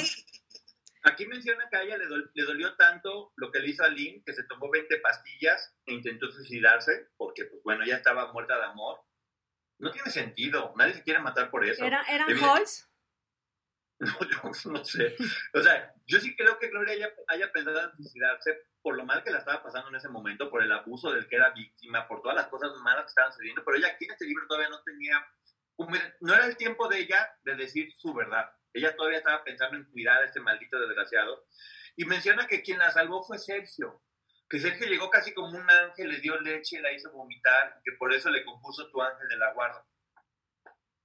Aquí 1.06 1.26
menciona 1.26 1.68
que 1.70 1.76
a 1.76 1.82
ella 1.82 1.98
le, 1.98 2.06
dol- 2.06 2.30
le 2.32 2.44
dolió 2.44 2.74
tanto 2.76 3.32
lo 3.36 3.52
que 3.52 3.58
le 3.60 3.68
hizo 3.68 3.84
a 3.84 3.88
Lynn, 3.88 4.22
que 4.24 4.32
se 4.32 4.42
tomó 4.44 4.70
20 4.70 4.96
pastillas 5.00 5.74
e 5.86 5.92
intentó 5.92 6.30
suicidarse, 6.30 7.08
porque, 7.18 7.44
pues 7.44 7.62
bueno, 7.62 7.84
ya 7.84 7.96
estaba 7.96 8.32
muerta 8.32 8.56
de 8.56 8.64
amor. 8.64 9.00
No 9.78 9.90
tiene 9.90 10.10
sentido, 10.10 10.72
nadie 10.76 10.94
se 10.94 11.02
quiere 11.02 11.20
matar 11.20 11.50
por 11.50 11.64
eso. 11.66 11.84
¿Era, 11.84 12.02
¿Eran 12.02 12.28
Halls? 12.42 12.90
No, 14.00 14.10
yo 14.28 14.70
no 14.72 14.84
sé. 14.84 15.16
O 15.54 15.62
sea, 15.62 15.94
yo 16.04 16.18
sí 16.18 16.34
creo 16.36 16.58
que 16.58 16.68
Gloria 16.68 16.94
haya, 16.94 17.14
haya 17.28 17.52
pensado 17.52 17.80
en 17.80 17.96
suicidarse 17.96 18.66
por 18.82 18.96
lo 18.96 19.04
mal 19.06 19.22
que 19.22 19.30
la 19.30 19.38
estaba 19.38 19.62
pasando 19.62 19.88
en 19.88 19.94
ese 19.94 20.08
momento, 20.08 20.50
por 20.50 20.62
el 20.62 20.72
abuso 20.72 21.12
del 21.12 21.26
que 21.28 21.36
era 21.36 21.50
víctima, 21.50 22.06
por 22.06 22.20
todas 22.20 22.36
las 22.36 22.48
cosas 22.48 22.70
malas 22.82 23.04
que 23.04 23.10
estaban 23.10 23.32
sucediendo, 23.32 23.64
pero 23.64 23.78
ella 23.78 23.88
aquí 23.88 24.04
en 24.04 24.10
este 24.10 24.26
libro 24.26 24.46
todavía 24.46 24.68
no 24.68 24.82
tenía, 24.82 25.26
no 26.20 26.34
era 26.34 26.46
el 26.46 26.56
tiempo 26.56 26.88
de 26.88 26.98
ella 26.98 27.34
de 27.44 27.54
decir 27.54 27.94
su 27.96 28.12
verdad. 28.12 28.50
Ella 28.74 28.94
todavía 28.96 29.18
estaba 29.18 29.44
pensando 29.44 29.76
en 29.76 29.84
cuidar 29.84 30.20
a 30.20 30.26
este 30.26 30.40
maldito 30.40 30.78
desgraciado. 30.80 31.46
Y 31.96 32.04
menciona 32.04 32.46
que 32.48 32.62
quien 32.62 32.80
la 32.80 32.90
salvó 32.90 33.22
fue 33.22 33.38
Sergio. 33.38 34.02
Que 34.48 34.60
Sergio 34.60 34.86
llegó 34.86 35.10
casi 35.10 35.32
como 35.32 35.56
un 35.56 35.70
ángel, 35.70 36.08
le 36.08 36.20
dio 36.20 36.40
leche, 36.40 36.80
la 36.80 36.92
hizo 36.92 37.10
vomitar, 37.12 37.80
que 37.84 37.92
por 37.92 38.12
eso 38.12 38.30
le 38.30 38.44
compuso 38.44 38.90
tu 38.90 39.02
ángel 39.02 39.28
de 39.28 39.36
la 39.36 39.52
guarda. 39.52 39.86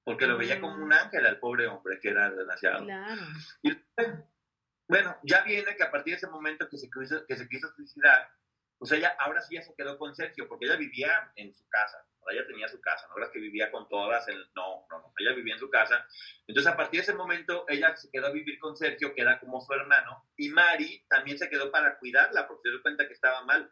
Porque 0.04 0.28
lo 0.28 0.38
veía 0.38 0.60
como 0.60 0.84
un 0.84 0.92
ángel 0.92 1.26
al 1.26 1.40
pobre 1.40 1.68
hombre, 1.68 2.00
que 2.00 2.10
era 2.10 2.30
desgraciado. 2.30 2.86
Claro. 2.86 3.22
Y 3.62 3.78
bueno, 4.88 5.18
ya 5.24 5.44
viene 5.44 5.76
que 5.76 5.84
a 5.84 5.92
partir 5.92 6.14
de 6.14 6.18
ese 6.18 6.28
momento 6.28 6.68
que 6.68 6.78
se 6.78 6.90
quiso, 6.90 7.26
que 7.26 7.36
se 7.36 7.48
quiso 7.48 7.72
suicidar, 7.76 8.30
pues 8.80 8.94
ella 8.94 9.16
ahora 9.20 9.42
sí 9.42 9.56
ya 9.56 9.62
se 9.62 9.76
quedó 9.76 9.98
con 9.98 10.16
Sergio, 10.16 10.48
porque 10.48 10.66
ella 10.66 10.78
vivía 10.78 11.32
en 11.36 11.54
su 11.54 11.68
casa, 11.68 11.98
ella 12.32 12.48
tenía 12.48 12.68
su 12.68 12.80
casa, 12.80 13.08
no 13.10 13.18
era 13.18 13.32
que 13.32 13.40
vivía 13.40 13.72
con 13.72 13.88
todas, 13.90 14.28
el, 14.28 14.40
no, 14.56 14.88
no, 14.90 15.00
no, 15.00 15.14
ella 15.18 15.34
vivía 15.34 15.56
en 15.56 15.60
su 15.60 15.70
casa. 15.70 16.08
Entonces 16.48 16.72
a 16.72 16.78
partir 16.78 17.00
de 17.00 17.04
ese 17.04 17.14
momento 17.14 17.66
ella 17.68 17.96
se 17.98 18.10
quedó 18.10 18.28
a 18.28 18.32
vivir 18.32 18.58
con 18.60 18.78
Sergio, 18.78 19.14
que 19.14 19.22
era 19.22 19.40
como 19.40 19.60
su 19.62 19.74
hermano, 19.74 20.30
y 20.38 20.50
Mari 20.50 21.06
también 21.10 21.38
se 21.38 21.50
quedó 21.50 21.72
para 21.72 21.98
cuidarla, 21.98 22.48
porque 22.48 22.62
se 22.64 22.70
dio 22.70 22.82
cuenta 22.82 23.08
que 23.08 23.14
estaba 23.14 23.44
mal. 23.44 23.72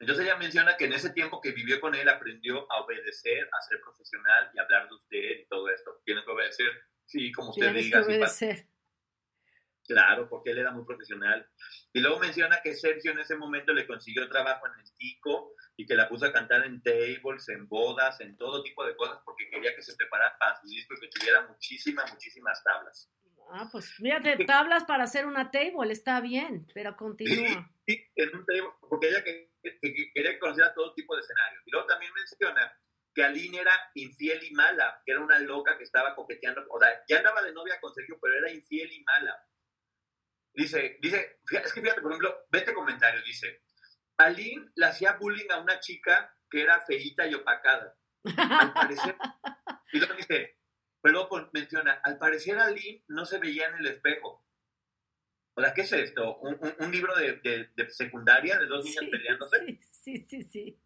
Entonces 0.00 0.26
ella 0.26 0.36
menciona 0.36 0.76
que 0.76 0.84
en 0.84 0.92
ese 0.92 1.10
tiempo 1.10 1.40
que 1.40 1.52
vivió 1.52 1.80
con 1.80 1.94
él 1.94 2.08
aprendió 2.08 2.70
a 2.70 2.82
obedecer, 2.82 3.48
a 3.52 3.62
ser 3.62 3.80
profesional 3.80 4.50
y 4.52 4.58
hablar 4.58 4.88
de 4.88 4.94
usted 4.94 5.40
y 5.40 5.46
todo 5.46 5.68
esto. 5.70 6.02
Tiene 6.04 6.24
que 6.24 6.30
obedecer, 6.30 6.70
sí, 7.06 7.32
como 7.32 7.50
usted 7.50 7.66
Tienes 7.66 7.84
diga. 7.84 7.98
que 8.00 8.04
sí, 8.04 8.10
obedecer. 8.10 8.68
Claro, 9.86 10.28
porque 10.28 10.50
él 10.50 10.58
era 10.58 10.70
muy 10.70 10.84
profesional. 10.84 11.46
Y 11.92 12.00
luego 12.00 12.18
menciona 12.18 12.60
que 12.62 12.74
Sergio 12.74 13.12
en 13.12 13.18
ese 13.18 13.36
momento 13.36 13.72
le 13.72 13.86
consiguió 13.86 14.28
trabajo 14.30 14.66
en 14.66 14.80
el 14.80 14.94
Tico 14.96 15.52
y 15.76 15.86
que 15.86 15.94
la 15.94 16.08
puso 16.08 16.24
a 16.26 16.32
cantar 16.32 16.64
en 16.64 16.82
tables, 16.82 17.48
en 17.50 17.68
bodas, 17.68 18.20
en 18.20 18.36
todo 18.38 18.62
tipo 18.62 18.84
de 18.86 18.96
cosas, 18.96 19.18
porque 19.24 19.48
quería 19.50 19.74
que 19.76 19.82
se 19.82 19.94
preparara 19.96 20.36
para 20.38 20.56
su 20.60 20.66
disco 20.68 20.94
y 20.94 21.00
que 21.00 21.08
tuviera 21.08 21.46
muchísimas, 21.46 22.10
muchísimas 22.12 22.62
tablas. 22.64 23.10
Ah, 23.52 23.68
pues 23.70 23.92
fíjate, 23.92 24.44
tablas 24.46 24.84
para 24.84 25.04
hacer 25.04 25.26
una 25.26 25.50
table, 25.50 25.92
está 25.92 26.20
bien, 26.22 26.66
pero 26.72 26.96
continúa. 26.96 27.70
Sí, 27.86 28.02
en 28.16 28.34
un 28.36 28.46
table, 28.46 28.70
porque 28.88 29.08
ella 29.10 29.22
que, 29.22 29.52
que- 29.62 29.78
que 29.80 30.12
quería 30.14 30.38
conocer 30.38 30.64
a 30.64 30.72
todo 30.74 30.94
tipo 30.94 31.14
de 31.14 31.20
escenarios. 31.20 31.62
Y 31.66 31.70
luego 31.70 31.86
también 31.86 32.10
menciona 32.14 32.72
que 33.14 33.22
Aline 33.22 33.58
era 33.60 33.72
infiel 33.94 34.42
y 34.44 34.50
mala, 34.52 35.00
que 35.04 35.12
era 35.12 35.20
una 35.20 35.38
loca 35.40 35.76
que 35.76 35.84
estaba 35.84 36.14
coqueteando, 36.16 36.64
o 36.70 36.80
sea, 36.80 36.88
ya 37.06 37.18
andaba 37.18 37.42
de 37.42 37.52
novia 37.52 37.78
con 37.80 37.92
Sergio, 37.94 38.18
pero 38.20 38.34
era 38.38 38.50
infiel 38.50 38.90
y 38.90 39.04
mala. 39.04 39.38
Dice, 40.54 40.98
dice, 41.00 41.40
es 41.50 41.72
que 41.72 41.80
fíjate, 41.82 42.00
por 42.00 42.12
ejemplo, 42.12 42.46
ve 42.50 42.58
este 42.60 42.72
comentario, 42.74 43.20
dice, 43.22 43.62
Aline 44.18 44.70
le 44.76 44.86
hacía 44.86 45.14
bullying 45.14 45.50
a 45.50 45.58
una 45.58 45.80
chica 45.80 46.32
que 46.48 46.62
era 46.62 46.80
feíta 46.80 47.26
y 47.26 47.34
opacada. 47.34 47.96
Al 48.36 48.72
parecer, 48.72 49.16
y 49.92 49.98
luego 49.98 50.14
dice, 50.14 50.58
pero 51.02 51.28
menciona, 51.52 52.00
al 52.04 52.18
parecer 52.18 52.58
Aline 52.58 53.04
no 53.08 53.26
se 53.26 53.38
veía 53.38 53.66
en 53.68 53.74
el 53.76 53.86
espejo. 53.88 54.46
O 55.56 55.60
sea, 55.60 55.74
¿qué 55.74 55.82
es 55.82 55.92
esto? 55.92 56.36
¿Un, 56.38 56.54
un- 56.60 56.74
un 56.78 56.90
libro 56.92 57.14
de, 57.16 57.34
de- 57.36 57.70
de 57.74 57.90
secundaria 57.90 58.58
de 58.58 58.66
dos 58.66 58.84
niñas 58.84 59.04
Sí, 59.04 59.10
peleándose? 59.10 59.58
sí, 59.58 59.80
sí, 59.82 60.18
sí, 60.18 60.42
sí. 60.42 60.80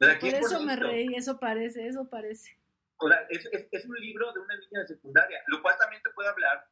O 0.00 0.04
sea, 0.04 0.14
Por 0.14 0.18
¿quién 0.30 0.34
eso 0.36 0.60
me 0.62 0.76
reí, 0.76 1.14
eso 1.14 1.38
parece, 1.40 1.86
eso 1.86 2.08
parece. 2.08 2.58
O 2.98 3.08
sea, 3.08 3.18
es, 3.30 3.46
es- 3.52 3.68
es 3.70 3.84
un 3.86 3.96
libro 3.96 4.32
de 4.32 4.40
una 4.40 4.56
niña 4.56 4.80
de 4.80 4.88
secundaria, 4.88 5.42
lo 5.46 5.62
cual 5.62 5.76
también 5.78 6.02
te 6.02 6.10
puede 6.10 6.28
hablar, 6.28 6.66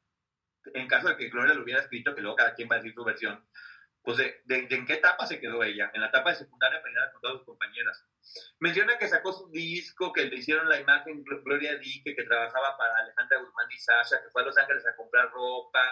en 0.75 0.89
caso 0.89 1.09
de 1.09 1.17
que 1.17 1.29
Gloria 1.29 1.55
lo 1.55 1.63
hubiera 1.63 1.81
escrito, 1.81 2.15
que 2.15 2.21
luego 2.23 2.37
cada 2.37 2.55
quien 2.55 2.69
va 2.71 2.77
a 2.77 2.79
decir 2.79 2.95
su 2.95 3.05
versión, 3.05 3.47
pues 4.03 4.19
de, 4.19 4.41
de- 4.45 4.67
de 4.69 4.77
en 4.77 4.87
qué 4.87 4.95
etapa 4.95 5.27
se 5.27 5.41
quedó 5.41 5.65
ella, 5.65 5.91
en 5.93 6.01
la 6.01 6.07
etapa 6.09 6.31
de 6.31 6.37
secundaria 6.37 6.81
peleada 6.81 7.11
con 7.11 7.21
todas 7.21 7.37
sus 7.39 7.47
compañeras. 7.47 8.05
Menciona 8.61 8.99
que 8.99 9.09
sacó 9.09 9.33
su 9.33 9.51
disco, 9.51 10.13
que 10.13 10.27
le 10.27 10.37
hicieron 10.37 10.69
la 10.69 10.79
imagen 10.81 11.25
Gl- 11.25 11.43
Gloria 11.43 11.77
Dique, 11.77 12.15
que 12.15 12.23
trabajaba 12.23 12.77
para 12.77 12.99
Alejandra 12.99 13.39
Guzmán 13.41 13.67
y 13.71 13.79
Sasha, 13.79 14.23
que 14.23 14.31
fue 14.31 14.43
a 14.43 14.45
Los 14.45 14.57
Ángeles 14.59 14.87
a 14.87 14.95
comprar 14.95 15.31
ropa 15.33 15.83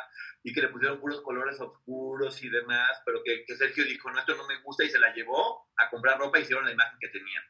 y 0.44 0.52
que 0.52 0.60
le 0.62 0.68
pusieron 0.68 1.00
puros 1.00 1.22
colores 1.22 1.60
oscuros 1.60 2.40
y 2.42 2.48
demás, 2.50 3.02
pero 3.04 3.20
que, 3.24 3.44
que 3.46 3.56
Sergio 3.56 3.84
dijo, 3.84 4.10
no, 4.10 4.18
esto 4.20 4.34
no 4.36 4.46
me 4.46 4.60
gusta 4.62 4.84
y 4.84 4.90
se 4.90 4.98
la 5.00 5.12
llevó 5.12 5.68
a 5.76 5.90
comprar 5.90 6.18
ropa 6.18 6.38
y 6.38 6.42
hicieron 6.42 6.64
la 6.66 6.72
imagen 6.72 6.98
que 7.00 7.08
tenían. 7.08 7.42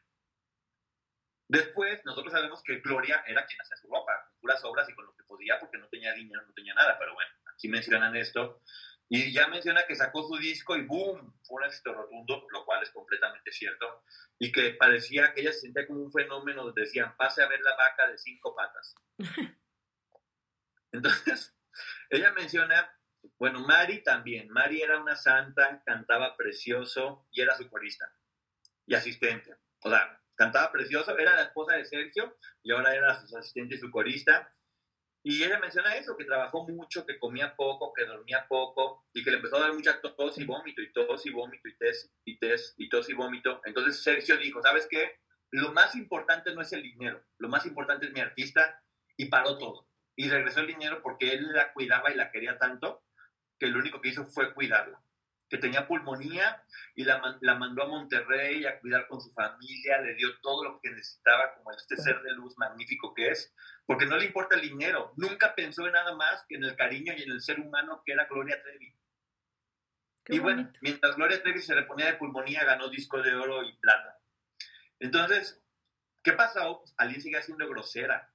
Después, 1.48 2.00
nosotros 2.04 2.32
sabemos 2.32 2.62
que 2.62 2.80
Gloria 2.80 3.22
era 3.26 3.44
quien 3.46 3.60
hacía 3.60 3.76
su 3.76 3.88
ropa, 3.88 4.12
con 4.24 4.40
puras 4.40 4.64
obras 4.64 4.88
y 4.88 4.94
con 4.94 5.04
lo 5.04 5.14
que 5.14 5.24
podía, 5.24 5.58
porque 5.60 5.78
no 5.78 5.88
tenía 5.88 6.12
dinero, 6.14 6.42
no 6.46 6.52
tenía 6.54 6.74
nada, 6.74 6.96
pero 6.98 7.14
bueno, 7.14 7.30
aquí 7.52 7.68
mencionan 7.68 8.16
esto. 8.16 8.62
Y 9.08 9.32
ya 9.32 9.48
menciona 9.48 9.86
que 9.86 9.94
sacó 9.94 10.26
su 10.26 10.38
disco 10.38 10.76
y 10.76 10.82
¡boom! 10.82 11.38
Fue 11.42 11.60
un 11.60 11.68
éxito 11.68 11.92
rotundo, 11.92 12.46
lo 12.50 12.64
cual 12.64 12.82
es 12.82 12.90
completamente 12.90 13.52
cierto. 13.52 14.02
Y 14.38 14.50
que 14.50 14.70
parecía 14.70 15.34
que 15.34 15.42
ella 15.42 15.52
se 15.52 15.60
sentía 15.60 15.86
como 15.86 16.00
un 16.00 16.12
fenómeno, 16.12 16.64
donde 16.64 16.82
decían, 16.82 17.14
pase 17.16 17.42
a 17.42 17.48
ver 17.48 17.60
la 17.60 17.76
vaca 17.76 18.08
de 18.08 18.16
cinco 18.16 18.56
patas. 18.56 18.94
Entonces, 20.92 21.54
ella 22.08 22.32
menciona, 22.32 22.98
bueno, 23.38 23.60
Mari 23.60 24.02
también. 24.02 24.48
Mari 24.48 24.80
era 24.80 24.98
una 24.98 25.16
santa, 25.16 25.82
cantaba 25.84 26.36
precioso 26.36 27.26
y 27.30 27.42
era 27.42 27.54
su 27.56 27.68
corista 27.68 28.10
y 28.86 28.94
asistente. 28.94 29.56
O 29.82 29.90
sea, 29.90 30.23
cantaba 30.36 30.72
precioso, 30.72 31.16
era 31.16 31.34
la 31.34 31.44
esposa 31.44 31.76
de 31.76 31.84
Sergio 31.84 32.36
y 32.62 32.72
ahora 32.72 32.94
era 32.94 33.14
su 33.14 33.36
asistente 33.36 33.76
y 33.76 33.78
su 33.78 33.90
corista. 33.90 34.50
Y 35.26 35.42
ella 35.42 35.58
menciona 35.58 35.96
eso, 35.96 36.16
que 36.16 36.26
trabajó 36.26 36.68
mucho, 36.68 37.06
que 37.06 37.18
comía 37.18 37.56
poco, 37.56 37.94
que 37.94 38.04
dormía 38.04 38.44
poco 38.46 39.06
y 39.14 39.24
que 39.24 39.30
le 39.30 39.36
empezó 39.38 39.56
a 39.56 39.60
dar 39.60 39.72
mucha 39.72 39.98
tos 40.00 40.36
y 40.38 40.44
vómito 40.44 40.82
y 40.82 40.92
tos 40.92 41.24
y 41.24 41.30
vómito 41.30 41.66
y 41.66 41.76
tes 41.78 42.12
y 42.26 42.38
tes 42.38 42.74
y 42.76 42.88
tos 42.90 43.08
y 43.08 43.14
vómito. 43.14 43.62
Entonces 43.64 44.02
Sergio 44.02 44.36
dijo, 44.36 44.60
¿sabes 44.62 44.86
qué? 44.90 45.20
Lo 45.50 45.72
más 45.72 45.94
importante 45.94 46.54
no 46.54 46.60
es 46.60 46.72
el 46.72 46.82
dinero, 46.82 47.24
lo 47.38 47.48
más 47.48 47.64
importante 47.64 48.06
es 48.06 48.12
mi 48.12 48.20
artista 48.20 48.82
y 49.16 49.26
paró 49.26 49.56
todo. 49.56 49.88
Y 50.16 50.28
regresó 50.28 50.60
el 50.60 50.66
dinero 50.66 51.00
porque 51.02 51.32
él 51.32 51.52
la 51.52 51.72
cuidaba 51.72 52.12
y 52.12 52.16
la 52.16 52.30
quería 52.30 52.58
tanto 52.58 53.04
que 53.58 53.68
lo 53.68 53.78
único 53.78 54.00
que 54.00 54.10
hizo 54.10 54.26
fue 54.26 54.52
cuidarla. 54.52 55.03
Que 55.54 55.60
tenía 55.60 55.86
pulmonía 55.86 56.64
y 56.96 57.04
la, 57.04 57.38
la 57.40 57.54
mandó 57.54 57.84
a 57.84 57.86
Monterrey 57.86 58.66
a 58.66 58.80
cuidar 58.80 59.06
con 59.06 59.20
su 59.20 59.32
familia, 59.32 60.00
le 60.00 60.14
dio 60.16 60.40
todo 60.40 60.64
lo 60.64 60.80
que 60.80 60.90
necesitaba 60.90 61.54
como 61.54 61.70
este 61.70 61.96
ser 61.96 62.20
de 62.22 62.32
luz 62.32 62.58
magnífico 62.58 63.14
que 63.14 63.28
es, 63.28 63.54
porque 63.86 64.04
no 64.04 64.16
le 64.16 64.24
importa 64.24 64.56
el 64.56 64.62
dinero, 64.62 65.12
nunca 65.16 65.54
pensó 65.54 65.86
en 65.86 65.92
nada 65.92 66.12
más 66.16 66.44
que 66.48 66.56
en 66.56 66.64
el 66.64 66.74
cariño 66.74 67.12
y 67.16 67.22
en 67.22 67.30
el 67.30 67.40
ser 67.40 67.60
humano 67.60 68.02
que 68.04 68.14
era 68.14 68.26
Gloria 68.26 68.60
Trevi. 68.64 68.96
Qué 70.24 70.34
y 70.34 70.38
bueno, 70.40 70.72
mientras 70.80 71.14
Gloria 71.14 71.40
Trevi 71.40 71.62
se 71.62 71.72
reponía 71.74 72.06
de 72.06 72.14
pulmonía, 72.14 72.64
ganó 72.64 72.88
disco 72.88 73.22
de 73.22 73.32
oro 73.36 73.62
y 73.62 73.76
plata. 73.76 74.18
Entonces, 74.98 75.62
¿qué 76.24 76.32
pasó? 76.32 76.80
Pues, 76.80 76.94
Aline 76.96 77.20
sigue 77.20 77.40
siendo 77.42 77.68
grosera. 77.68 78.28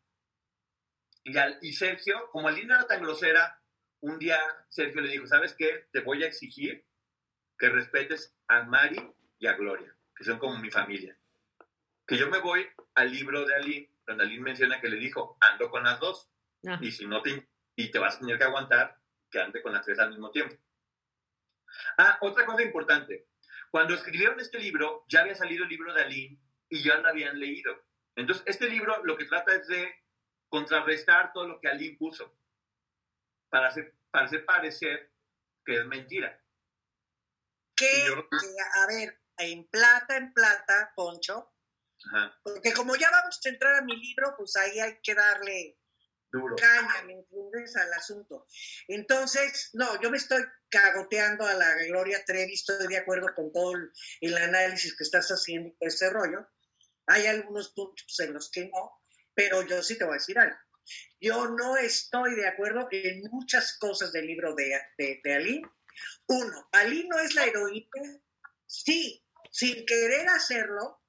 Y, 1.26 1.38
al- 1.38 1.60
y 1.62 1.74
Sergio, 1.74 2.30
como 2.32 2.48
Aline 2.48 2.68
no 2.68 2.76
era 2.76 2.88
tan 2.88 3.02
grosera, 3.02 3.62
un 4.00 4.18
día 4.20 4.40
Sergio 4.70 5.02
le 5.02 5.12
dijo, 5.12 5.28
¿sabes 5.28 5.54
qué? 5.58 5.90
Te 5.92 6.00
voy 6.00 6.24
a 6.24 6.28
exigir 6.28 6.86
que 7.60 7.70
respetes 7.70 8.34
a 8.48 8.64
Mari 8.64 9.00
y 9.38 9.48
a 9.48 9.54
Gloria, 9.54 9.94
que 10.16 10.24
son 10.24 10.40
como 10.40 10.58
mi 10.58 10.72
familia. 10.72 11.16
Que 12.08 12.18
yo 12.18 12.30
me 12.30 12.40
voy 12.40 12.66
al 12.96 13.12
libro 13.12 13.46
de 13.46 13.56
Aline, 13.56 13.92
donde 14.08 14.24
Aline 14.24 14.42
menciona 14.42 14.82
que 14.82 14.90
le 14.90 14.96
dijo, 14.96 15.38
ando 15.42 15.70
con 15.70 15.84
las 15.84 16.00
dos, 16.00 16.30
Ah, 16.68 16.78
y 16.82 16.92
si 16.92 17.08
no 17.08 17.22
te, 17.22 17.48
y 17.76 17.92
te 17.92 18.00
vas 18.00 18.18
a 18.18 18.20
tener 18.20 18.38
que 18.38 18.44
aguantar 18.44 19.00
que 19.32 19.40
ande 19.40 19.62
con 19.62 19.74
las 19.74 19.86
tres 19.86 20.00
al 20.00 20.10
mismo 20.10 20.32
tiempo. 20.32 20.56
Ah, 21.98 22.18
otra 22.22 22.46
cosa 22.46 22.64
importante. 22.64 23.28
Cuando 23.72 23.94
escribieron 23.94 24.40
este 24.40 24.60
libro, 24.60 25.06
ya 25.08 25.22
había 25.22 25.36
salido 25.36 25.64
el 25.64 25.70
libro 25.70 25.94
de 25.94 26.02
Aline 26.02 26.40
y 26.68 26.84
ya 26.84 26.98
lo 26.98 27.08
habían 27.08 27.40
leído. 27.40 27.84
Entonces, 28.16 28.44
este 28.48 28.70
libro 28.70 29.04
lo 29.06 29.16
que 29.16 29.26
trata 29.26 29.56
es 29.56 29.68
de 29.68 30.04
contrarrestar 30.50 31.32
todo 31.32 31.48
lo 31.48 31.62
que 31.62 31.70
Aline 31.70 31.98
puso 31.98 32.36
para 33.50 33.68
hacer, 33.68 33.96
para 34.12 34.26
hacer 34.26 34.44
parecer 34.46 35.12
que 35.64 35.78
es 35.78 35.86
mentira. 35.86 36.42
Que, 37.80 38.00
Y 38.00 38.08
yo- 38.08 38.28
que, 38.30 38.56
a 38.82 38.88
ver, 38.88 39.20
en 39.38 39.68
plata, 39.70 40.18
en 40.18 40.34
plata, 40.34 40.92
Poncho, 40.96 41.54
Ajá, 42.12 42.38
porque 42.44 42.74
como 42.74 42.96
ya 42.96 43.10
vamos 43.12 43.40
a 43.44 43.50
entrar 43.50 43.76
a 43.76 43.82
mi 43.82 43.96
libro, 43.96 44.34
pues 44.38 44.56
ahí 44.58 44.80
hay 44.80 45.00
que 45.02 45.16
darle 45.16 45.78
duro. 46.32 46.56
caña, 46.58 47.04
¿me 47.06 47.14
entiendes? 47.14 47.76
Al 47.78 47.94
asunto. 47.94 48.46
Entonces, 48.88 49.70
no, 49.74 50.00
yo 50.02 50.10
me 50.12 50.18
estoy 50.18 50.44
cagoteando 50.70 51.46
a 51.46 51.54
la 51.54 51.74
Gloria 51.88 52.24
Trevi, 52.26 52.54
estoy 52.54 52.88
de 52.88 52.98
acuerdo 52.98 53.28
con 53.36 53.52
todo 53.52 53.74
el, 53.76 53.92
el 54.22 54.38
análisis 54.38 54.96
que 54.98 55.04
estás 55.04 55.30
haciendo 55.30 55.72
todo 55.80 55.88
ese 55.88 56.10
rollo. 56.10 56.48
Hay 57.08 57.26
algunos 57.28 57.70
puntos 57.74 58.20
en 58.20 58.34
los 58.34 58.52
que 58.52 58.70
no, 58.70 59.02
pero 59.34 59.62
yo 59.64 59.82
sí 59.82 59.98
te 59.98 60.04
voy 60.04 60.14
a 60.14 60.18
decir 60.18 60.38
algo. 60.38 60.56
Yo 61.20 61.48
no 61.50 61.78
estoy 61.78 62.36
de 62.36 62.48
acuerdo 62.48 62.88
en 62.92 63.22
muchas 63.32 63.78
cosas 63.78 64.12
del 64.12 64.26
libro 64.28 64.54
de, 64.56 64.80
de, 64.98 65.22
de 65.24 65.34
Aline. 65.34 65.70
Uno, 66.28 66.70
Aline 66.72 67.10
no 67.10 67.20
es 67.20 67.36
la 67.36 67.46
heroína. 67.46 68.22
Sí, 68.66 69.24
sin 69.52 69.86
querer 69.86 70.28
hacerlo, 70.30 71.02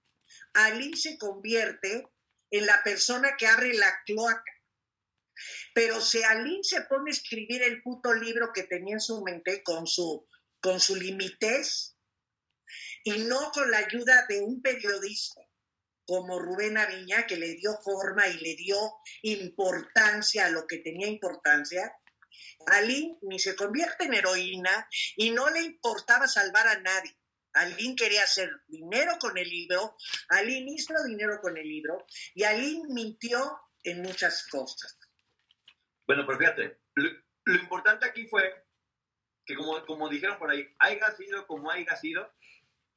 Aline 0.55 0.97
se 0.97 1.19
convierte 1.19 2.09
en 2.51 2.67
la 2.67 2.83
persona 2.83 3.37
que 3.37 3.47
abre 3.47 3.75
la 3.75 3.93
cloaca. 4.05 4.53
Pero 5.75 6.01
si 6.01 6.23
Aline 6.23 6.63
se 6.63 6.83
pone 6.83 7.11
a 7.11 7.15
escribir 7.15 7.63
el 7.63 7.83
puto 7.83 8.13
libro 8.13 8.53
que 8.53 8.65
tenía 8.65 8.95
en 8.95 9.01
su 9.01 9.23
mente 9.23 9.63
con 9.63 9.87
su, 9.87 10.27
con 10.61 10.81
su 10.81 10.97
limitez 10.97 11.97
y 13.05 13.19
no 13.25 13.51
con 13.53 13.71
la 13.71 13.79
ayuda 13.79 14.27
de 14.29 14.41
un 14.41 14.61
periodista 14.61 15.41
como 16.07 16.41
Rubén 16.41 16.77
Aviña, 16.77 17.25
que 17.25 17.37
le 17.37 17.55
dio 17.55 17.79
forma 17.85 18.27
y 18.27 18.37
le 18.39 18.57
dio 18.57 18.77
importancia 19.23 20.47
a 20.47 20.51
lo 20.51 20.67
que 20.67 20.79
tenía 20.79 21.07
importancia, 21.07 21.95
Aline 22.67 23.19
ni 23.23 23.39
se 23.39 23.57
convierte 23.57 24.05
en 24.05 24.15
heroína 24.15 24.89
y 25.17 25.31
no 25.31 25.49
le 25.51 25.63
importaba 25.63 26.27
salvar 26.27 26.69
a 26.69 26.81
nadie. 26.81 27.17
Aline 27.53 27.97
quería 27.97 28.23
hacer 28.23 28.51
dinero 28.69 29.17
con 29.19 29.37
el 29.37 29.49
libro, 29.49 29.97
Aline 30.29 30.73
hizo 30.73 30.95
dinero 31.05 31.41
con 31.41 31.57
el 31.57 31.67
libro 31.67 32.07
y 32.35 32.45
Aline 32.45 32.85
mintió 32.89 33.61
en 33.83 34.03
muchas 34.03 34.47
cosas. 34.49 34.99
Bueno, 36.07 36.25
pero 36.27 36.39
fíjate, 36.39 36.81
lo, 36.95 37.11
lo 37.45 37.55
importante 37.57 38.07
aquí 38.07 38.27
fue 38.27 38.65
que 39.45 39.57
como, 39.57 39.85
como 39.85 40.09
dijeron 40.09 40.39
por 40.39 40.51
ahí, 40.51 40.65
haya 40.79 41.11
sido 41.17 41.47
como 41.47 41.71
haya 41.71 41.97
sido, 41.97 42.33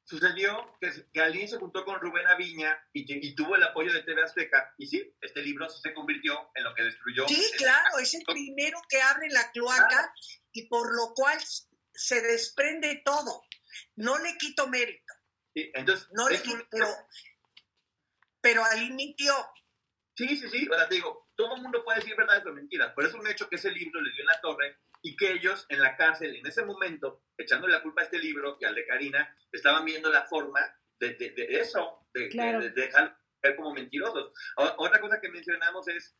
sucedió 0.04 0.76
que, 0.80 0.90
que 1.12 1.20
Aline 1.20 1.48
se 1.48 1.58
juntó 1.58 1.84
con 1.84 2.00
Rubén 2.00 2.26
Aviña 2.26 2.78
y, 2.92 3.26
y, 3.26 3.34
tuvo 3.34 3.56
el 3.56 3.62
apoyo 3.62 3.92
de 3.92 4.02
TV 4.02 4.22
Azteca. 4.22 4.74
Y 4.78 4.86
sí, 4.86 5.14
este 5.20 5.42
libro 5.42 5.68
se 5.68 5.94
convirtió 5.94 6.50
en 6.54 6.64
lo 6.64 6.74
que 6.74 6.82
destruyó. 6.82 7.26
Sí, 7.26 7.42
claro, 7.56 7.98
es 7.98 8.14
el 8.14 8.24
primero 8.24 8.80
que 8.88 9.00
abre 9.00 9.28
la 9.30 9.50
cloaca 9.52 10.14
y 10.52 10.68
por 10.68 10.94
lo 10.94 11.14
cual 11.14 11.38
se 11.92 12.20
desprende 12.20 13.02
todo. 13.04 13.42
No 13.96 14.18
le 14.18 14.36
quito 14.36 14.68
mérito. 14.68 15.12
Sí, 15.54 15.70
entonces, 15.74 16.08
no 16.12 16.28
le 16.28 16.42
quito, 16.42 16.66
pero, 16.70 16.88
pero 18.40 18.64
Aline 18.64 18.94
mintió. 18.94 19.34
Sí, 20.16 20.36
sí, 20.36 20.48
sí, 20.48 20.68
ahora 20.70 20.88
te 20.88 20.96
digo, 20.96 21.28
todo 21.34 21.56
el 21.56 21.62
mundo 21.62 21.82
puede 21.84 22.00
decir 22.00 22.14
verdades 22.16 22.44
o 22.46 22.52
mentiras, 22.52 22.92
pero 22.94 23.08
es 23.08 23.14
un 23.14 23.26
hecho 23.26 23.48
que 23.48 23.56
ese 23.56 23.70
libro 23.70 24.00
le 24.00 24.12
dio 24.12 24.20
en 24.20 24.26
la 24.26 24.40
torre 24.40 24.78
y 25.06 25.16
que 25.16 25.32
ellos 25.32 25.66
en 25.68 25.80
la 25.82 25.96
cárcel, 25.96 26.34
en 26.34 26.46
ese 26.46 26.64
momento, 26.64 27.22
echándole 27.36 27.74
la 27.74 27.82
culpa 27.82 28.00
a 28.00 28.04
este 28.04 28.18
libro 28.18 28.56
y 28.58 28.64
al 28.64 28.74
de 28.74 28.86
Karina, 28.86 29.36
estaban 29.52 29.84
viendo 29.84 30.10
la 30.10 30.24
forma 30.24 30.60
de, 30.98 31.14
de, 31.14 31.30
de 31.30 31.60
eso, 31.60 32.06
de, 32.14 32.28
Claro. 32.30 32.60
de, 32.60 32.70
de 32.70 32.82
dejar 32.86 33.16
ver 33.42 33.54
como 33.56 33.74
mentirosos. 33.74 34.32
O- 34.56 34.74
otra 34.78 35.00
cosa 35.00 35.20
que 35.20 35.28
mencionamos 35.28 35.86
es, 35.88 36.16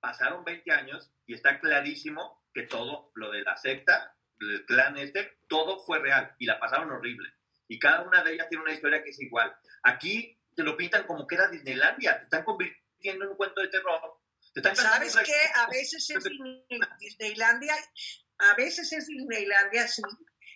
pasaron 0.00 0.44
20 0.44 0.70
años 0.72 1.12
y 1.26 1.34
está 1.34 1.60
clarísimo 1.60 2.44
que 2.52 2.62
todo 2.62 3.12
lo 3.14 3.30
de 3.30 3.42
la 3.42 3.56
secta, 3.56 4.16
el 4.40 4.64
clan 4.66 4.96
este, 4.98 5.38
todo 5.48 5.78
fue 5.78 6.00
real 6.00 6.34
y 6.38 6.46
la 6.46 6.58
pasaron 6.58 6.90
horrible. 6.90 7.28
Y 7.68 7.78
cada 7.78 8.02
una 8.02 8.24
de 8.24 8.34
ellas 8.34 8.48
tiene 8.48 8.64
una 8.64 8.72
historia 8.72 9.02
que 9.04 9.10
es 9.10 9.20
igual. 9.20 9.54
Aquí 9.84 10.40
te 10.56 10.62
lo 10.64 10.76
pintan 10.76 11.06
como 11.06 11.26
que 11.26 11.36
era 11.36 11.48
Disneylandia, 11.48 12.18
te 12.18 12.24
están 12.24 12.42
convirtiendo 12.44 13.24
en 13.26 13.30
un 13.30 13.36
cuento 13.36 13.60
de 13.60 13.68
terror. 13.68 14.17
¿Sabes 14.74 15.16
qué? 15.24 15.34
A 15.54 15.66
veces 15.68 16.10
es 16.10 16.24
Disney- 16.24 16.66
Disneylandia, 17.00 17.76
a 18.38 18.54
veces 18.54 18.92
es 18.92 19.06
Disneylandia, 19.06 19.86
sí, 19.88 20.02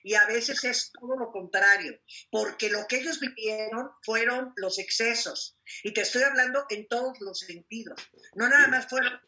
y 0.05 0.15
a 0.15 0.27
veces 0.27 0.65
es 0.65 0.91
todo 0.99 1.17
lo 1.17 1.31
contrario, 1.31 2.01
porque 2.31 2.71
lo 2.71 2.87
que 2.89 2.97
ellos 2.97 3.21
vivieron 3.21 3.91
fueron 4.03 4.53
los 4.57 4.79
excesos, 4.79 5.59
y 5.83 5.93
te 5.93 6.01
estoy 6.03 6.23
hablando 6.23 6.67
en 6.71 6.89
todos 6.89 7.21
los 7.21 7.39
sentidos, 7.41 8.01
no 8.35 8.49
nada 8.49 8.67
más 8.69 8.89
fueron, 8.89 9.21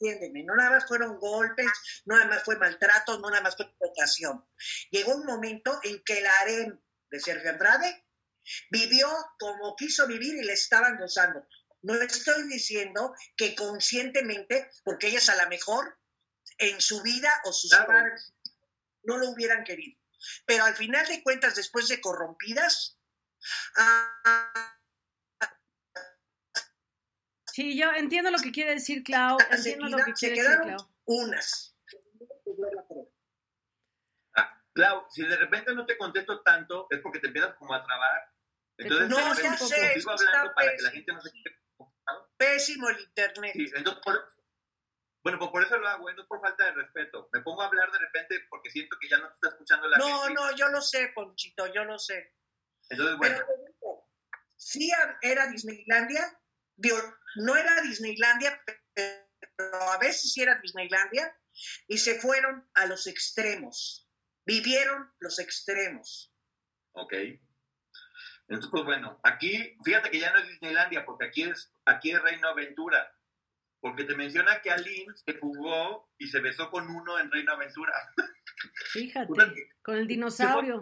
entiéndeme, 0.00 0.44
no 0.44 0.54
nada 0.56 0.70
más 0.70 0.86
fueron 0.88 1.18
golpes, 1.18 1.66
no 2.06 2.16
nada 2.16 2.28
más 2.28 2.44
fue 2.44 2.56
maltrato, 2.56 3.18
no 3.18 3.30
nada 3.30 3.42
más 3.42 3.56
fue 3.56 3.66
explotación. 3.66 4.44
Llegó 4.90 5.14
un 5.14 5.26
momento 5.26 5.78
en 5.82 6.02
que 6.04 6.18
el 6.18 6.26
harem 6.26 6.80
de 7.10 7.20
Sergio 7.20 7.50
Andrade 7.50 8.04
vivió 8.70 9.08
como 9.38 9.74
quiso 9.76 10.06
vivir 10.06 10.34
y 10.34 10.42
le 10.44 10.52
estaban 10.52 10.96
gozando. 10.98 11.46
No 11.82 11.94
estoy 11.94 12.48
diciendo 12.48 13.14
que 13.36 13.54
conscientemente, 13.54 14.70
porque 14.84 15.08
ellas 15.08 15.28
a 15.28 15.42
lo 15.42 15.48
mejor 15.48 15.98
en 16.58 16.80
su 16.80 17.02
vida 17.02 17.30
o 17.44 17.52
sus 17.52 17.70
Claro. 17.70 17.86
padres 17.86 18.34
no 19.04 19.16
lo 19.18 19.30
hubieran 19.30 19.64
querido. 19.64 19.98
Pero 20.46 20.64
al 20.64 20.74
final 20.74 21.06
de 21.06 21.22
cuentas, 21.22 21.54
después 21.54 21.86
de 21.88 22.00
corrompidas, 22.00 22.98
ah, 23.76 24.74
Sí, 27.52 27.76
yo 27.76 27.90
entiendo 27.92 28.30
lo 28.30 28.38
que 28.38 28.52
quiere 28.52 28.74
decir 28.74 29.02
Clau, 29.02 29.36
entiendo 29.50 29.88
lo 29.88 29.96
que 30.04 30.14
se 30.14 30.28
quiere 30.28 30.34
decir 30.36 30.46
quedaron 30.60 30.76
Clau. 30.76 30.94
unas. 31.06 31.76
Ah, 34.36 34.62
Clau, 34.74 35.06
si 35.10 35.22
de 35.26 35.36
repente 35.36 35.74
no 35.74 35.84
te 35.84 35.98
contesto 35.98 36.40
tanto, 36.42 36.86
es 36.90 37.00
porque 37.00 37.18
te 37.18 37.26
empiezas 37.28 37.56
como 37.56 37.74
a 37.74 37.84
trabar. 37.84 38.32
Entonces, 38.76 39.08
No, 39.08 39.16
de 39.16 39.22
ya 39.42 39.50
repente 39.50 39.56
sé, 39.66 39.74
sigo 39.94 39.96
esto 39.96 40.10
hablando 40.10 40.54
para 40.54 40.76
que 40.76 40.82
la 40.82 40.90
gente 40.90 41.12
no 41.12 41.20
se. 41.20 41.30
Pésimo 42.36 42.88
el 42.88 43.00
internet. 43.00 43.52
Sí, 43.54 43.70
entonces, 43.74 44.02
por- 44.04 44.28
bueno, 45.22 45.38
pues 45.38 45.50
por 45.50 45.62
eso 45.64 45.76
lo 45.78 45.88
hago, 45.88 46.10
no 46.12 46.22
es 46.22 46.28
por 46.28 46.40
falta 46.40 46.64
de 46.64 46.72
respeto. 46.72 47.28
Me 47.32 47.40
pongo 47.40 47.62
a 47.62 47.66
hablar 47.66 47.90
de 47.90 47.98
repente 47.98 48.40
porque 48.48 48.70
siento 48.70 48.96
que 49.00 49.08
ya 49.08 49.18
no 49.18 49.28
te 49.28 49.34
está 49.34 49.48
escuchando 49.48 49.88
la 49.88 49.98
No, 49.98 50.20
gente. 50.22 50.34
no, 50.34 50.56
yo 50.56 50.68
lo 50.68 50.80
sé, 50.80 51.08
Ponchito, 51.14 51.66
yo 51.72 51.84
lo 51.84 51.98
sé. 51.98 52.34
Entonces, 52.88 53.16
bueno, 53.18 53.36
Pero 53.46 54.10
sí 54.56 54.90
era 55.20 55.46
Disneylandia, 55.48 56.40
digo, 56.76 56.96
no 57.36 57.56
era 57.56 57.80
Disneylandia, 57.82 58.62
pero 58.94 59.82
a 59.90 59.98
veces 59.98 60.32
sí 60.32 60.42
era 60.42 60.58
Disneylandia, 60.60 61.36
y 61.88 61.98
se 61.98 62.20
fueron 62.20 62.70
a 62.74 62.86
los 62.86 63.06
extremos, 63.08 64.08
vivieron 64.46 65.12
los 65.18 65.38
extremos. 65.40 66.32
ok. 66.92 67.12
Entonces, 68.50 68.70
pues 68.70 68.84
bueno, 68.84 69.20
aquí, 69.24 69.76
fíjate 69.84 70.10
que 70.10 70.20
ya 70.20 70.32
no 70.32 70.38
es 70.38 70.48
Disneylandia, 70.48 71.04
porque 71.04 71.26
aquí 71.26 71.42
es, 71.42 71.70
aquí 71.88 72.10
es 72.10 72.22
Reino 72.22 72.48
Aventura. 72.48 73.12
Porque 73.80 74.04
te 74.04 74.16
menciona 74.16 74.60
que 74.60 74.70
Aline 74.72 75.14
se 75.24 75.38
jugó 75.38 76.10
y 76.18 76.26
se 76.28 76.40
besó 76.40 76.70
con 76.70 76.88
uno 76.88 77.18
en 77.18 77.30
Reino 77.30 77.52
Aventura. 77.52 77.92
Fíjate, 78.92 79.30
Una- 79.32 79.54
con 79.82 79.96
el 79.96 80.06
dinosaurio. 80.06 80.80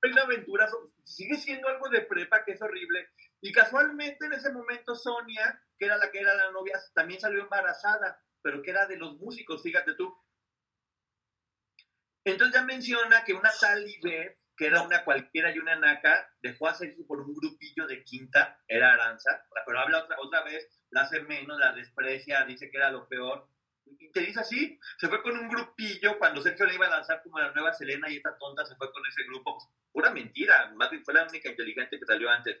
Reino 0.00 0.22
Aventura 0.22 0.68
sigue 1.04 1.36
siendo 1.36 1.68
algo 1.68 1.88
de 1.90 2.02
prepa 2.02 2.44
que 2.44 2.52
es 2.52 2.62
horrible. 2.62 3.10
Y 3.40 3.52
casualmente 3.52 4.26
en 4.26 4.32
ese 4.32 4.50
momento 4.50 4.94
Sonia, 4.94 5.62
que 5.78 5.86
era 5.86 5.96
la 5.98 6.10
que 6.10 6.20
era 6.20 6.34
la 6.34 6.50
novia, 6.50 6.78
también 6.94 7.20
salió 7.20 7.42
embarazada, 7.42 8.22
pero 8.42 8.62
que 8.62 8.70
era 8.70 8.86
de 8.86 8.96
los 8.96 9.16
músicos, 9.18 9.62
fíjate 9.62 9.94
tú. 9.94 10.16
Entonces 12.24 12.54
ya 12.54 12.64
menciona 12.64 13.24
que 13.24 13.34
una 13.34 13.50
tal 13.60 13.88
Ivette, 13.88 14.38
que 14.58 14.66
era 14.66 14.82
una 14.82 15.04
cualquiera 15.04 15.54
y 15.54 15.58
una 15.60 15.76
naca, 15.76 16.28
dejó 16.42 16.66
hacerse 16.66 17.04
por 17.04 17.20
un 17.20 17.32
grupillo 17.32 17.86
de 17.86 18.02
quinta, 18.02 18.60
era 18.66 18.92
Aranza, 18.92 19.44
pero 19.64 19.78
habla 19.78 20.02
otra, 20.02 20.16
otra 20.20 20.42
vez, 20.42 20.68
la 20.90 21.02
hace 21.02 21.20
menos, 21.20 21.58
la 21.60 21.72
desprecia, 21.72 22.44
dice 22.44 22.68
que 22.68 22.76
era 22.76 22.90
lo 22.90 23.08
peor. 23.08 23.48
Y 23.86 24.10
te 24.10 24.20
dice 24.20 24.40
así, 24.40 24.78
se 24.98 25.08
fue 25.08 25.22
con 25.22 25.38
un 25.38 25.48
grupillo 25.48 26.18
cuando 26.18 26.42
Sergio 26.42 26.66
le 26.66 26.74
iba 26.74 26.86
a 26.86 26.90
lanzar 26.90 27.22
como 27.22 27.38
la 27.38 27.52
nueva 27.52 27.72
Selena 27.72 28.10
y 28.10 28.16
esta 28.16 28.36
tonta 28.36 28.66
se 28.66 28.74
fue 28.74 28.92
con 28.92 29.02
ese 29.06 29.22
grupo. 29.24 29.58
Pura 29.92 30.10
mentira, 30.10 30.72
más 30.74 30.90
bien 30.90 31.04
fue 31.04 31.14
la 31.14 31.26
única 31.26 31.48
inteligente 31.48 31.98
que 31.98 32.04
salió 32.04 32.28
antes. 32.28 32.60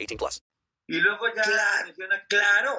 18 0.07 0.17
plus. 0.17 0.43
Y 0.87 0.99
luego 0.99 1.27
ya 1.33 1.43
Claro, 1.43 1.85
menciona 1.87 2.19
que 2.27 2.27
claro. 2.37 2.75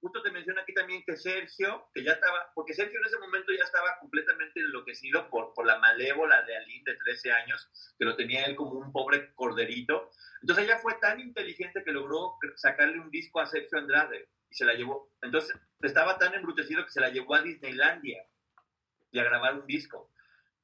justo 0.00 0.22
te 0.22 0.30
menciona 0.30 0.62
aquí 0.62 0.72
también 0.72 1.04
que 1.04 1.16
Sergio, 1.16 1.88
que 1.94 2.02
ya 2.02 2.12
estaba, 2.12 2.50
porque 2.54 2.72
Sergio 2.74 2.98
en 2.98 3.04
ese 3.06 3.18
momento 3.18 3.52
ya 3.52 3.64
estaba 3.64 3.98
completamente 4.00 4.60
enloquecido 4.60 5.28
por, 5.28 5.52
por 5.52 5.66
la 5.66 5.78
malévola 5.78 6.42
de 6.42 6.56
Aline 6.56 6.82
de 6.86 6.96
13 6.96 7.32
años, 7.32 7.68
que 7.98 8.04
lo 8.06 8.16
tenía 8.16 8.46
él 8.46 8.56
como 8.56 8.72
un 8.78 8.92
pobre 8.92 9.32
corderito. 9.34 10.10
Entonces 10.40 10.64
ella 10.64 10.78
fue 10.78 10.94
tan 10.94 11.20
inteligente 11.20 11.82
que 11.84 11.92
logró 11.92 12.36
sacarle 12.56 12.98
un 12.98 13.10
disco 13.10 13.40
a 13.40 13.46
Sergio 13.46 13.78
Andrade 13.78 14.30
y 14.48 14.54
se 14.54 14.64
la 14.64 14.72
llevó. 14.74 15.12
Entonces 15.20 15.54
estaba 15.82 16.18
tan 16.18 16.34
embrutecido 16.34 16.84
que 16.84 16.90
se 16.92 17.00
la 17.00 17.10
llevó 17.10 17.34
a 17.34 17.42
Disneylandia 17.42 18.26
y 19.12 19.18
a 19.18 19.24
grabar 19.24 19.54
un 19.54 19.66
disco. 19.66 20.10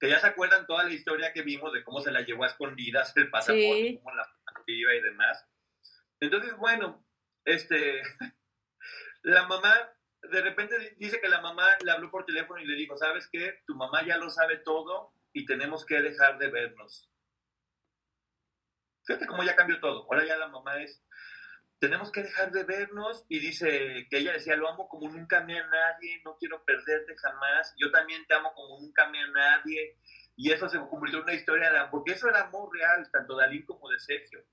Que 0.00 0.08
ya 0.10 0.18
se 0.20 0.26
acuerdan 0.28 0.66
toda 0.66 0.84
la 0.84 0.92
historia 0.92 1.32
que 1.32 1.42
vimos 1.42 1.72
de 1.72 1.84
cómo 1.84 2.00
se 2.00 2.10
la 2.10 2.22
llevó 2.22 2.44
a 2.44 2.48
escondidas 2.48 3.16
el 3.16 3.30
pasaporte, 3.30 4.00
cómo 4.02 4.14
la 4.14 4.35
iba 4.66 4.94
y 4.94 5.00
demás. 5.00 5.46
Entonces, 6.20 6.56
bueno, 6.56 7.04
este, 7.44 8.02
la 9.22 9.46
mamá, 9.46 9.74
de 10.22 10.40
repente 10.42 10.96
dice 10.98 11.20
que 11.20 11.28
la 11.28 11.40
mamá 11.40 11.66
le 11.84 11.90
habló 11.90 12.10
por 12.10 12.24
teléfono 12.24 12.60
y 12.60 12.66
le 12.66 12.76
dijo, 12.76 12.96
¿sabes 12.96 13.28
qué? 13.30 13.62
Tu 13.66 13.74
mamá 13.74 14.04
ya 14.04 14.16
lo 14.16 14.30
sabe 14.30 14.58
todo 14.58 15.12
y 15.32 15.46
tenemos 15.46 15.84
que 15.84 16.00
dejar 16.00 16.38
de 16.38 16.50
vernos. 16.50 17.10
Fíjate 19.04 19.26
cómo 19.26 19.44
ya 19.44 19.54
cambió 19.54 19.78
todo. 19.80 20.04
Ahora 20.04 20.26
ya 20.26 20.36
la 20.36 20.48
mamá 20.48 20.82
es, 20.82 21.04
tenemos 21.78 22.10
que 22.10 22.22
dejar 22.22 22.50
de 22.50 22.64
vernos 22.64 23.24
y 23.28 23.38
dice 23.38 24.06
que 24.10 24.18
ella 24.18 24.32
decía, 24.32 24.56
lo 24.56 24.68
amo 24.68 24.88
como 24.88 25.08
nunca 25.08 25.38
amé 25.38 25.58
a 25.58 25.66
nadie, 25.66 26.20
no 26.24 26.36
quiero 26.38 26.64
perderte 26.64 27.14
jamás, 27.16 27.74
yo 27.78 27.90
también 27.92 28.26
te 28.26 28.34
amo 28.34 28.52
como 28.54 28.80
nunca 28.80 29.04
amé 29.04 29.22
a 29.22 29.28
nadie. 29.28 29.98
Y 30.36 30.50
eso 30.50 30.68
se 30.68 30.78
convirtió 30.78 31.20
en 31.20 31.24
una 31.24 31.34
historia 31.34 31.70
de 31.70 31.78
amor, 31.78 31.90
porque 31.90 32.12
eso 32.12 32.28
era 32.28 32.42
amor 32.42 32.68
real, 32.74 33.08
tanto 33.10 33.36
de 33.36 33.44
Aline 33.44 33.64
como 33.64 33.88
de 33.88 33.98
Sergio. 33.98 34.44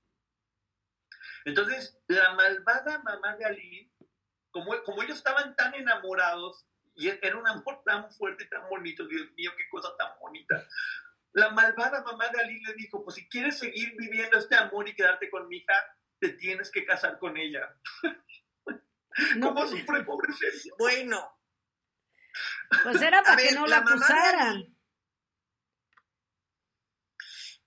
Entonces, 1.44 1.98
la 2.06 2.34
malvada 2.34 3.02
mamá 3.02 3.36
de 3.36 3.44
Aline, 3.44 3.92
como, 4.50 4.72
como 4.82 5.02
ellos 5.02 5.18
estaban 5.18 5.54
tan 5.56 5.74
enamorados, 5.74 6.66
y 6.96 7.08
era 7.08 7.36
un 7.36 7.46
amor 7.46 7.82
tan 7.84 8.10
fuerte 8.12 8.44
y 8.44 8.48
tan 8.48 8.68
bonito, 8.68 9.06
Dios 9.06 9.30
mío, 9.36 9.50
qué 9.56 9.68
cosa 9.68 9.88
tan 9.96 10.12
bonita. 10.20 10.64
La 11.32 11.50
malvada 11.50 12.02
mamá 12.02 12.28
de 12.28 12.40
Aline 12.40 12.68
le 12.68 12.74
dijo, 12.74 13.02
pues 13.02 13.16
si 13.16 13.28
quieres 13.28 13.58
seguir 13.58 13.94
viviendo 13.96 14.38
este 14.38 14.54
amor 14.54 14.88
y 14.88 14.94
quedarte 14.94 15.28
con 15.28 15.48
mi 15.48 15.56
hija, 15.56 15.74
te 16.20 16.30
tienes 16.30 16.70
que 16.70 16.84
casar 16.86 17.18
con 17.18 17.36
ella. 17.36 17.76
¿Cómo 19.42 19.54
pues, 19.54 19.70
sufre 19.70 20.04
pobre 20.04 20.32
Sergio? 20.32 20.74
Bueno. 20.78 21.38
Pues 22.82 23.00
era 23.02 23.22
para 23.22 23.36
que 23.36 23.52
no 23.52 23.66
la, 23.66 23.78
acusaran. 23.78 24.73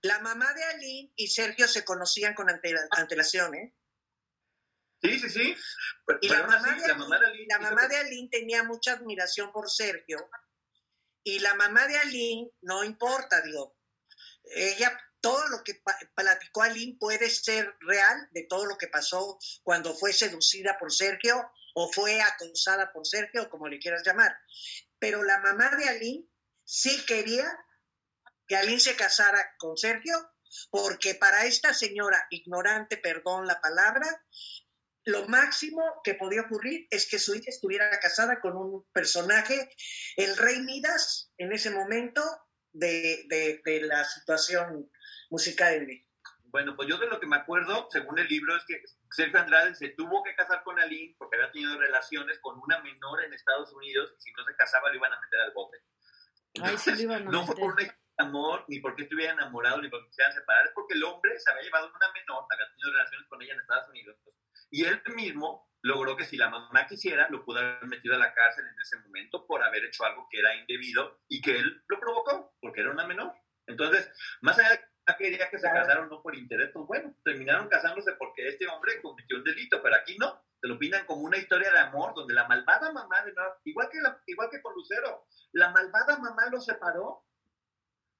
La 0.02 0.20
mamá 0.20 0.52
de 0.54 0.64
Aline 0.64 1.12
y 1.16 1.28
Sergio 1.28 1.66
se 1.66 1.84
conocían 1.84 2.34
con 2.34 2.48
antelación, 2.48 3.54
¿eh? 3.54 3.74
Sí, 5.02 5.18
sí, 5.20 5.30
sí. 5.30 5.56
y 6.22 6.28
la, 6.28 6.42
mamá, 6.42 6.74
de 6.74 6.84
Aline, 6.84 7.46
la 7.48 7.58
mamá 7.60 7.86
de 7.86 7.96
Aline 7.96 8.28
tenía 8.30 8.64
mucha 8.64 8.92
admiración 8.92 9.52
por 9.52 9.70
Sergio. 9.70 10.28
Y 11.22 11.38
la 11.40 11.54
mamá 11.54 11.86
de 11.86 11.98
Aline, 11.98 12.50
no 12.62 12.82
importa, 12.84 13.40
digo, 13.42 13.76
ella, 14.44 14.98
todo 15.20 15.48
lo 15.48 15.62
que 15.62 15.80
platicó 16.14 16.62
Aline 16.62 16.96
puede 16.98 17.28
ser 17.30 17.76
real 17.80 18.28
de 18.32 18.44
todo 18.48 18.66
lo 18.66 18.76
que 18.76 18.88
pasó 18.88 19.38
cuando 19.62 19.94
fue 19.94 20.12
seducida 20.12 20.78
por 20.78 20.92
Sergio 20.92 21.50
o 21.74 21.92
fue 21.92 22.20
acosada 22.20 22.92
por 22.92 23.06
Sergio, 23.06 23.50
como 23.50 23.68
le 23.68 23.78
quieras 23.78 24.02
llamar. 24.04 24.36
Pero 24.98 25.22
la 25.22 25.38
mamá 25.40 25.76
de 25.76 25.88
Aline 25.88 26.28
sí 26.64 27.04
quería 27.06 27.46
que 28.48 28.56
Aline 28.56 28.80
se 28.80 28.96
casara 28.96 29.54
con 29.58 29.76
Sergio, 29.76 30.16
porque 30.70 31.14
para 31.14 31.44
esta 31.44 31.74
señora 31.74 32.26
ignorante, 32.30 32.96
perdón 32.96 33.46
la 33.46 33.60
palabra, 33.60 34.06
lo 35.04 35.28
máximo 35.28 35.82
que 36.02 36.14
podía 36.14 36.42
ocurrir 36.42 36.86
es 36.90 37.08
que 37.08 37.18
su 37.18 37.34
hija 37.34 37.48
estuviera 37.48 37.88
casada 38.00 38.40
con 38.40 38.56
un 38.56 38.84
personaje, 38.92 39.70
el 40.16 40.36
rey 40.36 40.60
Midas, 40.60 41.32
en 41.36 41.52
ese 41.52 41.70
momento 41.70 42.22
de, 42.72 43.24
de, 43.64 43.80
la 43.82 44.04
situación 44.04 44.90
musical 45.30 45.86
de 45.86 46.06
Bueno, 46.44 46.76
pues 46.76 46.88
yo 46.88 46.98
de 46.98 47.06
lo 47.06 47.20
que 47.20 47.26
me 47.26 47.36
acuerdo, 47.36 47.88
según 47.90 48.18
el 48.18 48.28
libro, 48.28 48.56
es 48.56 48.64
que 48.66 48.82
Sergio 49.10 49.40
Andrade 49.40 49.74
se 49.74 49.90
tuvo 49.90 50.22
que 50.22 50.34
casar 50.34 50.62
con 50.62 50.78
Aline 50.78 51.14
porque 51.18 51.36
había 51.36 51.52
tenido 51.52 51.78
relaciones 51.78 52.38
con 52.40 52.58
una 52.58 52.80
menor 52.82 53.24
en 53.24 53.32
Estados 53.32 53.72
Unidos 53.72 54.14
y 54.18 54.22
si 54.22 54.32
no 54.32 54.44
se 54.44 54.54
casaba 54.56 54.90
lo 54.90 54.96
iban 54.96 55.12
a 55.12 55.20
meter 55.20 55.40
al 55.40 55.52
bote. 55.52 55.78
no 57.24 57.46
fue 57.46 57.56
por 57.56 57.72
una 57.72 57.82
amor, 58.18 58.64
ni 58.68 58.80
porque 58.80 59.02
estuviera 59.02 59.32
enamorado, 59.32 59.80
ni 59.80 59.88
porque 59.88 60.08
quisieran 60.08 60.32
separar, 60.32 60.66
es 60.66 60.72
porque 60.74 60.94
el 60.94 61.04
hombre 61.04 61.38
se 61.38 61.50
había 61.50 61.62
llevado 61.62 61.88
una 61.88 62.12
menor, 62.12 62.44
había 62.50 62.68
tenido 62.70 62.92
relaciones 62.92 63.28
con 63.28 63.42
ella 63.42 63.54
en 63.54 63.60
Estados 63.60 63.88
Unidos, 63.88 64.16
y 64.70 64.84
él 64.84 65.00
mismo 65.14 65.68
logró 65.82 66.16
que 66.16 66.24
si 66.24 66.36
la 66.36 66.50
mamá 66.50 66.86
quisiera, 66.86 67.28
lo 67.30 67.44
pudo 67.44 67.60
haber 67.60 67.86
metido 67.86 68.14
a 68.14 68.18
la 68.18 68.34
cárcel 68.34 68.64
en 68.66 68.80
ese 68.80 68.98
momento 68.98 69.46
por 69.46 69.62
haber 69.62 69.84
hecho 69.84 70.04
algo 70.04 70.26
que 70.30 70.40
era 70.40 70.54
indebido 70.56 71.20
y 71.28 71.40
que 71.40 71.56
él 71.56 71.84
lo 71.86 72.00
provocó, 72.00 72.54
porque 72.60 72.80
era 72.80 72.90
una 72.90 73.06
menor. 73.06 73.32
Entonces, 73.66 74.10
más 74.40 74.58
allá 74.58 74.70
de 74.70 74.78
que 75.06 75.14
quería 75.24 75.48
que 75.48 75.58
se 75.58 75.70
casaron 75.70 76.08
no 76.08 76.20
por 76.20 76.34
interés, 76.34 76.70
pues 76.72 76.86
bueno, 76.86 77.14
terminaron 77.24 77.68
casándose 77.68 78.12
porque 78.14 78.48
este 78.48 78.66
hombre 78.68 79.00
cometió 79.00 79.38
un 79.38 79.44
delito, 79.44 79.80
pero 79.82 79.96
aquí 79.96 80.18
no, 80.18 80.44
te 80.60 80.68
lo 80.68 80.78
pintan 80.78 81.06
como 81.06 81.22
una 81.22 81.38
historia 81.38 81.70
de 81.70 81.78
amor 81.78 82.14
donde 82.14 82.34
la 82.34 82.46
malvada 82.48 82.92
mamá, 82.92 83.22
de 83.24 83.32
igual, 83.64 83.88
que 83.90 83.98
igual 84.26 84.50
que 84.50 84.60
con 84.60 84.74
Lucero, 84.74 85.26
la 85.52 85.70
malvada 85.70 86.18
mamá 86.18 86.48
lo 86.50 86.60
separó 86.60 87.27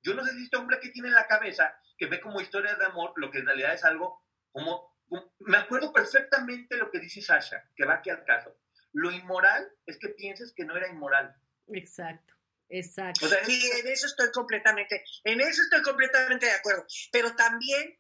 yo 0.02 0.14
no 0.14 0.24
sé 0.24 0.32
si 0.32 0.44
este 0.44 0.56
hombre 0.56 0.78
que 0.80 0.90
tiene 0.90 1.08
en 1.08 1.14
la 1.14 1.26
cabeza, 1.26 1.74
que 1.96 2.06
ve 2.06 2.20
como 2.20 2.40
historia 2.40 2.74
de 2.76 2.86
amor, 2.86 3.12
lo 3.16 3.30
que 3.30 3.38
en 3.38 3.46
realidad 3.46 3.74
es 3.74 3.84
algo 3.84 4.24
como, 4.50 4.96
me 5.40 5.56
acuerdo 5.56 5.92
perfectamente 5.92 6.76
lo 6.76 6.90
que 6.90 7.00
dice 7.00 7.20
Sasha, 7.20 7.68
que 7.74 7.84
va 7.84 7.94
aquí 7.94 8.10
al 8.10 8.24
caso. 8.24 8.56
Lo 8.92 9.10
inmoral 9.10 9.70
es 9.86 9.98
que 9.98 10.08
pienses 10.10 10.52
que 10.54 10.64
no 10.64 10.76
era 10.76 10.88
inmoral. 10.88 11.34
Exacto. 11.68 12.34
Exacto. 12.70 13.26
sí, 13.46 13.70
en 13.80 13.86
eso 13.86 14.06
estoy 14.06 14.30
completamente, 14.30 15.02
en 15.24 15.40
eso 15.40 15.62
estoy 15.62 15.80
completamente 15.82 16.46
de 16.46 16.52
acuerdo. 16.52 16.86
Pero 17.10 17.34
también 17.34 17.98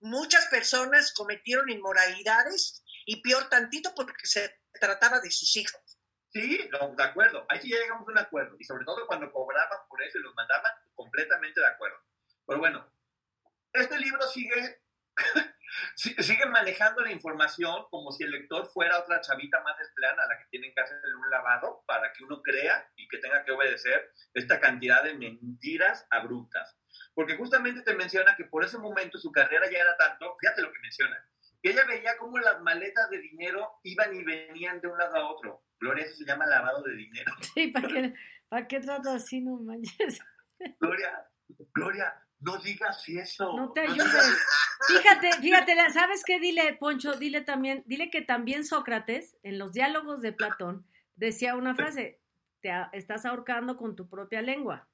muchas 0.00 0.46
personas 0.46 1.12
cometieron 1.14 1.70
inmoralidades 1.70 2.84
y 3.06 3.22
peor 3.22 3.48
tantito 3.48 3.94
porque 3.94 4.26
se 4.26 4.60
trataba 4.78 5.20
de 5.20 5.30
sus 5.30 5.56
hijos. 5.56 5.80
Sí, 6.34 6.68
de 6.68 7.04
acuerdo. 7.04 7.46
Ahí 7.48 7.60
sí 7.60 7.70
ya 7.70 7.78
llegamos 7.78 8.08
a 8.08 8.10
un 8.10 8.18
acuerdo. 8.18 8.56
Y 8.58 8.64
sobre 8.64 8.84
todo 8.84 9.06
cuando 9.06 9.30
cobraban 9.30 9.78
por 9.88 10.02
eso 10.02 10.18
y 10.18 10.22
los 10.22 10.34
mandaban, 10.34 10.72
completamente 10.94 11.60
de 11.60 11.66
acuerdo. 11.66 11.96
Pero 12.44 12.58
bueno, 12.58 12.92
este 13.72 13.96
libro 14.00 14.20
sigue, 14.26 14.82
sigue 15.94 16.46
manejando 16.46 17.02
la 17.02 17.12
información 17.12 17.86
como 17.88 18.10
si 18.10 18.24
el 18.24 18.32
lector 18.32 18.66
fuera 18.66 18.98
otra 18.98 19.20
chavita 19.20 19.60
más 19.62 19.78
desplana 19.78 20.24
a 20.24 20.26
la 20.26 20.38
que 20.38 20.46
tienen 20.50 20.74
que 20.74 20.80
hacerle 20.80 21.14
un 21.14 21.30
lavado 21.30 21.84
para 21.86 22.12
que 22.12 22.24
uno 22.24 22.42
crea 22.42 22.90
y 22.96 23.06
que 23.06 23.18
tenga 23.18 23.44
que 23.44 23.52
obedecer 23.52 24.12
esta 24.34 24.58
cantidad 24.58 25.04
de 25.04 25.14
mentiras 25.14 26.04
abruptas. 26.10 26.76
Porque 27.14 27.36
justamente 27.36 27.82
te 27.82 27.94
menciona 27.94 28.34
que 28.34 28.44
por 28.46 28.64
ese 28.64 28.78
momento 28.78 29.18
su 29.18 29.30
carrera 29.30 29.70
ya 29.70 29.78
era 29.78 29.96
tanto, 29.96 30.36
fíjate 30.40 30.62
lo 30.62 30.72
que 30.72 30.80
menciona, 30.80 31.24
ella 31.70 31.84
veía 31.86 32.16
cómo 32.18 32.38
las 32.38 32.60
maletas 32.60 33.08
de 33.10 33.18
dinero 33.18 33.80
iban 33.84 34.14
y 34.14 34.22
venían 34.22 34.80
de 34.80 34.88
un 34.88 34.98
lado 34.98 35.16
a 35.16 35.30
otro. 35.30 35.64
Gloria, 35.80 36.04
eso 36.04 36.16
se 36.16 36.24
llama 36.24 36.46
lavado 36.46 36.82
de 36.82 36.94
dinero. 36.94 37.32
Sí, 37.54 37.68
¿para 37.68 37.88
qué, 37.88 38.14
¿para 38.48 38.68
qué 38.68 38.80
trato 38.80 39.10
así, 39.10 39.40
no 39.40 39.56
manches? 39.56 40.20
Gloria, 40.80 41.26
Gloria, 41.72 42.14
no 42.40 42.58
digas 42.58 43.08
eso. 43.08 43.56
No 43.56 43.72
te 43.72 43.80
ayudes. 43.80 44.38
Fíjate, 44.86 45.32
fíjate, 45.40 45.74
¿sabes 45.90 46.22
qué? 46.24 46.38
Dile, 46.38 46.74
Poncho, 46.74 47.14
dile 47.14 47.40
también, 47.40 47.82
dile 47.86 48.10
que 48.10 48.22
también 48.22 48.64
Sócrates, 48.64 49.36
en 49.42 49.58
los 49.58 49.72
diálogos 49.72 50.20
de 50.20 50.32
Platón, 50.32 50.86
decía 51.16 51.56
una 51.56 51.74
frase, 51.74 52.20
te 52.60 52.70
estás 52.92 53.24
ahorcando 53.24 53.76
con 53.76 53.96
tu 53.96 54.08
propia 54.08 54.42
lengua. 54.42 54.88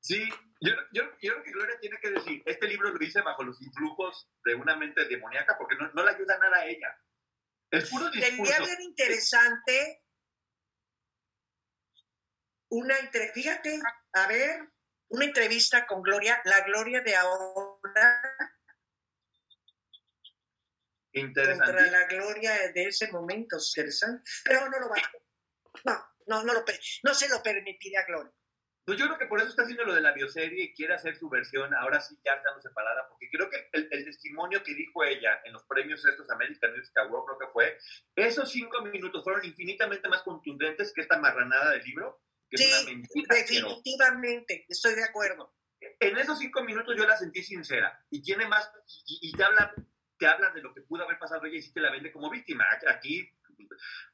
Sí, 0.00 0.28
yo, 0.60 0.72
yo, 0.92 1.04
yo, 1.20 1.32
creo 1.32 1.42
que 1.42 1.50
Gloria 1.52 1.78
tiene 1.80 1.98
que 2.00 2.10
decir, 2.10 2.42
este 2.46 2.66
libro 2.66 2.90
lo 2.90 3.04
hice 3.04 3.20
bajo 3.22 3.42
los 3.44 3.60
influjos 3.62 4.28
de 4.44 4.54
una 4.54 4.76
mente 4.76 5.04
demoníaca 5.04 5.56
porque 5.56 5.76
no, 5.76 5.90
no 5.92 6.04
le 6.04 6.10
ayuda 6.10 6.38
nada 6.38 6.58
a 6.58 6.66
ella. 6.66 6.98
Es 7.70 7.90
puro 7.90 8.10
discurso. 8.10 8.52
Sería 8.52 8.66
bien 8.66 8.82
interesante 8.82 10.02
una, 12.70 12.94
fíjate, 13.34 13.80
a 14.12 14.26
ver, 14.26 14.68
una 15.08 15.24
entrevista 15.24 15.86
con 15.86 16.02
Gloria, 16.02 16.40
la 16.44 16.60
Gloria 16.62 17.00
de 17.00 17.14
ahora. 17.14 18.22
Interesante. 21.12 21.64
Contra 21.64 21.90
la 21.90 22.06
Gloria 22.06 22.72
de 22.72 22.84
ese 22.84 23.10
momento, 23.10 23.58
interesante. 23.58 24.22
Pero 24.44 24.68
no 24.68 24.78
lo 24.80 24.88
va 24.88 24.96
a 24.96 25.10
No, 25.84 26.08
no, 26.26 26.44
no, 26.44 26.52
lo, 26.52 26.64
no 27.04 27.14
se 27.14 27.28
lo 27.28 27.42
permitiría 27.42 28.00
a 28.00 28.06
Gloria. 28.06 28.32
Pues 28.88 28.98
yo 28.98 29.04
creo 29.04 29.18
que 29.18 29.26
por 29.26 29.38
eso 29.38 29.50
está 29.50 29.64
haciendo 29.64 29.84
lo 29.84 29.94
de 29.94 30.00
la 30.00 30.12
bioserie 30.12 30.64
y 30.64 30.72
quiere 30.72 30.94
hacer 30.94 31.14
su 31.14 31.28
versión, 31.28 31.74
ahora 31.74 32.00
sí 32.00 32.18
ya 32.24 32.32
estando 32.32 32.58
separada, 32.62 33.06
porque 33.06 33.28
creo 33.30 33.50
que 33.50 33.68
el, 33.72 33.86
testimonio 33.86 34.62
que 34.62 34.72
dijo 34.72 35.04
ella 35.04 35.42
en 35.44 35.52
los 35.52 35.62
premios 35.64 36.02
estos 36.06 36.30
American 36.30 36.74
Music 36.74 36.96
Awards, 36.96 37.26
creo 37.26 37.38
que 37.38 37.52
fue, 37.52 37.78
esos 38.16 38.50
cinco 38.50 38.80
minutos 38.80 39.22
fueron 39.22 39.44
infinitamente 39.44 40.08
más 40.08 40.22
contundentes 40.22 40.94
que 40.94 41.02
esta 41.02 41.18
marranada 41.18 41.72
del 41.72 41.84
libro 41.84 42.22
sí, 42.50 42.64
definitivamente, 43.30 44.64
estoy 44.70 44.94
de 44.94 45.04
acuerdo. 45.04 45.54
En 46.00 46.16
esos 46.16 46.38
cinco 46.38 46.64
minutos 46.64 46.96
yo 46.96 47.06
la 47.06 47.18
sentí 47.18 47.42
sincera 47.42 48.02
y 48.08 48.22
tiene 48.22 48.46
más, 48.46 48.72
y, 49.04 49.30
te, 49.32 49.44
habla, 49.44 49.74
te 50.18 50.26
habla 50.26 50.48
de 50.54 50.62
lo 50.62 50.72
que 50.72 50.80
pudo 50.80 51.04
haber 51.04 51.18
pasado 51.18 51.44
ella 51.44 51.58
y 51.58 51.62
sí 51.62 51.74
te 51.74 51.80
la 51.80 51.92
vende 51.92 52.10
como 52.10 52.30
víctima. 52.30 52.64
Aquí 52.88 53.30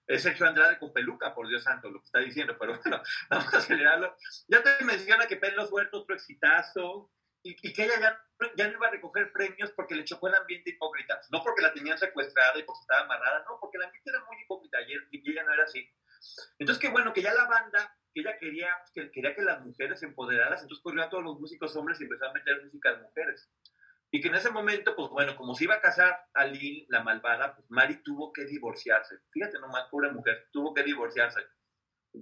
Es 0.07 0.23
Sergio 0.23 0.47
Andrade 0.47 0.79
con 0.79 0.93
peluca, 0.93 1.35
por 1.35 1.49
Dios 1.49 1.63
santo, 1.63 1.91
lo 1.91 2.01
que 2.01 2.07
está 2.07 2.19
diciendo, 2.21 2.57
pero 2.59 2.79
bueno, 2.83 3.03
vamos 3.31 3.55
a 3.55 3.59
acelerarlo. 3.59 4.17
Ya 4.49 4.63
te 4.63 4.85
menciona 4.85 5.27
que 5.27 5.37
Pedro 5.37 5.67
Suelto, 5.67 5.99
otro 6.03 6.15
exitazo, 6.15 7.11
y, 7.43 7.57
y, 7.61 7.73
que 7.75 7.85
ella 7.85 8.01
ya, 8.01 8.51
ya, 8.57 8.69
no 8.69 8.75
iba 8.75 8.87
a 8.87 8.91
recoger 8.91 9.31
premios 9.31 9.71
porque 9.73 9.95
le 9.95 10.05
chocó 10.05 10.29
el 10.29 10.35
ambiente 10.35 10.71
hipócrita. 10.71 11.21
No 11.31 11.43
porque 11.43 11.61
la 11.61 11.75
tenían 11.75 11.99
secuestrada 11.99 12.59
y 12.59 12.63
porque 12.63 12.81
estaba 12.81 13.03
amarrada, 13.03 13.45
no, 13.49 13.59
porque 13.61 13.77
el 13.77 13.85
ambiente 13.85 14.11
era 14.11 14.25
muy 14.25 14.41
hipócrita 14.43 14.79
ayer 14.79 15.07
y 15.11 15.31
ella 15.31 15.45
no 15.45 15.53
era 15.53 15.65
así. 15.65 15.87
Entonces, 16.59 16.81
qué 16.81 16.89
bueno 16.89 17.13
que 17.13 17.23
ya 17.23 17.35
la 17.35 17.47
banda, 17.47 17.97
que 18.13 18.21
ella 18.21 18.39
quería 18.39 18.69
que, 18.95 19.11
quería 19.11 19.35
que 19.35 19.43
las 19.43 19.61
mujeres 19.61 20.01
se 20.01 20.07
empoderaran, 20.07 20.59
entonces 20.59 20.83
corrió 20.83 21.05
a 21.05 21.11
todos 21.11 21.25
los 21.25 21.39
músicos 21.39 21.77
hombres 21.77 22.01
y 22.01 22.05
empezó 22.05 22.27
a 22.27 22.33
meter 22.33 22.65
música 22.65 22.93
de 22.93 23.03
mujeres. 23.03 23.51
Y 24.15 24.21
que 24.21 24.29
en 24.29 24.37
ese 24.37 24.51
momento, 24.51 24.95
pues 24.95 25.11
bueno, 25.11 25.35
como 25.35 25.57
se 25.57 25.65
iba 25.65 25.75
a 25.75 25.81
casar 25.81 26.17
a 26.35 26.45
Lil, 26.45 26.87
la 26.89 27.03
malvada, 27.03 27.53
pues 27.53 27.69
Mari 27.69 28.01
tuvo 28.05 28.33
que 28.33 28.45
divorciarse. 28.45 29.17
Fíjate 29.33 29.59
nomás, 29.59 29.89
pobre 29.91 30.13
mujer, 30.13 30.51
tuvo 30.53 30.73
que 30.73 30.85
divorciarse. 30.85 31.41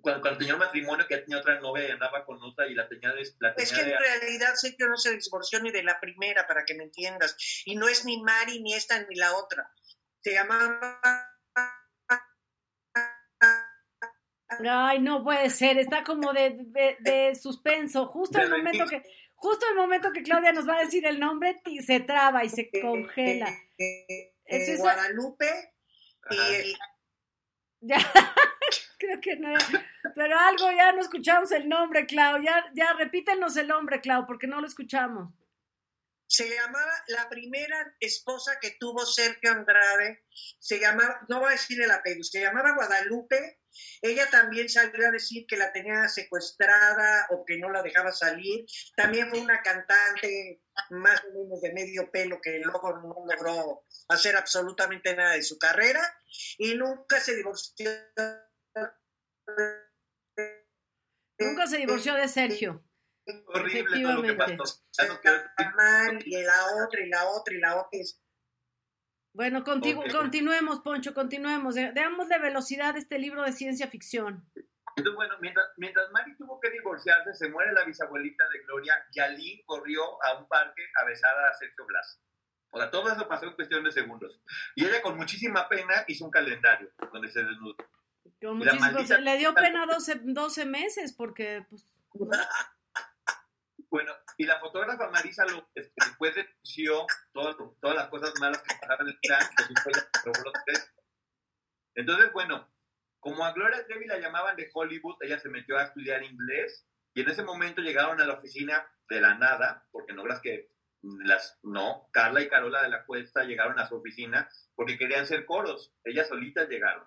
Cuando, 0.00 0.22
cuando 0.22 0.38
tenía 0.38 0.54
un 0.54 0.60
matrimonio 0.60 1.06
que 1.06 1.18
tenía 1.18 1.36
otra 1.36 1.60
novia 1.60 1.86
y 1.86 1.90
andaba 1.90 2.24
con 2.24 2.42
otra 2.42 2.66
y 2.66 2.74
la 2.74 2.88
tenía 2.88 3.12
de... 3.12 3.28
La 3.40 3.54
tenía 3.54 3.64
es 3.64 3.72
que 3.74 3.84
de, 3.84 3.92
en 3.92 3.98
realidad 3.98 4.54
sé 4.54 4.74
que 4.74 4.86
no 4.86 4.96
se 4.96 5.18
divorció 5.18 5.60
ni 5.60 5.70
de 5.70 5.82
la 5.82 6.00
primera, 6.00 6.46
para 6.46 6.64
que 6.64 6.74
me 6.74 6.84
entiendas. 6.84 7.36
Y 7.66 7.76
no 7.76 7.86
es 7.88 8.06
ni 8.06 8.22
Mari, 8.22 8.62
ni 8.62 8.72
esta, 8.72 8.98
ni 9.02 9.14
la 9.14 9.36
otra. 9.36 9.70
Se 10.22 10.32
llamaba... 10.32 10.98
Ay, 14.68 14.98
no 15.00 15.24
puede 15.24 15.50
ser, 15.50 15.78
está 15.78 16.04
como 16.04 16.32
de, 16.32 16.56
de, 16.58 16.96
de 17.00 17.34
suspenso. 17.34 18.06
Justo 18.06 18.38
el 18.38 18.50
momento 18.50 18.86
que 18.86 19.02
justo 19.42 19.66
el 19.68 19.74
momento 19.76 20.12
que 20.12 20.22
Claudia 20.22 20.52
nos 20.52 20.68
va 20.68 20.76
a 20.76 20.84
decir 20.84 21.04
el 21.04 21.18
nombre, 21.18 21.60
se 21.84 21.98
traba 21.98 22.44
y 22.44 22.48
se 22.48 22.70
congela. 22.80 23.48
Eh, 23.76 24.32
eh, 24.46 24.76
Guadalupe 24.78 25.74
y 26.30 26.54
el... 26.54 26.74
Ya, 27.84 27.98
creo 28.96 29.20
que 29.20 29.36
no. 29.38 29.52
Pero 30.14 30.38
algo 30.38 30.70
ya 30.70 30.92
no 30.92 31.00
escuchamos 31.00 31.50
el 31.50 31.68
nombre, 31.68 32.06
Clau. 32.06 32.40
Ya, 32.40 32.64
ya 32.76 32.92
repítenos 32.92 33.56
el 33.56 33.66
nombre, 33.66 34.00
Clau, 34.00 34.24
porque 34.24 34.46
no 34.46 34.60
lo 34.60 34.68
escuchamos. 34.68 35.34
Se 36.32 36.48
llamaba, 36.48 36.90
la 37.08 37.28
primera 37.28 37.94
esposa 38.00 38.58
que 38.58 38.70
tuvo 38.80 39.04
Sergio 39.04 39.50
Andrade, 39.50 40.24
se 40.58 40.80
llamaba, 40.80 41.20
no 41.28 41.40
voy 41.40 41.48
a 41.48 41.52
decir 41.52 41.82
el 41.82 41.90
apellido, 41.90 42.24
se 42.24 42.40
llamaba 42.40 42.74
Guadalupe. 42.74 43.60
Ella 44.00 44.30
también 44.30 44.70
salió 44.70 45.08
a 45.08 45.10
decir 45.10 45.44
que 45.46 45.58
la 45.58 45.74
tenía 45.74 46.08
secuestrada 46.08 47.26
o 47.32 47.44
que 47.44 47.58
no 47.58 47.68
la 47.68 47.82
dejaba 47.82 48.12
salir. 48.12 48.64
También 48.96 49.28
fue 49.28 49.40
una 49.40 49.60
cantante 49.60 50.62
más 50.88 51.22
o 51.22 51.38
menos 51.38 51.60
de 51.60 51.74
medio 51.74 52.10
pelo 52.10 52.40
que 52.40 52.60
luego 52.60 52.98
no 52.98 53.14
logró 53.30 53.84
hacer 54.08 54.34
absolutamente 54.34 55.14
nada 55.14 55.34
de 55.34 55.42
su 55.42 55.58
carrera 55.58 56.00
y 56.56 56.76
nunca 56.76 57.20
se 57.20 57.36
divorció. 57.36 57.90
Nunca 61.38 61.66
se 61.66 61.76
divorció 61.76 62.14
de 62.14 62.26
Sergio. 62.26 62.82
Horrible 63.46 64.02
todo 64.02 64.14
lo 64.14 64.22
que 64.22 64.34
pasó. 64.34 64.82
Y 66.24 66.42
la 66.42 66.66
otra, 66.84 67.00
y 67.00 67.08
la 67.08 67.28
otra, 67.28 67.54
y 67.54 67.58
la 67.58 67.76
otra. 67.76 68.00
Bueno, 69.34 69.64
contigo, 69.64 70.00
okay. 70.00 70.12
continuemos, 70.12 70.80
Poncho, 70.80 71.14
continuemos. 71.14 71.74
Démosle 71.74 72.38
velocidad 72.38 72.94
a 72.94 72.98
este 72.98 73.18
libro 73.18 73.42
de 73.42 73.52
ciencia 73.52 73.88
ficción. 73.88 74.44
Entonces, 74.96 75.14
bueno, 75.14 75.36
mientras, 75.40 75.66
mientras 75.78 76.10
Mari 76.10 76.36
tuvo 76.36 76.60
que 76.60 76.70
divorciarse, 76.70 77.32
se 77.34 77.48
muere 77.48 77.72
la 77.72 77.84
bisabuelita 77.84 78.46
de 78.50 78.58
Gloria, 78.64 78.94
Yalín 79.12 79.62
corrió 79.64 80.02
a 80.22 80.38
un 80.38 80.46
parque 80.48 80.82
a 81.00 81.06
besar 81.06 81.32
a 81.46 81.54
Sergio 81.54 81.86
Blas. 81.86 82.20
O 82.72 82.78
sea, 82.78 82.90
todo 82.90 83.10
eso 83.10 83.26
pasó 83.26 83.46
en 83.46 83.54
cuestión 83.54 83.84
de 83.84 83.92
segundos. 83.92 84.38
Y 84.74 84.84
ella 84.84 85.00
con 85.00 85.16
muchísima 85.16 85.68
pena 85.68 86.04
hizo 86.08 86.24
un 86.24 86.30
calendario 86.30 86.90
donde 87.12 87.30
se 87.30 87.42
desnudó. 87.42 87.76
Maldita... 88.42 89.18
Le 89.18 89.38
dio 89.38 89.54
pena 89.54 89.86
12, 89.86 90.20
12 90.24 90.66
meses 90.66 91.12
porque... 91.12 91.64
Pues... 91.70 91.84
Bueno, 93.92 94.10
y 94.38 94.46
la 94.46 94.58
fotógrafa 94.58 95.10
Marisa 95.10 95.44
lo, 95.44 95.68
después 95.74 96.34
denunció 96.34 97.06
todas, 97.30 97.54
todas 97.78 97.94
las 97.94 98.08
cosas 98.08 98.32
malas 98.40 98.62
que 98.62 98.74
pasaban 98.80 99.06
en 99.06 99.12
el 99.12 99.20
chat, 99.20 99.42
Entonces, 101.94 102.32
bueno, 102.32 102.74
como 103.20 103.44
a 103.44 103.52
Gloria 103.52 103.84
Trevi 103.84 104.06
la 104.06 104.18
llamaban 104.18 104.56
de 104.56 104.70
Hollywood, 104.72 105.16
ella 105.20 105.38
se 105.38 105.50
metió 105.50 105.76
a 105.76 105.82
estudiar 105.82 106.22
inglés 106.22 106.88
y 107.12 107.20
en 107.20 107.28
ese 107.28 107.42
momento 107.42 107.82
llegaron 107.82 108.18
a 108.18 108.24
la 108.24 108.32
oficina 108.32 108.82
de 109.10 109.20
la 109.20 109.34
nada, 109.34 109.86
porque 109.90 110.14
no 110.14 110.22
creas 110.22 110.40
que 110.40 110.70
las, 111.02 111.58
no, 111.62 112.08
Carla 112.12 112.40
y 112.40 112.48
Carola 112.48 112.82
de 112.82 112.88
la 112.88 113.04
Cuesta 113.04 113.44
llegaron 113.44 113.78
a 113.78 113.86
su 113.86 113.96
oficina 113.96 114.48
porque 114.74 114.96
querían 114.96 115.26
ser 115.26 115.44
coros, 115.44 115.94
ellas 116.02 116.28
solitas 116.28 116.66
llegaron. 116.66 117.06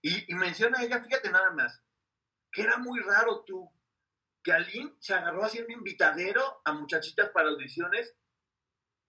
Y, 0.00 0.32
y 0.32 0.34
menciona 0.34 0.82
ella, 0.82 1.02
fíjate 1.02 1.30
nada 1.30 1.50
más, 1.50 1.84
que 2.50 2.62
era 2.62 2.78
muy 2.78 3.00
raro 3.00 3.44
tú, 3.44 3.70
que 4.46 4.52
Aline 4.52 4.94
se 5.00 5.12
agarró 5.12 5.42
haciendo 5.42 5.72
invitadero 5.72 6.62
a 6.64 6.72
muchachitas 6.72 7.30
para 7.30 7.48
audiciones 7.48 8.16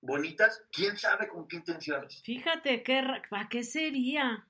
bonitas, 0.02 0.66
quién 0.72 0.98
sabe 0.98 1.28
con 1.28 1.48
qué 1.48 1.58
intenciones. 1.58 2.24
Fíjate, 2.24 2.82
¿qué, 2.82 3.04
¿para 3.30 3.48
qué 3.48 3.62
sería? 3.62 4.50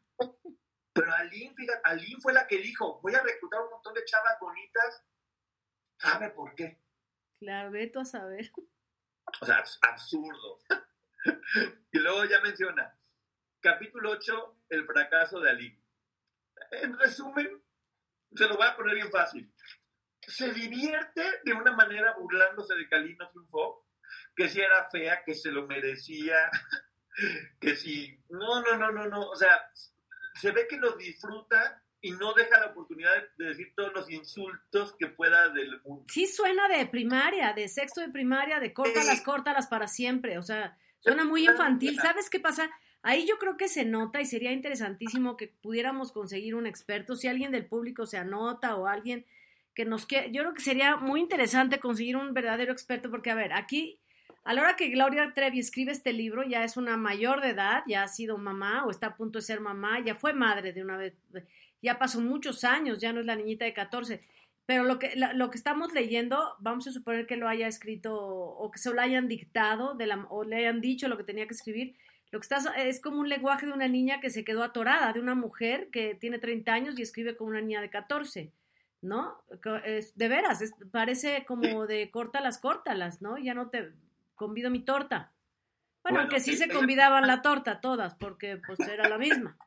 Pero 0.93 1.13
Aline, 1.13 1.53
fíjate, 1.55 1.81
Aline 1.83 2.21
fue 2.21 2.31
la 2.31 2.47
que 2.47 2.59
dijo, 2.59 3.01
voy 3.01 3.13
a 3.15 3.21
reclutar 3.21 3.63
un 3.63 3.71
montón 3.71 3.95
de 3.95 4.05
chavas 4.05 4.39
bonitas, 4.39 5.05
¿sabe 5.99 6.29
por 6.29 6.55
qué? 6.55 6.79
Claro, 7.37 7.69
veto 7.71 7.99
a 7.99 8.05
saber. 8.05 8.49
O 9.41 9.45
sea, 9.45 9.65
absurdo. 9.81 10.59
y 11.91 11.99
luego 11.99 12.23
ya 12.23 12.39
menciona, 12.39 12.97
capítulo 13.59 14.11
8, 14.11 14.63
el 14.69 14.85
fracaso 14.85 15.41
de 15.41 15.49
Aline. 15.49 15.83
En 16.71 16.97
resumen, 16.97 17.61
se 18.33 18.47
lo 18.47 18.55
voy 18.55 18.67
a 18.67 18.77
poner 18.77 18.95
bien 18.95 19.11
fácil 19.11 19.53
se 20.27 20.53
divierte 20.53 21.23
de 21.43 21.53
una 21.53 21.71
manera 21.71 22.13
burlándose 22.19 22.75
de 22.75 22.87
Calino 22.89 23.29
Triunfó, 23.29 23.85
que 24.35 24.49
si 24.49 24.59
era 24.59 24.89
fea, 24.91 25.23
que 25.25 25.33
se 25.33 25.51
lo 25.51 25.65
merecía, 25.65 26.51
que 27.59 27.75
si... 27.75 28.19
No, 28.29 28.61
no, 28.61 28.77
no, 28.77 28.91
no, 28.91 29.07
no. 29.07 29.29
O 29.29 29.35
sea, 29.35 29.71
se 30.35 30.51
ve 30.51 30.67
que 30.67 30.77
lo 30.77 30.97
disfruta 30.97 31.81
y 32.01 32.11
no 32.11 32.33
deja 32.33 32.59
la 32.59 32.67
oportunidad 32.67 33.11
de 33.37 33.45
decir 33.45 33.73
todos 33.75 33.93
los 33.93 34.09
insultos 34.11 34.95
que 34.99 35.07
pueda 35.07 35.49
del 35.49 35.81
mundo. 35.81 36.05
Sí 36.09 36.27
suena 36.27 36.67
de 36.67 36.85
primaria, 36.85 37.53
de 37.53 37.67
sexto 37.69 38.01
de 38.01 38.09
primaria, 38.09 38.59
de 38.59 38.73
córtalas, 38.73 39.21
córtalas 39.21 39.67
para 39.67 39.87
siempre. 39.87 40.37
O 40.37 40.43
sea, 40.43 40.77
suena 40.99 41.23
muy 41.23 41.47
infantil. 41.47 41.97
¿Sabes 41.99 42.29
qué 42.29 42.39
pasa? 42.39 42.69
Ahí 43.01 43.25
yo 43.25 43.37
creo 43.39 43.55
que 43.55 43.69
se 43.69 43.85
nota 43.85 44.19
y 44.19 44.25
sería 44.25 44.51
interesantísimo 44.51 45.37
que 45.37 45.47
pudiéramos 45.47 46.11
conseguir 46.11 46.55
un 46.55 46.67
experto. 46.67 47.15
Si 47.15 47.27
alguien 47.27 47.51
del 47.51 47.65
público 47.65 48.05
se 48.05 48.17
anota 48.17 48.75
o 48.75 48.87
alguien 48.87 49.25
que 49.77 49.85
nos 49.85 50.07
yo 50.07 50.41
creo 50.41 50.53
que 50.55 50.61
sería 50.61 50.97
muy 50.97 51.19
interesante 51.19 51.79
conseguir 51.79 52.17
un 52.17 52.33
verdadero 52.33 52.73
experto 52.73 53.11
porque 53.11 53.29
a 53.29 53.35
ver, 53.35 53.53
aquí 53.53 53.99
a 54.43 54.55
la 54.55 54.63
hora 54.63 54.75
que 54.75 54.89
Gloria 54.89 55.33
Trevi 55.35 55.59
escribe 55.59 55.91
este 55.91 56.13
libro 56.13 56.41
ya 56.41 56.63
es 56.63 56.77
una 56.77 56.97
mayor 56.97 57.41
de 57.41 57.49
edad, 57.49 57.83
ya 57.87 58.01
ha 58.01 58.07
sido 58.07 58.39
mamá 58.39 58.85
o 58.87 58.89
está 58.89 59.07
a 59.07 59.15
punto 59.15 59.37
de 59.37 59.45
ser 59.45 59.59
mamá, 59.59 60.03
ya 60.03 60.15
fue 60.15 60.33
madre 60.33 60.73
de 60.73 60.81
una 60.81 60.97
vez, 60.97 61.13
ya 61.79 61.99
pasó 61.99 62.19
muchos 62.19 62.63
años, 62.63 62.99
ya 62.99 63.13
no 63.13 63.19
es 63.19 63.27
la 63.27 63.35
niñita 63.35 63.65
de 63.65 63.73
14. 63.73 64.21
Pero 64.65 64.83
lo 64.83 64.97
que, 64.97 65.13
lo 65.15 65.49
que 65.51 65.57
estamos 65.57 65.93
leyendo, 65.93 66.55
vamos 66.59 66.87
a 66.87 66.91
suponer 66.91 67.27
que 67.27 67.37
lo 67.37 67.47
haya 67.47 67.67
escrito 67.67 68.17
o 68.17 68.71
que 68.71 68.79
se 68.79 68.91
lo 68.91 68.99
hayan 68.99 69.27
dictado 69.27 69.93
de 69.93 70.07
la, 70.07 70.25
o 70.31 70.43
le 70.43 70.55
hayan 70.55 70.81
dicho 70.81 71.07
lo 71.07 71.17
que 71.17 71.23
tenía 71.23 71.45
que 71.45 71.53
escribir. 71.53 71.95
Lo 72.31 72.39
que 72.39 72.45
está 72.45 72.57
es 72.83 72.99
como 72.99 73.19
un 73.19 73.29
lenguaje 73.29 73.67
de 73.67 73.73
una 73.73 73.87
niña 73.87 74.21
que 74.21 74.31
se 74.31 74.43
quedó 74.43 74.63
atorada, 74.63 75.13
de 75.13 75.19
una 75.19 75.35
mujer 75.35 75.89
que 75.91 76.15
tiene 76.15 76.39
30 76.39 76.73
años 76.73 76.97
y 76.97 77.03
escribe 77.03 77.37
como 77.37 77.51
una 77.51 77.61
niña 77.61 77.79
de 77.79 77.91
14. 77.91 78.51
¿No? 79.01 79.43
Es, 79.83 80.15
de 80.17 80.27
veras, 80.27 80.61
es, 80.61 80.73
parece 80.91 81.45
como 81.45 81.87
de 81.87 82.09
córtalas, 82.11 82.57
córtalas, 82.59 83.21
¿no? 83.21 83.37
Ya 83.37 83.53
no 83.53 83.69
te 83.69 83.93
convido 84.35 84.69
mi 84.69 84.83
torta. 84.83 85.33
Bueno, 86.03 86.21
aunque 86.21 86.39
sí 86.39 86.55
se 86.55 86.69
convidaban 86.69 87.27
la 87.27 87.41
torta 87.41 87.81
todas, 87.81 88.15
porque 88.15 88.61
pues 88.65 88.79
era 88.79 89.07
la 89.09 89.17
misma. 89.17 89.57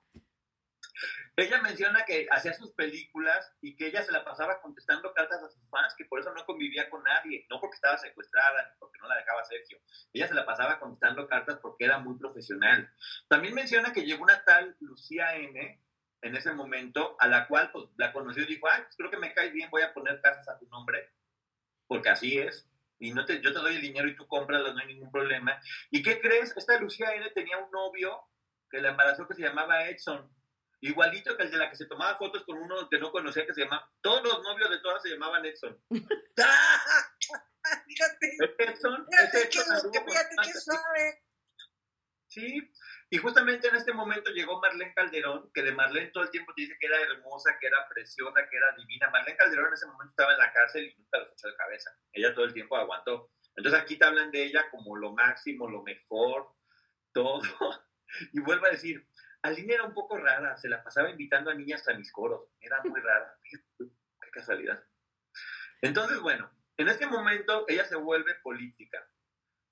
Ella 1.36 1.62
menciona 1.62 2.04
que 2.04 2.26
hacía 2.30 2.52
sus 2.52 2.72
películas 2.72 3.54
y 3.62 3.76
que 3.76 3.86
ella 3.86 4.02
se 4.02 4.12
la 4.12 4.24
pasaba 4.24 4.60
contestando 4.60 5.14
cartas 5.14 5.42
a 5.42 5.48
sus 5.48 5.68
fans, 5.70 5.94
que 5.96 6.04
por 6.04 6.20
eso 6.20 6.34
no 6.34 6.44
convivía 6.44 6.90
con 6.90 7.02
nadie, 7.02 7.46
no 7.48 7.60
porque 7.60 7.76
estaba 7.76 7.96
secuestrada, 7.96 8.68
ni 8.68 8.78
porque 8.78 8.98
no 8.98 9.08
la 9.08 9.16
dejaba 9.16 9.44
Sergio. 9.44 9.78
Ella 10.12 10.28
se 10.28 10.34
la 10.34 10.44
pasaba 10.44 10.78
contestando 10.78 11.26
cartas 11.28 11.58
porque 11.62 11.84
era 11.84 11.98
muy 11.98 12.18
profesional. 12.18 12.92
También 13.28 13.54
menciona 13.54 13.92
que 13.92 14.04
llegó 14.04 14.22
una 14.22 14.44
tal 14.44 14.76
Lucía 14.80 15.36
N., 15.36 15.80
en 16.22 16.36
ese 16.36 16.52
momento, 16.52 17.16
a 17.18 17.28
la 17.28 17.46
cual 17.48 17.70
pues, 17.72 17.86
la 17.96 18.12
conoció 18.12 18.42
y 18.42 18.46
dijo, 18.46 18.68
ay, 18.70 18.82
pues, 18.82 18.96
creo 18.96 19.10
que 19.10 19.16
me 19.16 19.32
cae 19.32 19.50
bien, 19.50 19.70
voy 19.70 19.82
a 19.82 19.94
poner 19.94 20.20
casas 20.20 20.48
a 20.48 20.58
tu 20.58 20.66
nombre, 20.66 21.10
porque 21.86 22.10
así 22.10 22.38
es, 22.38 22.68
y 22.98 23.12
no 23.12 23.24
te, 23.24 23.40
yo 23.40 23.52
te 23.52 23.58
doy 23.58 23.76
el 23.76 23.80
dinero 23.80 24.08
y 24.08 24.14
tú 24.14 24.26
cómpralas, 24.26 24.74
no 24.74 24.80
hay 24.80 24.88
ningún 24.88 25.10
problema. 25.10 25.58
¿Y 25.90 26.02
qué 26.02 26.20
crees? 26.20 26.54
Esta 26.56 26.78
Lucía 26.78 27.14
N 27.14 27.30
tenía 27.30 27.56
un 27.56 27.70
novio 27.70 28.22
que 28.70 28.80
la 28.80 28.90
embarazó 28.90 29.26
que 29.26 29.34
se 29.34 29.42
llamaba 29.42 29.88
Edson, 29.88 30.30
igualito 30.80 31.36
que 31.36 31.44
el 31.44 31.50
de 31.50 31.56
la 31.56 31.70
que 31.70 31.76
se 31.76 31.86
tomaba 31.86 32.18
fotos 32.18 32.44
con 32.44 32.58
uno 32.58 32.88
que 32.88 32.98
no 32.98 33.10
conocía 33.10 33.46
que 33.46 33.54
se 33.54 33.62
llamaba, 33.62 33.90
todos 34.02 34.22
los 34.22 34.42
novios 34.42 34.70
de 34.70 34.78
todas 34.80 35.02
se 35.02 35.10
llamaban 35.10 35.44
Edson. 35.46 35.82
fíjate, 37.86 38.36
Edson, 38.58 39.06
fíjate, 39.10 39.48
que, 39.48 39.60
fíjate 39.60 40.36
que 40.44 40.52
sabe. 40.52 41.24
Sí, 42.28 42.70
Y 43.12 43.18
justamente 43.18 43.66
en 43.66 43.74
este 43.74 43.92
momento 43.92 44.30
llegó 44.30 44.60
Marlene 44.60 44.94
Calderón, 44.94 45.50
que 45.52 45.62
de 45.62 45.72
Marlene 45.72 46.12
todo 46.12 46.22
el 46.22 46.30
tiempo 46.30 46.54
te 46.54 46.62
dice 46.62 46.76
que 46.78 46.86
era 46.86 47.00
hermosa, 47.00 47.58
que 47.60 47.66
era 47.66 47.88
preciosa, 47.88 48.48
que 48.48 48.56
era 48.56 48.72
divina. 48.76 49.10
Marlene 49.10 49.36
Calderón 49.36 49.66
en 49.66 49.74
ese 49.74 49.86
momento 49.86 50.10
estaba 50.10 50.32
en 50.32 50.38
la 50.38 50.52
cárcel 50.52 50.84
y 50.86 50.96
nunca 50.96 51.18
los 51.18 51.32
echó 51.32 51.48
de 51.48 51.56
cabeza. 51.56 51.90
Ella 52.12 52.32
todo 52.32 52.44
el 52.44 52.54
tiempo 52.54 52.76
aguantó. 52.76 53.32
Entonces 53.56 53.80
aquí 53.80 53.96
te 53.96 54.04
hablan 54.04 54.30
de 54.30 54.44
ella 54.44 54.70
como 54.70 54.96
lo 54.96 55.12
máximo, 55.12 55.68
lo 55.68 55.82
mejor, 55.82 56.52
todo. 57.12 57.40
Y 58.32 58.40
vuelvo 58.40 58.66
a 58.66 58.70
decir, 58.70 59.06
Aline 59.42 59.74
era 59.74 59.84
un 59.84 59.94
poco 59.94 60.18
rara, 60.18 60.56
se 60.56 60.68
la 60.68 60.82
pasaba 60.82 61.10
invitando 61.10 61.48
a 61.50 61.54
niñas 61.54 61.86
a 61.88 61.94
mis 61.94 62.10
coros. 62.12 62.48
Era 62.60 62.82
muy 62.82 63.00
rara. 63.00 63.38
Qué 63.48 64.30
casualidad. 64.32 64.82
Entonces, 65.80 66.20
bueno, 66.20 66.50
en 66.76 66.88
este 66.88 67.06
momento 67.06 67.64
ella 67.68 67.84
se 67.84 67.96
vuelve 67.96 68.34
política. 68.42 69.08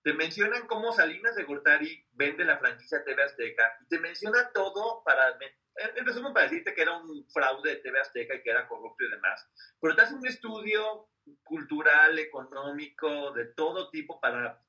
Te 0.09 0.15
mencionan 0.15 0.67
cómo 0.67 0.91
Salinas 0.91 1.37
de 1.37 1.45
Gortari 1.45 2.03
vende 2.13 2.43
la 2.43 2.57
franquicia 2.57 3.05
TV 3.05 3.23
Azteca 3.23 3.77
y 3.83 3.89
te 3.89 3.99
menciona 3.99 4.51
todo 4.55 5.03
para, 5.05 5.37
en 5.77 6.07
resumen, 6.07 6.33
para 6.33 6.49
decirte 6.49 6.73
que 6.73 6.81
era 6.81 6.97
un 6.97 7.29
fraude 7.29 7.73
de 7.73 7.77
TV 7.77 8.01
Azteca 8.01 8.35
y 8.35 8.43
que 8.43 8.49
era 8.49 8.67
corrupto 8.67 9.05
y 9.05 9.11
demás. 9.11 9.47
Pero 9.79 9.95
te 9.95 10.01
hace 10.01 10.15
un 10.15 10.27
estudio 10.27 11.11
cultural, 11.43 12.19
económico, 12.19 13.33
de 13.33 13.53
todo 13.53 13.91
tipo 13.91 14.19
para 14.19 14.65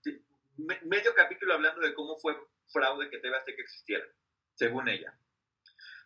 medio 0.83 1.15
capítulo 1.15 1.53
hablando 1.53 1.79
de 1.79 1.93
cómo 1.93 2.19
fue 2.19 2.35
fraude 2.67 3.09
que 3.09 3.19
TV 3.19 3.37
Azteca 3.37 3.61
existiera, 3.61 4.03
según 4.55 4.89
ella. 4.89 5.17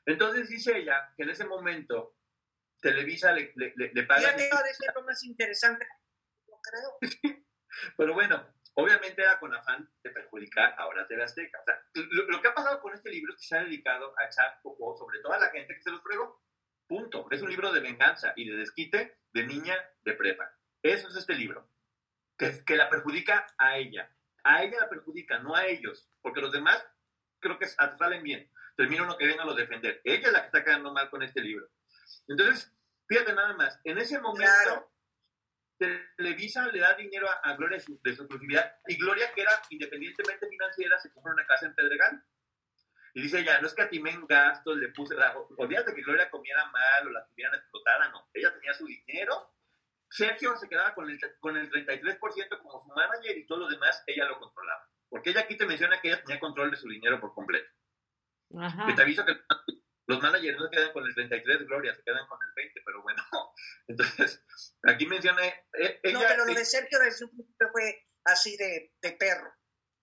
Entonces 0.06 0.48
dice 0.48 0.78
ella 0.78 1.12
que 1.18 1.24
en 1.24 1.32
ese 1.32 1.46
momento 1.46 2.16
Televisa 2.80 3.32
le, 3.32 3.52
le, 3.56 3.74
le 3.76 4.04
paga... 4.04 4.22
Ya 4.22 4.36
te 4.36 4.48
va 4.54 4.60
a 4.60 4.64
decir 4.64 4.92
lo 4.94 5.02
más 5.02 5.24
interesante, 5.24 5.88
no 6.48 6.60
creo. 6.62 7.00
Pero 7.98 8.14
bueno, 8.14 8.54
obviamente 8.76 9.22
era 9.22 9.40
con 9.40 9.54
afán 9.54 9.90
de 10.04 10.10
perjudicar 10.10 10.76
ahora 10.78 11.08
TV 11.08 11.24
Azteca. 11.24 11.60
O 11.62 11.64
sea, 11.64 11.82
lo, 11.94 12.42
que 12.42 12.48
ha 12.48 12.54
pasado 12.54 12.82
con 12.82 12.94
este 12.94 13.10
libro 13.10 13.34
es 13.34 13.42
que 13.42 13.48
se 13.48 13.58
ha 13.58 13.64
dedicado 13.64 14.14
a 14.18 14.26
echar 14.26 14.60
poco 14.62 14.96
sobre 14.98 15.20
toda 15.20 15.40
la 15.40 15.50
gente 15.50 15.76
que 15.76 15.82
se 15.82 15.92
los 15.92 16.02
fregó. 16.02 16.42
Punto. 16.88 17.28
Es 17.32 17.42
un 17.42 17.50
libro 17.50 17.72
de 17.72 17.80
venganza 17.80 18.34
y 18.36 18.50
de 18.50 18.58
desquite 18.58 19.18
de 19.32 19.48
niña 19.48 19.76
de 20.02 20.14
prepa. 20.14 20.52
Eso 20.82 21.08
es 21.08 21.16
este 21.16 21.34
libro. 21.34 21.70
Que, 22.38 22.76
la 22.76 22.90
perjudica 22.90 23.48
a 23.58 23.78
ella. 23.78 24.14
A 24.44 24.64
ella 24.64 24.80
la 24.82 24.90
perjudica, 24.90 25.40
no 25.40 25.56
a 25.56 25.66
ellos. 25.68 26.10
Porque 26.22 26.42
los 26.42 26.52
demás 26.52 26.86
creo 27.40 27.58
que 27.58 27.68
salen 27.68 28.24
bien. 28.24 28.52
Termino 28.76 29.06
no 29.06 29.18
queriéndolo 29.18 29.54
defender. 29.54 30.02
Ella 30.04 30.28
es 30.28 30.34
la 30.34 30.40
que 30.42 30.46
está 30.48 30.64
quedando 30.64 30.92
mal 30.92 31.10
con 31.10 31.24
este 31.24 31.42
libro. 31.42 31.70
Entonces, 32.28 32.74
fíjate 33.08 33.34
nada 33.34 33.54
más. 33.54 33.80
En 33.84 33.98
ese 33.98 34.20
momento... 34.20 34.93
Televisa 35.78 36.68
le 36.68 36.80
da 36.80 36.94
dinero 36.94 37.30
a, 37.30 37.34
a 37.44 37.56
Gloria 37.56 37.78
de 37.78 37.84
su, 37.84 38.00
de 38.04 38.16
su, 38.16 38.24
exclusividad 38.24 38.78
y 38.88 38.98
Gloria, 38.98 39.32
que 39.34 39.42
era 39.42 39.52
independientemente 39.70 40.48
financiera, 40.48 41.00
se 41.00 41.12
compra 41.12 41.34
una 41.34 41.46
casa 41.46 41.66
en 41.66 41.76
Pedregal. 41.76 42.24
Y 43.16 43.22
dice 43.22 43.40
ella, 43.40 43.62
no 43.62 43.68
es 43.68 43.74
que 43.74 43.84
a 43.84 43.90
en 43.92 44.28
gastos, 44.28 44.78
le 44.78 44.90
puse, 44.90 45.16
olvídate 45.58 45.94
que 45.94 46.02
Gloria 46.02 46.32
comiera 46.32 46.66
mal 46.72 47.08
o 47.08 47.12
la 47.12 47.26
tuvieran 47.28 47.56
explotada, 47.56 48.10
no. 48.10 48.28
Ella 48.34 48.54
tenía 48.54 48.74
su 48.74 48.88
dinero. 48.88 49.54
Sergio 50.10 50.56
se 50.58 50.68
quedaba 50.68 50.96
con 50.96 51.10
el, 51.10 51.20
con 51.40 51.58
el 51.58 51.70
33% 51.72 52.60
como 52.62 52.84
su 52.84 52.90
manager 52.90 53.38
y 53.38 53.46
todo 53.46 53.60
lo 53.60 53.68
demás 53.68 54.04
ella 54.08 54.26
lo 54.26 54.40
controlaba. 54.40 54.88
Porque 55.10 55.30
ella 55.30 55.42
aquí 55.42 55.58
te 55.58 55.66
menciona 55.66 56.02
que 56.02 56.08
ella 56.08 56.24
tenía 56.24 56.40
control 56.40 56.72
de 56.72 56.78
su 56.78 56.88
dinero 56.88 57.20
por 57.20 57.34
completo. 57.34 57.70
Ajá. 58.60 58.88
Que 58.88 58.94
te 58.94 59.02
aviso 59.04 59.26
que 59.26 59.36
los 60.14 60.22
managers 60.22 60.58
no 60.58 60.66
se 60.66 60.72
quedan 60.72 60.94
con 60.94 61.06
el 61.06 61.16
33 61.16 61.66
Gloria, 61.66 61.96
se 61.96 62.04
quedan 62.04 62.28
con 62.28 62.40
el 62.42 62.54
20, 62.56 62.82
pero 62.86 63.02
bueno. 63.02 63.24
Entonces, 63.88 64.46
aquí 64.84 65.06
menciona... 65.06 65.46
Eh, 65.46 66.00
ella, 66.04 66.20
no, 66.20 66.26
pero 66.28 66.46
lo 66.46 66.54
de 66.54 66.66
Sergio 66.66 67.00
desde 67.00 67.26
un 67.26 67.32
principio 67.32 67.70
fue 67.72 68.08
así 68.26 68.56
de, 68.58 68.94
de, 69.02 69.12
perro. 69.14 69.52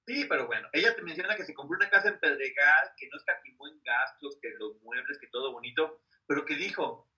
Sí, 0.06 0.24
pero 0.24 0.46
bueno, 0.46 0.68
ella 0.72 0.94
te 0.94 1.02
menciona 1.02 1.36
que 1.36 1.44
se 1.44 1.54
compró 1.54 1.76
una 1.76 1.88
casa 1.88 2.08
en 2.08 2.18
Pedregal, 2.18 2.92
que 2.96 3.08
no 3.08 3.18
escatimó 3.18 3.68
en 3.68 3.80
gastos, 3.82 4.38
que 4.42 4.50
los 4.58 4.80
muebles, 4.82 5.18
que 5.18 5.28
todo 5.28 5.52
bonito, 5.52 6.02
pero 6.26 6.44
que 6.44 6.56
dijo, 6.56 7.08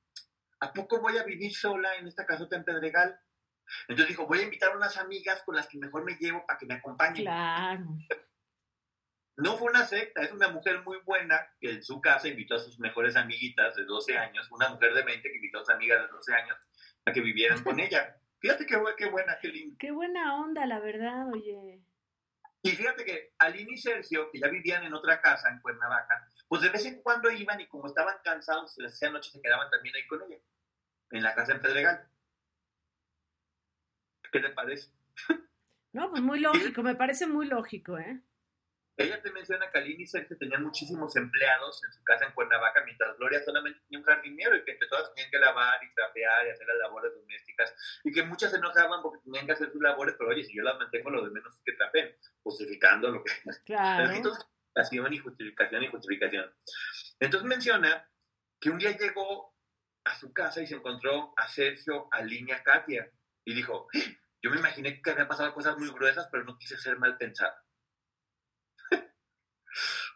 ¿a 0.61 0.73
poco 0.73 1.01
voy 1.01 1.17
a 1.17 1.25
vivir 1.25 1.55
sola 1.55 1.97
en 1.97 2.07
esta 2.07 2.27
casota 2.27 2.57
en 2.57 2.65
Pedregal? 2.65 3.19
Entonces 3.89 4.09
dijo, 4.09 4.27
voy 4.27 4.41
a 4.41 4.43
invitar 4.43 4.73
a 4.73 4.77
unas 4.77 4.99
amigas 4.99 5.43
con 5.45 5.57
las 5.57 5.67
que 5.69 5.79
mejor 5.79 6.05
me 6.05 6.17
llevo 6.17 6.45
para 6.47 6.59
que 6.59 6.67
me 6.67 6.75
acompañen. 6.75 7.25
Claro. 7.25 7.87
No 9.37 9.57
fue 9.57 9.71
una 9.71 9.87
secta, 9.87 10.23
es 10.23 10.33
una 10.33 10.49
mujer 10.49 10.83
muy 10.83 10.99
buena 11.05 11.41
que 11.59 11.71
en 11.71 11.83
su 11.83 12.01
casa 12.01 12.29
invitó 12.29 12.55
a 12.55 12.59
sus 12.59 12.79
mejores 12.79 13.17
amiguitas 13.17 13.75
de 13.77 13.85
12 13.85 14.19
años, 14.19 14.47
una 14.51 14.69
mujer 14.69 14.93
de 14.93 15.03
20 15.03 15.29
que 15.29 15.37
invitó 15.37 15.59
a 15.59 15.65
sus 15.65 15.75
amigas 15.75 16.03
de 16.03 16.09
12 16.09 16.35
años 16.35 16.59
a 17.07 17.13
que 17.13 17.21
vivieran 17.21 17.63
con 17.65 17.81
ella. 17.81 18.17
Fíjate 18.41 18.67
qué, 18.67 18.77
qué 18.99 19.09
buena, 19.09 19.39
qué 19.41 19.49
linda. 19.49 19.77
Qué 19.79 19.91
buena 19.91 20.37
onda, 20.37 20.67
la 20.67 20.81
verdad, 20.81 21.29
oye. 21.33 21.81
Y 22.65 22.71
fíjate 22.71 23.05
que 23.05 23.35
Aline 23.39 23.73
y 23.73 23.77
Sergio, 23.77 24.31
que 24.31 24.39
ya 24.39 24.49
vivían 24.49 24.85
en 24.85 24.95
otra 24.95 25.21
casa 25.21 25.49
en 25.49 25.61
Cuernavaca, 25.61 26.29
pues 26.49 26.63
de 26.63 26.69
vez 26.69 26.85
en 26.87 27.03
cuando 27.03 27.31
iban 27.31 27.61
y 27.61 27.67
como 27.67 27.87
estaban 27.87 28.17
cansados, 28.23 28.75
se 28.75 28.83
les 28.83 28.93
hacía 28.93 29.11
noche, 29.11 29.31
se 29.31 29.41
quedaban 29.41 29.71
también 29.71 29.97
ahí 29.97 30.07
con 30.07 30.23
ella, 30.23 30.41
en 31.11 31.23
la 31.23 31.35
casa 31.35 31.53
en 31.53 31.61
Pedregal. 31.61 32.07
¿Qué 34.31 34.41
te 34.41 34.51
parece? 34.51 34.91
No, 35.93 36.11
pues 36.11 36.23
muy 36.23 36.39
lógico, 36.41 36.83
me 36.83 36.95
parece 36.95 37.27
muy 37.27 37.47
lógico, 37.47 37.99
¿eh? 37.99 38.23
Ella 39.03 39.23
te 39.23 39.31
menciona 39.31 39.71
que 39.71 39.79
Aline 39.79 40.03
y 40.03 40.07
Sergio 40.07 40.37
tenían 40.39 40.63
muchísimos 40.63 41.15
empleados 41.17 41.83
en 41.85 41.93
su 41.93 42.03
casa 42.05 42.27
en 42.27 42.33
Cuernavaca, 42.33 42.83
mientras 42.85 43.17
Gloria 43.17 43.43
solamente 43.45 43.81
tenía 43.81 43.99
un 43.99 44.05
jardinero 44.05 44.57
y 44.57 44.65
que 44.65 44.73
entre 44.73 44.89
todas 44.89 45.13
tenían 45.15 45.31
que 45.31 45.39
lavar 45.39 45.83
y 45.85 45.95
trapear 45.95 46.47
y 46.47 46.51
hacer 46.51 46.67
las 46.67 46.79
labores 46.79 47.13
domésticas 47.15 47.75
y 48.05 48.13
que 48.13 48.23
muchas 48.23 48.51
se 48.51 48.59
enojaban 48.59 49.03
porque 49.03 49.23
tenían 49.25 49.47
que 49.47 49.53
hacer 49.53 49.71
sus 49.71 49.83
labores, 49.83 50.15
pero 50.19 50.31
oye, 50.31 50.45
si 50.45 50.57
yo 50.57 50.63
las 50.63 50.79
mantengo, 50.79 51.11
lo 51.11 51.25
de 51.25 51.31
menos 51.31 51.55
es 51.55 51.63
que 51.65 51.73
trapeen, 51.73 52.17
justificando 52.43 53.11
lo 53.11 53.23
que... 53.23 53.33
Claro. 53.65 54.09
Justificación 54.23 55.13
y 55.13 55.19
justificación 55.19 55.83
y 55.83 55.89
justificación. 55.89 56.55
Entonces 57.21 57.49
menciona 57.49 58.09
que 58.61 58.71
un 58.71 58.79
día 58.79 58.97
llegó 58.97 59.55
a 60.05 60.19
su 60.19 60.33
casa 60.33 60.63
y 60.63 60.67
se 60.67 60.77
encontró 60.77 61.35
a 61.37 61.49
Sergio, 61.49 62.09
a 62.11 62.19
Aline, 62.19 62.55
a 62.55 62.63
Katia 62.63 63.11
y 63.45 63.55
dijo, 63.55 63.89
yo 64.43 64.51
me 64.51 64.59
imaginé 64.59 65.01
que 65.01 65.11
habían 65.11 65.29
pasado 65.29 65.53
cosas 65.55 65.77
muy 65.79 65.89
gruesas, 65.91 66.29
pero 66.31 66.45
no 66.45 66.59
quise 66.59 66.77
ser 66.77 66.99
mal 66.99 67.17
pensado. 67.17 67.55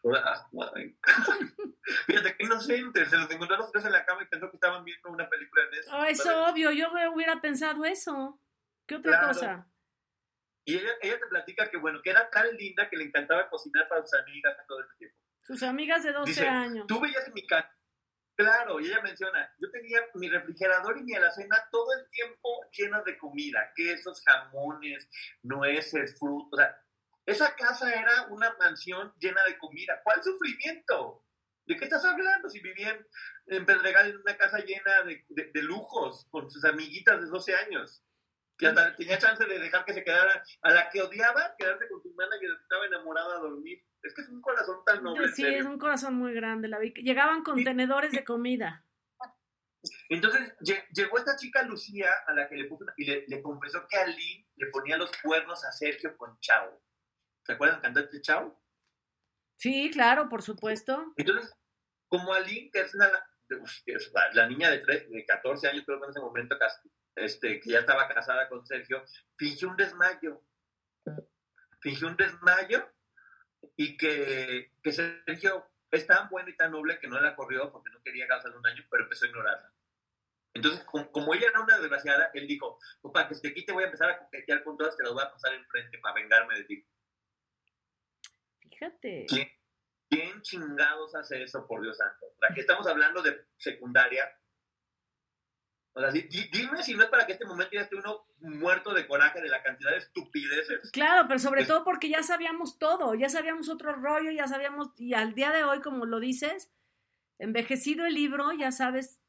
Fíjate 2.06 2.36
que 2.36 2.44
inocentes, 2.44 3.08
se 3.08 3.16
los 3.16 3.30
encontró 3.30 3.56
los 3.56 3.72
tres 3.72 3.84
en 3.84 3.92
la 3.92 4.04
cama 4.04 4.22
y 4.22 4.26
pensó 4.26 4.50
que 4.50 4.56
estaban 4.56 4.84
viendo 4.84 5.10
una 5.10 5.28
película 5.28 5.64
de 5.70 5.78
eso. 5.78 5.96
Oh, 5.96 6.04
es 6.04 6.26
obvio, 6.26 6.70
yo 6.72 6.88
hubiera 7.12 7.40
pensado 7.40 7.84
eso. 7.84 8.40
¿Qué 8.86 8.96
otra 8.96 9.12
claro. 9.12 9.28
cosa? 9.28 9.68
Y 10.64 10.76
ella, 10.76 10.90
ella 11.00 11.20
te 11.20 11.26
platica 11.26 11.70
que, 11.70 11.76
bueno, 11.76 12.02
que 12.02 12.10
era 12.10 12.28
tan 12.28 12.56
linda 12.56 12.90
que 12.90 12.96
le 12.96 13.04
encantaba 13.04 13.48
cocinar 13.48 13.88
para 13.88 14.02
sus 14.02 14.14
amigas 14.20 14.56
todo 14.66 14.80
el 14.80 14.86
tiempo. 14.98 15.16
Sus 15.42 15.62
amigas 15.62 16.02
de 16.02 16.12
12 16.12 16.28
Dice, 16.28 16.48
años. 16.48 16.86
Tú 16.88 17.00
veías 17.00 17.26
en 17.26 17.34
mi 17.34 17.46
casa. 17.46 17.72
Claro, 18.36 18.78
y 18.80 18.86
ella 18.86 19.00
menciona, 19.00 19.50
yo 19.58 19.70
tenía 19.70 20.00
mi 20.14 20.28
refrigerador 20.28 20.98
y 20.98 21.04
mi 21.04 21.14
alacena 21.14 21.56
todo 21.70 21.90
el 21.94 22.10
tiempo 22.10 22.66
lleno 22.70 23.02
de 23.02 23.16
comida, 23.16 23.72
quesos, 23.74 24.22
jamones, 24.22 25.08
nueces, 25.42 26.18
frutos, 26.18 26.50
o 26.52 26.56
sea, 26.56 26.78
esa 27.26 27.54
casa 27.56 27.92
era 27.92 28.28
una 28.30 28.54
mansión 28.58 29.12
llena 29.18 29.42
de 29.44 29.58
comida. 29.58 30.00
¿Cuál 30.04 30.22
sufrimiento? 30.22 31.24
¿De 31.66 31.76
qué 31.76 31.84
estás 31.84 32.04
hablando? 32.04 32.48
Si 32.48 32.60
vivían 32.60 33.04
en 33.46 33.66
Pedregal 33.66 34.10
en 34.10 34.18
una 34.18 34.36
casa 34.36 34.58
llena 34.58 35.02
de, 35.02 35.24
de, 35.28 35.50
de 35.52 35.62
lujos, 35.62 36.26
con 36.30 36.48
sus 36.48 36.64
amiguitas 36.64 37.20
de 37.20 37.26
12 37.26 37.54
años, 37.56 38.04
que 38.56 38.68
hasta 38.68 38.94
tenía 38.94 39.18
chance 39.18 39.44
de 39.44 39.58
dejar 39.58 39.84
que 39.84 39.92
se 39.92 40.04
quedara, 40.04 40.42
a 40.62 40.70
la 40.70 40.88
que 40.88 41.02
odiaba, 41.02 41.54
quedarse 41.58 41.88
con 41.88 42.00
su 42.00 42.14
manager 42.14 42.48
que 42.56 42.62
estaba 42.62 42.86
enamorada 42.86 43.36
a 43.36 43.40
dormir. 43.40 43.84
Es 44.02 44.14
que 44.14 44.22
es 44.22 44.28
un 44.28 44.40
corazón 44.40 44.78
tan 44.86 45.02
noble. 45.02 45.28
Sí, 45.28 45.44
es 45.44 45.66
un 45.66 45.78
corazón 45.78 46.14
muy 46.14 46.32
grande. 46.32 46.68
La 46.68 46.78
vi. 46.78 46.92
Llegaban 46.94 47.42
contenedores 47.42 48.12
de 48.12 48.24
comida. 48.24 48.84
Entonces 50.08 50.54
llegó 50.92 51.18
esta 51.18 51.36
chica 51.36 51.62
Lucía 51.62 52.10
a 52.26 52.34
la 52.34 52.48
que 52.48 52.56
le 52.56 52.64
puso 52.64 52.84
y 52.96 53.04
le, 53.04 53.24
le 53.28 53.42
confesó 53.42 53.86
que 53.88 53.96
Ali 53.96 54.48
le 54.56 54.66
ponía 54.68 54.96
los 54.96 55.10
cuernos 55.22 55.64
a 55.64 55.72
Sergio 55.72 56.16
con 56.16 56.38
Chao. 56.40 56.82
¿Se 57.46 57.52
acuerdan 57.52 57.80
cantante 57.80 58.20
Chao? 58.20 58.60
Sí, 59.56 59.90
claro, 59.92 60.28
por 60.28 60.42
supuesto. 60.42 61.12
Entonces, 61.16 61.54
como 62.08 62.34
Ali, 62.34 62.70
que 62.72 62.80
es 62.80 62.94
la, 62.94 63.10
la 64.34 64.48
niña 64.48 64.70
de, 64.70 64.80
de 64.80 65.24
14 65.24 65.68
años, 65.68 65.84
creo 65.86 66.00
que 66.00 66.06
en 66.06 66.10
ese 66.10 66.20
momento, 66.20 66.56
este, 67.14 67.60
que 67.60 67.70
ya 67.70 67.78
estaba 67.80 68.08
casada 68.08 68.48
con 68.48 68.66
Sergio, 68.66 69.04
fingió 69.36 69.68
un 69.68 69.76
desmayo. 69.76 70.42
Fingió 71.80 72.08
un 72.08 72.16
desmayo 72.16 72.92
y 73.76 73.96
que, 73.96 74.72
que 74.82 74.92
Sergio 74.92 75.70
es 75.92 76.06
tan 76.06 76.28
bueno 76.28 76.48
y 76.48 76.56
tan 76.56 76.72
noble 76.72 76.98
que 76.98 77.06
no 77.06 77.20
la 77.20 77.36
corrió 77.36 77.70
porque 77.70 77.90
no 77.90 78.02
quería 78.02 78.26
causarle 78.26 78.56
un 78.56 78.62
daño, 78.62 78.84
pero 78.90 79.04
empezó 79.04 79.24
a 79.24 79.28
ignorarla. 79.28 79.72
Entonces, 80.52 80.82
como, 80.84 81.12
como, 81.12 81.34
ella 81.34 81.48
era 81.48 81.60
una 81.60 81.78
desgraciada, 81.78 82.30
él 82.34 82.48
dijo, 82.48 82.78
pues 83.00 83.12
para 83.12 83.28
que 83.28 83.34
se 83.34 83.42
te 83.42 83.54
quite 83.54 83.72
voy 83.72 83.84
a 83.84 83.86
empezar 83.86 84.10
a 84.10 84.18
coquetear 84.18 84.64
con 84.64 84.76
todas, 84.76 84.96
te 84.96 85.04
las 85.04 85.12
voy 85.12 85.22
a 85.22 85.30
pasar 85.30 85.54
enfrente 85.54 85.98
para 85.98 86.14
vengarme 86.14 86.56
de 86.56 86.64
ti. 86.64 86.86
Fíjate. 88.78 89.26
¿Quién, 89.28 89.48
¿Quién, 90.10 90.42
chingados 90.42 91.14
hace 91.14 91.42
eso, 91.42 91.66
por 91.66 91.82
Dios 91.82 91.96
santo? 91.96 92.26
Aquí 92.50 92.60
estamos 92.60 92.86
hablando 92.86 93.22
de 93.22 93.46
secundaria. 93.56 94.24
O 95.94 96.00
sea, 96.00 96.10
di- 96.10 96.22
di- 96.28 96.48
dime 96.52 96.82
si 96.82 96.94
no 96.94 97.04
es 97.04 97.08
para 97.08 97.24
que 97.26 97.32
este 97.32 97.46
momento 97.46 97.72
ya 97.72 97.80
esté 97.80 97.96
uno 97.96 98.26
muerto 98.40 98.92
de 98.92 99.06
coraje 99.06 99.40
de 99.40 99.48
la 99.48 99.62
cantidad 99.62 99.90
de 99.92 99.96
estupideces. 99.96 100.90
Claro, 100.92 101.26
pero 101.26 101.38
sobre 101.40 101.64
todo 101.64 101.84
porque 101.84 102.10
ya 102.10 102.22
sabíamos 102.22 102.78
todo, 102.78 103.14
ya 103.14 103.30
sabíamos 103.30 103.70
otro 103.70 103.94
rollo, 103.94 104.30
ya 104.30 104.46
sabíamos, 104.46 104.90
y 104.98 105.14
al 105.14 105.34
día 105.34 105.50
de 105.52 105.64
hoy, 105.64 105.80
como 105.80 106.04
lo 106.04 106.20
dices, 106.20 106.70
envejecido 107.38 108.04
el 108.04 108.12
libro, 108.14 108.52
ya 108.52 108.72
sabes 108.72 109.22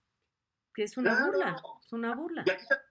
que 0.73 0.83
es 0.83 0.97
una 0.97 1.11
Claro. 1.15 1.31
burla, 1.31 1.55
es 1.85 1.93
una 1.93 2.15
burla. 2.15 2.43
Y 2.45 2.49
aquí 2.51 2.61
está, 2.63 2.83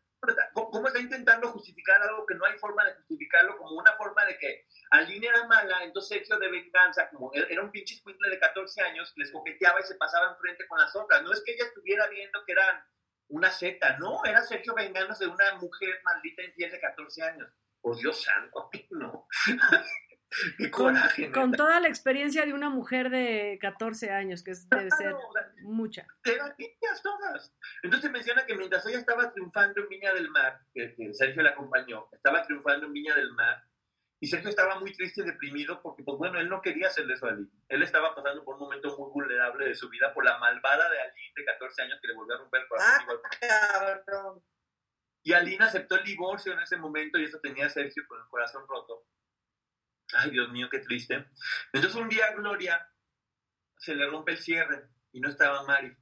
¿cómo 0.53 0.89
está 0.89 1.01
intentando 1.01 1.49
justificar 1.49 2.01
algo 2.03 2.27
que 2.27 2.35
no 2.35 2.45
hay 2.45 2.59
forma 2.59 2.85
de 2.85 2.95
justificarlo 2.95 3.57
como 3.59 3.73
una 3.79 3.93
forma 3.95 4.25
de 4.25 4.39
que 4.39 4.67
Aline 4.91 5.27
era 5.27 5.47
mala, 5.47 5.85
entonces 5.85 6.19
Sergio 6.19 6.39
de 6.39 6.51
venganza, 6.51 7.09
como 7.11 7.33
era 7.35 7.63
un 7.63 7.71
pinche 7.71 7.95
escuincle 7.95 8.31
de 8.31 8.39
14 8.39 8.83
años, 8.83 9.13
les 9.17 9.31
coqueteaba 9.31 9.81
y 9.81 9.85
se 9.85 9.97
pasaba 9.97 10.33
enfrente 10.33 10.67
con 10.67 10.79
las 10.79 10.95
otras. 10.95 11.23
No 11.23 11.33
es 11.33 11.43
que 11.45 11.53
ella 11.53 11.65
estuviera 11.65 12.07
viendo 12.09 12.45
que 12.45 12.53
eran 12.53 12.85
una 13.29 13.51
secta, 13.51 13.97
no, 13.99 14.25
era 14.25 14.43
Sergio 14.43 14.75
vengándose 14.75 15.25
de 15.25 15.31
una 15.31 15.55
mujer 15.57 16.01
maldita 16.05 16.43
infiel 16.43 16.71
de 16.71 16.81
14 16.81 17.23
años. 17.23 17.49
Por 17.81 17.97
Dios 17.97 18.23
santo, 18.23 18.71
no. 18.91 19.29
Qué 20.59 20.71
Con, 20.71 20.95
coraje, 20.95 21.31
con 21.33 21.53
toda 21.53 21.81
la 21.81 21.89
experiencia 21.89 22.45
de 22.45 22.53
una 22.53 22.69
mujer 22.71 23.11
de 23.11 23.59
14 23.61 24.11
años, 24.11 24.43
que 24.43 24.51
es- 24.53 24.69
debe 24.69 24.91
ser 24.91 25.11
Claro, 25.13 25.29
o 25.29 25.33
sea, 25.33 25.53
mucha. 25.63 26.07
eran 26.25 26.55
niñas 26.59 27.03
todas. 27.03 27.55
Entonces 27.83 28.11
menciona 28.11 28.45
que 28.47 28.55
mientras 28.57 28.87
ella 28.87 28.99
estaba 28.99 29.33
triunfando 29.33 29.81
en 29.83 29.89
Viña 29.89 30.13
del 30.15 30.31
Mar, 30.31 30.61
que, 30.75 30.95
que 30.95 31.15
Sergio 31.15 31.43
la 31.43 31.51
acompañó, 31.51 32.09
estaba 32.13 32.43
triunfando 32.45 32.87
en 32.87 32.93
Viña 32.93 33.15
del 33.15 33.33
Mar, 33.33 33.63
y 34.19 34.29
Sergio 34.29 34.49
estaba 34.49 34.81
muy 34.81 34.93
triste 34.95 35.21
y 35.21 35.25
deprimido 35.25 35.83
porque, 35.83 36.03
pues 36.03 36.17
bueno, 36.17 36.41
él 36.41 36.49
no 36.49 36.63
quería 36.63 36.87
hacerle 36.89 37.15
eso 37.15 37.27
a 37.27 37.31
Aline. 37.31 37.51
Él 37.69 37.83
estaba 37.83 38.15
pasando 38.15 38.43
por 38.45 38.55
un 38.55 38.63
momento 38.63 38.97
muy 38.97 39.11
vulnerable 39.11 39.67
de 39.67 39.75
su 39.75 39.91
vida 39.91 40.15
por 40.15 40.25
la 40.25 40.39
malvada 40.39 40.89
de 40.91 41.01
Aline 41.03 41.33
de 41.37 41.45
14 41.45 41.83
años 41.83 41.99
que 42.01 42.09
le 42.09 42.15
volvió 42.15 42.35
a 42.35 42.39
romper 42.39 42.63
el 42.63 42.69
corazón. 42.69 42.93
Ah, 42.99 43.03
igual 43.03 44.03
cabrón. 44.07 44.43
Y 45.23 45.33
Aline 45.35 45.65
aceptó 45.65 45.97
el 45.97 46.05
divorcio 46.05 46.53
en 46.55 46.61
ese 46.61 46.77
momento 46.79 47.19
y 47.19 47.25
eso 47.25 47.41
tenía 47.41 47.67
a 47.67 47.69
Sergio 47.69 48.05
con 48.09 48.19
el 48.19 48.27
corazón 48.29 48.63
roto. 48.67 49.05
Ay, 50.15 50.31
Dios 50.31 50.51
mío, 50.51 50.69
qué 50.71 50.79
triste. 50.81 51.27
Entonces 51.73 51.95
un 52.01 52.09
día 52.09 52.27
a 52.27 52.35
Gloria 52.35 52.89
se 53.79 53.95
le 53.95 54.07
rompe 54.07 54.33
el 54.33 54.39
cierre 54.39 54.89
y 55.13 55.21
no 55.21 55.29
estaba 55.29 55.65
Mari. 55.65 55.97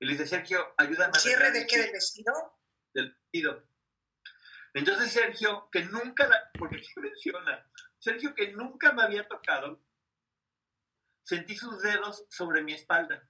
Y 0.00 0.06
le 0.06 0.12
dice, 0.12 0.26
Sergio, 0.26 0.74
ayúdame 0.76 1.12
a 1.16 1.20
¿Cierre 1.20 1.52
de 1.52 1.66
qué? 1.66 1.78
¿Del 1.78 1.92
vestido? 1.92 2.58
del 2.92 3.12
vestido. 3.12 3.64
Entonces 4.74 5.12
Sergio, 5.12 5.68
que 5.70 5.84
nunca, 5.84 6.26
la, 6.26 6.50
porque 6.58 6.76
aquí 6.76 6.88
menciona, 6.96 7.70
Sergio 7.98 8.34
que 8.34 8.52
nunca 8.52 8.92
me 8.92 9.02
había 9.02 9.28
tocado, 9.28 9.80
sentí 11.22 11.56
sus 11.56 11.80
dedos 11.82 12.26
sobre 12.30 12.62
mi 12.62 12.72
espalda. 12.72 13.28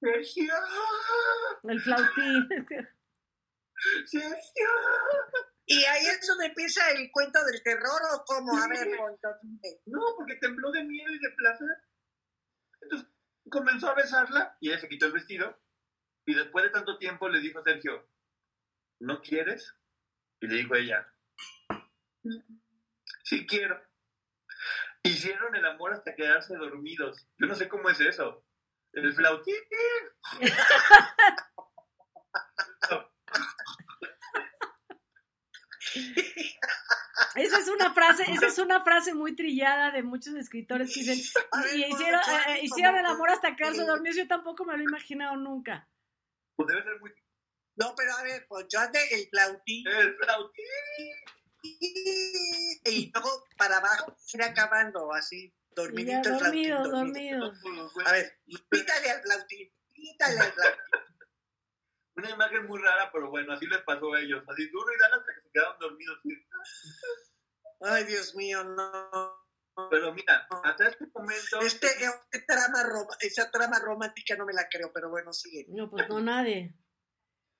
Sergio, 0.00 0.54
El 1.64 1.80
flautín. 1.80 2.48
Sergio. 4.06 4.68
¿Y 5.66 5.84
ahí 5.84 6.06
es 6.06 6.26
donde 6.26 6.46
empieza 6.46 6.90
el 6.90 7.10
cuento 7.10 7.42
del 7.44 7.62
terror 7.62 8.00
o 8.14 8.24
cómo? 8.26 8.56
A 8.56 8.68
ver, 8.68 8.88
No, 9.86 10.00
porque 10.16 10.36
tembló 10.36 10.70
de 10.72 10.84
miedo 10.84 11.10
y 11.10 11.18
de 11.18 11.30
placer. 11.30 11.68
Entonces 12.82 13.08
comenzó 13.50 13.88
a 13.88 13.94
besarla 13.94 14.56
y 14.60 14.68
ella 14.68 14.80
se 14.80 14.88
quitó 14.88 15.06
el 15.06 15.12
vestido. 15.12 15.58
Y 16.26 16.34
después 16.34 16.64
de 16.64 16.70
tanto 16.70 16.98
tiempo 16.98 17.28
le 17.28 17.40
dijo 17.40 17.60
a 17.60 17.64
Sergio, 17.64 18.08
¿no 19.00 19.20
quieres? 19.22 19.74
Y 20.40 20.46
le 20.48 20.56
dijo 20.56 20.74
ella, 20.74 21.06
sí 23.24 23.46
quiero. 23.46 23.82
Hicieron 25.02 25.54
el 25.54 25.64
amor 25.66 25.92
hasta 25.92 26.14
quedarse 26.14 26.56
dormidos. 26.56 27.26
Yo 27.38 27.46
no 27.46 27.54
sé 27.54 27.68
cómo 27.68 27.90
es 27.90 28.00
eso. 28.00 28.46
El 28.92 29.12
flautín. 29.12 29.54
Esa 37.36 37.58
es 37.58 37.68
una 37.68 37.92
frase, 37.94 38.24
esa 38.30 38.46
es 38.46 38.58
una 38.58 38.82
frase 38.82 39.14
muy 39.14 39.34
trillada 39.34 39.90
de 39.90 40.02
muchos 40.02 40.34
escritores 40.34 40.92
que 40.92 41.00
dicen, 41.00 41.18
y 41.74 41.84
hicieron, 41.84 42.20
eh, 42.48 42.60
hicieron 42.62 42.96
el 42.96 43.06
amor 43.06 43.30
hasta 43.30 43.56
quedarse 43.56 43.84
dormidos, 43.84 44.16
yo 44.16 44.26
tampoco 44.28 44.64
me 44.64 44.74
lo 44.76 44.80
he 44.80 44.84
imaginado 44.84 45.36
nunca. 45.36 45.88
Pues 46.56 46.68
debe 46.68 46.82
ser 46.82 47.00
muy... 47.00 47.12
No, 47.76 47.94
pero 47.96 48.12
a 48.16 48.22
ver, 48.22 48.46
pues 48.48 48.66
yo 48.72 48.78
ande 48.78 49.00
el 49.10 49.28
flautín 49.28 49.86
El 49.88 50.16
flautín. 50.16 50.64
y 52.84 53.10
luego 53.12 53.44
para 53.56 53.78
abajo 53.78 54.16
ir 54.32 54.42
acabando 54.42 55.12
así, 55.12 55.46
Y 55.46 55.50
ya 55.50 55.54
dormidito 55.74 56.28
el 56.30 56.38
flautín. 56.38 56.70
dormido. 56.70 56.90
dormidos. 56.90 57.92
A 58.06 58.12
ver, 58.12 58.38
pítale 58.70 59.10
al 59.10 59.22
flautín, 59.22 59.72
pítale 59.92 60.38
al 60.40 60.52
flautín. 60.52 60.80
Una 62.16 62.30
imagen 62.30 62.66
muy 62.66 62.80
rara, 62.80 63.10
pero 63.12 63.28
bueno, 63.30 63.52
así 63.52 63.66
les 63.66 63.82
pasó 63.82 64.12
a 64.14 64.20
ellos. 64.20 64.42
Así 64.48 64.68
duro 64.70 64.92
y 64.94 64.98
dan 64.98 65.14
hasta 65.14 65.34
que 65.34 65.40
se 65.42 65.50
quedaron 65.52 65.78
dormidos. 65.78 66.18
Ay, 67.80 68.04
Dios 68.04 68.34
mío, 68.34 68.62
no. 68.62 69.44
Pero 69.90 70.14
mira, 70.14 70.46
hasta 70.62 70.88
este 70.88 71.06
momento... 71.12 71.60
Este, 71.60 71.88
este 71.88 72.40
trama 72.46 72.84
rom- 72.84 73.16
esa 73.20 73.50
trama 73.50 73.80
romántica 73.80 74.36
no 74.36 74.46
me 74.46 74.52
la 74.52 74.68
creo, 74.68 74.92
pero 74.92 75.10
bueno, 75.10 75.32
sigue. 75.32 75.66
No, 75.68 75.90
pues 75.90 76.08
no 76.08 76.20
nadie. 76.20 76.78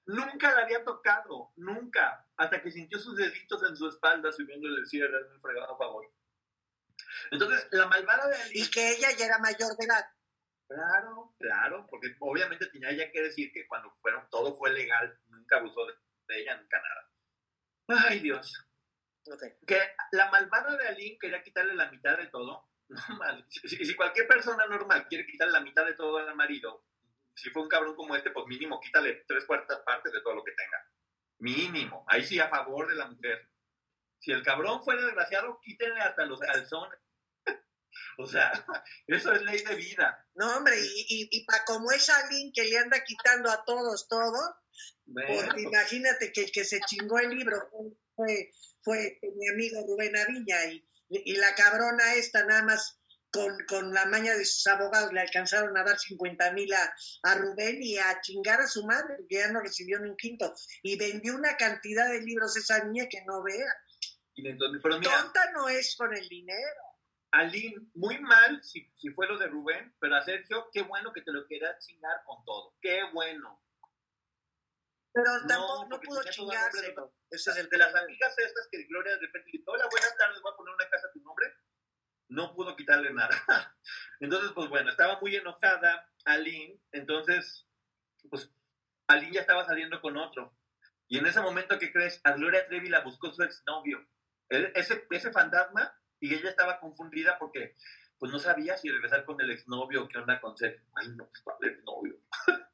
Nunca 0.06 0.54
la 0.54 0.62
había 0.62 0.84
tocado, 0.84 1.52
nunca, 1.56 2.28
hasta 2.36 2.62
que 2.62 2.70
sintió 2.70 2.98
sus 2.98 3.16
deditos 3.16 3.62
en 3.68 3.74
su 3.74 3.88
espalda 3.88 4.30
subiéndole 4.30 4.80
el 4.80 4.86
cierre 4.86 5.24
un 5.32 5.40
fregado 5.40 5.76
favor. 5.78 6.06
Entonces, 7.30 7.66
la 7.72 7.86
malvada 7.86 8.28
de 8.28 8.36
Y 8.36 8.40
Alice, 8.42 8.70
que 8.70 8.90
ella 8.92 9.10
ya 9.16 9.24
era 9.26 9.38
mayor 9.38 9.74
de 9.76 9.84
edad. 9.86 10.04
Claro, 10.68 11.34
claro, 11.38 11.86
porque 11.90 12.14
obviamente 12.20 12.66
tenía 12.66 12.92
ya 12.92 13.10
que 13.10 13.22
decir 13.22 13.52
que 13.52 13.66
cuando 13.66 13.90
fueron, 14.00 14.28
todo 14.30 14.54
fue 14.56 14.72
legal, 14.72 15.18
nunca 15.26 15.56
abusó 15.58 15.86
de, 15.86 15.94
de 16.28 16.40
ella, 16.40 16.56
nunca 16.56 16.80
nada. 16.80 18.06
Ay, 18.08 18.20
Dios. 18.20 18.52
Que 19.66 19.78
la 20.12 20.30
malvada 20.30 20.76
de 20.76 20.88
Aline 20.88 21.18
quería 21.18 21.42
quitarle 21.42 21.74
la 21.74 21.90
mitad 21.90 22.16
de 22.18 22.26
todo. 22.28 22.68
No, 22.86 23.16
mal. 23.16 23.46
Si, 23.48 23.66
si- 23.66 23.96
cualquier 23.96 24.28
persona 24.28 24.66
normal 24.66 25.08
quiere 25.08 25.26
quitarle 25.26 25.54
la 25.54 25.60
mitad 25.60 25.86
de 25.86 25.94
todo 25.94 26.18
al 26.18 26.34
marido, 26.36 26.84
si 27.34 27.48
fue 27.48 27.62
un 27.62 27.68
cabrón 27.68 27.96
como 27.96 28.14
este, 28.14 28.30
pues 28.30 28.46
mínimo 28.46 28.78
quítale 28.78 29.24
tres 29.26 29.46
cuartas 29.46 29.78
partes 29.80 30.12
de 30.12 30.20
todo 30.20 30.34
lo 30.34 30.44
que 30.44 30.52
tenga. 30.52 30.86
Mínimo. 31.38 32.04
Ahí 32.06 32.22
sí 32.24 32.38
a 32.38 32.48
favor 32.50 32.86
de 32.86 32.94
la 32.96 33.06
mujer. 33.06 33.48
Si 34.18 34.32
el 34.32 34.42
cabrón 34.42 34.84
fue 34.84 34.96
desgraciado, 35.02 35.58
quítenle 35.62 36.00
hasta 36.02 36.26
los 36.26 36.38
calzones. 36.40 36.98
o 38.18 38.26
sea, 38.26 38.52
eso 39.06 39.32
es 39.32 39.42
ley 39.42 39.62
de 39.62 39.74
vida. 39.74 40.26
No, 40.34 40.56
hombre, 40.56 40.76
y, 40.80 41.06
y, 41.08 41.28
y 41.30 41.44
para 41.44 41.64
como 41.64 41.90
es 41.92 42.08
alguien 42.10 42.52
que 42.52 42.64
le 42.64 42.78
anda 42.78 43.02
quitando 43.04 43.50
a 43.50 43.64
todos 43.64 44.08
todo, 44.08 44.56
Bueno, 45.06 45.42
porque 45.46 45.62
imagínate 45.62 46.32
que 46.32 46.44
el 46.44 46.52
que 46.52 46.64
se 46.64 46.80
chingó 46.80 47.18
el 47.18 47.30
libro 47.30 47.70
fue, 48.16 48.50
fue 48.82 49.18
mi 49.36 49.48
amigo 49.48 49.84
Rubén 49.86 50.16
Aviña 50.16 50.64
y, 50.66 50.84
y 51.08 51.36
la 51.36 51.54
cabrona 51.54 52.14
esta 52.14 52.44
nada 52.44 52.62
más 52.62 52.98
con, 53.30 53.56
con 53.66 53.92
la 53.92 54.06
maña 54.06 54.36
de 54.36 54.44
sus 54.44 54.64
abogados 54.68 55.12
le 55.12 55.20
alcanzaron 55.20 55.76
a 55.76 55.82
dar 55.82 55.98
50 55.98 56.52
mil 56.52 56.72
a, 56.72 56.94
a 57.24 57.34
Rubén 57.34 57.82
y 57.82 57.98
a 57.98 58.20
chingar 58.20 58.60
a 58.60 58.66
su 58.68 58.86
madre, 58.86 59.16
porque 59.18 59.34
ya 59.36 59.48
no 59.50 59.60
recibió 59.60 59.98
ni 59.98 60.08
un 60.10 60.16
quinto. 60.16 60.54
Y 60.82 60.96
vendió 60.96 61.34
una 61.34 61.56
cantidad 61.56 62.08
de 62.08 62.20
libros 62.20 62.56
esa 62.56 62.84
niña 62.84 63.06
que 63.10 63.24
no 63.26 63.42
vea. 63.42 63.66
y 64.36 64.48
entonces- 64.48 64.80
pero 64.82 65.00
mira, 65.00 65.20
Tonta 65.20 65.50
no 65.52 65.68
es 65.68 65.96
con 65.96 66.14
el 66.14 66.28
dinero. 66.28 66.80
Aline, 67.34 67.90
muy 67.94 68.18
mal 68.20 68.62
si, 68.62 68.88
si 68.96 69.10
fue 69.10 69.26
lo 69.26 69.36
de 69.36 69.48
Rubén, 69.48 69.92
pero 69.98 70.14
a 70.14 70.22
Sergio, 70.22 70.68
qué 70.72 70.82
bueno 70.82 71.12
que 71.12 71.22
te 71.22 71.32
lo 71.32 71.44
quieras 71.46 71.84
chingar 71.84 72.22
con 72.24 72.44
todo. 72.44 72.76
Qué 72.80 73.02
bueno. 73.12 73.60
Pero 75.12 75.30
tampoco 75.48 75.86
no 75.88 76.00
pudo 76.00 76.20
a 76.20 76.24
nombre 76.24 76.30
de 76.30 76.30
chingárselo. 76.30 77.14
Ese 77.30 77.50
es 77.50 77.56
el 77.56 77.68
de 77.68 77.78
las 77.78 77.92
amigas 77.94 78.38
estas 78.38 78.68
que 78.70 78.84
Gloria 78.84 79.14
de 79.14 79.20
repente 79.20 79.50
dice, 79.52 79.64
hola, 79.66 79.88
buenas 79.90 80.16
tardes, 80.16 80.40
voy 80.42 80.52
a 80.52 80.56
poner 80.56 80.74
una 80.74 80.88
casa 80.88 81.08
a 81.08 81.12
tu 81.12 81.20
nombre, 81.22 81.52
no 82.28 82.54
pudo 82.54 82.76
quitarle 82.76 83.12
nada. 83.12 83.30
Entonces, 84.20 84.52
pues 84.54 84.68
bueno, 84.68 84.90
estaba 84.90 85.18
muy 85.20 85.34
enojada 85.34 86.08
Aline, 86.24 86.80
entonces, 86.92 87.68
pues 88.30 88.50
Aline 89.08 89.34
ya 89.34 89.40
estaba 89.40 89.64
saliendo 89.64 90.00
con 90.00 90.16
otro. 90.16 90.56
Y 91.08 91.18
en 91.18 91.26
ese 91.26 91.40
momento, 91.40 91.78
¿qué 91.78 91.92
crees? 91.92 92.20
A 92.24 92.32
Gloria 92.32 92.66
Trevi 92.66 92.88
la 92.88 93.00
buscó 93.00 93.32
su 93.32 93.42
exnovio. 93.42 94.06
Ese, 94.48 95.06
ese 95.10 95.32
fantasma, 95.32 95.94
y 96.20 96.34
ella 96.34 96.50
estaba 96.50 96.80
confundida 96.80 97.38
porque 97.38 97.76
pues 98.18 98.32
no 98.32 98.38
sabía 98.38 98.76
si 98.76 98.88
regresar 98.90 99.24
con 99.24 99.40
el 99.40 99.50
exnovio 99.50 100.04
o 100.04 100.08
qué 100.08 100.18
onda 100.18 100.40
con 100.40 100.56
Sergio. 100.56 100.84
Ay, 100.94 101.08
no, 101.16 101.26
pues 101.28 101.40
¿cuál 101.42 101.58
exnovio? 101.62 102.18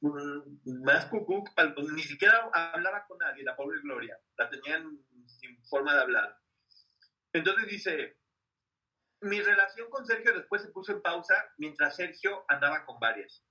Mm, 0.00 0.84
más 0.84 1.06
cucú, 1.06 1.42
al- 1.56 1.74
ni 1.94 2.02
siquiera 2.02 2.50
hablaba 2.52 3.06
con 3.06 3.18
nadie, 3.18 3.42
la 3.42 3.56
pobre 3.56 3.80
Gloria, 3.80 4.16
la 4.36 4.48
tenían 4.50 5.00
sin 5.26 5.64
forma 5.66 5.94
de 5.94 6.02
hablar. 6.02 6.38
Entonces 7.32 7.66
dice, 7.66 8.16
mi 9.22 9.40
relación 9.40 9.88
con 9.90 10.06
Sergio 10.06 10.34
después 10.34 10.62
se 10.62 10.68
puso 10.68 10.92
en 10.92 11.02
pausa 11.02 11.34
mientras 11.56 11.96
Sergio 11.96 12.44
andaba 12.48 12.84
con 12.84 13.00
varias. 13.00 13.42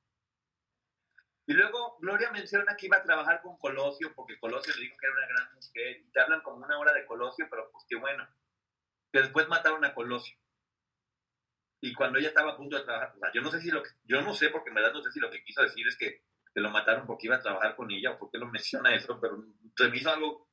Y 1.48 1.54
luego 1.54 1.98
Gloria 2.00 2.32
menciona 2.32 2.78
que 2.78 2.86
iba 2.86 2.98
a 2.98 3.04
trabajar 3.04 3.42
con 3.42 3.58
Colosio, 3.58 4.14
porque 4.16 4.40
Colosio 4.40 4.74
le 4.76 4.82
dijo 4.82 4.96
que 4.98 5.08
era 5.08 5.16
una 5.16 5.28
gran 5.28 5.54
mujer, 5.56 5.98
y 5.98 6.12
te 6.12 6.20
hablan 6.22 6.42
como 6.42 6.64
una 6.66 6.80
hora 6.80 6.94
de 6.94 7.06
Colosio, 7.06 7.48
pero 7.50 7.70
pues 7.72 7.84
qué 7.90 7.96
bueno. 7.98 8.26
Que 9.16 9.22
después 9.22 9.48
mataron 9.48 9.86
a 9.86 9.94
Colosio. 9.94 10.36
Y 11.80 11.94
cuando 11.94 12.20
ella 12.20 12.28
estaba 12.28 12.52
a 12.52 12.58
punto 12.58 12.76
de 12.76 12.84
trabajar, 12.84 13.14
o 13.16 13.20
sea, 13.20 13.32
yo 13.34 13.42
no 13.42 13.50
sé 13.50 13.62
si 13.62 13.72
lo 13.72 13.82
que, 13.82 13.92
yo 14.04 14.22
no 14.22 14.34
sé, 14.34 14.50
porque 14.50 14.70
en 14.70 14.76
verdad 14.76 14.92
no 14.92 15.02
sé 15.02 15.10
si 15.10 15.22
lo 15.22 15.32
que 15.32 15.42
quiso 15.46 15.62
decir 15.62 15.88
es 15.88 15.96
que 15.96 16.26
que 16.56 16.62
lo 16.62 16.72
mataron 16.72 17.06
porque 17.06 17.28
iba 17.28 17.36
a 17.36 17.42
trabajar 17.42 17.76
con 17.76 17.92
ella 17.92 18.12
o 18.12 18.18
por 18.18 18.32
qué 18.32 18.38
lo 18.38 18.48
menciona 18.52 18.96
eso, 18.96 19.20
pero 19.20 19.44
se 19.78 19.90
me 19.90 19.98
hizo 19.98 20.10
algo 20.10 20.50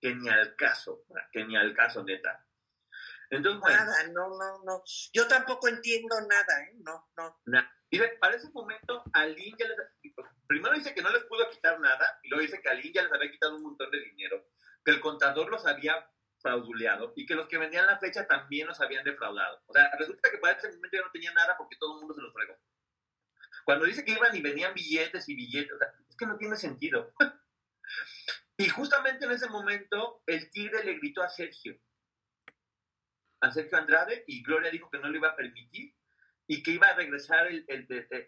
que 0.00 0.14
ni 0.14 0.28
al 0.28 0.54
caso, 0.54 1.04
que 1.32 1.44
ni 1.44 1.56
al 1.56 1.74
caso, 1.74 2.04
neta. 2.04 2.44
Entonces, 3.30 3.60
bueno, 3.60 3.76
nada, 3.76 4.08
no, 4.08 4.28
no, 4.28 4.64
no. 4.64 4.82
Yo 5.12 5.26
tampoco 5.26 5.68
entiendo 5.68 6.16
nada, 6.20 6.62
¿eh? 6.62 6.76
No, 6.78 7.10
no. 7.16 7.40
Y 7.90 7.98
para 8.20 8.36
ese 8.36 8.48
momento, 8.50 9.02
Aline 9.12 9.56
ya 9.58 9.66
les... 9.66 9.76
Primero 10.46 10.74
dice 10.74 10.94
que 10.94 11.02
no 11.02 11.10
les 11.10 11.24
pudo 11.24 11.50
quitar 11.50 11.80
nada, 11.80 12.20
y 12.22 12.28
luego 12.28 12.42
dice 12.42 12.60
que 12.62 12.68
Aline 12.68 12.92
ya 12.92 13.02
les 13.02 13.12
había 13.12 13.30
quitado 13.30 13.56
un 13.56 13.62
montón 13.62 13.90
de 13.90 14.00
dinero, 14.00 14.46
que 14.84 14.92
el 14.92 15.00
contador 15.00 15.50
los 15.50 15.66
había 15.66 16.10
frauduleado 16.40 17.12
y 17.16 17.26
que 17.26 17.34
los 17.34 17.48
que 17.48 17.58
vendían 17.58 17.86
la 17.86 17.98
fecha 17.98 18.26
también 18.26 18.66
los 18.66 18.80
habían 18.80 19.04
defraudado. 19.04 19.62
O 19.66 19.72
sea, 19.72 19.90
resulta 19.98 20.30
que 20.30 20.38
para 20.38 20.56
ese 20.56 20.68
momento 20.68 20.96
ya 20.96 21.04
no 21.04 21.10
tenía 21.10 21.32
nada 21.32 21.56
porque 21.56 21.76
todo 21.76 21.94
el 21.94 22.00
mundo 22.00 22.14
se 22.14 22.22
los 22.22 22.32
fregó. 22.32 22.56
Cuando 23.64 23.84
dice 23.84 24.04
que 24.04 24.12
iban 24.12 24.34
y 24.34 24.40
venían 24.40 24.74
billetes 24.74 25.28
y 25.28 25.34
billetes, 25.34 25.72
o 25.72 25.78
sea, 25.78 25.88
es 26.08 26.16
que 26.16 26.26
no 26.26 26.36
tiene 26.38 26.56
sentido. 26.56 27.12
y 28.56 28.68
justamente 28.68 29.26
en 29.26 29.32
ese 29.32 29.48
momento, 29.48 30.22
el 30.26 30.50
tigre 30.50 30.84
le 30.84 30.94
gritó 30.94 31.22
a 31.22 31.28
Sergio, 31.28 31.78
a 33.40 33.50
Sergio 33.50 33.78
Andrade, 33.78 34.24
y 34.26 34.42
Gloria 34.42 34.70
dijo 34.70 34.90
que 34.90 34.98
no 34.98 35.08
le 35.08 35.18
iba 35.18 35.28
a 35.28 35.36
permitir 35.36 35.94
y 36.46 36.62
que 36.62 36.70
iba 36.70 36.88
a 36.88 36.94
regresar 36.94 37.46
el, 37.46 37.66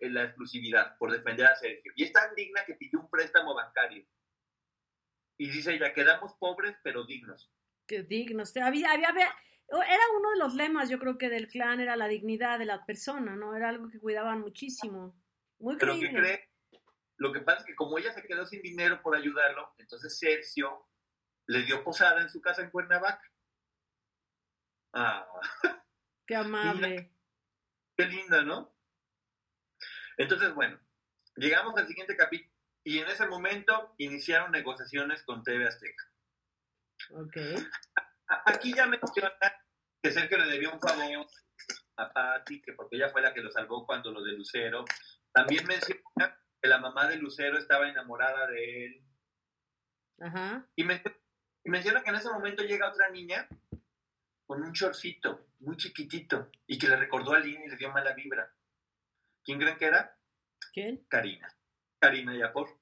la 0.00 0.24
exclusividad 0.24 0.98
por 0.98 1.10
defender 1.10 1.46
a 1.46 1.56
Sergio. 1.56 1.90
Y 1.96 2.04
es 2.04 2.12
tan 2.12 2.34
digna 2.34 2.64
que 2.66 2.74
pidió 2.74 3.00
un 3.00 3.08
préstamo 3.08 3.54
bancario. 3.54 4.06
Y 5.38 5.48
dice 5.48 5.72
ella, 5.72 5.94
quedamos 5.94 6.34
pobres 6.38 6.76
pero 6.84 7.06
dignos. 7.06 7.50
Que 7.90 8.04
dignos. 8.04 8.56
Había, 8.56 8.92
había, 8.92 9.08
era 9.08 10.04
uno 10.16 10.30
de 10.30 10.38
los 10.38 10.54
lemas, 10.54 10.88
yo 10.88 11.00
creo 11.00 11.18
que 11.18 11.28
del 11.28 11.48
clan, 11.48 11.80
era 11.80 11.96
la 11.96 12.06
dignidad 12.06 12.56
de 12.56 12.64
la 12.64 12.86
persona, 12.86 13.34
¿no? 13.34 13.56
Era 13.56 13.68
algo 13.68 13.88
que 13.88 13.98
cuidaban 13.98 14.38
muchísimo. 14.38 15.20
Muy 15.58 15.76
Pero 15.76 15.98
¿qué 15.98 16.08
cree? 16.08 16.50
Lo 17.16 17.32
que 17.32 17.40
pasa 17.40 17.62
es 17.62 17.66
que 17.66 17.74
como 17.74 17.98
ella 17.98 18.12
se 18.12 18.22
quedó 18.22 18.46
sin 18.46 18.62
dinero 18.62 19.02
por 19.02 19.16
ayudarlo, 19.16 19.74
entonces 19.78 20.16
Sergio 20.16 20.88
le 21.48 21.62
dio 21.62 21.82
posada 21.82 22.22
en 22.22 22.28
su 22.28 22.40
casa 22.40 22.62
en 22.62 22.70
Cuernavaca. 22.70 23.28
Ah. 24.92 25.26
Qué 26.28 26.36
amable. 26.36 27.12
Qué 27.96 28.04
linda, 28.04 28.42
¿no? 28.42 28.72
Entonces, 30.16 30.54
bueno, 30.54 30.78
llegamos 31.34 31.76
al 31.76 31.88
siguiente 31.88 32.16
capítulo 32.16 32.54
y 32.84 33.00
en 33.00 33.08
ese 33.08 33.26
momento 33.26 33.96
iniciaron 33.98 34.52
negociaciones 34.52 35.24
con 35.24 35.42
TV 35.42 35.66
Azteca. 35.66 36.04
Ok. 37.12 37.36
Aquí 38.46 38.72
ya 38.74 38.86
menciona 38.86 39.32
que 40.02 40.10
Sergio 40.10 40.38
le 40.38 40.46
debió 40.46 40.72
un 40.72 40.80
favor 40.80 41.26
a 41.96 42.12
Patti, 42.12 42.62
que 42.62 42.72
porque 42.72 42.96
ella 42.96 43.10
fue 43.10 43.22
la 43.22 43.34
que 43.34 43.42
lo 43.42 43.50
salvó 43.50 43.84
cuando 43.86 44.12
lo 44.12 44.22
de 44.22 44.32
Lucero, 44.32 44.84
también 45.32 45.66
menciona 45.66 46.38
que 46.60 46.68
la 46.68 46.78
mamá 46.78 47.06
de 47.08 47.16
Lucero 47.16 47.58
estaba 47.58 47.88
enamorada 47.88 48.46
de 48.46 48.86
él. 48.86 49.04
Ajá. 50.20 50.66
Y, 50.76 50.84
menciona 51.64 52.02
que 52.02 52.10
en 52.10 52.16
ese 52.16 52.30
momento 52.30 52.62
llega 52.62 52.88
otra 52.88 53.10
niña 53.10 53.48
con 54.46 54.62
un 54.62 54.72
chorcito 54.72 55.48
muy 55.60 55.76
chiquitito 55.76 56.50
y 56.66 56.78
que 56.78 56.88
le 56.88 56.96
recordó 56.96 57.32
a 57.32 57.40
Lynn 57.40 57.62
y 57.64 57.68
le 57.68 57.76
dio 57.76 57.90
mala 57.90 58.14
vibra. 58.14 58.52
¿Quién 59.44 59.58
creen 59.58 59.76
que 59.76 59.86
era? 59.86 60.18
¿Quién? 60.72 61.04
Karina. 61.08 61.48
Karina 61.98 62.36
Yapor. 62.36 62.78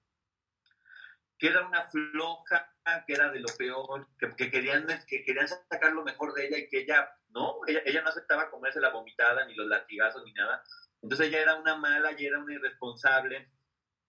Que 1.39 1.49
era 1.49 1.67
una 1.67 1.89
floja, 1.89 2.75
que 3.07 3.15
era 3.15 3.31
de 3.31 3.41
lo 3.41 3.49
peor, 3.57 4.07
que, 4.19 4.51
querían, 4.51 4.87
que 5.07 5.23
querían 5.23 5.49
sacar 5.49 5.93
lo 5.93 6.05
mejor 6.05 6.35
de 6.35 6.47
ella 6.47 6.59
y 6.59 6.69
que 6.69 6.81
ella, 6.81 7.11
no, 7.29 7.61
ella, 7.67 7.81
ella 7.85 8.03
no 8.03 8.09
aceptaba 8.09 8.51
comerse 8.51 8.81
la 8.81 8.91
vomitada, 8.91 9.45
ni 9.47 9.55
los 9.55 9.67
latigazos, 9.67 10.25
ni 10.25 10.33
nada. 10.33 10.63
Entonces 11.03 11.29
ella 11.29 11.43
era 11.43 11.55
una 11.57 11.77
mala 11.77 12.13
y 12.17 12.27
era 12.27 12.39
una 12.39 12.55
irresponsable. 12.55 13.51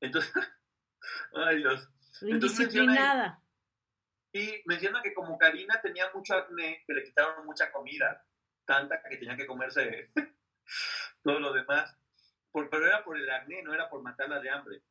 Entonces, 0.02 0.32
ay 1.34 1.58
Dios. 1.58 1.90
Indisciplinada. 2.22 3.42
y 4.34 4.62
menciona 4.66 5.02
que 5.02 5.14
como 5.14 5.38
Karina 5.38 5.80
tenía 5.82 6.12
mucho 6.14 6.36
acné, 6.36 6.84
que 6.86 6.94
le 6.94 7.04
quitaron 7.04 7.46
mucha 7.46 7.72
comida, 7.72 8.26
tanta 8.66 9.02
que 9.04 9.18
tenía 9.18 9.38
que 9.38 9.48
comerse 9.48 10.12
todo 11.24 11.40
lo 11.40 11.54
demás. 11.54 11.96
Por, 12.52 12.70
pero 12.70 12.88
era 12.88 13.04
por 13.04 13.18
el 13.18 13.30
acné, 13.30 13.62
no 13.64 13.74
era 13.74 13.90
por 13.90 14.02
matarla 14.02 14.40
de 14.40 14.50
hambre. 14.50 14.82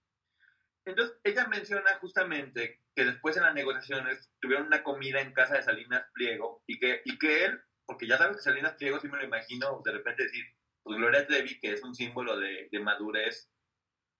Entonces, 0.89 1.17
ella 1.23 1.47
menciona 1.47 1.99
justamente 2.01 2.81
que 2.95 3.05
después 3.05 3.37
en 3.37 3.43
las 3.43 3.55
negociaciones 3.55 4.31
tuvieron 4.41 4.67
una 4.67 4.83
comida 4.83 5.21
en 5.21 5.33
casa 5.33 5.57
de 5.57 5.63
Salinas 5.63 6.05
Pliego 6.15 6.63
y 6.67 6.79
que, 6.79 7.03
y 7.05 7.19
que 7.19 7.45
él, 7.45 7.61
porque 7.87 8.07
ya 8.07 8.17
sabes 8.17 8.37
que 8.37 8.43
Salinas 8.43 8.75
Pliego, 8.75 8.99
sí 8.99 9.09
me 9.09 9.19
lo 9.19 9.25
imagino 9.25 9.83
de 9.85 9.93
repente 9.93 10.25
decir, 10.25 10.45
pues 10.83 10.99
Gloria 10.99 11.27
Trevi, 11.27 11.61
que 11.61 11.75
es 11.75 11.83
un 11.83 11.95
símbolo 11.95 12.39
de, 12.39 12.69
madurez, 12.83 13.51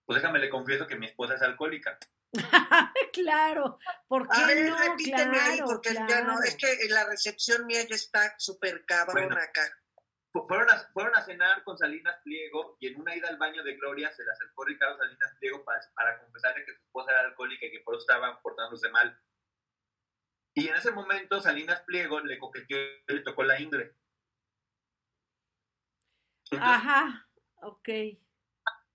pues 0.05 0.21
déjame 0.21 0.39
le 0.39 0.49
confieso 0.49 0.85
que 0.85 0.97
mi 0.97 1.07
esposa 1.07 1.35
es 1.35 1.41
alcohólica. 1.41 1.97
claro, 3.13 3.79
¿por 4.07 4.27
qué 4.29 4.63
no? 4.63 4.75
Claro, 4.97 5.65
porque 5.65 5.93
ya 5.93 6.21
no, 6.21 6.41
es 6.43 6.55
que 6.55 6.87
la 6.89 7.05
recepción 7.05 7.65
mía 7.65 7.81
ya 7.89 7.95
está 7.95 8.35
súper 8.37 8.85
cabrón 8.85 9.33
acá. 9.33 9.67
Fueron 10.47 10.69
a, 10.69 10.77
fueron 10.93 11.15
a 11.15 11.21
cenar 11.21 11.63
con 11.63 11.77
Salinas 11.77 12.17
Pliego 12.23 12.77
y 12.79 12.87
en 12.87 12.99
una 12.99 13.15
ida 13.15 13.29
al 13.29 13.37
baño 13.37 13.63
de 13.63 13.75
Gloria 13.75 14.11
se 14.11 14.23
le 14.23 14.31
acercó 14.31 14.65
Ricardo 14.65 14.97
Salinas 14.97 15.35
Pliego 15.39 15.63
para, 15.63 15.79
para 15.95 16.19
confesarle 16.19 16.65
que 16.65 16.73
su 16.73 16.81
esposa 16.81 17.11
era 17.11 17.21
alcohólica 17.21 17.65
y 17.65 17.71
que 17.71 17.79
por 17.81 17.95
eso 17.95 18.01
estaban 18.01 18.41
portándose 18.41 18.89
mal. 18.89 19.19
Y 20.53 20.67
en 20.67 20.75
ese 20.75 20.91
momento 20.91 21.39
Salinas 21.39 21.81
Pliego 21.81 22.19
le 22.19 22.37
coqueteó 22.37 22.77
y 22.77 23.13
le 23.13 23.21
tocó 23.21 23.43
la 23.43 23.59
Ingrid. 23.59 23.89
Ajá, 26.59 27.27
ok. 27.61 27.89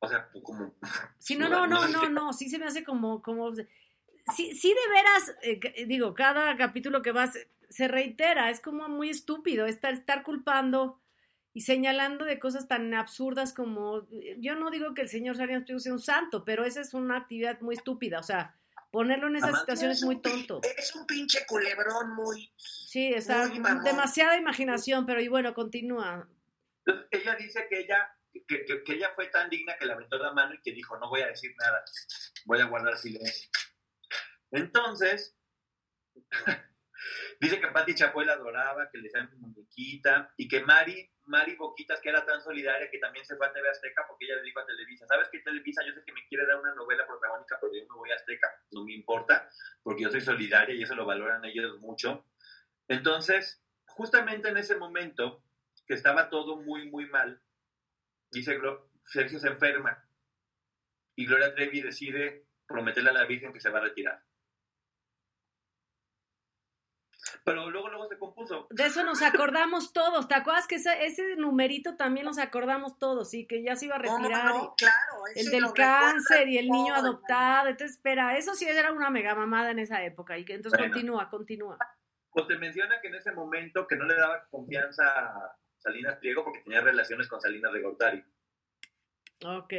O 0.01 0.09
sea, 0.09 0.29
como... 0.43 0.75
Sí, 1.19 1.37
no, 1.39 1.49
no, 1.49 1.67
no, 1.67 1.89
no, 1.89 2.09
no, 2.09 2.33
sí 2.33 2.49
se 2.49 2.59
me 2.59 2.67
hace 2.67 2.85
como, 2.85 3.23
como... 3.23 3.55
Sí, 3.55 4.55
sí 4.55 4.75
de 4.75 4.89
veras, 4.89 5.37
eh, 5.43 5.87
digo, 5.87 6.15
cada 6.15 6.57
capítulo 6.57 7.03
que 7.03 7.13
vas 7.13 7.39
se 7.69 7.89
reitera, 7.89 8.51
es 8.51 8.61
como 8.61 8.89
muy 8.89 9.11
estúpido 9.11 9.67
estar, 9.67 9.93
estar 9.93 10.23
culpando 10.23 11.03
y 11.55 11.61
señalando 11.61 12.25
de 12.25 12.41
cosas 12.41 12.67
tan 12.67 12.93
absurdas 12.95 13.55
como, 13.55 14.09
yo 14.39 14.57
no 14.57 14.71
digo 14.71 14.93
que 14.93 15.03
el 15.03 15.09
señor 15.09 15.37
Salinas 15.37 15.65
sea 15.81 15.93
un 15.93 16.01
santo, 16.01 16.45
pero 16.45 16.65
esa 16.65 16.81
es 16.81 16.93
una 16.95 17.17
actividad 17.17 17.61
muy 17.61 17.77
estúpida, 17.77 18.19
o 18.19 18.25
sea, 18.25 18.57
ponerlo 18.91 19.29
en 19.29 19.37
esas 19.37 19.61
situaciones 19.61 19.99
es 19.99 20.05
muy 20.05 20.21
tonto. 20.21 20.61
Es 20.77 20.95
un 20.97 21.07
pinche 21.07 21.47
culebrón 21.47 22.15
muy... 22.17 22.53
Sí, 22.57 23.15
está 23.15 23.49
demasiada 23.49 24.37
imaginación, 24.37 25.07
pero 25.07 25.21
y 25.21 25.29
bueno, 25.29 25.55
continúa. 25.55 26.29
Ella 27.11 27.37
dice 27.37 27.67
que 27.71 27.81
ella, 27.81 28.17
que, 28.33 28.65
que, 28.65 28.93
ella 28.93 29.13
fue 29.15 29.29
tan 29.29 29.49
digna 29.49 29.77
que 29.79 29.87
le 29.87 29.93
aventó 29.93 30.19
la 30.19 30.33
mano 30.33 30.55
y 30.55 30.61
que 30.61 30.73
dijo, 30.73 30.99
no 30.99 31.09
voy 31.09 31.23
a 31.23 31.29
decir 31.29 31.55
nada, 31.57 31.85
voy 32.47 32.61
a 32.61 32.67
guardar 32.67 32.97
silencio. 32.97 33.49
Entonces, 34.51 35.37
dice 37.41 37.61
que 37.61 37.69
Patti 37.69 37.95
Chapoy 37.95 38.25
la 38.25 38.33
adoraba, 38.33 38.91
que 38.91 38.99
le 38.99 39.11
mi 39.31 39.39
muñequita, 39.39 40.33
y 40.37 40.49
que 40.49 40.63
Mari, 40.63 41.14
Mari 41.27 41.57
Boquitas, 41.57 42.01
que 42.01 42.11
era 42.11 42.25
tan 42.25 42.41
solidaria, 42.41 42.91
que 42.91 42.99
también 42.99 43.25
se 43.25 43.37
fue 43.37 43.47
a 43.47 43.53
TV 43.53 43.69
Azteca 43.69 44.05
porque 44.07 44.27
ella 44.27 44.37
le 44.37 44.43
dijo 44.43 44.61
a 44.61 44.67
Televisa, 44.67 45.07
¿sabes 45.07 45.29
qué 45.31 45.39
Televisa? 45.41 45.83
Yo 45.87 45.93
sé 45.95 46.03
que 46.05 46.13
me 46.13 46.27
quiere 46.27 46.47
dar 46.47 46.61
una 46.61 46.75
novela 46.75 47.07
protagónica, 47.07 47.59
pero 47.61 47.73
yo 47.73 47.81
me 47.83 47.99
voy 47.99 48.11
a 48.11 48.17
Azteca, 48.17 48.49
no 48.73 48.85
me 48.85 48.93
importa, 48.93 49.49
porque 49.83 50.03
yo 50.03 50.11
soy 50.11 50.21
solidaria 50.21 50.75
y 50.75 50.83
eso 50.83 50.95
lo 50.95 51.07
valoran 51.07 51.45
ellos 51.45 51.79
mucho. 51.81 52.27
Entonces, 52.89 53.65
justamente 53.87 54.49
en 54.49 54.59
ese 54.59 54.77
momento, 54.77 55.43
que 55.87 55.95
estaba 55.95 56.31
todo 56.31 56.57
muy, 56.57 56.91
muy 56.91 57.07
mal, 57.07 57.41
dice 58.31 58.59
Sergio 59.07 59.39
se 59.39 59.49
enferma 59.49 60.07
y 61.15 61.27
Gloria 61.27 61.55
Trevi 61.55 61.81
decide 61.81 62.47
prometerle 62.67 63.11
a 63.11 63.15
la 63.15 63.25
Virgen 63.25 63.53
que 63.53 63.61
se 63.61 63.71
va 63.71 63.79
a 63.79 63.83
retirar. 63.83 64.23
Pero 67.45 67.69
luego, 67.69 67.89
luego 67.91 68.09
se 68.09 68.19
compuso. 68.19 68.67
De 68.71 68.87
eso 68.87 69.05
nos 69.05 69.21
acordamos 69.21 69.93
todos. 69.93 70.27
¿Te 70.29 70.35
acuerdas 70.35 70.67
que 70.67 70.77
ese, 70.77 71.05
ese 71.05 71.37
numerito 71.37 71.95
también 71.95 72.25
nos 72.25 72.39
acordamos 72.39 72.99
todos? 72.99 73.29
Sí, 73.29 73.47
que 73.47 73.63
ya 73.63 73.77
se 73.77 73.85
iba 73.85 73.97
a 73.97 73.99
retirar. 73.99 74.51
claro. 74.51 74.75
El 75.35 75.51
del 75.51 75.73
cáncer 75.75 76.49
y 76.49 76.57
el 76.57 76.69
niño 76.69 76.95
adoptado. 76.95 77.69
Entonces, 77.69 77.97
espera, 77.97 78.39
eso 78.39 78.55
sí 78.55 78.65
era 78.65 78.93
una 78.93 79.11
mega 79.11 79.35
mamada 79.35 79.73
en 79.73 79.79
esa 79.79 80.03
época. 80.03 80.39
Y 80.39 80.47
que 80.47 80.55
entonces 80.55 80.81
continúa, 80.81 81.29
continúa. 81.29 81.79
Pues 82.31 82.47
te 82.47 82.57
menciona 82.57 82.99
que 83.03 83.09
en 83.09 83.17
ese 83.17 83.33
momento 83.33 83.87
que 83.87 83.97
no 83.97 84.07
le 84.07 84.17
daba 84.17 84.47
confianza 84.51 85.55
Salinas 85.79 86.17
Pliego 86.17 86.45
porque 86.45 86.63
tenía 86.63 86.81
relaciones 86.81 87.29
con 87.29 87.43
Salinas 87.43 87.73
de 87.75 87.83
Gortari. 87.83 88.25
Ok. 89.45 89.73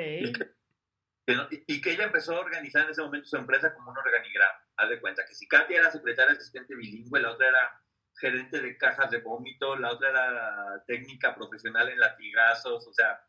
Y 1.68 1.82
que, 1.82 1.92
ella 1.92 2.06
empezó 2.06 2.36
a 2.36 2.42
organizar 2.42 2.86
en 2.86 2.92
ese 2.92 3.02
momento 3.02 3.28
su 3.28 3.38
empresa 3.38 3.74
como 3.74 3.92
un 3.92 3.98
organigrama. 3.98 4.54
Haz 4.78 4.90
de 4.90 5.00
cuenta 5.00 5.24
que 5.28 5.34
si 5.34 5.48
Katia 5.48 5.80
era 5.80 5.92
secretaria 5.92 6.34
asistente 6.34 6.76
bilingüe, 6.76 7.20
la 7.20 7.32
otra 7.32 7.50
era 7.50 7.82
gerente 8.20 8.62
de 8.62 8.78
cajas 8.78 9.10
de 9.10 9.20
vómito, 9.20 9.76
la 9.76 9.92
otra 9.92 10.10
era 10.10 10.84
técnica 10.86 11.36
profesional 11.36 11.90
en 11.90 12.00
latigazos, 12.00 12.88
o 12.88 12.94
sea. 12.94 13.20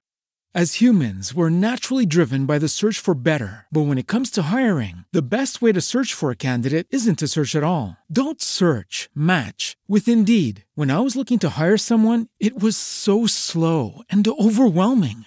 As 0.54 0.80
humans, 0.80 1.34
we're 1.34 1.50
naturally 1.50 2.06
driven 2.06 2.46
by 2.46 2.58
the 2.58 2.68
search 2.68 2.98
for 2.98 3.14
better. 3.14 3.66
But 3.70 3.82
when 3.82 3.98
it 3.98 4.06
comes 4.06 4.30
to 4.30 4.44
hiring, 4.44 5.04
the 5.12 5.20
best 5.20 5.60
way 5.60 5.70
to 5.72 5.82
search 5.82 6.14
for 6.14 6.30
a 6.30 6.36
candidate 6.36 6.86
isn't 6.90 7.18
to 7.18 7.28
search 7.28 7.54
at 7.54 7.62
all. 7.62 7.98
Don't 8.10 8.40
search, 8.40 9.10
match 9.14 9.76
with 9.86 10.08
Indeed. 10.08 10.64
When 10.74 10.90
I 10.90 11.00
was 11.00 11.14
looking 11.14 11.38
to 11.40 11.60
hire 11.60 11.76
someone, 11.76 12.28
it 12.40 12.58
was 12.58 12.74
so 12.78 13.26
slow 13.26 14.00
and 14.08 14.26
overwhelming. 14.26 15.26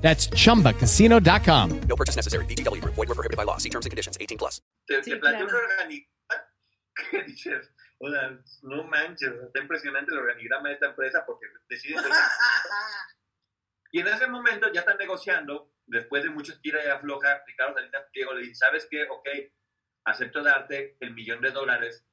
That's 0.00 0.28
chumbacasino.com. 0.30 1.80
No 1.88 1.96
purchase 1.96 2.16
necessary. 2.16 2.44
VGW 2.46 2.80
Group. 2.80 2.94
Void 2.94 3.08
were 3.08 3.14
prohibited 3.14 3.36
by 3.36 3.44
law. 3.44 3.58
See 3.58 3.68
terms 3.68 3.84
and 3.86 3.90
conditions. 3.90 4.16
18 4.20 4.38
plus. 4.38 4.62
Te, 4.86 5.02
Sí, 5.02 5.10
te 5.10 5.16
plantea 5.16 5.46
claro. 5.46 5.58
un 5.58 5.64
organigrama 5.64 6.08
que 7.10 7.22
dices, 7.24 7.70
o 7.98 8.10
sea, 8.10 8.38
no 8.62 8.84
manches, 8.84 9.30
está 9.30 9.60
impresionante 9.60 10.12
el 10.12 10.18
organigrama 10.18 10.68
de 10.68 10.74
esta 10.74 10.86
empresa 10.86 11.24
porque 11.26 11.46
deciden... 11.68 12.04
y 13.92 14.00
en 14.00 14.08
ese 14.08 14.26
momento 14.28 14.72
ya 14.72 14.80
están 14.80 14.98
negociando, 14.98 15.72
después 15.86 16.22
de 16.22 16.30
muchos 16.30 16.60
tira 16.60 16.84
y 16.84 16.88
afloja, 16.88 17.42
Ricardo 17.46 17.74
Salinas 17.74 18.04
Pliego 18.12 18.34
le 18.34 18.42
dice, 18.42 18.54
¿sabes 18.54 18.86
qué? 18.90 19.04
Ok, 19.04 19.28
acepto 20.04 20.42
darte 20.42 20.96
el 21.00 21.14
millón 21.14 21.40
de 21.40 21.50
dólares, 21.50 22.04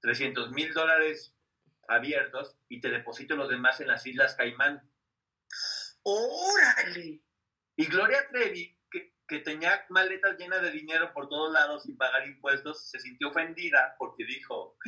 300 0.00 0.50
mil 0.52 0.72
dólares 0.72 1.34
abiertos 1.88 2.58
y 2.68 2.80
te 2.80 2.90
deposito 2.90 3.36
los 3.36 3.48
demás 3.48 3.80
en 3.80 3.88
las 3.88 4.06
Islas 4.06 4.34
Caimán. 4.34 4.82
¡Órale! 6.08 7.20
Y 7.74 7.86
Gloria 7.86 8.28
Trevi, 8.30 8.78
que, 8.88 9.12
que 9.26 9.40
tenía 9.40 9.84
maletas 9.88 10.38
llenas 10.38 10.62
de 10.62 10.70
dinero 10.70 11.12
por 11.12 11.28
todos 11.28 11.52
lados 11.52 11.82
sin 11.82 11.96
pagar 11.96 12.28
impuestos, 12.28 12.88
se 12.88 13.00
sintió 13.00 13.30
ofendida 13.30 13.96
porque 13.98 14.24
dijo, 14.24 14.78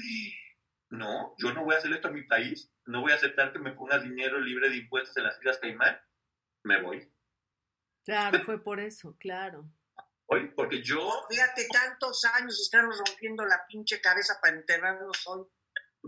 no, 0.91 1.35
yo 1.39 1.53
no 1.53 1.65
voy 1.65 1.75
a 1.75 1.79
hacer 1.79 1.93
esto 1.93 2.07
a 2.07 2.13
mi 2.13 2.23
país, 2.23 2.73
no 2.87 3.01
voy 3.01 3.11
a 3.11 3.17
aceptar 3.17 3.53
que 3.53 3.59
me 3.59 3.73
pongas 3.73 4.05
dinero 4.05 4.39
libre 4.39 4.71
de 4.71 4.77
impuestos 4.77 5.17
en 5.17 5.25
las 5.25 5.37
Islas 5.41 5.59
Caimán, 5.59 6.01
me 6.63 6.81
voy. 6.83 7.13
Claro, 8.05 8.39
fue 8.47 8.63
por 8.63 8.79
eso, 8.79 9.17
claro. 9.19 9.69
Hoy, 10.27 10.53
porque 10.55 10.85
yo, 10.85 11.27
Fíjate, 11.29 11.67
tantos 11.73 12.25
años 12.27 12.61
estamos 12.61 12.97
rompiendo 12.97 13.45
la 13.45 13.67
pinche 13.67 14.01
cabeza 14.01 14.39
para 14.41 14.55
enterrarnos 14.55 15.27
hoy. 15.27 15.49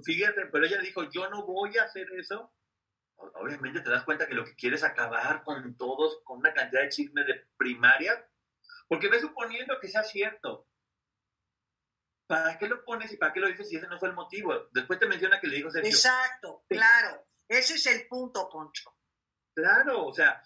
fíjate, 0.04 0.46
pero 0.52 0.66
ella 0.66 0.78
dijo, 0.78 1.10
yo 1.10 1.28
no 1.30 1.44
voy 1.46 1.76
a 1.78 1.82
hacer 1.82 2.06
eso. 2.16 2.54
Obviamente 3.34 3.80
te 3.80 3.90
das 3.90 4.05
cuenta 4.05 4.26
que 4.26 4.34
lo 4.34 4.44
que 4.44 4.55
quiere 4.55 4.76
es 4.76 4.84
acabar 4.84 5.42
con 5.44 5.76
todos, 5.76 6.20
con 6.24 6.38
una 6.38 6.52
cantidad 6.52 6.82
de 6.82 6.88
chismes 6.88 7.26
de 7.26 7.47
primaria, 7.56 8.28
porque 8.88 9.09
ves 9.09 9.22
suponiendo 9.22 9.78
que 9.80 9.88
sea 9.88 10.02
cierto. 10.02 10.68
¿Para 12.26 12.59
qué 12.59 12.68
lo 12.68 12.84
pones 12.84 13.12
y 13.12 13.16
para 13.16 13.32
qué 13.32 13.40
lo 13.40 13.48
dices 13.48 13.68
si 13.68 13.76
ese 13.76 13.88
no 13.88 13.98
fue 13.98 14.09
el 14.09 14.14
motivo? 14.14 14.68
Después 14.72 14.98
te 14.98 15.06
menciona 15.06 15.40
que 15.40 15.48
le 15.48 15.56
dijo 15.56 15.70
Sergio. 15.70 15.90
Exacto, 15.90 16.64
claro. 16.68 17.26
Ese 17.48 17.74
es 17.74 17.86
el 17.86 18.06
punto, 18.06 18.48
Poncho. 18.48 18.97
Claro, 19.55 20.06
o 20.06 20.14
sea, 20.14 20.40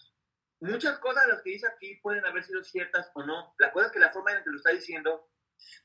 muchas 0.61 0.99
cosas 0.99 1.27
de 1.27 1.33
las 1.33 1.43
que 1.43 1.51
dice 1.51 1.67
aquí 1.67 1.97
pueden 1.97 2.25
haber 2.25 2.43
sido 2.45 2.65
ciertas 2.65 3.11
o 3.15 3.23
no. 3.23 3.55
La 3.59 3.71
cosa 3.71 3.87
es 3.87 3.93
que 3.93 3.99
la 3.99 4.13
forma 4.13 4.33
en 4.33 4.43
que 4.43 4.51
lo 4.51 4.57
está 4.57 4.71
diciendo, 4.71 5.31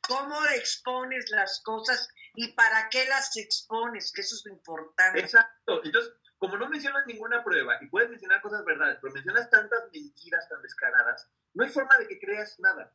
¿Cómo 0.01 0.43
expones 0.55 1.29
las 1.31 1.61
cosas 1.63 2.09
y 2.33 2.53
para 2.53 2.89
qué 2.89 3.05
las 3.05 3.35
expones? 3.37 4.11
Que 4.11 4.21
eso 4.21 4.35
es 4.35 4.45
lo 4.45 4.53
importante. 4.53 5.19
exacto. 5.19 5.81
Entonces, 5.83 6.13
como 6.39 6.57
no 6.57 6.69
mencionas 6.69 7.05
ninguna 7.05 7.43
prueba 7.43 7.77
y 7.81 7.87
puedes 7.87 8.09
mencionar 8.09 8.41
cosas 8.41 8.63
verdades, 8.63 8.97
pero 9.01 9.13
mencionas 9.13 9.49
tantas 9.49 9.91
mentiras 9.93 10.47
tan 10.47 10.61
descaradas, 10.61 11.29
no 11.53 11.65
hay 11.65 11.69
forma 11.69 11.97
de 11.97 12.07
que 12.07 12.17
creas 12.17 12.59
nada. 12.59 12.93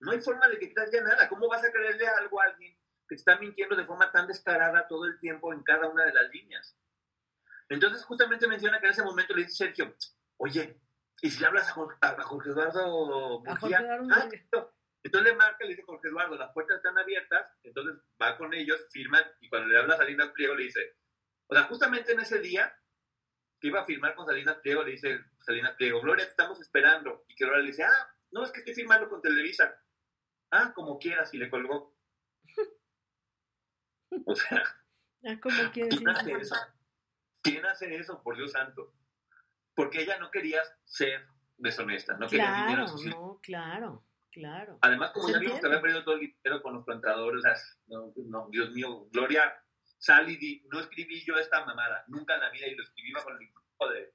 No 0.00 0.10
hay 0.10 0.20
forma 0.20 0.48
de 0.48 0.58
que 0.58 0.74
creas 0.74 0.90
ya 0.90 1.00
nada. 1.00 1.28
¿Cómo 1.28 1.48
vas 1.48 1.64
a 1.64 1.70
creerle 1.70 2.06
algo 2.06 2.40
a 2.40 2.46
alguien 2.46 2.76
que 3.08 3.14
está 3.14 3.38
mintiendo 3.38 3.76
de 3.76 3.86
forma 3.86 4.10
tan 4.10 4.26
descarada 4.26 4.86
todo 4.88 5.06
el 5.06 5.18
tiempo 5.20 5.52
en 5.52 5.62
cada 5.62 5.88
una 5.88 6.04
de 6.04 6.12
las 6.12 6.28
líneas? 6.30 6.76
Entonces, 7.68 8.04
justamente 8.04 8.46
menciona 8.48 8.80
que 8.80 8.86
en 8.86 8.92
ese 8.92 9.04
momento 9.04 9.34
le 9.34 9.44
dice 9.44 9.66
Sergio, 9.66 9.94
oye, 10.36 10.80
¿y 11.22 11.30
si 11.30 11.40
le 11.40 11.46
hablas 11.46 11.68
a 11.68 11.72
Jorge, 11.72 11.96
a 12.02 12.22
Jorge 12.22 12.50
Eduardo 12.50 13.42
A 13.46 13.56
Jorge 13.56 13.76
Mejía? 13.76 13.78
Eduardo 13.78 14.08
Ah. 14.10 14.28
Entonces 15.04 15.32
le 15.32 15.36
marca, 15.36 15.64
le 15.64 15.70
dice 15.70 15.82
Jorge 15.82 16.08
Eduardo, 16.08 16.36
las 16.36 16.52
puertas 16.52 16.78
están 16.78 16.96
abiertas, 16.96 17.46
entonces 17.62 18.02
va 18.20 18.38
con 18.38 18.54
ellos, 18.54 18.86
firman, 18.90 19.22
y 19.40 19.50
cuando 19.50 19.68
le 19.68 19.78
habla 19.78 19.94
a 19.94 19.98
Salinas 19.98 20.30
Pliego 20.30 20.54
le 20.54 20.64
dice, 20.64 20.96
o 21.46 21.54
sea, 21.54 21.64
justamente 21.64 22.12
en 22.12 22.20
ese 22.20 22.40
día 22.40 22.74
que 23.60 23.68
iba 23.68 23.80
a 23.80 23.86
firmar 23.86 24.14
con 24.14 24.26
Salinas 24.26 24.56
Pliego, 24.58 24.82
le 24.82 24.92
dice 24.92 25.20
Salinas 25.40 25.74
Pliego, 25.76 26.00
Gloria, 26.00 26.24
te 26.24 26.30
estamos 26.30 26.60
esperando, 26.60 27.24
y 27.28 27.34
que 27.34 27.44
Gloria 27.44 27.62
le 27.62 27.68
dice, 27.68 27.84
ah, 27.84 28.14
no, 28.32 28.44
es 28.44 28.50
que 28.52 28.58
estoy 28.60 28.74
firmando 28.74 29.08
con 29.08 29.22
Televisa. 29.22 29.74
Ah, 30.50 30.72
como 30.74 30.98
quieras, 30.98 31.32
y 31.34 31.38
le 31.38 31.48
colgó. 31.50 31.96
O 34.26 34.34
sea, 34.36 34.62
Ah, 35.26 35.40
como 35.40 35.70
quieres. 35.72 35.96
¿quién 35.96 36.08
hace 36.08 36.32
eso? 36.32 36.54
¿Quién 37.42 37.64
hace 37.66 37.96
eso, 37.96 38.22
por 38.22 38.36
Dios 38.36 38.52
santo? 38.52 38.92
Porque 39.74 40.02
ella 40.02 40.18
no 40.18 40.30
quería 40.30 40.60
ser 40.84 41.26
deshonesta, 41.56 42.16
no 42.18 42.28
quería 42.28 42.52
dinero 42.66 42.84
Claro, 42.84 42.88
sitio. 42.98 43.10
no, 43.18 43.40
claro, 43.42 44.04
claro. 44.30 44.78
Además, 44.82 45.12
como 45.12 45.30
ya 45.30 45.38
vimos 45.38 45.58
que 45.60 45.66
había 45.66 45.80
perdido 45.80 46.04
todo 46.04 46.14
el 46.16 46.20
dinero 46.20 46.62
con 46.62 46.74
los 46.74 46.84
plantadores, 46.84 47.38
o 47.38 47.42
sea, 47.42 47.54
no, 47.86 48.12
no, 48.26 48.48
Dios 48.50 48.70
mío, 48.72 49.06
Gloria, 49.10 49.63
sal 49.98 50.28
y 50.30 50.36
di, 50.36 50.62
no 50.70 50.80
escribí 50.80 51.24
yo 51.24 51.36
esta 51.36 51.64
mamada, 51.64 52.04
nunca 52.08 52.34
en 52.34 52.40
la 52.40 52.50
vida, 52.50 52.66
y 52.66 52.74
lo 52.74 52.82
escribí 52.82 53.12
bajo 53.12 53.30
el 53.30 53.42
influjo 53.42 53.88
de, 53.88 54.14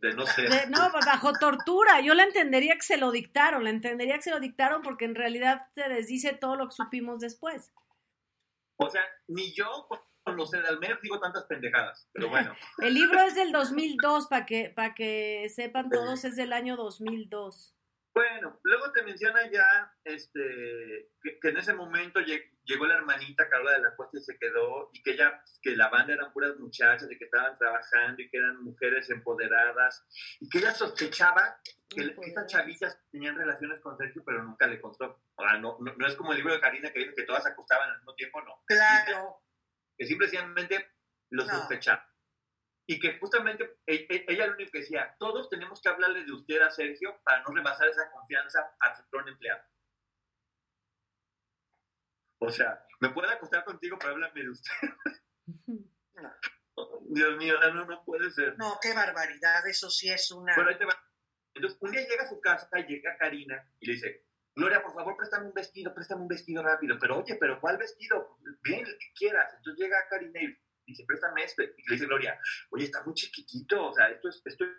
de 0.00 0.14
no 0.14 0.26
sé. 0.26 0.42
De- 0.42 0.66
no, 0.68 0.90
bajo 0.92 1.32
tortura. 1.34 2.00
Yo 2.00 2.14
la 2.14 2.24
entendería 2.24 2.74
que 2.74 2.82
se 2.82 2.96
lo 2.96 3.10
dictaron, 3.10 3.64
la 3.64 3.70
entendería 3.70 4.16
que 4.16 4.22
se 4.22 4.30
lo 4.30 4.40
dictaron 4.40 4.82
porque 4.82 5.04
en 5.04 5.14
realidad 5.14 5.68
se 5.74 5.88
desdice 5.88 6.32
todo 6.34 6.56
lo 6.56 6.68
que 6.68 6.74
supimos 6.74 7.20
después. 7.20 7.72
O 8.78 8.90
sea, 8.90 9.02
ni 9.28 9.54
yo 9.54 9.88
con 10.26 10.36
los 10.36 10.50
Sedalmer 10.50 10.98
digo 11.02 11.20
tantas 11.20 11.44
pendejadas, 11.44 12.08
pero 12.12 12.28
bueno. 12.28 12.52
El 12.78 12.94
libro 12.94 13.20
es 13.22 13.36
del 13.36 13.52
2002, 13.52 14.26
para 14.26 14.44
que, 14.44 14.70
para 14.74 14.94
que 14.94 15.48
sepan 15.54 15.88
todos, 15.88 16.24
es 16.24 16.36
del 16.36 16.52
año 16.52 16.76
2002. 16.76 17.75
Bueno, 18.16 18.58
luego 18.62 18.92
te 18.92 19.02
menciona 19.02 19.46
ya 19.50 19.92
este, 20.02 21.10
que, 21.22 21.38
que 21.38 21.48
en 21.50 21.58
ese 21.58 21.74
momento 21.74 22.18
lleg- 22.20 22.50
llegó 22.64 22.86
la 22.86 22.94
hermanita 22.94 23.46
Carola 23.50 23.72
de 23.72 23.82
la 23.82 23.94
Cuesta 23.94 24.16
y 24.16 24.22
se 24.22 24.38
quedó, 24.38 24.88
y 24.94 25.02
que 25.02 25.10
ella, 25.10 25.42
que 25.60 25.76
la 25.76 25.90
banda 25.90 26.14
eran 26.14 26.32
puras 26.32 26.56
muchachas 26.56 27.10
y 27.10 27.18
que 27.18 27.26
estaban 27.26 27.58
trabajando 27.58 28.22
y 28.22 28.30
que 28.30 28.38
eran 28.38 28.64
mujeres 28.64 29.10
empoderadas, 29.10 30.06
y 30.40 30.48
que 30.48 30.58
ella 30.60 30.72
sospechaba 30.72 31.60
que, 31.90 32.14
estas 32.22 32.46
chavitas 32.46 32.98
tenían 33.12 33.36
relaciones 33.36 33.80
con 33.80 33.98
Sergio, 33.98 34.22
pero 34.24 34.42
nunca 34.42 34.66
le 34.66 34.80
constó. 34.80 35.22
O 35.34 35.42
sea, 35.42 35.58
no, 35.58 35.76
no, 35.80 35.94
no 35.94 36.06
es 36.06 36.14
como 36.16 36.32
el 36.32 36.38
libro 36.38 36.54
de 36.54 36.60
Karina 36.60 36.90
que 36.90 37.00
dice 37.00 37.14
que 37.14 37.24
todas 37.24 37.42
se 37.42 37.50
acostaban 37.50 37.90
al 37.90 37.98
mismo 37.98 38.14
tiempo, 38.14 38.40
no. 38.40 38.62
Claro. 38.66 39.42
Que 39.98 40.06
simplemente 40.06 40.90
lo 41.32 41.44
No. 41.44 41.52
sospechaba. 41.52 42.10
Y 42.88 43.00
que 43.00 43.18
justamente 43.18 43.78
e- 43.86 44.06
e- 44.08 44.24
ella 44.28 44.46
lo 44.46 44.54
único 44.54 44.70
que 44.72 44.80
decía, 44.80 45.16
todos 45.18 45.48
tenemos 45.48 45.80
que 45.80 45.88
hablarle 45.88 46.24
de 46.24 46.32
usted 46.32 46.60
a 46.62 46.70
Sergio 46.70 47.20
para 47.24 47.42
no 47.42 47.52
rebasar 47.54 47.88
esa 47.88 48.10
confianza 48.12 48.60
a 48.80 48.94
patrón 48.94 49.28
empleado. 49.28 49.62
O 52.38 52.50
sea, 52.50 52.84
me 53.00 53.10
puede 53.10 53.32
acostar 53.32 53.64
contigo, 53.64 53.96
pero 53.98 54.12
háblame 54.12 54.42
de 54.42 54.50
usted. 54.50 54.70
Dios 57.08 57.36
mío, 57.38 57.54
no, 57.72 57.84
no 57.86 58.04
puede 58.04 58.30
ser. 58.30 58.56
No, 58.58 58.78
qué 58.80 58.92
barbaridad. 58.92 59.66
Eso 59.66 59.88
sí 59.90 60.10
es 60.10 60.30
una. 60.30 60.54
Bueno, 60.54 60.70
ahí 60.70 60.78
te 60.78 60.84
va. 60.84 60.92
Entonces, 61.54 61.78
un 61.80 61.90
día 61.90 62.06
llega 62.06 62.24
a 62.24 62.28
su 62.28 62.40
casa, 62.40 62.68
llega 62.86 63.16
Karina 63.16 63.66
y 63.80 63.86
le 63.86 63.92
dice, 63.94 64.26
Gloria, 64.54 64.82
por 64.82 64.92
favor, 64.92 65.16
préstame 65.16 65.46
un 65.46 65.54
vestido, 65.54 65.94
préstame 65.94 66.22
un 66.22 66.28
vestido 66.28 66.62
rápido. 66.62 66.98
Pero 67.00 67.18
oye, 67.18 67.36
pero 67.40 67.60
¿cuál 67.60 67.78
vestido? 67.78 68.38
Bien, 68.62 68.80
el 68.86 68.98
que 68.98 69.12
quieras. 69.14 69.54
Entonces 69.56 69.82
llega 69.82 70.06
Karina 70.10 70.40
y 70.42 70.58
dice, 70.86 71.04
préstame 71.06 71.44
este. 71.44 71.74
Y 71.76 71.88
le 71.88 71.94
dice 71.94 72.06
Gloria, 72.06 72.38
oye, 72.70 72.84
está 72.84 73.02
muy 73.04 73.14
chiquitito, 73.14 73.88
o 73.88 73.94
sea, 73.94 74.08
esto 74.08 74.28
es, 74.28 74.42
esto 74.44 74.64
es 74.64 74.70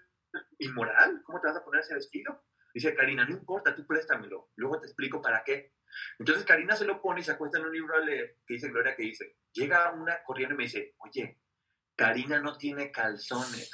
inmoral. 0.60 1.22
¿Cómo 1.24 1.40
te 1.40 1.48
vas 1.48 1.58
a 1.58 1.64
poner 1.64 1.82
ese 1.82 1.94
vestido? 1.94 2.46
Dice 2.74 2.94
Karina, 2.94 3.26
no 3.26 3.32
importa, 3.32 3.76
tú 3.76 3.86
préstamelo. 3.86 4.52
Luego 4.56 4.80
te 4.80 4.88
explico 4.88 5.22
para 5.22 5.44
qué. 5.44 5.74
Entonces 6.20 6.46
Karina 6.46 6.76
se 6.76 6.86
lo 6.86 7.02
pone 7.02 7.22
y 7.22 7.24
se 7.24 7.32
acuesta 7.32 7.58
en 7.58 7.66
un 7.66 7.74
libro 7.74 7.96
a 7.96 8.00
leer, 8.00 8.38
que 8.46 8.56
dice 8.56 8.70
Gloria, 8.70 8.96
que 8.96 9.04
dice, 9.04 9.38
llega 9.52 9.92
una 9.94 10.22
corriente 10.24 10.54
y 10.54 10.58
me 10.58 10.64
dice, 10.66 10.96
oye, 11.00 11.40
Karina 11.96 12.40
no 12.40 12.58
tiene 12.58 12.92
calzones. 12.92 13.72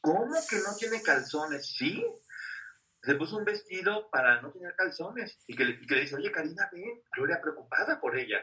¿Cómo 0.00 0.34
que 0.48 0.56
no 0.56 0.76
tiene 0.78 1.02
calzones? 1.02 1.66
Sí. 1.66 2.04
Se 3.02 3.16
puso 3.16 3.36
un 3.36 3.44
vestido 3.44 4.08
para 4.10 4.40
no 4.40 4.52
tener 4.52 4.74
calzones. 4.76 5.42
Y 5.46 5.56
que, 5.56 5.64
y 5.64 5.86
le 5.86 6.00
dice, 6.00 6.14
oye, 6.14 6.30
Karina, 6.30 6.68
ven. 6.72 7.02
Gloria 7.12 7.40
preocupada 7.40 8.00
por 8.00 8.16
ella. 8.16 8.38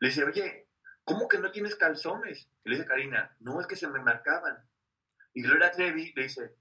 Le 0.00 0.08
dice, 0.08 0.24
oye, 0.24 0.68
¿cómo 1.12 1.28
que 1.28 1.38
no 1.38 1.50
tienes 1.50 1.76
calzones? 1.76 2.48
Y 2.64 2.70
le 2.70 2.76
dice 2.76 2.88
Karina, 2.88 3.36
no, 3.40 3.60
es 3.60 3.66
que 3.66 3.76
se 3.76 3.88
me 3.88 4.00
marcaban. 4.00 4.58
Y 5.34 5.42
Gloria 5.42 5.70
Trevi 5.70 6.12
le 6.14 6.22
dice, 6.24 6.54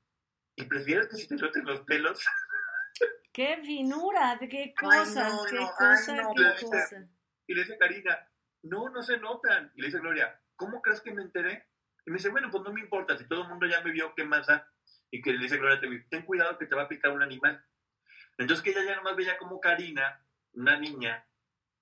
¿y 0.56 0.64
prefieres 0.66 1.08
que 1.08 1.18
se 1.18 1.28
te 1.28 1.36
noten 1.36 1.66
los 1.66 1.82
pelos? 1.82 2.24
¡Qué 3.34 3.62
finura! 3.64 4.38
¡Qué 4.40 4.74
cosa! 4.78 5.30
no, 5.30 5.46
¡Qué 5.46 5.56
no, 5.56 5.72
cosa! 5.78 6.14
ay, 6.14 6.20
no, 6.22 6.34
¡Qué 6.36 6.44
dice- 6.44 6.66
cosa! 6.66 7.08
Y 7.48 7.54
le 7.54 7.62
dice 7.62 7.78
Karina, 7.78 8.30
no, 8.64 8.90
no 8.90 9.02
se 9.02 9.18
notan. 9.18 9.72
Y 9.76 9.82
le 9.82 9.88
dice 9.88 10.00
Gloria, 10.00 10.40
¿cómo 10.56 10.82
crees 10.82 11.02
que 11.02 11.14
me 11.14 11.22
enteré? 11.22 11.68
Y 12.06 12.12
me 12.12 12.18
dice, 12.18 12.30
bueno, 12.30 12.50
pues 12.52 12.64
no 12.64 12.72
me 12.74 12.82
importa, 12.82 13.18
si 13.18 13.28
todo 13.28 13.44
el 13.44 13.50
mundo 13.50 13.68
ya 13.68 13.82
me 13.82 13.92
vio, 13.92 14.14
¿qué 14.16 14.24
más 14.24 14.48
da? 14.48 14.68
Y 15.12 15.22
que 15.22 15.34
le 15.34 15.40
dice 15.40 15.58
Gloria 15.58 15.80
Trevi, 15.80 16.08
ten 16.10 16.26
cuidado 16.26 16.58
que 16.58 16.66
te 16.66 16.76
va 16.76 16.84
a 16.84 16.88
picar 16.88 17.12
un 17.12 17.22
animal. 17.22 17.64
Entonces 18.38 18.64
que 18.64 18.72
ella 18.72 18.84
ya 18.84 18.96
nomás 18.96 19.16
veía 19.16 19.38
como 19.38 19.60
Karina, 19.60 20.24
una 20.54 20.78
niña 20.78 21.26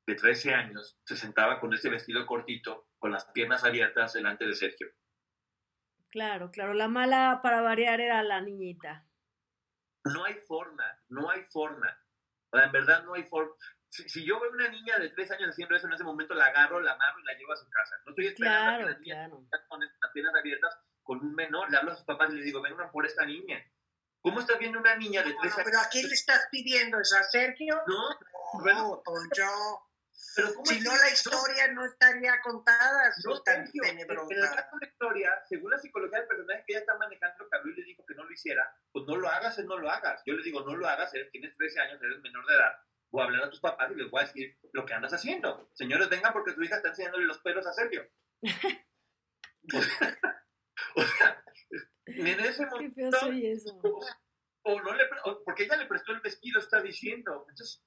de 0.09 0.15
13 0.15 0.53
años, 0.53 0.99
se 1.05 1.15
sentaba 1.15 1.59
con 1.59 1.73
ese 1.73 1.89
vestido 1.89 2.25
cortito, 2.25 2.87
con 2.97 3.11
las 3.11 3.25
piernas 3.25 3.63
abiertas 3.63 4.13
delante 4.13 4.45
de 4.45 4.55
Sergio. 4.55 4.87
Claro, 6.11 6.49
claro. 6.51 6.73
La 6.73 6.87
mala 6.87 7.39
para 7.43 7.61
variar 7.61 8.01
era 8.01 8.23
la 8.23 8.41
niñita. 8.41 9.05
No 10.05 10.25
hay 10.25 10.35
forma, 10.47 10.85
no 11.09 11.29
hay 11.29 11.43
forma. 11.51 11.95
O 12.51 12.57
sea, 12.57 12.65
en 12.65 12.71
verdad 12.71 13.03
no 13.03 13.13
hay 13.13 13.23
forma. 13.23 13.53
Si, 13.89 14.07
si 14.09 14.25
yo 14.25 14.39
veo 14.39 14.51
una 14.51 14.69
niña 14.69 14.97
de 14.97 15.09
3 15.09 15.31
años 15.31 15.49
haciendo 15.49 15.75
eso, 15.75 15.87
en 15.87 15.93
ese 15.93 16.03
momento 16.03 16.33
la 16.33 16.45
agarro, 16.47 16.79
la 16.79 16.93
amarro 16.93 17.19
y 17.19 17.23
la 17.25 17.33
llevo 17.37 17.53
a 17.53 17.57
su 17.57 17.69
casa. 17.69 17.95
No 18.05 18.11
estoy 18.11 18.27
esperando 18.27 18.59
a 18.59 18.71
que 18.71 18.77
Claro, 18.77 18.89
la 18.91 18.99
niña 18.99 19.15
claro. 19.27 19.45
con 19.67 19.79
las 19.81 20.11
piernas 20.13 20.35
abiertas 20.35 20.79
con 21.03 21.19
un 21.19 21.35
menor. 21.35 21.69
Le 21.71 21.77
hablo 21.77 21.91
a 21.91 21.95
sus 21.95 22.05
papás 22.05 22.31
y 22.31 22.35
les 22.37 22.45
digo, 22.45 22.61
vengan 22.61 22.91
por 22.91 23.05
esta 23.05 23.25
niña. 23.25 23.63
¿Cómo 24.21 24.39
estás 24.39 24.59
viendo 24.59 24.79
una 24.79 24.95
niña 24.95 25.21
de 25.23 25.33
No, 25.33 25.41
3 25.41 25.53
no, 25.53 25.57
años? 25.57 25.65
pero 25.71 25.79
¿a 25.79 25.89
quién 25.91 26.07
le 26.07 26.13
estás 26.13 26.47
pidiendo? 26.51 26.99
¿Es 26.99 27.13
a 27.13 27.23
Sergio? 27.23 27.75
No, 27.87 28.09
No, 28.09 28.17
bueno, 28.63 29.01
Poncho. 29.05 29.45
Pero 30.35 30.53
¿cómo 30.53 30.65
Si 30.65 30.79
no, 30.81 30.95
la 30.95 31.09
historia 31.09 31.67
no 31.73 31.85
estaría 31.85 32.39
contada, 32.41 33.09
No, 33.23 33.31
no 33.35 33.41
tan 33.41 33.61
el 33.63 33.71
tenebrosa. 33.71 34.55
caso 34.55 34.77
de 34.79 34.85
la 34.85 34.91
historia, 34.91 35.43
según 35.47 35.71
la 35.71 35.77
psicología 35.79 36.19
del 36.19 36.27
personaje 36.27 36.63
que 36.67 36.73
ella 36.73 36.79
está 36.81 36.97
manejando, 36.97 37.49
que 37.49 37.57
habló 37.57 37.71
y 37.71 37.75
le 37.75 37.83
dijo 37.85 38.05
que 38.05 38.15
no 38.15 38.23
lo 38.23 38.31
hiciera, 38.31 38.75
pues 38.91 39.05
no 39.05 39.15
lo 39.15 39.27
hagas, 39.29 39.57
es 39.57 39.65
no 39.65 39.77
lo 39.77 39.89
hagas. 39.89 40.21
Yo 40.25 40.33
le 40.33 40.43
digo, 40.43 40.61
no 40.61 40.75
lo 40.75 40.87
hagas, 40.87 41.13
eres- 41.13 41.31
tienes 41.31 41.55
13 41.57 41.79
años, 41.81 42.01
eres 42.01 42.19
menor 42.21 42.45
de 42.45 42.53
edad. 42.55 42.73
Voy 43.11 43.21
a 43.21 43.25
hablar 43.25 43.43
a 43.45 43.49
tus 43.49 43.59
papás 43.59 43.91
y 43.91 43.95
les 43.95 44.09
voy 44.11 44.21
a 44.21 44.25
decir 44.27 44.57
lo 44.73 44.85
que 44.85 44.93
andas 44.93 45.13
haciendo. 45.13 45.69
Señores, 45.73 46.09
vengan 46.09 46.31
porque 46.33 46.53
tu 46.53 46.61
hija 46.61 46.75
está 46.77 46.89
enseñándole 46.89 47.25
los 47.25 47.39
pelos 47.39 47.65
a 47.65 47.73
Sergio. 47.73 48.07
o 49.73 49.81
sea, 49.81 50.17
o 50.95 51.01
sea, 51.03 51.43
en 52.05 52.39
ese 52.39 52.63
Qué 52.63 52.69
feo 52.69 52.69
momento, 52.69 53.19
soy 53.19 53.47
eso. 53.47 53.79
o, 53.83 54.05
o 54.63 54.81
no 54.81 54.93
le, 54.93 55.03
o 55.25 55.43
porque 55.43 55.63
ella 55.63 55.77
le 55.77 55.85
prestó 55.87 56.11
el 56.11 56.21
vestido, 56.21 56.59
está 56.59 56.81
diciendo. 56.81 57.45
Entonces, 57.49 57.83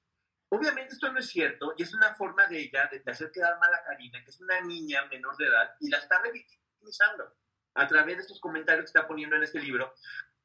obviamente 0.53 0.93
esto 0.93 1.11
no 1.11 1.19
es 1.19 1.27
cierto 1.27 1.73
y 1.77 1.83
es 1.83 1.93
una 1.93 2.13
forma 2.15 2.47
de 2.47 2.59
ella 2.59 2.89
de, 2.91 3.11
hacer 3.11 3.31
quedar 3.31 3.57
mal 3.59 3.73
a 3.73 3.83
Karina, 3.83 4.23
que 4.23 4.29
es 4.29 4.39
una 4.39 4.61
niña 4.61 5.05
menor 5.05 5.35
de 5.37 5.47
edad, 5.47 5.75
y 5.79 5.89
la 5.89 5.97
está 5.97 6.21
revictimizando 6.21 7.35
a 7.75 7.87
través 7.87 8.17
de 8.17 8.21
estos 8.21 8.39
comentarios 8.39 8.85
que 8.85 8.97
está 8.97 9.07
poniendo 9.07 9.35
en 9.35 9.43
este 9.43 9.59
libro, 9.59 9.93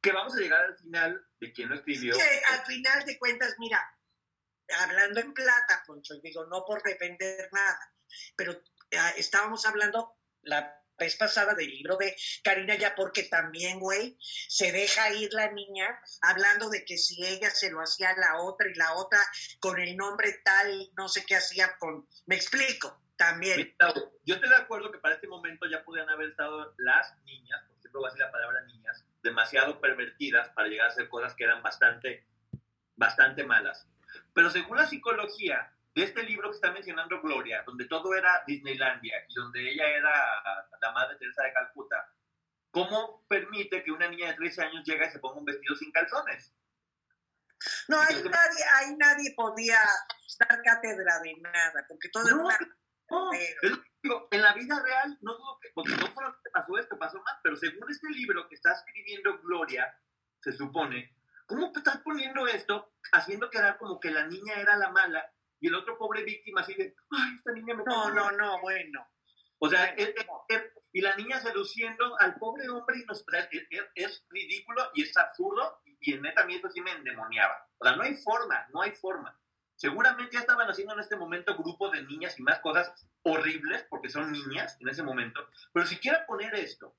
que 0.01 0.12
vamos 0.12 0.35
a 0.35 0.40
llegar 0.40 0.64
al 0.64 0.78
final 0.78 1.26
de 1.40 1.52
quien 1.52 1.68
lo 1.68 1.74
escribió. 1.74 2.14
Al 2.14 2.64
final 2.64 3.05
de 3.05 3.18
cuentas, 3.18 3.55
mira, 3.59 3.85
hablando 4.80 5.20
en 5.20 5.35
plata, 5.35 5.82
Poncho, 5.86 6.14
digo, 6.22 6.47
no 6.47 6.64
por 6.64 6.82
defender 6.82 7.48
nada, 7.52 7.94
pero 8.36 8.62
ah, 8.97 9.12
estábamos 9.16 9.66
hablando 9.66 10.16
la 10.43 10.77
vez 10.98 11.16
pasada 11.16 11.54
del 11.54 11.70
libro 11.70 11.96
de 11.96 12.16
Karina 12.42 12.74
ya 12.74 12.94
porque 12.94 13.24
también, 13.24 13.78
güey, 13.78 14.16
se 14.20 14.72
deja 14.72 15.12
ir 15.14 15.32
la 15.32 15.50
niña 15.52 16.00
hablando 16.20 16.68
de 16.68 16.84
que 16.84 16.98
si 16.98 17.24
ella 17.24 17.50
se 17.50 17.70
lo 17.70 17.80
hacía 17.80 18.10
a 18.10 18.16
la 18.16 18.42
otra 18.42 18.68
y 18.68 18.74
la 18.74 18.94
otra 18.94 19.20
con 19.60 19.78
el 19.78 19.96
nombre 19.96 20.40
tal, 20.44 20.90
no 20.96 21.08
sé 21.08 21.24
qué 21.24 21.36
hacía 21.36 21.76
con... 21.78 22.06
Me 22.26 22.36
explico, 22.36 23.00
también. 23.18 23.74
Yo 24.24 24.34
estoy 24.36 24.48
de 24.48 24.56
acuerdo 24.56 24.90
que 24.90 24.98
para 24.98 25.16
este 25.16 25.26
momento 25.26 25.66
ya 25.66 25.84
podrían 25.84 26.08
haber 26.08 26.30
estado 26.30 26.72
las 26.78 27.14
niñas, 27.24 27.60
porque 27.66 27.80
siempre 27.80 27.98
voy 27.98 28.08
a 28.08 28.12
decir 28.12 28.24
la 28.24 28.32
palabra 28.32 28.64
niñas, 28.64 29.04
demasiado 29.22 29.80
pervertidas 29.80 30.48
para 30.50 30.68
llegar 30.68 30.86
a 30.86 30.92
hacer 30.92 31.08
cosas 31.08 31.34
que 31.34 31.44
eran 31.44 31.62
bastante, 31.62 32.24
bastante 32.96 33.44
malas. 33.44 33.86
Pero 34.32 34.50
según 34.50 34.76
la 34.76 34.86
psicología 34.86 35.72
de 35.98 36.04
este 36.04 36.22
libro 36.22 36.48
que 36.48 36.54
está 36.54 36.70
mencionando 36.70 37.20
Gloria, 37.20 37.64
donde 37.66 37.86
todo 37.86 38.14
era 38.14 38.44
Disneylandia 38.46 39.16
y 39.28 39.34
donde 39.34 39.68
ella 39.68 39.84
era 39.88 40.62
la 40.80 40.92
madre 40.92 41.16
Teresa 41.18 41.42
de 41.42 41.52
Calcuta, 41.52 42.14
¿cómo 42.70 43.26
permite 43.26 43.82
que 43.82 43.90
una 43.90 44.08
niña 44.08 44.28
de 44.28 44.34
13 44.34 44.62
años 44.62 44.84
llegue 44.84 45.08
y 45.08 45.10
se 45.10 45.18
ponga 45.18 45.40
un 45.40 45.44
vestido 45.44 45.74
sin 45.74 45.90
calzones? 45.90 46.54
No, 47.88 48.00
ahí 48.00 48.14
nadie, 48.14 48.64
ahí 48.76 48.96
nadie 48.96 49.34
podía 49.34 49.80
dar 50.38 50.62
cátedra 50.62 51.18
de 51.18 51.36
nada, 51.38 51.84
porque 51.88 52.08
todo 52.10 52.24
No, 52.30 52.48
era 52.48 52.58
no, 53.10 53.32
es 53.32 53.58
digo, 54.00 54.28
en 54.30 54.42
la 54.42 54.54
vida 54.54 54.80
real, 54.80 55.18
no 55.22 55.34
dudo 55.34 55.58
que, 55.60 55.70
porque 55.74 55.96
no 55.96 56.14
solo 56.14 56.38
pasó 56.52 56.78
esto, 56.78 56.96
pasó 56.96 57.20
más, 57.22 57.40
pero 57.42 57.56
según 57.56 57.90
este 57.90 58.08
libro 58.10 58.48
que 58.48 58.54
está 58.54 58.72
escribiendo 58.72 59.40
Gloria, 59.40 59.92
se 60.42 60.52
supone, 60.52 61.16
¿cómo 61.46 61.72
estás 61.74 61.98
poniendo 62.02 62.46
esto 62.46 62.92
haciendo 63.10 63.50
quedar 63.50 63.78
como 63.78 63.98
que 63.98 64.12
la 64.12 64.28
niña 64.28 64.54
era 64.60 64.76
la 64.76 64.90
mala 64.90 65.28
y 65.60 65.68
el 65.68 65.74
otro 65.74 65.97
pobre 65.98 66.22
víctima 66.24 66.60
así 66.60 66.74
de, 66.74 66.94
ay, 67.10 67.35
esta 67.36 67.52
niña 67.52 67.74
me 67.74 67.85
No, 67.85 68.10
no, 68.10 68.30
no, 68.32 68.60
bueno. 68.60 69.06
O 69.60 69.68
sea, 69.68 69.86
es- 69.86 70.09
es- 70.10 70.26
es- 70.48 70.72
y 70.93 71.01
la 71.01 71.16
niña 71.16 71.40
seduciendo 71.40 72.18
al 72.20 72.36
pobre 72.36 72.68
hombre 72.68 72.98
y 72.98 73.05
nos, 73.06 73.20
o 73.22 73.30
sea, 73.30 73.48
es, 73.94 74.24
ridículo 74.30 74.90
y 74.94 75.02
es 75.02 75.16
absurdo 75.16 75.80
y 76.01 76.14
en 76.14 76.22
neta 76.22 76.44
mí 76.44 76.60
sí 76.72 76.80
me 76.80 76.93
endemoniaba. 76.93 77.66
O 77.78 77.85
sea, 77.85 77.97
no 77.97 78.02
hay 78.05 78.14
forma, 78.16 78.66
no 78.72 78.82
hay 78.82 78.93
forma. 78.93 79.36
Seguramente 79.74 80.35
ya 80.35 80.40
estaban 80.40 80.68
haciendo 80.68 80.94
en 80.94 81.01
este 81.01 81.16
momento 81.16 81.56
grupos 81.56 81.93
de 81.93 82.02
niñas 82.05 82.39
y 82.39 82.43
más 82.43 82.59
cosas 82.60 82.93
horribles 83.22 83.85
porque 83.90 84.09
son 84.09 84.32
niñas 84.32 84.76
en 84.80 84.89
ese 84.89 85.02
momento. 85.02 85.47
Pero 85.72 85.86
si 85.86 85.98
quiera 85.98 86.26
poner 86.26 86.55
esto, 86.55 86.97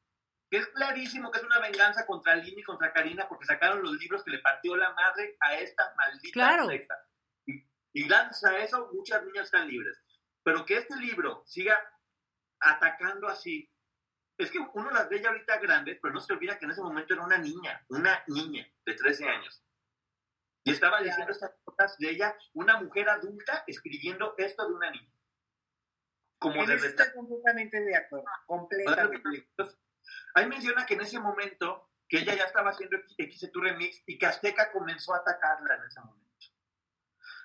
que 0.49 0.57
es 0.57 0.68
clarísimo 0.68 1.30
que 1.31 1.40
es 1.40 1.44
una 1.45 1.60
venganza 1.60 2.06
contra 2.06 2.36
Lini 2.36 2.61
y 2.61 2.64
contra 2.64 2.91
Karina 2.94 3.27
porque 3.27 3.45
sacaron 3.45 3.84
los 3.84 3.94
libros 3.98 4.23
que 4.23 4.31
le 4.31 4.40
partió 4.40 4.76
la 4.76 4.94
madre 4.94 5.38
a 5.41 5.56
esta 5.56 5.94
maldita 5.95 6.34
Claro. 6.34 6.68
secta. 6.68 6.95
Y, 7.94 8.07
gracias 8.07 8.44
a 8.44 8.57
eso 8.60 8.90
muchas 8.94 9.24
niñas 9.26 9.45
están 9.45 9.68
libres. 9.68 9.98
Pero 10.44 10.66
que 10.66 10.78
este 10.78 10.95
libro 10.98 11.44
siga 11.45 11.78
atacando 12.60 13.28
así, 13.28 13.70
es 14.38 14.52
que 14.52 14.60
uno 14.74 14.90
las 14.91 15.10
ve 15.10 15.22
ya 15.22 15.30
ahorita 15.30 15.57
grandes, 15.60 15.99
pero 16.02 16.14
no 16.14 16.22
se 16.22 16.34
olvida 16.34 16.57
que 16.57 16.66
en 16.66 16.72
ese 16.72 16.82
momento 16.82 17.14
era 17.14 17.24
una 17.24 17.38
niña, 17.38 17.84
una 17.90 18.24
niña 18.28 18.66
de 18.86 18.94
13 18.94 19.28
años. 19.28 19.64
Y 20.64 20.72
estaba 20.72 21.02
diciendo 21.02 21.32
estas 21.32 21.52
cosas 21.64 21.98
de 21.98 22.10
ella, 22.10 22.38
una 22.53 22.80
mujer 22.80 23.10
adulta 23.10 23.64
escribiendo 23.68 24.36
esto 24.38 24.68
de 24.68 24.74
una 24.74 24.91
niña. 24.91 25.11
Como 26.38 26.66
de 26.66 26.76
estoy 26.76 27.11
completamente 27.14 27.82
de 27.82 27.95
acuerdo, 27.98 28.26
¿Sabes 28.26 29.03
lo 29.03 29.11
que 29.11 29.22
completamente. 29.22 29.78
ahí 30.36 30.48
menciona 30.48 30.86
que 30.86 30.94
en 30.94 31.02
ese 31.02 31.20
momento, 31.20 31.90
que 32.07 32.20
ella 32.20 32.34
ya 32.36 32.45
estaba 32.45 32.70
haciendo 32.70 32.98
X 33.18 33.52
Remix 33.53 34.03
y 34.06 34.18
que 34.18 34.26
Azteca 34.26 34.72
comenzó 34.72 35.14
a 35.14 35.18
atacarla 35.18 35.76
en 35.76 35.84
ese 35.84 35.99
momento. 35.99 36.28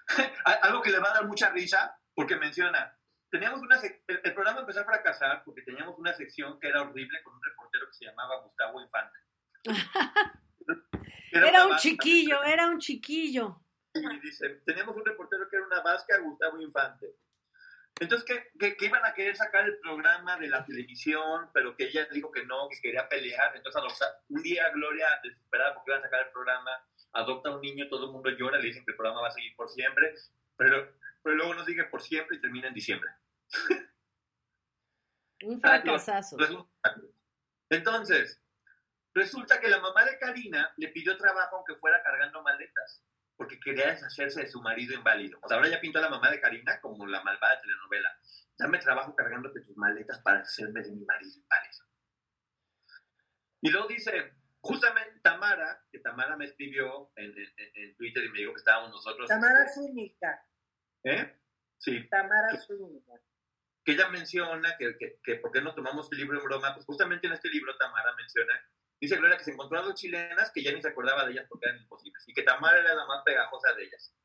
Algo 0.62 0.82
que 0.82 0.90
le 0.90 0.98
va 0.98 1.10
a 1.10 1.14
dar 1.14 1.26
mucha 1.26 1.50
risa, 1.50 1.98
porque 2.14 2.36
menciona, 2.36 2.96
teníamos 3.30 3.60
una 3.60 3.80
el, 3.80 4.20
el 4.22 4.34
programa 4.34 4.60
empezó 4.60 4.80
a 4.80 4.84
fracasar 4.84 5.42
porque 5.44 5.62
teníamos 5.62 5.98
una 5.98 6.14
sección 6.14 6.58
que 6.60 6.68
era 6.68 6.82
horrible 6.82 7.22
con 7.22 7.34
un 7.34 7.42
reportero 7.42 7.86
que 7.88 7.94
se 7.94 8.04
llamaba 8.04 8.40
Gustavo 8.42 8.80
Infante. 8.80 9.18
Era 11.32 11.64
un 11.64 11.70
vasca, 11.70 11.88
chiquillo, 11.88 12.44
era 12.44 12.68
un 12.68 12.78
chiquillo. 12.78 13.60
y 13.92 14.20
dice, 14.20 14.62
teníamos 14.64 14.94
un 14.94 15.04
reportero 15.04 15.48
que 15.50 15.56
era 15.56 15.66
una 15.66 15.80
vasca, 15.80 16.16
Gustavo 16.18 16.60
Infante. 16.60 17.16
Entonces, 18.00 18.24
que, 18.24 18.50
que, 18.58 18.76
que 18.76 18.86
iban 18.86 19.04
a 19.04 19.14
querer 19.14 19.36
sacar 19.36 19.64
el 19.64 19.78
programa 19.80 20.36
de 20.36 20.48
la 20.48 20.64
televisión, 20.64 21.50
pero 21.52 21.76
que 21.76 21.84
ella 21.84 22.06
dijo 22.12 22.30
que 22.30 22.44
no, 22.44 22.68
que 22.68 22.80
quería 22.80 23.08
pelear. 23.08 23.56
Entonces, 23.56 23.82
un 24.28 24.42
día 24.42 24.70
Gloria, 24.70 25.08
desesperada 25.22 25.74
porque 25.74 25.90
iban 25.90 26.00
a 26.00 26.04
sacar 26.04 26.26
el 26.26 26.32
programa, 26.32 26.70
adopta 27.14 27.48
a 27.50 27.54
un 27.56 27.60
niño, 27.62 27.88
todo 27.88 28.06
el 28.06 28.12
mundo 28.12 28.30
llora, 28.30 28.58
le 28.58 28.66
dicen 28.66 28.84
que 28.84 28.90
el 28.92 28.96
programa 28.96 29.22
va 29.22 29.28
a 29.28 29.32
seguir 29.32 29.54
por 29.56 29.68
siempre, 29.68 30.14
pero, 30.56 30.92
pero 31.22 31.36
luego 31.36 31.54
no 31.54 31.64
sigue 31.64 31.84
por 31.84 32.02
siempre 32.02 32.36
y 32.36 32.40
termina 32.40 32.68
en 32.68 32.74
diciembre. 32.74 33.10
Un 35.42 35.56
Ah, 35.62 35.80
fracasazo. 35.82 36.36
Entonces, 37.70 38.40
resulta 39.14 39.60
que 39.60 39.68
la 39.68 39.80
mamá 39.80 40.04
de 40.04 40.18
Karina 40.18 40.72
le 40.76 40.88
pidió 40.88 41.16
trabajo 41.16 41.56
aunque 41.56 41.74
fuera 41.76 42.02
cargando 42.02 42.42
maletas. 42.42 43.02
porque 43.36 43.58
quería 43.58 43.88
deshacerse 43.90 44.42
de 44.42 44.46
su 44.48 44.62
marido 44.62 44.94
inválido. 44.94 45.40
O 45.42 45.48
sea, 45.48 45.56
ahora 45.56 45.68
ya 45.68 45.80
pintó 45.80 45.98
a 45.98 46.02
la 46.02 46.08
mamá 46.08 46.30
de 46.30 46.40
Karina 46.40 46.80
como 46.80 47.04
la 47.04 47.20
malvada 47.24 47.60
telenovela. 47.60 48.16
Dame 48.56 48.78
trabajo 48.78 49.14
cargándote 49.16 49.60
tus 49.62 49.76
maletas 49.76 50.20
para 50.22 50.38
hacerme 50.40 50.82
de 50.82 50.92
mi 50.92 51.04
marido 51.04 51.32
inválido. 51.34 51.84
Y 53.60 53.70
luego 53.70 53.88
dice, 53.88 54.34
justamente 54.64 55.20
Tamara, 55.20 55.84
que 55.90 55.98
Tamara 56.00 56.36
me 56.36 56.46
escribió 56.46 57.12
en, 57.16 57.30
en- 57.36 57.52
en 57.74 57.96
Twitter 57.96 58.24
y 58.24 58.28
me 58.30 58.38
dijo 58.38 58.52
que 58.52 58.58
estábamos 58.58 58.90
nosotros... 58.90 59.28
Tamara 59.28 59.68
Zúñiga. 59.68 60.42
¿Eh? 61.04 61.38
Sí. 61.78 62.08
Tamara 62.08 62.56
Zúñiga. 62.56 63.20
que 63.84 63.92
ella 63.92 64.08
menciona 64.08 64.76
que, 64.78 64.96
que, 64.98 65.18
que 65.22 65.34
por 65.36 65.52
qué 65.52 65.60
no 65.60 65.74
tomamos 65.74 66.10
el 66.12 66.18
libro 66.18 66.38
en 66.38 66.44
broma, 66.44 66.74
pues 66.74 66.86
justamente 66.86 67.26
en 67.26 67.34
este 67.34 67.48
libro 67.50 67.76
Tamara 67.76 68.14
menciona, 68.16 68.54
dice 69.00 69.16
Gloria 69.16 69.36
que 69.36 69.44
se 69.44 69.52
encontró 69.52 69.78
a 69.78 69.82
dos 69.82 69.94
chilenas 69.94 70.50
que 70.52 70.62
ya 70.62 70.72
ni 70.72 70.80
se 70.80 70.88
acordaba 70.88 71.26
de 71.26 71.32
ellas 71.32 71.46
porque 71.48 71.66
eran 71.68 71.80
imposibles, 71.82 72.24
y 72.26 72.32
que 72.32 72.42
Tamara 72.42 72.78
era 72.80 72.94
la 72.94 73.04
más 73.06 73.22
pegajosa 73.24 73.74
de 73.74 73.84
ellas, 73.84 74.16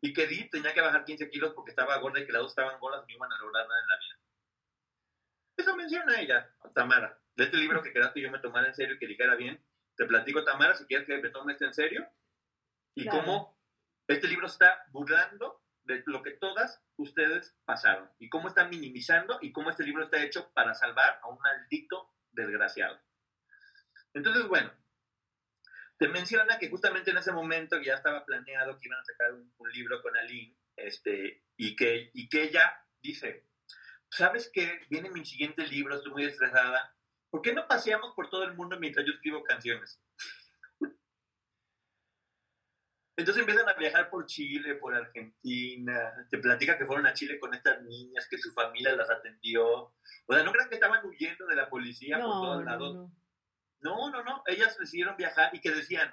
y 0.00 0.12
que 0.12 0.22
Edith 0.24 0.50
tenía 0.52 0.72
que 0.72 0.80
bajar 0.80 1.04
15 1.04 1.28
kilos 1.30 1.52
porque 1.54 1.70
estaba 1.72 1.98
gorda 1.98 2.20
y 2.20 2.26
que 2.26 2.32
las 2.32 2.42
dos 2.42 2.52
estaban 2.52 2.78
gordas 2.78 3.04
y 3.08 3.12
no 3.12 3.16
iban 3.16 3.32
a 3.32 3.38
lograr 3.38 3.66
nada 3.66 3.80
en 3.82 3.88
la 3.88 3.98
vida. 3.98 4.16
Eso 5.56 5.76
menciona 5.76 6.20
ella, 6.20 6.54
Tamara. 6.74 7.18
De 7.36 7.44
este 7.44 7.56
libro 7.56 7.82
que 7.82 7.92
quedaste 7.92 8.20
yo 8.20 8.30
me 8.30 8.38
tomara 8.38 8.68
en 8.68 8.74
serio 8.74 8.94
y 8.94 8.98
que 8.98 9.06
dijera 9.06 9.34
bien, 9.34 9.62
te 10.00 10.06
platico 10.06 10.42
Tamara, 10.42 10.74
si 10.74 10.86
quieres 10.86 11.06
que 11.06 11.18
me 11.18 11.28
tome 11.28 11.52
este 11.52 11.66
en 11.66 11.74
serio, 11.74 12.08
y 12.94 13.02
Claro. 13.02 13.18
cómo 13.18 13.60
este 14.08 14.28
libro 14.28 14.46
está 14.46 14.82
burlando 14.88 15.62
de 15.82 16.02
lo 16.06 16.22
que 16.22 16.30
todas 16.30 16.82
ustedes 16.96 17.54
pasaron 17.66 18.10
y 18.18 18.30
cómo 18.30 18.48
están 18.48 18.70
minimizando 18.70 19.38
y 19.42 19.52
cómo 19.52 19.68
este 19.68 19.84
libro 19.84 20.04
está 20.04 20.22
hecho 20.22 20.50
para 20.54 20.72
salvar 20.72 21.20
a 21.22 21.28
un 21.28 21.38
maldito 21.38 22.14
desgraciado. 22.30 22.98
Entonces, 24.14 24.48
bueno, 24.48 24.72
te 25.98 26.08
menciona 26.08 26.58
que 26.58 26.70
justamente 26.70 27.10
en 27.10 27.18
ese 27.18 27.32
momento 27.32 27.78
ya 27.82 27.96
estaba 27.96 28.24
planeado 28.24 28.78
que 28.78 28.88
iban 28.88 29.00
a 29.00 29.04
sacar 29.04 29.34
un, 29.34 29.52
un 29.54 29.70
libro 29.70 30.00
con 30.00 30.16
Aline, 30.16 30.56
este, 30.76 31.44
y 31.58 31.76
que, 31.76 32.10
y 32.14 32.26
que 32.30 32.44
ella 32.44 32.86
dice, 33.02 33.50
¿sabes 34.08 34.50
qué? 34.50 34.80
Viene 34.88 35.10
mi 35.10 35.26
siguiente 35.26 35.66
libro, 35.66 35.94
estoy 35.94 36.12
muy 36.12 36.24
estresada. 36.24 36.96
¿Por 37.30 37.42
qué 37.42 37.52
no 37.52 37.66
paseamos 37.68 38.12
por 38.14 38.28
todo 38.28 38.44
el 38.44 38.54
mundo 38.54 38.78
mientras 38.78 39.06
yo 39.06 39.12
escribo 39.12 39.42
canciones? 39.44 40.00
Entonces 43.16 43.40
empiezan 43.42 43.68
a 43.68 43.74
viajar 43.74 44.08
por 44.08 44.24
Chile, 44.26 44.76
por 44.76 44.94
Argentina, 44.94 46.26
te 46.30 46.38
platica 46.38 46.78
que 46.78 46.86
fueron 46.86 47.06
a 47.06 47.12
Chile 47.12 47.38
con 47.38 47.52
estas 47.54 47.82
niñas, 47.82 48.26
que 48.30 48.38
su 48.38 48.50
familia 48.52 48.96
las 48.96 49.10
atendió. 49.10 49.66
O 49.66 50.32
sea, 50.32 50.42
no 50.42 50.52
crean 50.52 50.68
que 50.70 50.76
estaban 50.76 51.04
huyendo 51.04 51.46
de 51.46 51.54
la 51.54 51.68
policía 51.68 52.16
por 52.16 52.26
No, 52.26 52.40
todos 52.40 52.58
no, 52.60 52.64
lados. 52.64 52.94
no. 52.96 53.16
No, 53.82 54.10
no, 54.10 54.22
no. 54.24 54.42
Ellas 54.46 54.76
decidieron 54.78 55.16
viajar 55.16 55.54
y 55.54 55.60
que 55.60 55.70
decían, 55.70 56.10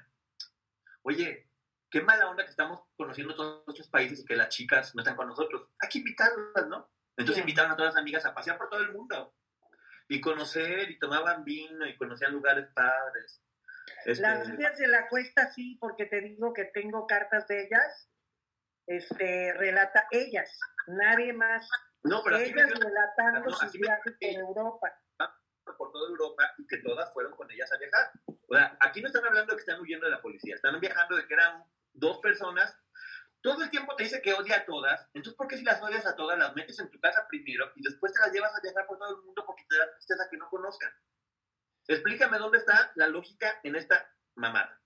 oye, 1.04 1.50
qué 1.90 2.02
mala 2.02 2.30
onda 2.30 2.44
que 2.44 2.50
estamos 2.52 2.82
conociendo 2.98 3.36
todos 3.36 3.64
estos 3.68 3.90
países 3.90 4.20
y 4.22 4.26
que 4.26 4.36
las 4.36 4.50
chicas 4.50 4.94
no 4.96 5.02
están 5.02 5.16
con 5.16 5.28
nosotros. 5.28 5.70
Hay 5.80 5.90
que 5.90 6.00
invitarlas, 6.00 6.68
¿no? 6.68 6.90
Entonces 7.18 7.38
Ya. 7.38 7.42
invitaron 7.42 7.72
a 7.72 7.76
todas 7.78 7.94
las 7.94 8.02
amigas 8.02 8.26
a 8.26 8.34
pasear 8.34 8.58
por 8.58 8.70
todo 8.70 8.82
el 8.82 8.92
mundo. 8.92 9.34
Y 10.10 10.22
conocer, 10.22 10.90
y 10.90 11.00
tomaban 11.00 11.44
vino, 11.44 11.86
y 11.86 11.98
conocían 11.98 12.32
lugares 12.32 12.68
padres. 12.74 13.42
Este, 14.06 14.22
Las 14.22 14.48
niñas 14.48 14.78
de 14.78 14.88
la 14.88 15.08
cuesta 15.10 15.52
sí, 15.52 15.78
porque 15.80 16.06
te 16.06 16.22
digo 16.22 16.54
que 16.54 16.66
tengo 16.66 17.06
cartas 17.08 17.48
de 17.48 17.64
ellas. 17.64 18.10
Este, 18.86 19.52
relata 19.54 20.08
ellas, 20.12 20.58
nadie 20.88 21.34
más. 21.34 21.70
no, 22.04 22.24
pero 22.24 22.38
ellas 22.38 22.56
menciona- 22.56 22.86
relatando 22.86 23.40
no, 23.42 23.50
sus 23.52 23.64
aquí 23.64 23.80
me- 23.80 23.88
viajes 23.88 24.14
por 24.14 24.30
Europa. 24.30 25.02
por 25.78 25.92
toda 25.92 26.10
Europa 26.10 26.44
y 26.58 26.66
que 26.66 26.78
todas 26.78 27.12
fueron 27.14 27.36
con 27.36 27.52
ellas 27.52 27.70
a 27.74 27.78
viajar. 27.78 28.10
O 28.48 28.56
sea, 28.56 28.78
aquí 28.80 29.02
no 29.02 29.08
están 29.08 29.26
hablando 29.26 29.52
de 29.52 29.58
que 29.58 29.60
están 29.70 29.82
huyendo 29.82 30.06
de 30.06 30.14
la 30.14 30.22
policía, 30.22 30.56
están 30.56 30.80
viajando 30.80 31.18
de 31.18 31.28
que 31.28 31.34
eran 31.34 31.62
dos 31.92 32.20
personas. 32.20 32.74
Todo 33.42 33.64
el 33.64 33.70
tiempo 33.70 33.96
te 33.96 34.04
dice 34.04 34.22
que 34.22 34.34
odia 34.34 34.58
a 34.58 34.66
todas, 34.66 35.08
entonces 35.14 35.36
¿por 35.36 35.48
qué 35.48 35.58
si 35.58 35.64
las 35.64 35.82
odias 35.82 36.06
a 36.06 36.16
todas 36.16 36.38
las 36.38 36.56
metes 36.56 36.80
en 36.80 36.90
tu 36.90 37.00
casa 37.00 37.26
primero 37.30 37.72
y 37.76 37.84
después 37.84 38.12
te 38.12 38.20
las 38.20 38.32
llevas 38.34 38.54
a 38.56 38.62
viajar 38.62 38.86
por 38.88 38.98
todo 38.98 39.16
el 39.18 39.24
mundo 39.24 39.44
porque 39.46 39.64
te 39.70 39.78
da 39.78 39.92
tristeza 39.92 40.28
que 40.30 40.38
no 40.38 40.50
conozcan? 40.50 40.92
Explícame 41.88 42.38
dónde 42.40 42.58
está 42.58 42.92
la 42.96 43.08
lógica 43.08 43.60
en 43.64 43.76
esta 43.76 44.12
mamada. 44.36 44.82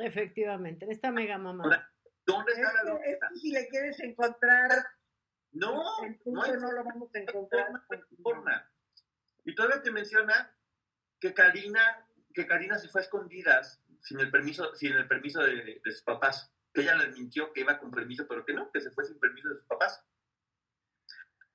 Efectivamente, 0.00 0.84
en 0.84 0.92
esta 0.92 1.10
mega 1.10 1.38
mamá. 1.38 1.64
Ahora, 1.64 1.92
¿Dónde 2.24 2.52
Es 2.52 2.58
está 2.58 2.72
la 2.74 2.84
lógica? 2.84 3.28
que 3.32 3.38
si 3.40 3.50
le 3.52 3.68
quieres 3.68 3.98
encontrar, 4.00 4.68
No, 5.52 5.82
no 6.26 6.46
no 6.56 6.72
lo 6.72 6.84
vamos 6.84 7.10
a 7.14 7.18
encontrar. 7.18 7.68
forma. 8.22 8.70
Y 9.44 9.54
todavía 9.54 9.82
te 9.82 9.90
menciona 9.90 10.54
que 11.18 11.32
Karina, 11.32 12.06
que 12.34 12.46
Karina 12.46 12.78
se 12.78 12.88
fue 12.88 13.00
a 13.00 13.04
escondidas 13.04 13.82
sin 14.02 14.20
el 14.20 14.30
permiso, 14.30 14.74
sin 14.74 14.92
el 14.92 15.08
permiso 15.08 15.42
de, 15.42 15.80
de 15.82 15.90
sus 15.90 16.02
papás. 16.02 16.52
Que 16.78 16.84
ella 16.84 16.94
les 16.94 17.18
mintió 17.18 17.52
que 17.52 17.62
iba 17.62 17.76
con 17.76 17.90
permiso, 17.90 18.24
pero 18.28 18.44
que 18.44 18.52
no, 18.52 18.70
que 18.70 18.80
se 18.80 18.92
fue 18.92 19.04
sin 19.04 19.18
permiso 19.18 19.48
de 19.48 19.56
sus 19.56 19.66
papás. 19.66 20.00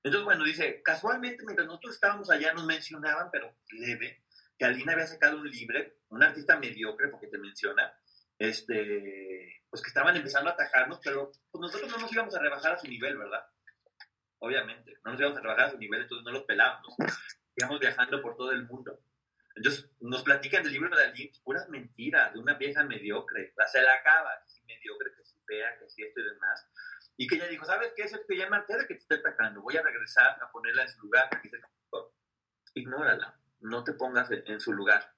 Entonces, 0.03 0.25
bueno, 0.25 0.43
dice, 0.43 0.81
casualmente 0.83 1.45
mientras 1.45 1.65
nosotros 1.65 1.93
estábamos 1.93 2.29
allá 2.29 2.53
nos 2.53 2.65
mencionaban, 2.65 3.29
pero 3.31 3.55
leve, 3.71 4.25
que 4.57 4.65
Alina 4.65 4.91
había 4.91 5.07
sacado 5.07 5.37
un 5.37 5.49
libre, 5.49 5.99
un 6.09 6.21
artista 6.21 6.59
mediocre, 6.59 7.07
porque 7.07 7.27
te 7.27 7.37
menciona, 7.37 7.97
este, 8.37 9.63
pues 9.69 9.81
que 9.81 9.87
estaban 9.87 10.13
empezando 10.17 10.49
a 10.49 10.53
atajarnos, 10.53 10.99
pero 11.01 11.31
pues 11.49 11.61
nosotros 11.61 11.89
no 11.89 11.99
nos 11.99 12.11
íbamos 12.11 12.35
a 12.35 12.41
rebajar 12.41 12.73
a 12.73 12.77
su 12.77 12.87
nivel, 12.89 13.17
¿verdad? 13.17 13.45
Obviamente, 14.39 14.99
no 15.05 15.11
nos 15.11 15.21
íbamos 15.21 15.37
a 15.37 15.41
rebajar 15.41 15.65
a 15.67 15.71
su 15.71 15.77
nivel, 15.77 16.01
entonces 16.01 16.25
no 16.25 16.31
los 16.31 16.43
pelábamos. 16.43 16.97
Íbamos 17.55 17.79
viajando 17.79 18.21
por 18.21 18.35
todo 18.35 18.51
el 18.51 18.67
mundo. 18.67 18.99
Entonces, 19.55 19.89
nos 19.99 20.23
platican 20.23 20.63
del 20.63 20.73
libro 20.73 20.95
de 20.95 21.03
Aline, 21.03 21.31
puras 21.43 21.69
mentiras, 21.69 22.33
de 22.33 22.39
una 22.39 22.55
vieja 22.55 22.83
mediocre, 22.83 23.53
sea, 23.55 23.67
se 23.67 23.81
la 23.81 23.93
acaba, 23.93 24.31
si 24.47 24.63
mediocre, 24.65 25.11
que 25.15 25.23
si 25.25 25.39
fea, 25.45 25.77
que 25.77 25.89
si 25.89 26.03
esto 26.03 26.21
y 26.21 26.23
demás. 26.23 26.67
Y 27.17 27.27
que 27.27 27.35
ella 27.35 27.47
dijo, 27.47 27.65
¿sabes 27.65 27.93
qué? 27.95 28.03
Es 28.03 28.19
que 28.27 28.37
ya 28.37 28.49
me 28.49 28.57
harté 28.57 28.75
de 28.77 28.87
que 28.87 28.95
te 28.95 29.01
esté 29.01 29.15
atacando, 29.15 29.61
voy 29.61 29.77
a 29.77 29.83
regresar 29.83 30.41
a 30.41 30.51
ponerla 30.51 30.83
en 30.83 30.89
su 30.89 31.01
lugar. 31.01 31.29
Ignórala, 32.73 33.39
no 33.59 33.83
te 33.83 33.93
pongas 33.93 34.29
en 34.31 34.59
su 34.59 34.73
lugar. 34.73 35.13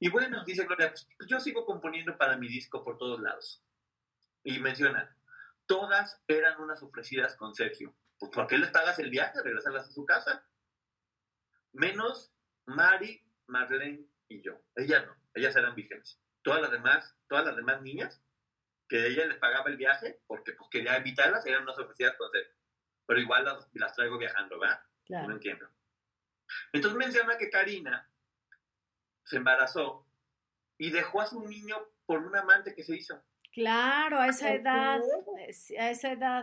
Y 0.00 0.08
bueno, 0.08 0.44
dice 0.44 0.64
Gloria, 0.64 0.90
pues, 0.90 1.08
pues 1.16 1.28
yo 1.28 1.40
sigo 1.40 1.64
componiendo 1.64 2.16
para 2.16 2.36
mi 2.36 2.48
disco 2.48 2.84
por 2.84 2.98
todos 2.98 3.20
lados. 3.20 3.64
Y 4.44 4.58
menciona, 4.60 5.16
todas 5.66 6.22
eran 6.28 6.60
unas 6.60 6.82
ofrecidas 6.82 7.36
con 7.36 7.54
Sergio. 7.54 7.94
Pues 8.18 8.32
¿por 8.32 8.46
qué 8.46 8.58
les 8.58 8.70
pagas 8.70 8.98
el 8.98 9.10
viaje? 9.10 9.42
Regresarlas 9.42 9.88
a 9.88 9.92
su 9.92 10.04
casa. 10.04 10.44
Menos 11.72 12.32
Mari, 12.66 13.22
Marlene 13.48 14.06
y 14.28 14.42
yo. 14.42 14.60
Ellas 14.76 15.04
no, 15.06 15.16
ellas 15.34 15.56
eran 15.56 15.74
vírgenes. 15.74 16.20
Todas 16.42 16.62
las 16.62 16.70
demás, 16.70 17.16
todas 17.28 17.44
las 17.44 17.56
demás 17.56 17.82
niñas, 17.82 18.22
que 18.88 19.06
ella 19.06 19.26
les 19.26 19.38
pagaba 19.38 19.68
el 19.68 19.76
viaje, 19.76 20.20
porque 20.26 20.52
pues 20.52 20.70
quería 20.70 20.96
invitarlas, 20.96 21.44
eran 21.46 21.62
unas 21.62 21.78
ofrecidas 21.78 22.16
con 22.16 22.30
Sergio. 22.30 22.54
Pero 23.06 23.20
igual 23.20 23.44
las, 23.44 23.68
las 23.74 23.94
traigo 23.94 24.18
viajando, 24.18 24.58
¿verdad? 24.58 24.80
No 24.80 25.06
Claro. 25.06 25.32
entiendo. 25.32 25.68
Entonces 26.72 26.98
menciona 26.98 27.36
que 27.36 27.50
Karina 27.50 28.10
se 29.24 29.36
embarazó 29.36 30.06
y 30.78 30.90
dejó 30.90 31.20
a 31.20 31.26
su 31.26 31.46
niño 31.46 31.76
por 32.06 32.20
un 32.24 32.34
amante 32.36 32.74
que 32.74 32.84
se 32.84 32.96
hizo. 32.96 33.22
Claro, 33.52 34.18
a 34.20 34.28
esa 34.28 34.52
edad, 34.54 35.00
eh, 35.38 35.78
a 35.80 35.90
esa 35.90 36.12
edad. 36.12 36.42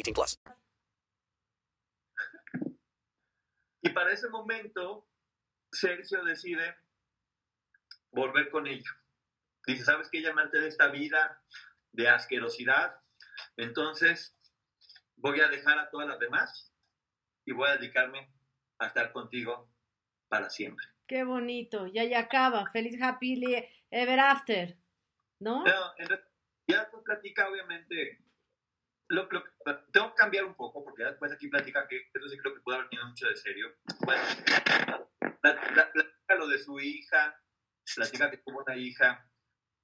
18 0.01 0.13
plus. 0.13 0.39
Y 3.83 3.89
para 3.89 4.11
ese 4.11 4.29
momento, 4.29 5.07
Sergio 5.71 6.23
decide 6.23 6.75
volver 8.11 8.49
con 8.51 8.67
ella. 8.67 8.89
Dice, 9.65 9.83
¿sabes 9.83 10.09
qué? 10.11 10.21
Ya 10.21 10.33
me 10.33 10.47
de 10.47 10.67
esta 10.67 10.87
vida 10.87 11.41
de 11.91 12.07
asquerosidad, 12.07 12.95
entonces 13.57 14.35
voy 15.15 15.41
a 15.41 15.47
dejar 15.49 15.77
a 15.77 15.89
todas 15.89 16.07
las 16.07 16.19
demás 16.19 16.71
y 17.45 17.51
voy 17.51 17.69
a 17.69 17.77
dedicarme 17.77 18.31
a 18.79 18.87
estar 18.87 19.11
contigo 19.11 19.69
para 20.29 20.49
siempre. 20.49 20.85
Qué 21.07 21.23
bonito, 21.23 21.87
ya 21.87 22.05
ya 22.05 22.19
acaba, 22.19 22.69
feliz 22.71 23.01
happy 23.01 23.41
ever 23.89 24.19
after, 24.19 24.77
¿no? 25.39 25.65
ya 26.67 26.89
tú 26.89 27.03
platica 27.03 27.49
obviamente, 27.49 28.20
lo, 29.11 29.27
tengo 29.91 30.09
que 30.09 30.15
cambiar 30.15 30.45
un 30.45 30.55
poco 30.55 30.83
porque 30.83 31.03
después 31.03 31.31
aquí 31.31 31.47
platica 31.47 31.87
que 31.87 32.09
eso 32.13 32.29
sí 32.29 32.37
creo 32.37 32.53
que 32.53 32.61
puede 32.61 32.77
haber 32.77 32.89
tenido 32.89 33.07
mucho 33.07 33.27
de 33.27 33.35
serio. 33.35 33.75
Bueno, 34.05 34.23
platica 35.41 36.35
lo 36.37 36.47
de 36.47 36.57
su 36.57 36.79
hija, 36.79 37.37
platica 37.95 38.31
que 38.31 38.37
tuvo 38.37 38.63
una 38.65 38.75
hija, 38.75 39.29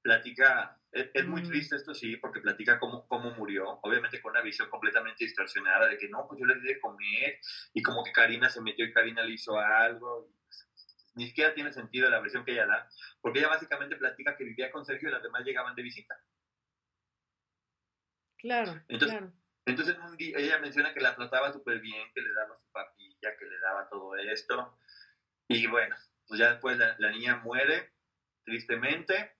platica, 0.01 0.79
es, 0.91 1.25
muy 1.25 1.41
mm. 1.41 1.47
triste 1.49 1.75
esto 1.75 1.93
sí, 1.93 2.15
porque 2.17 2.39
platica 2.39 2.79
cómo, 2.79 3.05
cómo 3.07 3.31
murió, 3.31 3.79
obviamente 3.83 4.21
con 4.21 4.31
una 4.31 4.41
visión 4.41 4.69
completamente 4.69 5.25
distorsionada 5.25 5.87
de 5.87 5.97
que 5.97 6.07
no, 6.07 6.25
pues 6.27 6.39
yo 6.39 6.45
le 6.45 6.55
di 6.61 6.67
de 6.67 6.79
comer 6.79 7.39
y 7.73 7.81
como 7.81 8.03
que 8.03 8.13
Karina 8.13 8.49
se 8.49 8.61
metió 8.61 8.85
y 8.85 8.93
Karina 8.93 9.23
le 9.23 9.33
hizo 9.33 9.59
algo. 9.59 10.31
Ni 11.15 11.27
siquiera 11.27 11.53
tiene 11.53 11.73
sentido 11.73 12.09
la 12.09 12.19
versión 12.19 12.45
que 12.45 12.51
ella 12.51 12.67
da, 12.67 12.87
porque 13.19 13.39
ella 13.39 13.49
básicamente 13.49 13.95
platica 13.95 14.37
que 14.37 14.43
vivía 14.43 14.71
con 14.71 14.85
Sergio 14.85 15.09
y 15.09 15.11
las 15.11 15.23
demás 15.23 15.43
llegaban 15.43 15.75
de 15.75 15.81
visita. 15.81 16.15
Claro, 18.37 18.81
entonces, 18.87 19.17
claro. 19.17 19.33
Entonces 19.65 19.97
ella 20.17 20.59
menciona 20.59 20.93
que 20.93 21.01
la 21.01 21.15
trataba 21.15 21.51
súper 21.51 21.79
bien, 21.79 22.11
que 22.13 22.21
le 22.21 22.33
daba 22.33 22.57
su 22.57 22.71
papilla, 22.71 23.35
que 23.37 23.45
le 23.45 23.59
daba 23.59 23.89
todo 23.89 24.15
esto. 24.15 24.79
Y 25.49 25.67
bueno, 25.67 25.95
pues 26.27 26.39
ya 26.39 26.51
después 26.51 26.77
la 26.77 27.11
niña 27.11 27.37
muere, 27.37 27.93
tristemente, 28.45 29.37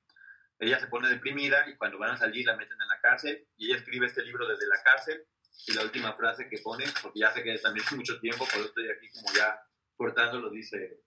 ella 0.59 0.79
se 0.79 0.87
pone 0.87 1.07
deprimida 1.09 1.69
y 1.69 1.75
cuando 1.77 1.99
van 1.99 2.11
a 2.11 2.17
salir 2.17 2.45
la 2.45 2.55
meten 2.55 2.81
en 2.81 2.87
la 2.87 2.99
cárcel 2.99 3.47
y 3.57 3.67
ella 3.67 3.77
escribe 3.77 4.07
este 4.07 4.23
libro 4.23 4.47
desde 4.47 4.67
la 4.67 4.81
cárcel 4.83 5.25
y 5.67 5.73
la 5.73 5.83
última 5.83 6.13
frase 6.13 6.49
que 6.49 6.57
pone, 6.59 6.85
porque 7.01 7.19
ya 7.19 7.31
sé 7.31 7.43
que 7.43 7.57
también 7.59 7.85
es 7.85 7.91
mucho 7.93 8.19
tiempo, 8.19 8.45
por 8.45 8.59
eso 8.59 8.67
estoy 8.67 8.89
aquí 8.89 9.09
como 9.11 9.33
ya 9.33 9.61
cortándolo, 9.95 10.49
dice, 10.49 11.01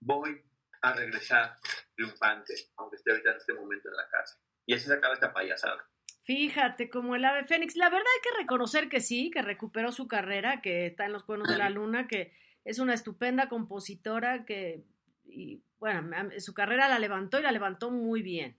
voy 0.00 0.42
a 0.82 0.92
regresar 0.92 1.58
triunfante, 1.94 2.54
aunque 2.76 2.96
esté 2.96 3.10
ahorita 3.10 3.30
en 3.30 3.36
este 3.36 3.54
momento 3.54 3.88
en 3.88 3.96
la 3.96 4.08
cárcel. 4.08 4.38
Y 4.66 4.74
así 4.74 4.86
se 4.86 4.94
acaba 4.94 5.14
esta 5.14 5.32
payasada. 5.32 5.88
Fíjate, 6.24 6.88
como 6.88 7.14
el 7.14 7.24
ave 7.24 7.44
fénix, 7.44 7.76
la 7.76 7.90
verdad 7.90 8.06
hay 8.16 8.22
que 8.22 8.38
reconocer 8.38 8.88
que 8.88 9.00
sí, 9.00 9.30
que 9.30 9.42
recuperó 9.42 9.92
su 9.92 10.08
carrera, 10.08 10.62
que 10.62 10.86
está 10.86 11.04
en 11.04 11.12
los 11.12 11.22
cuernos 11.22 11.48
de 11.48 11.58
la 11.58 11.68
luna, 11.68 12.08
que 12.08 12.32
es 12.64 12.78
una 12.78 12.94
estupenda 12.94 13.50
compositora, 13.50 14.46
que 14.46 14.84
y 15.26 15.60
bueno, 15.78 16.30
su 16.38 16.54
carrera 16.54 16.88
la 16.88 16.98
levantó 16.98 17.38
y 17.38 17.42
la 17.42 17.52
levantó 17.52 17.90
muy 17.90 18.22
bien. 18.22 18.56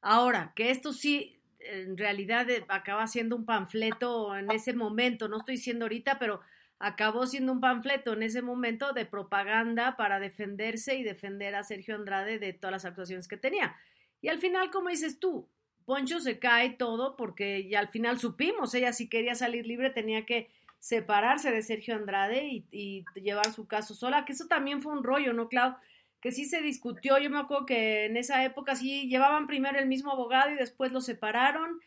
Ahora, 0.00 0.52
que 0.54 0.70
esto 0.70 0.92
sí, 0.94 1.42
en 1.58 1.98
realidad 1.98 2.48
eh, 2.48 2.64
acaba 2.68 3.06
siendo 3.06 3.36
un 3.36 3.44
panfleto 3.44 4.34
en 4.34 4.50
ese 4.50 4.72
momento, 4.72 5.28
no 5.28 5.38
estoy 5.38 5.56
diciendo 5.56 5.84
ahorita, 5.84 6.18
pero 6.18 6.40
acabó 6.78 7.26
siendo 7.26 7.52
un 7.52 7.60
panfleto 7.60 8.14
en 8.14 8.22
ese 8.22 8.40
momento 8.40 8.92
de 8.92 9.04
propaganda 9.04 9.96
para 9.96 10.20
defenderse 10.20 10.96
y 10.96 11.02
defender 11.02 11.54
a 11.54 11.64
Sergio 11.64 11.96
Andrade 11.96 12.38
de 12.38 12.52
todas 12.54 12.72
las 12.72 12.84
actuaciones 12.84 13.28
que 13.28 13.36
tenía. 13.36 13.76
Y 14.22 14.28
al 14.28 14.38
final, 14.38 14.70
como 14.70 14.88
dices 14.88 15.18
tú, 15.18 15.48
Poncho 15.88 16.20
se 16.20 16.38
cae 16.38 16.68
todo 16.68 17.16
porque 17.16 17.66
ya 17.66 17.80
al 17.80 17.88
final 17.88 18.18
supimos, 18.18 18.74
ella 18.74 18.92
si 18.92 19.08
quería 19.08 19.34
salir 19.34 19.66
libre 19.66 19.88
tenía 19.88 20.26
que 20.26 20.50
separarse 20.78 21.50
de 21.50 21.62
Sergio 21.62 21.96
Andrade 21.96 22.44
y, 22.44 22.66
y 22.70 23.04
llevar 23.20 23.50
su 23.52 23.66
caso 23.66 23.94
sola, 23.94 24.26
que 24.26 24.34
eso 24.34 24.48
también 24.48 24.82
fue 24.82 24.92
un 24.92 25.02
rollo, 25.02 25.32
¿no, 25.32 25.48
Clau? 25.48 25.76
que 26.20 26.30
sí 26.30 26.44
se 26.44 26.60
discutió. 26.60 27.18
Yo 27.18 27.30
me 27.30 27.38
acuerdo 27.38 27.66
que 27.66 28.06
en 28.06 28.16
esa 28.18 28.44
época 28.44 28.76
sí 28.76 29.08
llevaban 29.08 29.46
primero 29.46 29.78
el 29.78 29.86
mismo 29.86 30.12
abogado 30.12 30.50
y 30.50 30.56
después 30.56 30.92
lo 30.92 31.00
separaron, 31.00 31.80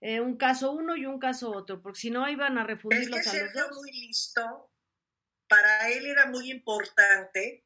eh, 0.00 0.20
un 0.20 0.36
caso 0.36 0.70
uno 0.70 0.96
y 0.96 1.06
un 1.06 1.18
caso 1.18 1.50
otro, 1.50 1.82
porque 1.82 1.98
si 1.98 2.10
no 2.10 2.28
iban 2.28 2.58
a 2.58 2.64
refundirlos 2.64 3.18
es 3.18 3.32
que 3.32 3.38
a 3.38 3.42
los 3.42 3.54
dos. 3.54 3.76
muy 3.78 3.90
listo, 3.90 4.70
para 5.48 5.90
él 5.90 6.06
era 6.06 6.26
muy 6.26 6.50
importante 6.50 7.64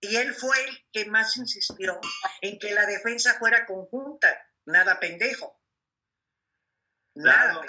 y 0.00 0.16
él 0.16 0.34
fue 0.34 0.56
el 0.68 0.84
que 0.92 1.10
más 1.10 1.36
insistió 1.36 1.98
en 2.40 2.58
que 2.58 2.72
la 2.72 2.86
defensa 2.86 3.34
fuera 3.38 3.66
conjunta, 3.66 4.28
nada 4.66 5.00
pendejo. 5.00 5.58
Nada. 7.14 7.60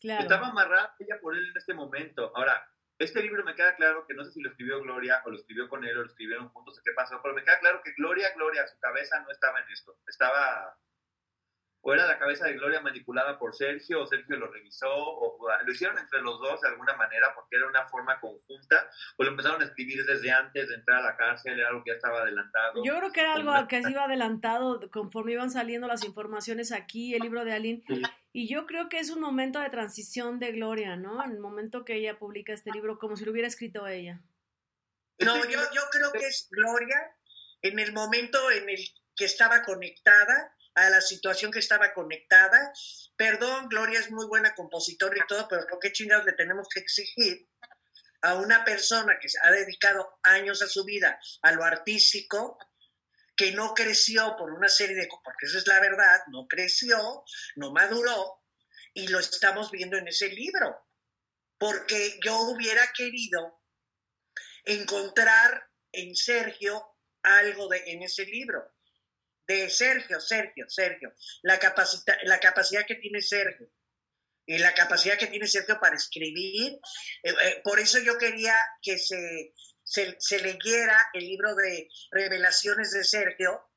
Claro. 0.00 0.22
Estaba 0.22 0.48
amarrada 0.48 0.94
ella 0.98 1.18
por 1.20 1.36
él 1.36 1.48
en 1.48 1.56
este 1.56 1.74
momento. 1.74 2.32
Ahora, 2.36 2.68
este 2.98 3.22
libro 3.22 3.44
me 3.44 3.54
queda 3.54 3.76
claro 3.76 4.06
que 4.06 4.14
no 4.14 4.24
sé 4.24 4.32
si 4.32 4.40
lo 4.40 4.50
escribió 4.50 4.80
Gloria 4.80 5.22
o 5.24 5.30
lo 5.30 5.38
escribió 5.38 5.68
con 5.68 5.84
él 5.84 5.96
o 5.96 6.02
lo 6.02 6.08
escribieron 6.08 6.48
juntos 6.48 6.78
o 6.78 6.82
qué 6.82 6.92
pasó, 6.92 7.20
pero 7.22 7.34
me 7.34 7.44
queda 7.44 7.58
claro 7.60 7.80
que 7.82 7.92
Gloria, 7.92 8.32
Gloria, 8.34 8.66
su 8.66 8.78
cabeza 8.78 9.20
no 9.20 9.30
estaba 9.30 9.60
en 9.60 9.70
esto. 9.70 9.98
Estaba 10.06 10.76
o 11.88 11.94
era 11.94 12.06
la 12.06 12.18
cabeza 12.18 12.44
de 12.44 12.52
Gloria 12.52 12.82
manipulada 12.82 13.38
por 13.38 13.56
Sergio, 13.56 14.02
o 14.02 14.06
Sergio 14.06 14.36
lo 14.36 14.52
revisó, 14.52 14.92
o 14.92 15.38
lo 15.64 15.72
hicieron 15.72 15.98
entre 15.98 16.20
los 16.20 16.38
dos 16.38 16.60
de 16.60 16.68
alguna 16.68 16.94
manera 16.94 17.32
porque 17.34 17.56
era 17.56 17.66
una 17.66 17.88
forma 17.88 18.20
conjunta, 18.20 18.90
o 19.16 19.24
lo 19.24 19.30
empezaron 19.30 19.62
a 19.62 19.64
escribir 19.64 20.04
desde 20.04 20.30
antes 20.30 20.68
de 20.68 20.74
entrar 20.74 20.98
a 20.98 21.02
la 21.02 21.16
cárcel, 21.16 21.58
era 21.58 21.68
algo 21.68 21.82
que 21.82 21.92
ya 21.92 21.94
estaba 21.96 22.20
adelantado. 22.20 22.84
Yo 22.84 22.98
creo 22.98 23.10
que 23.10 23.20
era 23.20 23.32
algo 23.32 23.68
que 23.68 23.82
se 23.82 23.90
iba 23.90 24.04
adelantado 24.04 24.90
conforme 24.90 25.32
iban 25.32 25.50
saliendo 25.50 25.86
las 25.86 26.04
informaciones 26.04 26.72
aquí, 26.72 27.14
el 27.14 27.22
libro 27.22 27.46
de 27.46 27.54
Aline, 27.54 27.82
y 28.34 28.48
yo 28.52 28.66
creo 28.66 28.90
que 28.90 28.98
es 28.98 29.08
un 29.08 29.22
momento 29.22 29.58
de 29.58 29.70
transición 29.70 30.38
de 30.38 30.52
Gloria, 30.52 30.96
¿no? 30.96 31.24
En 31.24 31.30
el 31.30 31.40
momento 31.40 31.86
que 31.86 31.94
ella 31.94 32.18
publica 32.18 32.52
este 32.52 32.70
libro, 32.70 32.98
como 32.98 33.16
si 33.16 33.24
lo 33.24 33.32
hubiera 33.32 33.48
escrito 33.48 33.86
ella. 33.86 34.20
No, 35.20 35.42
yo, 35.46 35.58
yo 35.74 35.82
creo 35.90 36.12
que 36.12 36.26
es 36.26 36.48
Gloria 36.50 36.98
en 37.62 37.78
el 37.78 37.94
momento 37.94 38.50
en 38.50 38.68
el 38.68 38.78
que 39.16 39.24
estaba 39.24 39.62
conectada 39.62 40.54
a 40.74 40.90
la 40.90 41.00
situación 41.00 41.50
que 41.50 41.58
estaba 41.58 41.92
conectada. 41.92 42.72
Perdón, 43.16 43.68
Gloria 43.68 44.00
es 44.00 44.10
muy 44.10 44.26
buena 44.26 44.54
compositora 44.54 45.16
y 45.16 45.26
todo, 45.26 45.48
pero 45.48 45.66
¿por 45.66 45.78
qué 45.78 45.92
chingados 45.92 46.24
le 46.24 46.32
tenemos 46.32 46.68
que 46.68 46.80
exigir 46.80 47.48
a 48.22 48.34
una 48.34 48.64
persona 48.64 49.18
que 49.20 49.28
ha 49.42 49.50
dedicado 49.50 50.18
años 50.22 50.62
a 50.62 50.68
su 50.68 50.84
vida 50.84 51.18
a 51.42 51.52
lo 51.52 51.64
artístico, 51.64 52.58
que 53.36 53.52
no 53.52 53.74
creció 53.74 54.36
por 54.36 54.52
una 54.52 54.68
serie 54.68 54.96
de 54.96 55.08
porque 55.22 55.46
esa 55.46 55.58
es 55.58 55.66
la 55.66 55.80
verdad, 55.80 56.22
no 56.28 56.46
creció, 56.48 57.24
no 57.56 57.72
maduró, 57.72 58.42
y 58.94 59.06
lo 59.08 59.20
estamos 59.20 59.70
viendo 59.70 59.96
en 59.96 60.08
ese 60.08 60.28
libro. 60.28 60.84
Porque 61.56 62.18
yo 62.24 62.40
hubiera 62.42 62.92
querido 62.92 63.60
encontrar 64.64 65.68
en 65.92 66.14
Sergio 66.14 66.84
algo 67.22 67.68
de, 67.68 67.82
en 67.92 68.02
ese 68.02 68.24
libro 68.24 68.77
de 69.48 69.70
Sergio, 69.70 70.20
Sergio, 70.20 70.68
Sergio, 70.68 71.14
la, 71.42 71.58
la 72.24 72.38
capacidad 72.38 72.86
que 72.86 72.96
tiene 72.96 73.22
Sergio 73.22 73.68
y 74.46 74.58
la 74.58 74.74
capacidad 74.74 75.18
que 75.18 75.26
tiene 75.26 75.46
Sergio 75.46 75.80
para 75.80 75.96
escribir. 75.96 76.72
Eh, 77.22 77.34
eh, 77.42 77.60
por 77.64 77.80
eso 77.80 77.98
yo 77.98 78.18
quería 78.18 78.54
que 78.82 78.98
se, 78.98 79.54
se, 79.84 80.38
leyera 80.40 81.08
el 81.14 81.26
libro 81.26 81.54
de 81.54 81.88
Revelaciones 82.10 82.92
de 82.92 83.04
Sergio, 83.04 83.70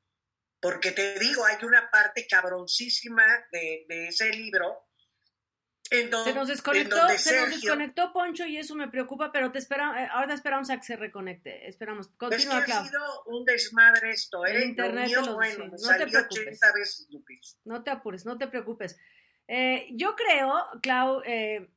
porque 0.60 0.92
te 0.92 1.18
digo, 1.18 1.44
hay 1.44 1.56
una 1.64 1.90
parte 1.90 2.26
cabroncísima 2.26 3.24
de, 3.50 3.86
de 3.88 4.08
ese 4.08 4.30
libro 4.30 4.86
se 5.92 6.34
nos 6.34 6.48
desconectó, 6.48 6.96
se 7.16 7.40
nos 7.40 7.50
desconectó 7.50 8.12
Poncho 8.12 8.46
y 8.46 8.56
eso 8.56 8.74
me 8.74 8.88
preocupa, 8.88 9.30
pero 9.30 9.52
te 9.52 9.58
espera, 9.58 10.04
eh, 10.04 10.08
ahora 10.10 10.34
esperamos 10.34 10.70
a 10.70 10.76
que 10.76 10.84
se 10.84 10.96
reconecte. 10.96 11.68
Esperamos. 11.68 12.08
Continúa, 12.16 12.60
es 12.60 12.64
que 12.64 12.72
ha 12.72 12.84
sido 12.84 13.24
un 13.26 13.44
desmadre 13.44 14.10
esto, 14.10 14.44
¿eh? 14.46 14.64
internet 14.64 15.10
no 15.12 15.38
te 15.98 16.06
preocupes. 16.06 17.58
no 17.64 17.82
te 17.82 17.90
apures, 17.90 18.24
no 18.24 18.38
te 18.38 18.46
preocupes. 18.48 18.96
Eh, 19.48 19.88
yo 19.92 20.16
creo, 20.16 20.54
Clau, 20.82 21.22
eh, 21.26 21.68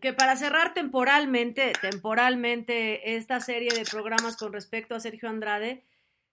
que 0.00 0.12
para 0.12 0.36
cerrar 0.36 0.74
temporalmente, 0.74 1.72
temporalmente 1.80 3.16
esta 3.16 3.40
serie 3.40 3.70
de 3.72 3.84
programas 3.84 4.36
con 4.36 4.52
respecto 4.52 4.94
a 4.94 5.00
Sergio 5.00 5.28
Andrade, 5.28 5.84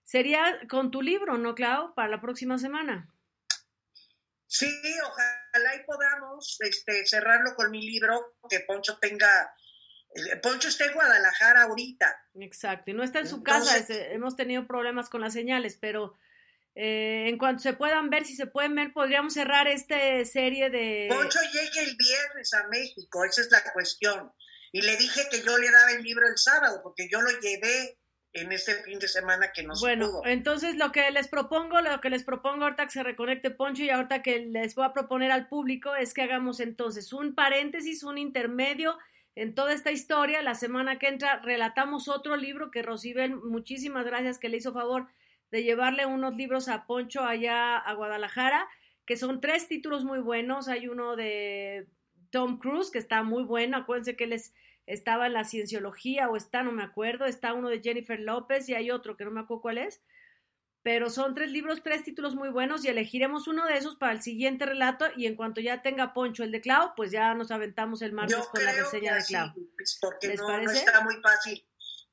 sería 0.02 0.60
con 0.68 0.90
tu 0.90 1.00
libro, 1.00 1.38
¿no, 1.38 1.54
Clau? 1.54 1.94
Para 1.94 2.08
la 2.08 2.20
próxima 2.20 2.58
semana. 2.58 3.08
Sí, 4.46 4.68
ojalá 5.02 5.43
y 5.76 5.84
podamos 5.84 6.56
este, 6.60 7.06
cerrarlo 7.06 7.54
con 7.54 7.70
mi 7.70 7.82
libro, 7.82 8.36
que 8.48 8.60
Poncho 8.60 8.98
tenga... 8.98 9.54
Eh, 10.14 10.36
Poncho 10.36 10.68
está 10.68 10.86
en 10.86 10.94
Guadalajara 10.94 11.62
ahorita. 11.62 12.16
Exacto, 12.40 12.90
y 12.90 12.94
no 12.94 13.02
está 13.02 13.20
en 13.20 13.28
su 13.28 13.42
casa, 13.42 13.76
hemos 13.88 14.36
tenido 14.36 14.66
problemas 14.66 15.08
con 15.08 15.20
las 15.20 15.32
señales, 15.32 15.76
pero 15.80 16.16
eh, 16.74 17.26
en 17.28 17.38
cuanto 17.38 17.62
se 17.62 17.72
puedan 17.74 18.10
ver, 18.10 18.24
si 18.24 18.34
se 18.34 18.46
pueden 18.46 18.74
ver, 18.74 18.92
podríamos 18.92 19.34
cerrar 19.34 19.68
esta 19.68 19.96
serie 20.24 20.70
de... 20.70 21.08
Poncho 21.10 21.38
llega 21.52 21.82
el 21.82 21.96
viernes 21.96 22.54
a 22.54 22.66
México, 22.68 23.24
esa 23.24 23.42
es 23.42 23.50
la 23.50 23.62
cuestión. 23.72 24.32
Y 24.72 24.82
le 24.82 24.96
dije 24.96 25.28
que 25.30 25.40
yo 25.42 25.56
le 25.56 25.70
daba 25.70 25.92
el 25.92 26.02
libro 26.02 26.26
el 26.26 26.36
sábado, 26.36 26.80
porque 26.82 27.08
yo 27.08 27.20
lo 27.20 27.30
llevé 27.40 27.96
en 28.34 28.50
este 28.50 28.74
fin 28.82 28.98
de 28.98 29.08
semana 29.08 29.52
que 29.52 29.62
nos 29.62 29.80
Bueno, 29.80 30.22
entonces 30.24 30.76
lo 30.76 30.90
que 30.90 31.08
les 31.12 31.28
propongo, 31.28 31.80
lo 31.80 32.00
que 32.00 32.10
les 32.10 32.24
propongo 32.24 32.64
ahorita 32.64 32.84
que 32.84 32.90
se 32.90 33.02
reconecte 33.02 33.50
Poncho 33.50 33.84
y 33.84 33.90
ahorita 33.90 34.22
que 34.22 34.40
les 34.40 34.74
voy 34.74 34.84
a 34.84 34.92
proponer 34.92 35.30
al 35.30 35.48
público 35.48 35.94
es 35.94 36.12
que 36.12 36.22
hagamos 36.22 36.58
entonces 36.58 37.12
un 37.12 37.34
paréntesis, 37.34 38.02
un 38.02 38.18
intermedio 38.18 38.98
en 39.36 39.54
toda 39.54 39.72
esta 39.72 39.92
historia. 39.92 40.42
La 40.42 40.54
semana 40.54 40.98
que 40.98 41.08
entra 41.08 41.38
relatamos 41.38 42.08
otro 42.08 42.36
libro 42.36 42.72
que 42.72 42.82
Rosibel, 42.82 43.36
muchísimas 43.36 44.04
gracias 44.04 44.38
que 44.38 44.48
le 44.48 44.56
hizo 44.56 44.72
favor 44.72 45.06
de 45.52 45.62
llevarle 45.62 46.04
unos 46.04 46.34
libros 46.34 46.68
a 46.68 46.86
Poncho 46.86 47.22
allá 47.22 47.76
a 47.76 47.94
Guadalajara, 47.94 48.66
que 49.06 49.16
son 49.16 49.40
tres 49.40 49.68
títulos 49.68 50.04
muy 50.04 50.18
buenos. 50.18 50.66
Hay 50.66 50.88
uno 50.88 51.14
de 51.14 51.86
Tom 52.30 52.58
Cruise, 52.58 52.90
que 52.90 52.98
está 52.98 53.22
muy 53.22 53.44
bueno. 53.44 53.76
Acuérdense 53.76 54.16
que 54.16 54.24
él 54.24 54.32
es, 54.32 54.52
estaba 54.86 55.26
en 55.26 55.32
la 55.32 55.44
cienciología 55.44 56.28
o 56.28 56.36
está, 56.36 56.62
no 56.62 56.72
me 56.72 56.82
acuerdo. 56.82 57.24
Está 57.24 57.54
uno 57.54 57.68
de 57.68 57.80
Jennifer 57.80 58.20
López 58.20 58.68
y 58.68 58.74
hay 58.74 58.90
otro 58.90 59.16
que 59.16 59.24
no 59.24 59.30
me 59.30 59.40
acuerdo 59.40 59.62
cuál 59.62 59.78
es. 59.78 60.02
Pero 60.82 61.08
son 61.08 61.34
tres 61.34 61.50
libros, 61.50 61.82
tres 61.82 62.02
títulos 62.02 62.34
muy 62.34 62.50
buenos 62.50 62.84
y 62.84 62.88
elegiremos 62.88 63.48
uno 63.48 63.64
de 63.64 63.78
esos 63.78 63.96
para 63.96 64.12
el 64.12 64.20
siguiente 64.20 64.66
relato 64.66 65.06
y 65.16 65.24
en 65.24 65.34
cuanto 65.34 65.62
ya 65.62 65.80
tenga 65.80 66.12
Poncho 66.12 66.44
el 66.44 66.52
de 66.52 66.60
Clau, 66.60 66.92
pues 66.94 67.10
ya 67.10 67.32
nos 67.34 67.50
aventamos 67.50 68.02
el 68.02 68.12
martes 68.12 68.36
Yo 68.36 68.44
con 68.50 68.62
la 68.62 68.72
reseña 68.72 69.14
de 69.14 69.24
Clau. 69.24 69.48
Lupis, 69.56 69.98
porque 70.02 70.28
¿Les 70.28 70.40
no, 70.40 70.48
no 70.48 70.54
parece? 70.54 70.78
está 70.80 71.00
muy 71.00 71.16
fácil 71.22 71.64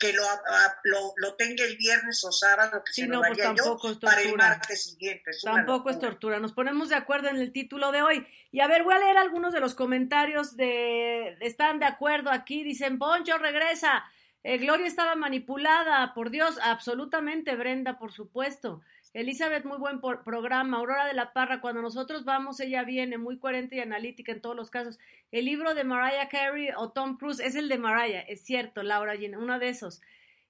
que 0.02 0.11
lo, 0.14 0.23
a- 0.28 0.76
lo, 0.84 1.14
lo 1.18 1.36
tenga 1.36 1.64
el 1.64 1.78
viernes 1.78 2.23
o 2.26 2.32
sábado, 2.32 2.84
que 2.84 2.91
Sí, 2.91 3.02
se 3.03 3.07
no, 3.07 3.22
lo 3.22 3.28
pues 3.28 3.38
yo 3.38 3.44
tampoco 3.53 3.91
es 3.91 3.98
para 3.98 4.18
el 4.22 4.23
tortura. 4.30 4.48
martes 4.49 4.84
siguiente. 4.84 5.30
Es 5.30 5.41
Tampoco 5.44 5.90
es 5.91 5.99
tortura. 5.99 6.40
Nos 6.40 6.53
ponemos 6.53 6.90
de 6.90 6.95
acuerdo 6.95 7.30
en 7.30 7.38
el 7.38 7.52
título 7.52 7.91
de 7.91 8.02
hoy. 8.02 8.26
Y 8.52 8.60
a 8.61 8.68
ver, 8.68 8.84
voy 8.84 8.95
a 8.95 8.99
leer 8.99 9.18
algunos 9.18 9.53
de 9.53 9.60
los 9.60 9.76
comentarios 9.76 10.57
de... 10.57 11.38
Están 11.40 11.78
de 11.80 11.86
acuerdo 11.86 12.32
aquí. 12.32 12.64
Dicen, 12.64 12.98
Poncho, 12.98 13.38
regresa. 13.38 14.03
Eh, 14.44 14.57
Gloria 14.57 14.88
estaba 14.88 15.14
manipulada. 15.15 16.14
Por 16.15 16.32
Dios, 16.32 16.57
absolutamente, 16.64 17.56
Brenda, 17.56 17.99
por 17.99 18.11
supuesto. 18.11 18.82
Elizabeth, 19.13 19.65
muy 19.65 19.77
buen 19.77 19.99
por- 19.99 20.23
programa. 20.23 20.77
Aurora 20.77 21.05
de 21.05 21.13
la 21.13 21.33
Parra, 21.33 21.59
cuando 21.59 21.81
nosotros 21.81 22.23
vamos, 22.23 22.59
ella 22.59 22.83
viene, 22.83 23.17
muy 23.17 23.38
coherente 23.38 23.75
y 23.75 23.79
analítica 23.79 24.31
en 24.31 24.41
todos 24.41 24.55
los 24.55 24.69
casos. 24.69 24.99
El 25.31 25.45
libro 25.45 25.73
de 25.73 25.83
Mariah 25.83 26.29
Carey 26.29 26.69
o 26.77 26.91
Tom 26.91 27.17
Cruise 27.17 27.39
es 27.39 27.55
el 27.55 27.67
de 27.67 27.77
Mariah, 27.77 28.21
es 28.21 28.41
cierto, 28.41 28.83
Laura, 28.83 29.13
uno 29.38 29.59
de 29.59 29.69
esos. 29.69 30.01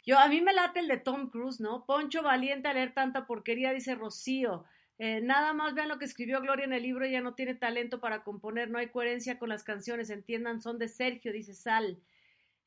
Yo, 0.05 0.19
a 0.19 0.27
mí 0.27 0.41
me 0.41 0.53
late 0.53 0.79
el 0.79 0.88
de 0.88 0.97
Tom 0.97 1.29
Cruise, 1.29 1.59
¿no? 1.59 1.85
Poncho 1.85 2.23
valiente 2.23 2.67
a 2.67 2.73
leer 2.73 2.93
tanta 2.93 3.25
porquería, 3.25 3.73
dice 3.73 3.95
Rocío. 3.95 4.63
Eh, 4.99 5.21
nada 5.21 5.53
más 5.53 5.73
vean 5.73 5.89
lo 5.89 5.97
que 5.97 6.05
escribió 6.05 6.41
Gloria 6.41 6.65
en 6.65 6.73
el 6.73 6.83
libro, 6.83 7.05
ella 7.05 7.21
no 7.21 7.33
tiene 7.33 7.55
talento 7.55 7.99
para 7.99 8.23
componer, 8.23 8.69
no 8.69 8.77
hay 8.77 8.88
coherencia 8.89 9.39
con 9.39 9.49
las 9.49 9.63
canciones, 9.63 10.11
entiendan, 10.11 10.61
son 10.61 10.77
de 10.77 10.88
Sergio, 10.88 11.33
dice 11.33 11.55
Sal. 11.55 11.97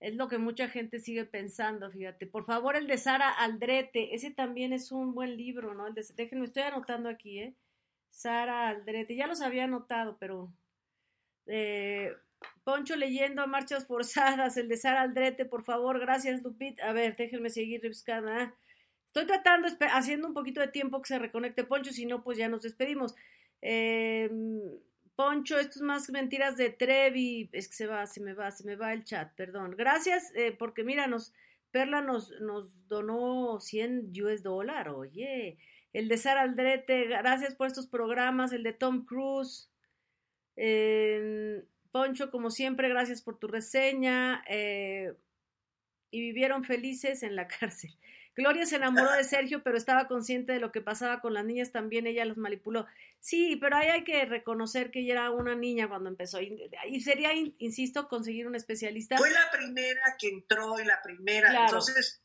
Es 0.04 0.16
lo 0.16 0.28
que 0.28 0.36
mucha 0.36 0.68
gente 0.68 0.98
sigue 0.98 1.24
pensando, 1.24 1.90
fíjate. 1.90 2.26
Por 2.26 2.44
favor, 2.44 2.76
el 2.76 2.86
de 2.86 2.98
Sara 2.98 3.30
Aldrete, 3.30 4.14
ese 4.14 4.30
también 4.30 4.74
es 4.74 4.92
un 4.92 5.14
buen 5.14 5.36
libro, 5.36 5.72
¿no? 5.72 5.86
El 5.86 5.94
de, 5.94 6.04
déjenme, 6.14 6.44
estoy 6.44 6.64
anotando 6.64 7.08
aquí, 7.08 7.38
¿eh? 7.40 7.54
Sara 8.10 8.68
Aldrete, 8.68 9.16
ya 9.16 9.26
los 9.26 9.40
había 9.40 9.64
anotado, 9.64 10.18
pero... 10.20 10.52
eh, 11.46 12.12
Poncho 12.64 12.96
leyendo 12.96 13.40
a 13.40 13.46
Marchas 13.46 13.86
Forzadas, 13.86 14.58
el 14.58 14.68
de 14.68 14.76
Sara 14.76 15.00
Aldrete, 15.00 15.46
por 15.46 15.64
favor, 15.64 15.98
gracias 15.98 16.42
Lupit. 16.42 16.78
A 16.82 16.92
ver, 16.92 17.16
déjenme 17.16 17.48
seguir 17.48 17.80
buscando. 17.88 18.30
¿eh? 18.30 18.52
Estoy 19.06 19.26
tratando, 19.26 19.68
haciendo 19.92 20.28
un 20.28 20.34
poquito 20.34 20.60
de 20.60 20.68
tiempo 20.68 21.00
que 21.00 21.08
se 21.08 21.18
reconecte 21.18 21.64
Poncho, 21.64 21.92
si 21.92 22.04
no, 22.04 22.22
pues 22.22 22.36
ya 22.36 22.48
nos 22.48 22.60
despedimos. 22.60 23.14
Eh, 23.62 24.30
Poncho, 25.16 25.58
esto 25.58 25.78
es 25.78 25.82
más 25.82 26.10
mentiras 26.10 26.56
de 26.56 26.70
Trevi. 26.70 27.48
Es 27.52 27.68
que 27.68 27.74
se 27.74 27.86
va, 27.86 28.06
se 28.06 28.20
me 28.20 28.34
va, 28.34 28.50
se 28.50 28.64
me 28.64 28.76
va 28.76 28.92
el 28.92 29.04
chat, 29.04 29.32
perdón. 29.36 29.74
Gracias, 29.76 30.32
eh, 30.34 30.52
porque 30.58 30.84
mira, 30.84 31.06
nos, 31.06 31.32
Perla 31.70 32.00
nos, 32.00 32.30
donó 32.88 33.60
100 33.60 34.12
US 34.22 34.42
dólar, 34.42 34.88
oye. 34.88 35.58
El 35.92 36.08
de 36.08 36.16
Sara 36.18 36.42
Aldrete, 36.42 37.04
gracias 37.06 37.54
por 37.54 37.68
estos 37.68 37.86
programas. 37.86 38.52
El 38.52 38.62
de 38.64 38.72
Tom 38.72 39.04
Cruise. 39.04 39.70
Eh, 40.56 41.64
Poncho, 41.92 42.30
como 42.30 42.50
siempre, 42.50 42.88
gracias 42.88 43.22
por 43.22 43.38
tu 43.38 43.46
reseña. 43.48 44.42
eh, 44.48 45.14
y 46.14 46.20
vivieron 46.20 46.62
felices 46.62 47.24
en 47.24 47.34
la 47.34 47.48
cárcel. 47.60 47.90
Gloria 48.36 48.66
se 48.66 48.76
enamoró 48.76 49.12
de 49.12 49.24
Sergio, 49.24 49.62
pero 49.62 49.76
estaba 49.76 50.08
consciente 50.08 50.52
de 50.52 50.60
lo 50.60 50.72
que 50.72 50.80
pasaba 50.80 51.20
con 51.20 51.34
las 51.34 51.44
niñas, 51.44 51.70
también 51.70 52.06
ella 52.06 52.24
los 52.24 52.36
manipuló. 52.36 52.86
Sí, 53.20 53.56
pero 53.56 53.76
ahí 53.76 53.88
hay 53.88 54.04
que 54.04 54.24
reconocer 54.24 54.90
que 54.90 55.00
ella 55.00 55.12
era 55.12 55.30
una 55.30 55.54
niña 55.54 55.88
cuando 55.88 56.08
empezó. 56.08 56.40
Y, 56.40 56.70
y 56.88 57.00
sería, 57.00 57.32
in- 57.32 57.54
insisto, 57.58 58.08
conseguir 58.08 58.46
un 58.46 58.54
especialista. 58.54 59.16
Fue 59.16 59.30
la 59.30 59.50
primera 59.52 60.16
que 60.18 60.28
entró 60.28 60.80
y 60.80 60.84
la 60.84 61.00
primera. 61.02 61.48
Claro. 61.50 61.64
Entonces, 61.64 62.22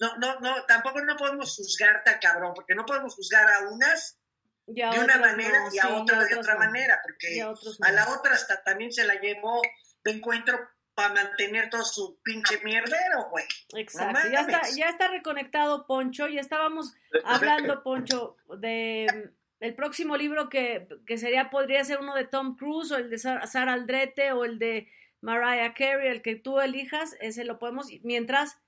no, 0.00 0.16
no, 0.18 0.38
no, 0.40 0.64
tampoco 0.66 1.00
no 1.00 1.16
podemos 1.16 1.56
juzgar 1.56 2.04
tan 2.04 2.18
cabrón, 2.20 2.52
porque 2.54 2.74
no 2.74 2.86
podemos 2.86 3.14
juzgar 3.14 3.46
a 3.52 3.68
unas 3.68 4.16
de 4.66 4.82
una 4.82 5.00
otras 5.00 5.20
manera 5.20 5.64
no, 5.64 5.74
y 5.74 5.78
a 5.78 5.82
sí, 5.82 5.88
otra 5.92 6.18
de 6.20 6.24
otras 6.26 6.38
otra 6.40 6.54
no. 6.54 6.60
manera, 6.60 7.00
porque 7.02 7.42
a 7.42 7.92
la 7.92 8.08
otra 8.10 8.34
hasta 8.34 8.62
también 8.62 8.92
se 8.92 9.04
la 9.04 9.14
llevó 9.14 9.60
de 10.04 10.10
encuentro 10.10 10.58
para 10.98 11.14
mantener 11.14 11.70
todo 11.70 11.84
su 11.84 12.18
pinche 12.24 12.58
mierdero, 12.64 13.28
güey. 13.30 13.44
Exacto, 13.76 14.18
No 14.24 14.32
ya 14.32 14.40
está, 14.40 14.62
ya 14.76 14.86
está 14.88 15.06
reconectado 15.08 15.86
Poncho, 15.86 16.26
ya 16.26 16.40
estábamos 16.40 16.92
hablando, 17.24 17.82
Poncho, 17.84 18.36
de 18.58 19.06
mm, 19.14 19.64
el 19.64 19.74
próximo 19.76 20.16
libro 20.16 20.48
que, 20.48 20.88
que 21.06 21.16
sería, 21.18 21.50
podría 21.50 21.84
ser 21.84 22.00
uno 22.00 22.14
de 22.16 22.24
Tom 22.24 22.56
Cruise, 22.56 22.90
o 22.90 22.96
el 22.96 23.10
de 23.10 23.18
Sara 23.18 23.46
Sara 23.46 23.74
Aldrete, 23.74 24.32
o 24.32 24.44
el 24.44 24.58
de 24.58 24.88
Mariah 25.20 25.72
Carey, 25.74 26.08
el 26.08 26.20
que 26.22 26.34
tú 26.34 26.58
elijas, 26.60 27.16
ese 27.20 27.44
lo 27.44 27.58
podemos, 27.60 27.86
mientras 28.02 28.58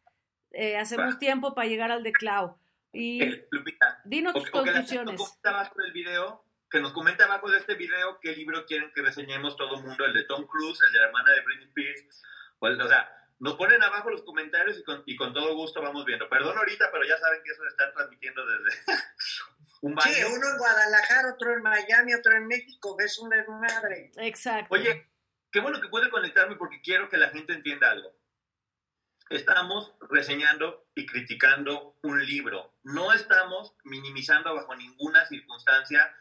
eh, 0.53 0.77
hacemos 0.77 1.15
Va. 1.15 1.19
tiempo 1.19 1.55
para 1.55 1.67
llegar 1.69 1.91
al 1.91 2.03
de 2.05 2.13
Clau. 2.13 2.57
Y 2.93 3.23
Eh, 3.23 3.47
Lupita, 3.51 4.01
dinos 4.05 4.35
tus 4.35 4.53
o- 4.55 4.59
o 4.61 4.65
que 4.65 4.71
la 4.71 4.77
gente 4.83 4.97
conclusiones. 4.97 5.17
comente 5.21 5.49
abajo 5.49 5.75
del 5.83 5.93
video, 5.93 6.45
que 6.71 6.81
nos 6.81 6.93
comente 6.93 7.23
abajo 7.25 7.51
de 7.51 7.59
este 7.59 7.75
video 7.75 8.19
qué 8.21 8.35
libro 8.37 8.65
quieren 8.67 8.93
que 8.95 9.03
reseñemos 9.03 9.57
todo 9.57 9.77
el 9.77 9.83
mundo, 9.85 10.05
el 10.05 10.13
de 10.15 10.25
Tom 10.25 10.47
Cruise, 10.47 10.81
el 10.83 10.93
de 10.93 10.99
la 11.01 11.07
hermana 11.07 11.33
de 11.33 11.41
Britney 11.43 11.67
Spears, 11.69 12.23
o, 12.61 12.67
el- 12.69 12.81
o 12.81 12.89
sea, 12.89 13.11
nos 13.41 13.55
ponen 13.57 13.83
abajo 13.83 14.11
los 14.11 14.23
comentarios 14.23 14.79
y 14.79 14.85
con, 14.85 15.03
y 15.07 15.17
con 15.17 15.33
todo 15.33 15.55
gusto 15.55 15.81
vamos 15.83 16.05
viendo. 16.05 16.29
Perdón 16.29 16.57
ahorita, 16.59 16.91
pero 16.93 17.05
ya 17.05 17.17
saben 17.19 17.43
que 17.43 17.51
eso 17.51 17.63
lo 17.65 17.71
están 17.71 17.93
transmitiendo 17.95 18.45
desde 18.47 18.81
un 19.81 19.95
baño. 19.95 20.13
Sí, 20.13 20.23
uno 20.25 20.49
en 20.51 20.59
Guadalajara, 20.59 21.33
otro 21.35 21.55
en 21.55 21.63
Miami, 21.63 22.15
otro 22.15 22.33
en 22.37 22.47
México, 22.47 22.97
es 23.01 23.19
una 23.19 23.43
madre. 23.49 24.11
Exacto. 24.19 24.75
Oye, 24.75 25.11
qué 25.51 25.61
bueno 25.61 25.81
que 25.81 25.89
pude 25.89 26.11
conectarme 26.11 26.57
porque 26.57 26.83
quiero 26.83 27.09
que 27.09 27.17
la 27.17 27.31
gente 27.31 27.55
entienda 27.55 27.91
algo. 27.91 28.15
Estamos 29.31 29.95
reseñando 30.11 30.87
y 30.95 31.07
criticando 31.07 31.97
un 32.03 32.25
libro. 32.27 32.75
No 32.83 33.13
estamos 33.13 33.75
minimizando 33.85 34.55
bajo 34.55 34.75
ninguna 34.75 35.25
circunstancia 35.27 36.13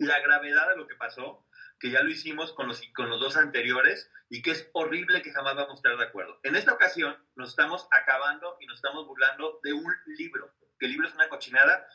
la 0.00 0.18
gravedad 0.20 0.68
de 0.70 0.76
lo 0.76 0.86
que 0.86 0.96
pasó, 0.96 1.46
que 1.78 1.90
ya 1.90 2.02
lo 2.02 2.10
hicimos 2.10 2.52
con 2.52 2.68
los, 2.68 2.82
con 2.94 3.08
los 3.08 3.20
dos 3.20 3.36
anteriores 3.36 4.10
y 4.28 4.42
que 4.42 4.52
es 4.52 4.70
horrible 4.72 5.22
que 5.22 5.32
jamás 5.32 5.56
vamos 5.56 5.72
a 5.72 5.74
estar 5.74 5.96
de 5.96 6.04
acuerdo. 6.04 6.40
En 6.42 6.56
esta 6.56 6.72
ocasión 6.72 7.16
nos 7.36 7.50
estamos 7.50 7.86
acabando 7.90 8.56
y 8.60 8.66
nos 8.66 8.76
estamos 8.76 9.06
burlando 9.06 9.60
de 9.62 9.72
un 9.72 9.92
libro, 10.06 10.54
que 10.78 10.86
el 10.86 10.92
libro 10.92 11.08
es 11.08 11.14
una 11.14 11.28
cochinada 11.28 11.86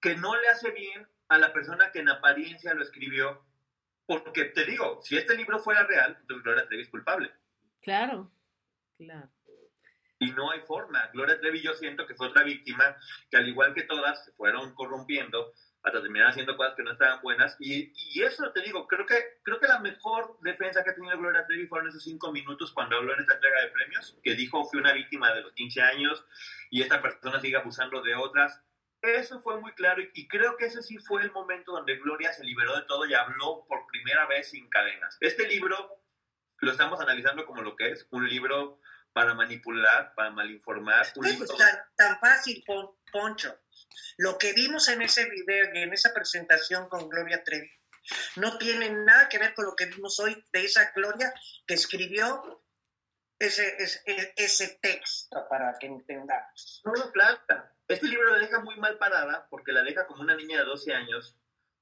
que 0.00 0.16
no 0.16 0.38
le 0.38 0.48
hace 0.48 0.70
bien 0.70 1.08
a 1.28 1.38
la 1.38 1.52
persona 1.52 1.90
que 1.90 2.00
en 2.00 2.10
apariencia 2.10 2.74
lo 2.74 2.82
escribió, 2.82 3.44
porque 4.06 4.44
te 4.46 4.64
digo, 4.64 5.00
si 5.02 5.16
este 5.16 5.34
libro 5.34 5.58
fuera 5.58 5.84
real, 5.84 6.16
entonces 6.20 6.44
Gloria 6.44 6.66
Trevi 6.66 6.82
es 6.82 6.90
culpable. 6.90 7.32
Claro, 7.80 8.30
claro. 8.98 9.30
Y 10.18 10.30
no 10.32 10.50
hay 10.50 10.60
forma. 10.60 11.08
Gloria 11.12 11.40
Trevi 11.40 11.62
yo 11.62 11.74
siento 11.74 12.06
que 12.06 12.14
fue 12.14 12.28
otra 12.28 12.42
víctima 12.42 12.96
que 13.30 13.38
al 13.38 13.48
igual 13.48 13.74
que 13.74 13.82
todas 13.84 14.24
se 14.24 14.32
fueron 14.32 14.74
corrompiendo 14.74 15.52
hasta 15.84 16.00
terminar 16.00 16.30
haciendo 16.30 16.56
cosas 16.56 16.74
que 16.74 16.82
no 16.82 16.92
estaban 16.92 17.20
buenas. 17.22 17.56
Y, 17.60 17.92
y 17.94 18.22
eso 18.22 18.50
te 18.52 18.62
digo, 18.62 18.88
creo 18.88 19.04
que, 19.04 19.38
creo 19.42 19.60
que 19.60 19.68
la 19.68 19.78
mejor 19.80 20.38
defensa 20.40 20.82
que 20.82 20.90
ha 20.90 20.94
tenido 20.94 21.18
Gloria 21.18 21.46
Trevi 21.46 21.66
fueron 21.66 21.88
esos 21.88 22.02
cinco 22.02 22.32
minutos 22.32 22.72
cuando 22.72 22.96
habló 22.96 23.12
en 23.14 23.20
esta 23.20 23.34
entrega 23.34 23.60
de 23.60 23.68
premios, 23.68 24.18
que 24.22 24.34
dijo 24.34 24.64
fui 24.64 24.80
una 24.80 24.92
víctima 24.94 25.32
de 25.34 25.42
los 25.42 25.52
15 25.52 25.82
años 25.82 26.24
y 26.70 26.80
esta 26.82 27.02
persona 27.02 27.38
sigue 27.40 27.56
abusando 27.58 28.00
de 28.00 28.14
otras. 28.14 28.62
Eso 29.02 29.42
fue 29.42 29.60
muy 29.60 29.72
claro 29.72 30.00
y, 30.00 30.10
y 30.14 30.26
creo 30.26 30.56
que 30.56 30.64
ese 30.64 30.82
sí 30.82 30.96
fue 30.96 31.20
el 31.22 31.30
momento 31.32 31.72
donde 31.72 31.96
Gloria 31.96 32.32
se 32.32 32.44
liberó 32.44 32.74
de 32.76 32.82
todo 32.86 33.04
y 33.04 33.12
habló 33.12 33.66
por 33.68 33.86
primera 33.88 34.26
vez 34.26 34.48
sin 34.48 34.66
cadenas. 34.70 35.18
Este 35.20 35.46
libro 35.46 36.00
lo 36.60 36.72
estamos 36.72 36.98
analizando 36.98 37.44
como 37.44 37.60
lo 37.60 37.76
que 37.76 37.90
es, 37.90 38.06
un 38.10 38.26
libro 38.26 38.80
para 39.12 39.34
manipular, 39.34 40.14
para 40.16 40.30
malinformar, 40.30 41.06
un 41.16 41.26
libro 41.26 41.46
tan, 41.58 41.78
tan 41.94 42.18
fácil, 42.18 42.64
Pon- 42.66 42.90
Poncho. 43.12 43.54
Lo 44.16 44.38
que 44.38 44.52
vimos 44.52 44.88
en 44.88 45.02
ese 45.02 45.28
video 45.28 45.74
y 45.74 45.78
en 45.78 45.92
esa 45.92 46.12
presentación 46.12 46.88
con 46.88 47.08
Gloria 47.08 47.42
Trevi 47.44 47.70
no 48.36 48.58
tiene 48.58 48.90
nada 48.90 49.28
que 49.28 49.38
ver 49.38 49.54
con 49.54 49.64
lo 49.64 49.74
que 49.74 49.86
vimos 49.86 50.18
hoy 50.20 50.44
de 50.52 50.64
esa 50.64 50.92
Gloria 50.94 51.32
que 51.66 51.74
escribió 51.74 52.62
ese, 53.38 53.76
ese, 54.36 54.78
texto 54.80 55.46
para 55.48 55.76
que 55.78 55.86
entendamos. 55.86 56.82
No 56.84 56.92
lo 56.94 57.12
planta. 57.12 57.74
Este 57.88 58.06
libro 58.06 58.30
la 58.30 58.38
deja 58.38 58.60
muy 58.60 58.76
mal 58.76 58.96
parada 58.98 59.46
porque 59.50 59.72
la 59.72 59.82
deja 59.82 60.06
como 60.06 60.22
una 60.22 60.36
niña 60.36 60.58
de 60.60 60.64
12 60.64 60.94
años 60.94 61.36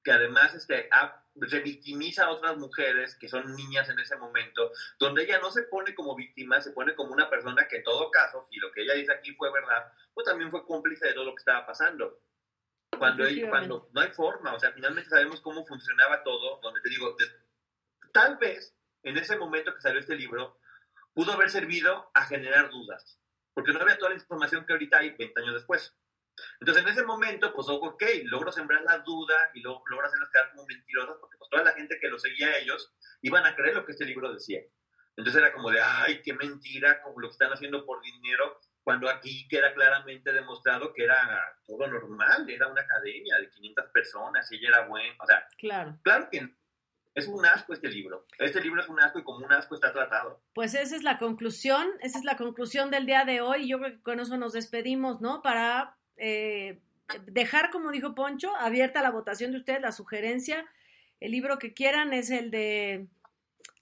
que 0.05 0.13
además 0.13 0.55
este, 0.55 0.89
ha- 0.91 1.19
revictimiza 1.35 2.25
a 2.25 2.31
otras 2.31 2.57
mujeres 2.59 3.17
que 3.17 3.29
son 3.29 3.55
niñas 3.57 3.89
en 3.89 3.99
ese 3.99 4.17
momento, 4.17 4.71
donde 4.99 5.23
ella 5.25 5.39
no 5.41 5.51
se 5.51 5.63
pone 5.63 5.95
como 5.95 6.15
víctima, 6.15 6.61
se 6.61 6.73
pone 6.73 6.95
como 6.95 7.13
una 7.13 7.31
persona 7.31 7.67
que 7.69 7.77
en 7.77 7.85
todo 7.85 8.11
caso, 8.11 8.47
si 8.51 8.59
lo 8.59 8.71
que 8.73 8.83
ella 8.83 8.95
dice 8.95 9.13
aquí 9.13 9.33
fue 9.35 9.51
verdad, 9.53 9.91
pues 10.13 10.27
también 10.27 10.51
fue 10.51 10.67
cómplice 10.67 11.07
de 11.07 11.15
todo 11.15 11.25
lo 11.25 11.35
que 11.35 11.41
estaba 11.41 11.65
pasando. 11.67 12.21
Cuando, 12.99 13.25
ella- 13.25 13.49
cuando 13.51 13.89
no 13.93 14.01
hay 14.01 14.09
forma, 14.11 14.55
o 14.55 14.61
sea, 14.61 14.73
finalmente 14.73 15.09
sabemos 15.09 15.41
cómo 15.41 15.65
funcionaba 15.67 16.23
todo, 16.23 16.61
donde 16.63 16.81
te 16.83 16.91
digo, 16.91 17.17
des- 17.19 17.35
tal 18.13 18.37
vez 18.37 18.77
en 19.03 19.17
ese 19.17 19.37
momento 19.37 19.75
que 19.75 19.81
salió 19.81 20.01
este 20.01 20.15
libro, 20.15 20.59
pudo 21.15 21.33
haber 21.33 21.51
servido 21.51 22.11
a 22.15 22.25
generar 22.27 22.71
dudas, 22.71 23.19
porque 23.55 23.73
no 23.73 23.81
había 23.81 23.97
toda 23.99 24.11
la 24.11 24.17
información 24.17 24.65
que 24.67 24.73
ahorita 24.75 24.99
hay 24.99 25.11
20 25.11 25.41
años 25.41 25.55
después. 25.55 25.97
Entonces, 26.61 26.83
en 26.83 26.89
ese 26.91 27.05
momento, 27.05 27.53
pues, 27.55 27.69
ok, 27.69 28.03
logro 28.25 28.53
sembrar 28.53 28.83
la 28.83 28.99
duda 28.99 29.51
y 29.55 29.61
luego 29.61 29.83
logro 29.89 30.07
hacerlos 30.07 30.31
quedar 30.31 30.51
como 30.51 30.67
mentirosos, 30.67 31.17
porque 31.21 31.37
pues 31.39 31.51
toda 31.51 31.65
la 31.65 31.73
gente 31.73 31.99
que 32.01 32.09
lo 32.09 32.19
seguía 32.19 32.49
a 32.49 32.59
ellos 32.59 32.95
iban 33.23 33.45
a 33.47 33.55
creer 33.55 33.75
lo 33.75 33.85
que 33.85 33.93
este 33.93 34.05
libro 34.05 34.33
decía. 34.33 34.61
Entonces 35.17 35.43
era 35.43 35.53
como 35.53 35.71
de, 35.71 35.81
ay, 35.81 36.23
qué 36.23 36.33
mentira, 36.33 37.03
como 37.03 37.21
lo 37.21 37.29
que 37.29 37.33
están 37.33 37.53
haciendo 37.53 37.85
por 37.85 38.01
dinero, 38.03 38.59
cuando 38.83 39.09
aquí 39.09 39.47
queda 39.49 39.75
claramente 39.75 40.33
demostrado 40.33 40.93
que 40.93 41.05
era 41.05 41.41
todo 41.67 41.87
normal, 41.87 42.49
era 42.49 42.67
una 42.69 42.83
academia 42.83 43.37
de 43.39 43.51
500 43.51 43.87
personas 43.93 44.51
y 44.51 44.57
ella 44.57 44.69
era 44.69 44.87
buena, 44.87 45.15
o 45.21 45.27
sea, 45.27 45.47
claro, 45.59 45.99
claro 46.03 46.29
que 46.31 46.49
es 47.15 47.29
un 47.29 47.45
asco 47.45 47.75
este 47.75 47.89
libro. 47.89 48.27
Este 48.39 48.61
libro 48.61 48.81
es 48.81 48.89
un 48.89 48.99
asco 49.01 49.19
y 49.19 49.23
como 49.25 49.45
un 49.45 49.53
asco 49.53 49.75
está 49.75 49.93
tratado. 49.93 50.43
Pues 50.55 50.75
esa 50.75 50.97
es 50.97 51.03
la 51.03 51.19
conclusión, 51.19 51.87
esa 52.01 52.19
es 52.19 52.25
la 52.25 52.37
conclusión 52.37 52.91
del 52.91 53.07
día 53.07 53.25
de 53.25 53.43
hoy. 53.43 53.69
Yo 53.69 53.79
creo 53.79 53.93
que 53.93 54.03
con 54.03 54.19
eso 54.19 54.37
nos 54.39 54.55
despedimos, 54.55 55.21
¿no? 55.21 55.43
Para 55.43 55.99
eh, 56.17 56.81
dejar, 57.27 57.71
como 57.71 57.91
dijo 57.91 58.15
Poncho, 58.15 58.55
abierta 58.57 59.03
la 59.03 59.11
votación 59.11 59.53
de 59.53 59.59
ustedes, 59.59 59.81
la 59.81 59.93
sugerencia. 59.93 60.67
El 61.21 61.33
libro 61.33 61.59
que 61.59 61.73
quieran 61.73 62.13
es 62.13 62.31
el 62.31 62.51
de 62.51 63.07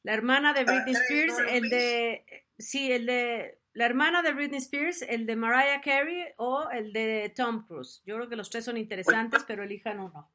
la 0.02 0.14
hermana 0.14 0.52
de 0.52 0.64
Britney 0.64 0.94
Spears, 0.94 1.38
el 1.48 1.70
de, 1.70 2.24
sí, 2.58 2.92
el 2.92 3.06
de 3.06 3.58
la 3.72 3.86
hermana 3.86 4.22
de 4.22 4.32
Britney 4.32 4.58
Spears, 4.58 5.02
el 5.02 5.26
de 5.26 5.36
Mariah 5.36 5.80
Carey 5.80 6.34
o 6.36 6.68
el 6.70 6.92
de 6.92 7.32
Tom 7.34 7.66
Cruise. 7.66 8.02
Yo 8.04 8.16
creo 8.16 8.28
que 8.28 8.36
los 8.36 8.50
tres 8.50 8.64
son 8.64 8.76
interesantes, 8.76 9.44
pero 9.46 9.62
elijan 9.62 10.00
uno. 10.00 10.32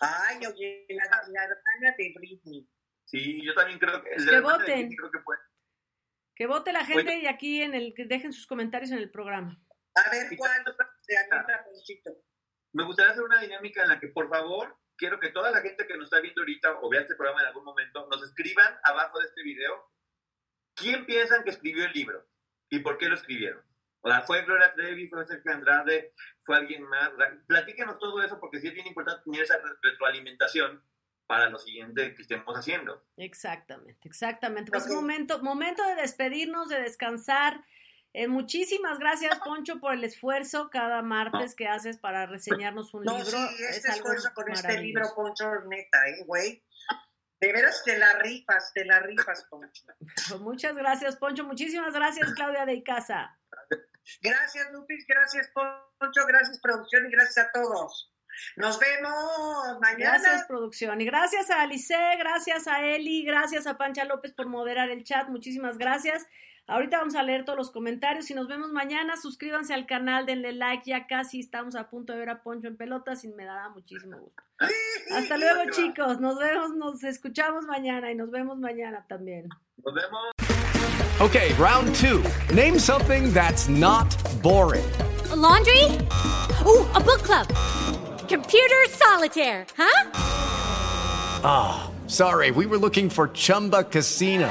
Ay, 0.00 0.38
oye, 0.46 0.86
la, 0.90 1.04
la 1.28 1.44
hermana 1.44 1.96
de 1.96 2.12
Britney. 2.14 2.68
Sí, 3.04 3.44
yo 3.44 3.54
también 3.54 3.78
creo 3.78 4.02
que... 4.02 4.10
El 4.10 4.24
que 4.24 4.30
la 4.30 4.32
de 4.32 4.40
voten. 4.40 4.64
Britney 4.64 4.96
creo 4.96 5.10
que 5.10 5.18
puede. 5.20 5.40
Que 6.34 6.46
vote 6.46 6.72
la 6.72 6.84
gente 6.84 7.18
y 7.18 7.26
aquí 7.26 7.62
en 7.62 7.74
el 7.74 7.94
que 7.94 8.04
dejen 8.04 8.32
sus 8.32 8.46
comentarios 8.46 8.92
en 8.92 8.98
el 8.98 9.10
programa. 9.10 9.60
A 9.94 10.10
ver, 10.10 10.36
¿cuál? 10.36 10.52
Anota, 11.16 11.64
Ponchito. 11.64 12.10
Me 12.72 12.84
gustaría 12.84 13.12
hacer 13.12 13.24
una 13.24 13.40
dinámica 13.40 13.82
en 13.82 13.88
la 13.88 13.98
que, 14.00 14.08
por 14.08 14.28
favor, 14.28 14.76
quiero 14.96 15.18
que 15.20 15.30
toda 15.30 15.50
la 15.50 15.60
gente 15.62 15.86
que 15.86 15.94
nos 15.96 16.04
está 16.04 16.20
viendo 16.20 16.42
ahorita 16.42 16.80
o 16.80 16.90
vea 16.90 17.00
este 17.00 17.14
programa 17.14 17.40
en 17.42 17.48
algún 17.48 17.64
momento, 17.64 18.06
nos 18.10 18.22
escriban 18.22 18.78
abajo 18.82 19.18
de 19.20 19.26
este 19.26 19.42
video 19.42 19.90
quién 20.74 21.06
piensan 21.06 21.44
que 21.44 21.50
escribió 21.50 21.84
el 21.84 21.92
libro 21.92 22.26
y 22.70 22.80
por 22.80 22.98
qué 22.98 23.08
lo 23.08 23.14
escribieron. 23.14 23.62
O 24.00 24.08
sea, 24.08 24.20
fue 24.22 24.44
Gloria 24.44 24.74
Trevi, 24.74 25.08
fue 25.08 25.26
Sergio 25.26 25.52
Andrade, 25.52 26.12
fue 26.44 26.56
alguien 26.56 26.82
más. 26.84 27.10
Platíquenos 27.46 27.98
todo 27.98 28.22
eso 28.22 28.38
porque 28.38 28.60
sí 28.60 28.68
es 28.68 28.74
bien 28.74 28.86
importante 28.86 29.22
tener 29.24 29.42
esa 29.42 29.56
re- 29.58 29.74
retroalimentación 29.82 30.84
para 31.26 31.50
lo 31.50 31.58
siguiente 31.58 32.14
que 32.14 32.22
estemos 32.22 32.54
haciendo. 32.56 33.04
Exactamente, 33.16 34.08
exactamente. 34.08 34.70
Pues 34.70 34.88
momento, 34.88 35.42
momento 35.42 35.82
de 35.86 35.96
despedirnos, 35.96 36.68
de 36.68 36.80
descansar. 36.80 37.64
Eh, 38.14 38.26
muchísimas 38.26 38.98
gracias, 38.98 39.38
Poncho, 39.40 39.80
por 39.80 39.92
el 39.94 40.02
esfuerzo 40.02 40.70
cada 40.70 41.02
martes 41.02 41.54
que 41.54 41.68
haces 41.68 41.98
para 41.98 42.26
reseñarnos 42.26 42.94
un 42.94 43.04
No, 43.04 43.18
libro. 43.18 43.30
sí, 43.30 43.62
es 43.64 43.76
este 43.76 43.92
algo 43.92 44.12
esfuerzo 44.12 44.30
con 44.34 44.50
este 44.50 44.80
libro, 44.80 45.06
Poncho, 45.14 45.50
neta, 45.68 46.08
¿eh, 46.08 46.24
güey? 46.26 46.64
De 47.40 47.52
veras 47.52 47.82
te 47.84 47.96
la 47.98 48.14
rifas, 48.14 48.72
te 48.74 48.84
la 48.84 48.98
rifas, 49.00 49.44
Poncho. 49.44 49.84
Pues 50.28 50.40
muchas 50.40 50.74
gracias, 50.74 51.16
Poncho. 51.16 51.44
Muchísimas 51.44 51.94
gracias, 51.94 52.32
Claudia 52.34 52.66
de 52.66 52.74
Icaza. 52.74 53.38
Gracias, 54.22 54.72
Lupis, 54.72 55.04
gracias, 55.06 55.50
Poncho, 55.50 56.26
gracias, 56.26 56.58
producción, 56.60 57.06
y 57.06 57.10
gracias 57.10 57.46
a 57.46 57.52
todos. 57.52 58.12
Nos 58.56 58.78
vemos 58.78 59.78
mañana. 59.80 60.18
Gracias, 60.18 60.44
producción. 60.46 61.00
Y 61.00 61.04
gracias 61.04 61.50
a 61.50 61.62
Alice, 61.62 61.94
gracias 62.18 62.66
a 62.66 62.84
Eli, 62.84 63.24
gracias 63.24 63.66
a 63.66 63.76
Pancha 63.76 64.04
López 64.04 64.32
por 64.32 64.46
moderar 64.46 64.90
el 64.90 65.04
chat. 65.04 65.28
Muchísimas 65.28 65.76
gracias. 65.78 66.26
Ahorita 66.70 66.98
vamos 66.98 67.14
a 67.14 67.22
leer 67.22 67.46
todos 67.46 67.56
los 67.56 67.70
comentarios 67.70 68.30
y 68.30 68.34
nos 68.34 68.46
vemos 68.46 68.70
mañana. 68.72 69.16
Suscríbanse 69.16 69.72
al 69.72 69.86
canal, 69.86 70.26
denle 70.26 70.52
like. 70.52 70.82
Ya 70.84 71.06
casi 71.06 71.40
estamos 71.40 71.74
a 71.74 71.88
punto 71.88 72.12
de 72.12 72.18
ver 72.18 72.28
a 72.28 72.42
Poncho 72.42 72.68
en 72.68 72.76
pelotas 72.76 73.24
y 73.24 73.28
me 73.28 73.46
dará 73.46 73.70
muchísimo 73.70 74.18
gusto. 74.18 74.42
Hasta 75.10 75.36
luego, 75.38 75.70
chicos. 75.70 76.20
Nos 76.20 76.38
vemos, 76.38 76.74
nos 76.76 77.02
escuchamos 77.04 77.64
mañana 77.64 78.10
y 78.10 78.14
nos 78.14 78.30
vemos 78.30 78.58
mañana 78.58 79.02
también. 79.08 79.48
Nos 79.82 79.94
vemos. 79.94 80.20
Okay, 81.20 81.54
round 81.54 81.94
two. 81.94 82.22
Name 82.54 82.78
something 82.78 83.32
that's 83.32 83.70
not 83.70 84.14
boring. 84.42 84.84
A 85.32 85.36
laundry? 85.36 85.84
Ooh, 86.66 86.84
a 86.94 87.00
book 87.00 87.22
club. 87.22 87.46
Computer 88.28 88.76
solitaire, 88.90 89.64
huh? 89.74 90.10
Ah, 91.42 91.90
sorry, 92.06 92.50
we 92.50 92.66
were 92.66 92.76
looking 92.78 93.08
for 93.08 93.28
Chumba 93.28 93.84
Casino. 93.84 94.50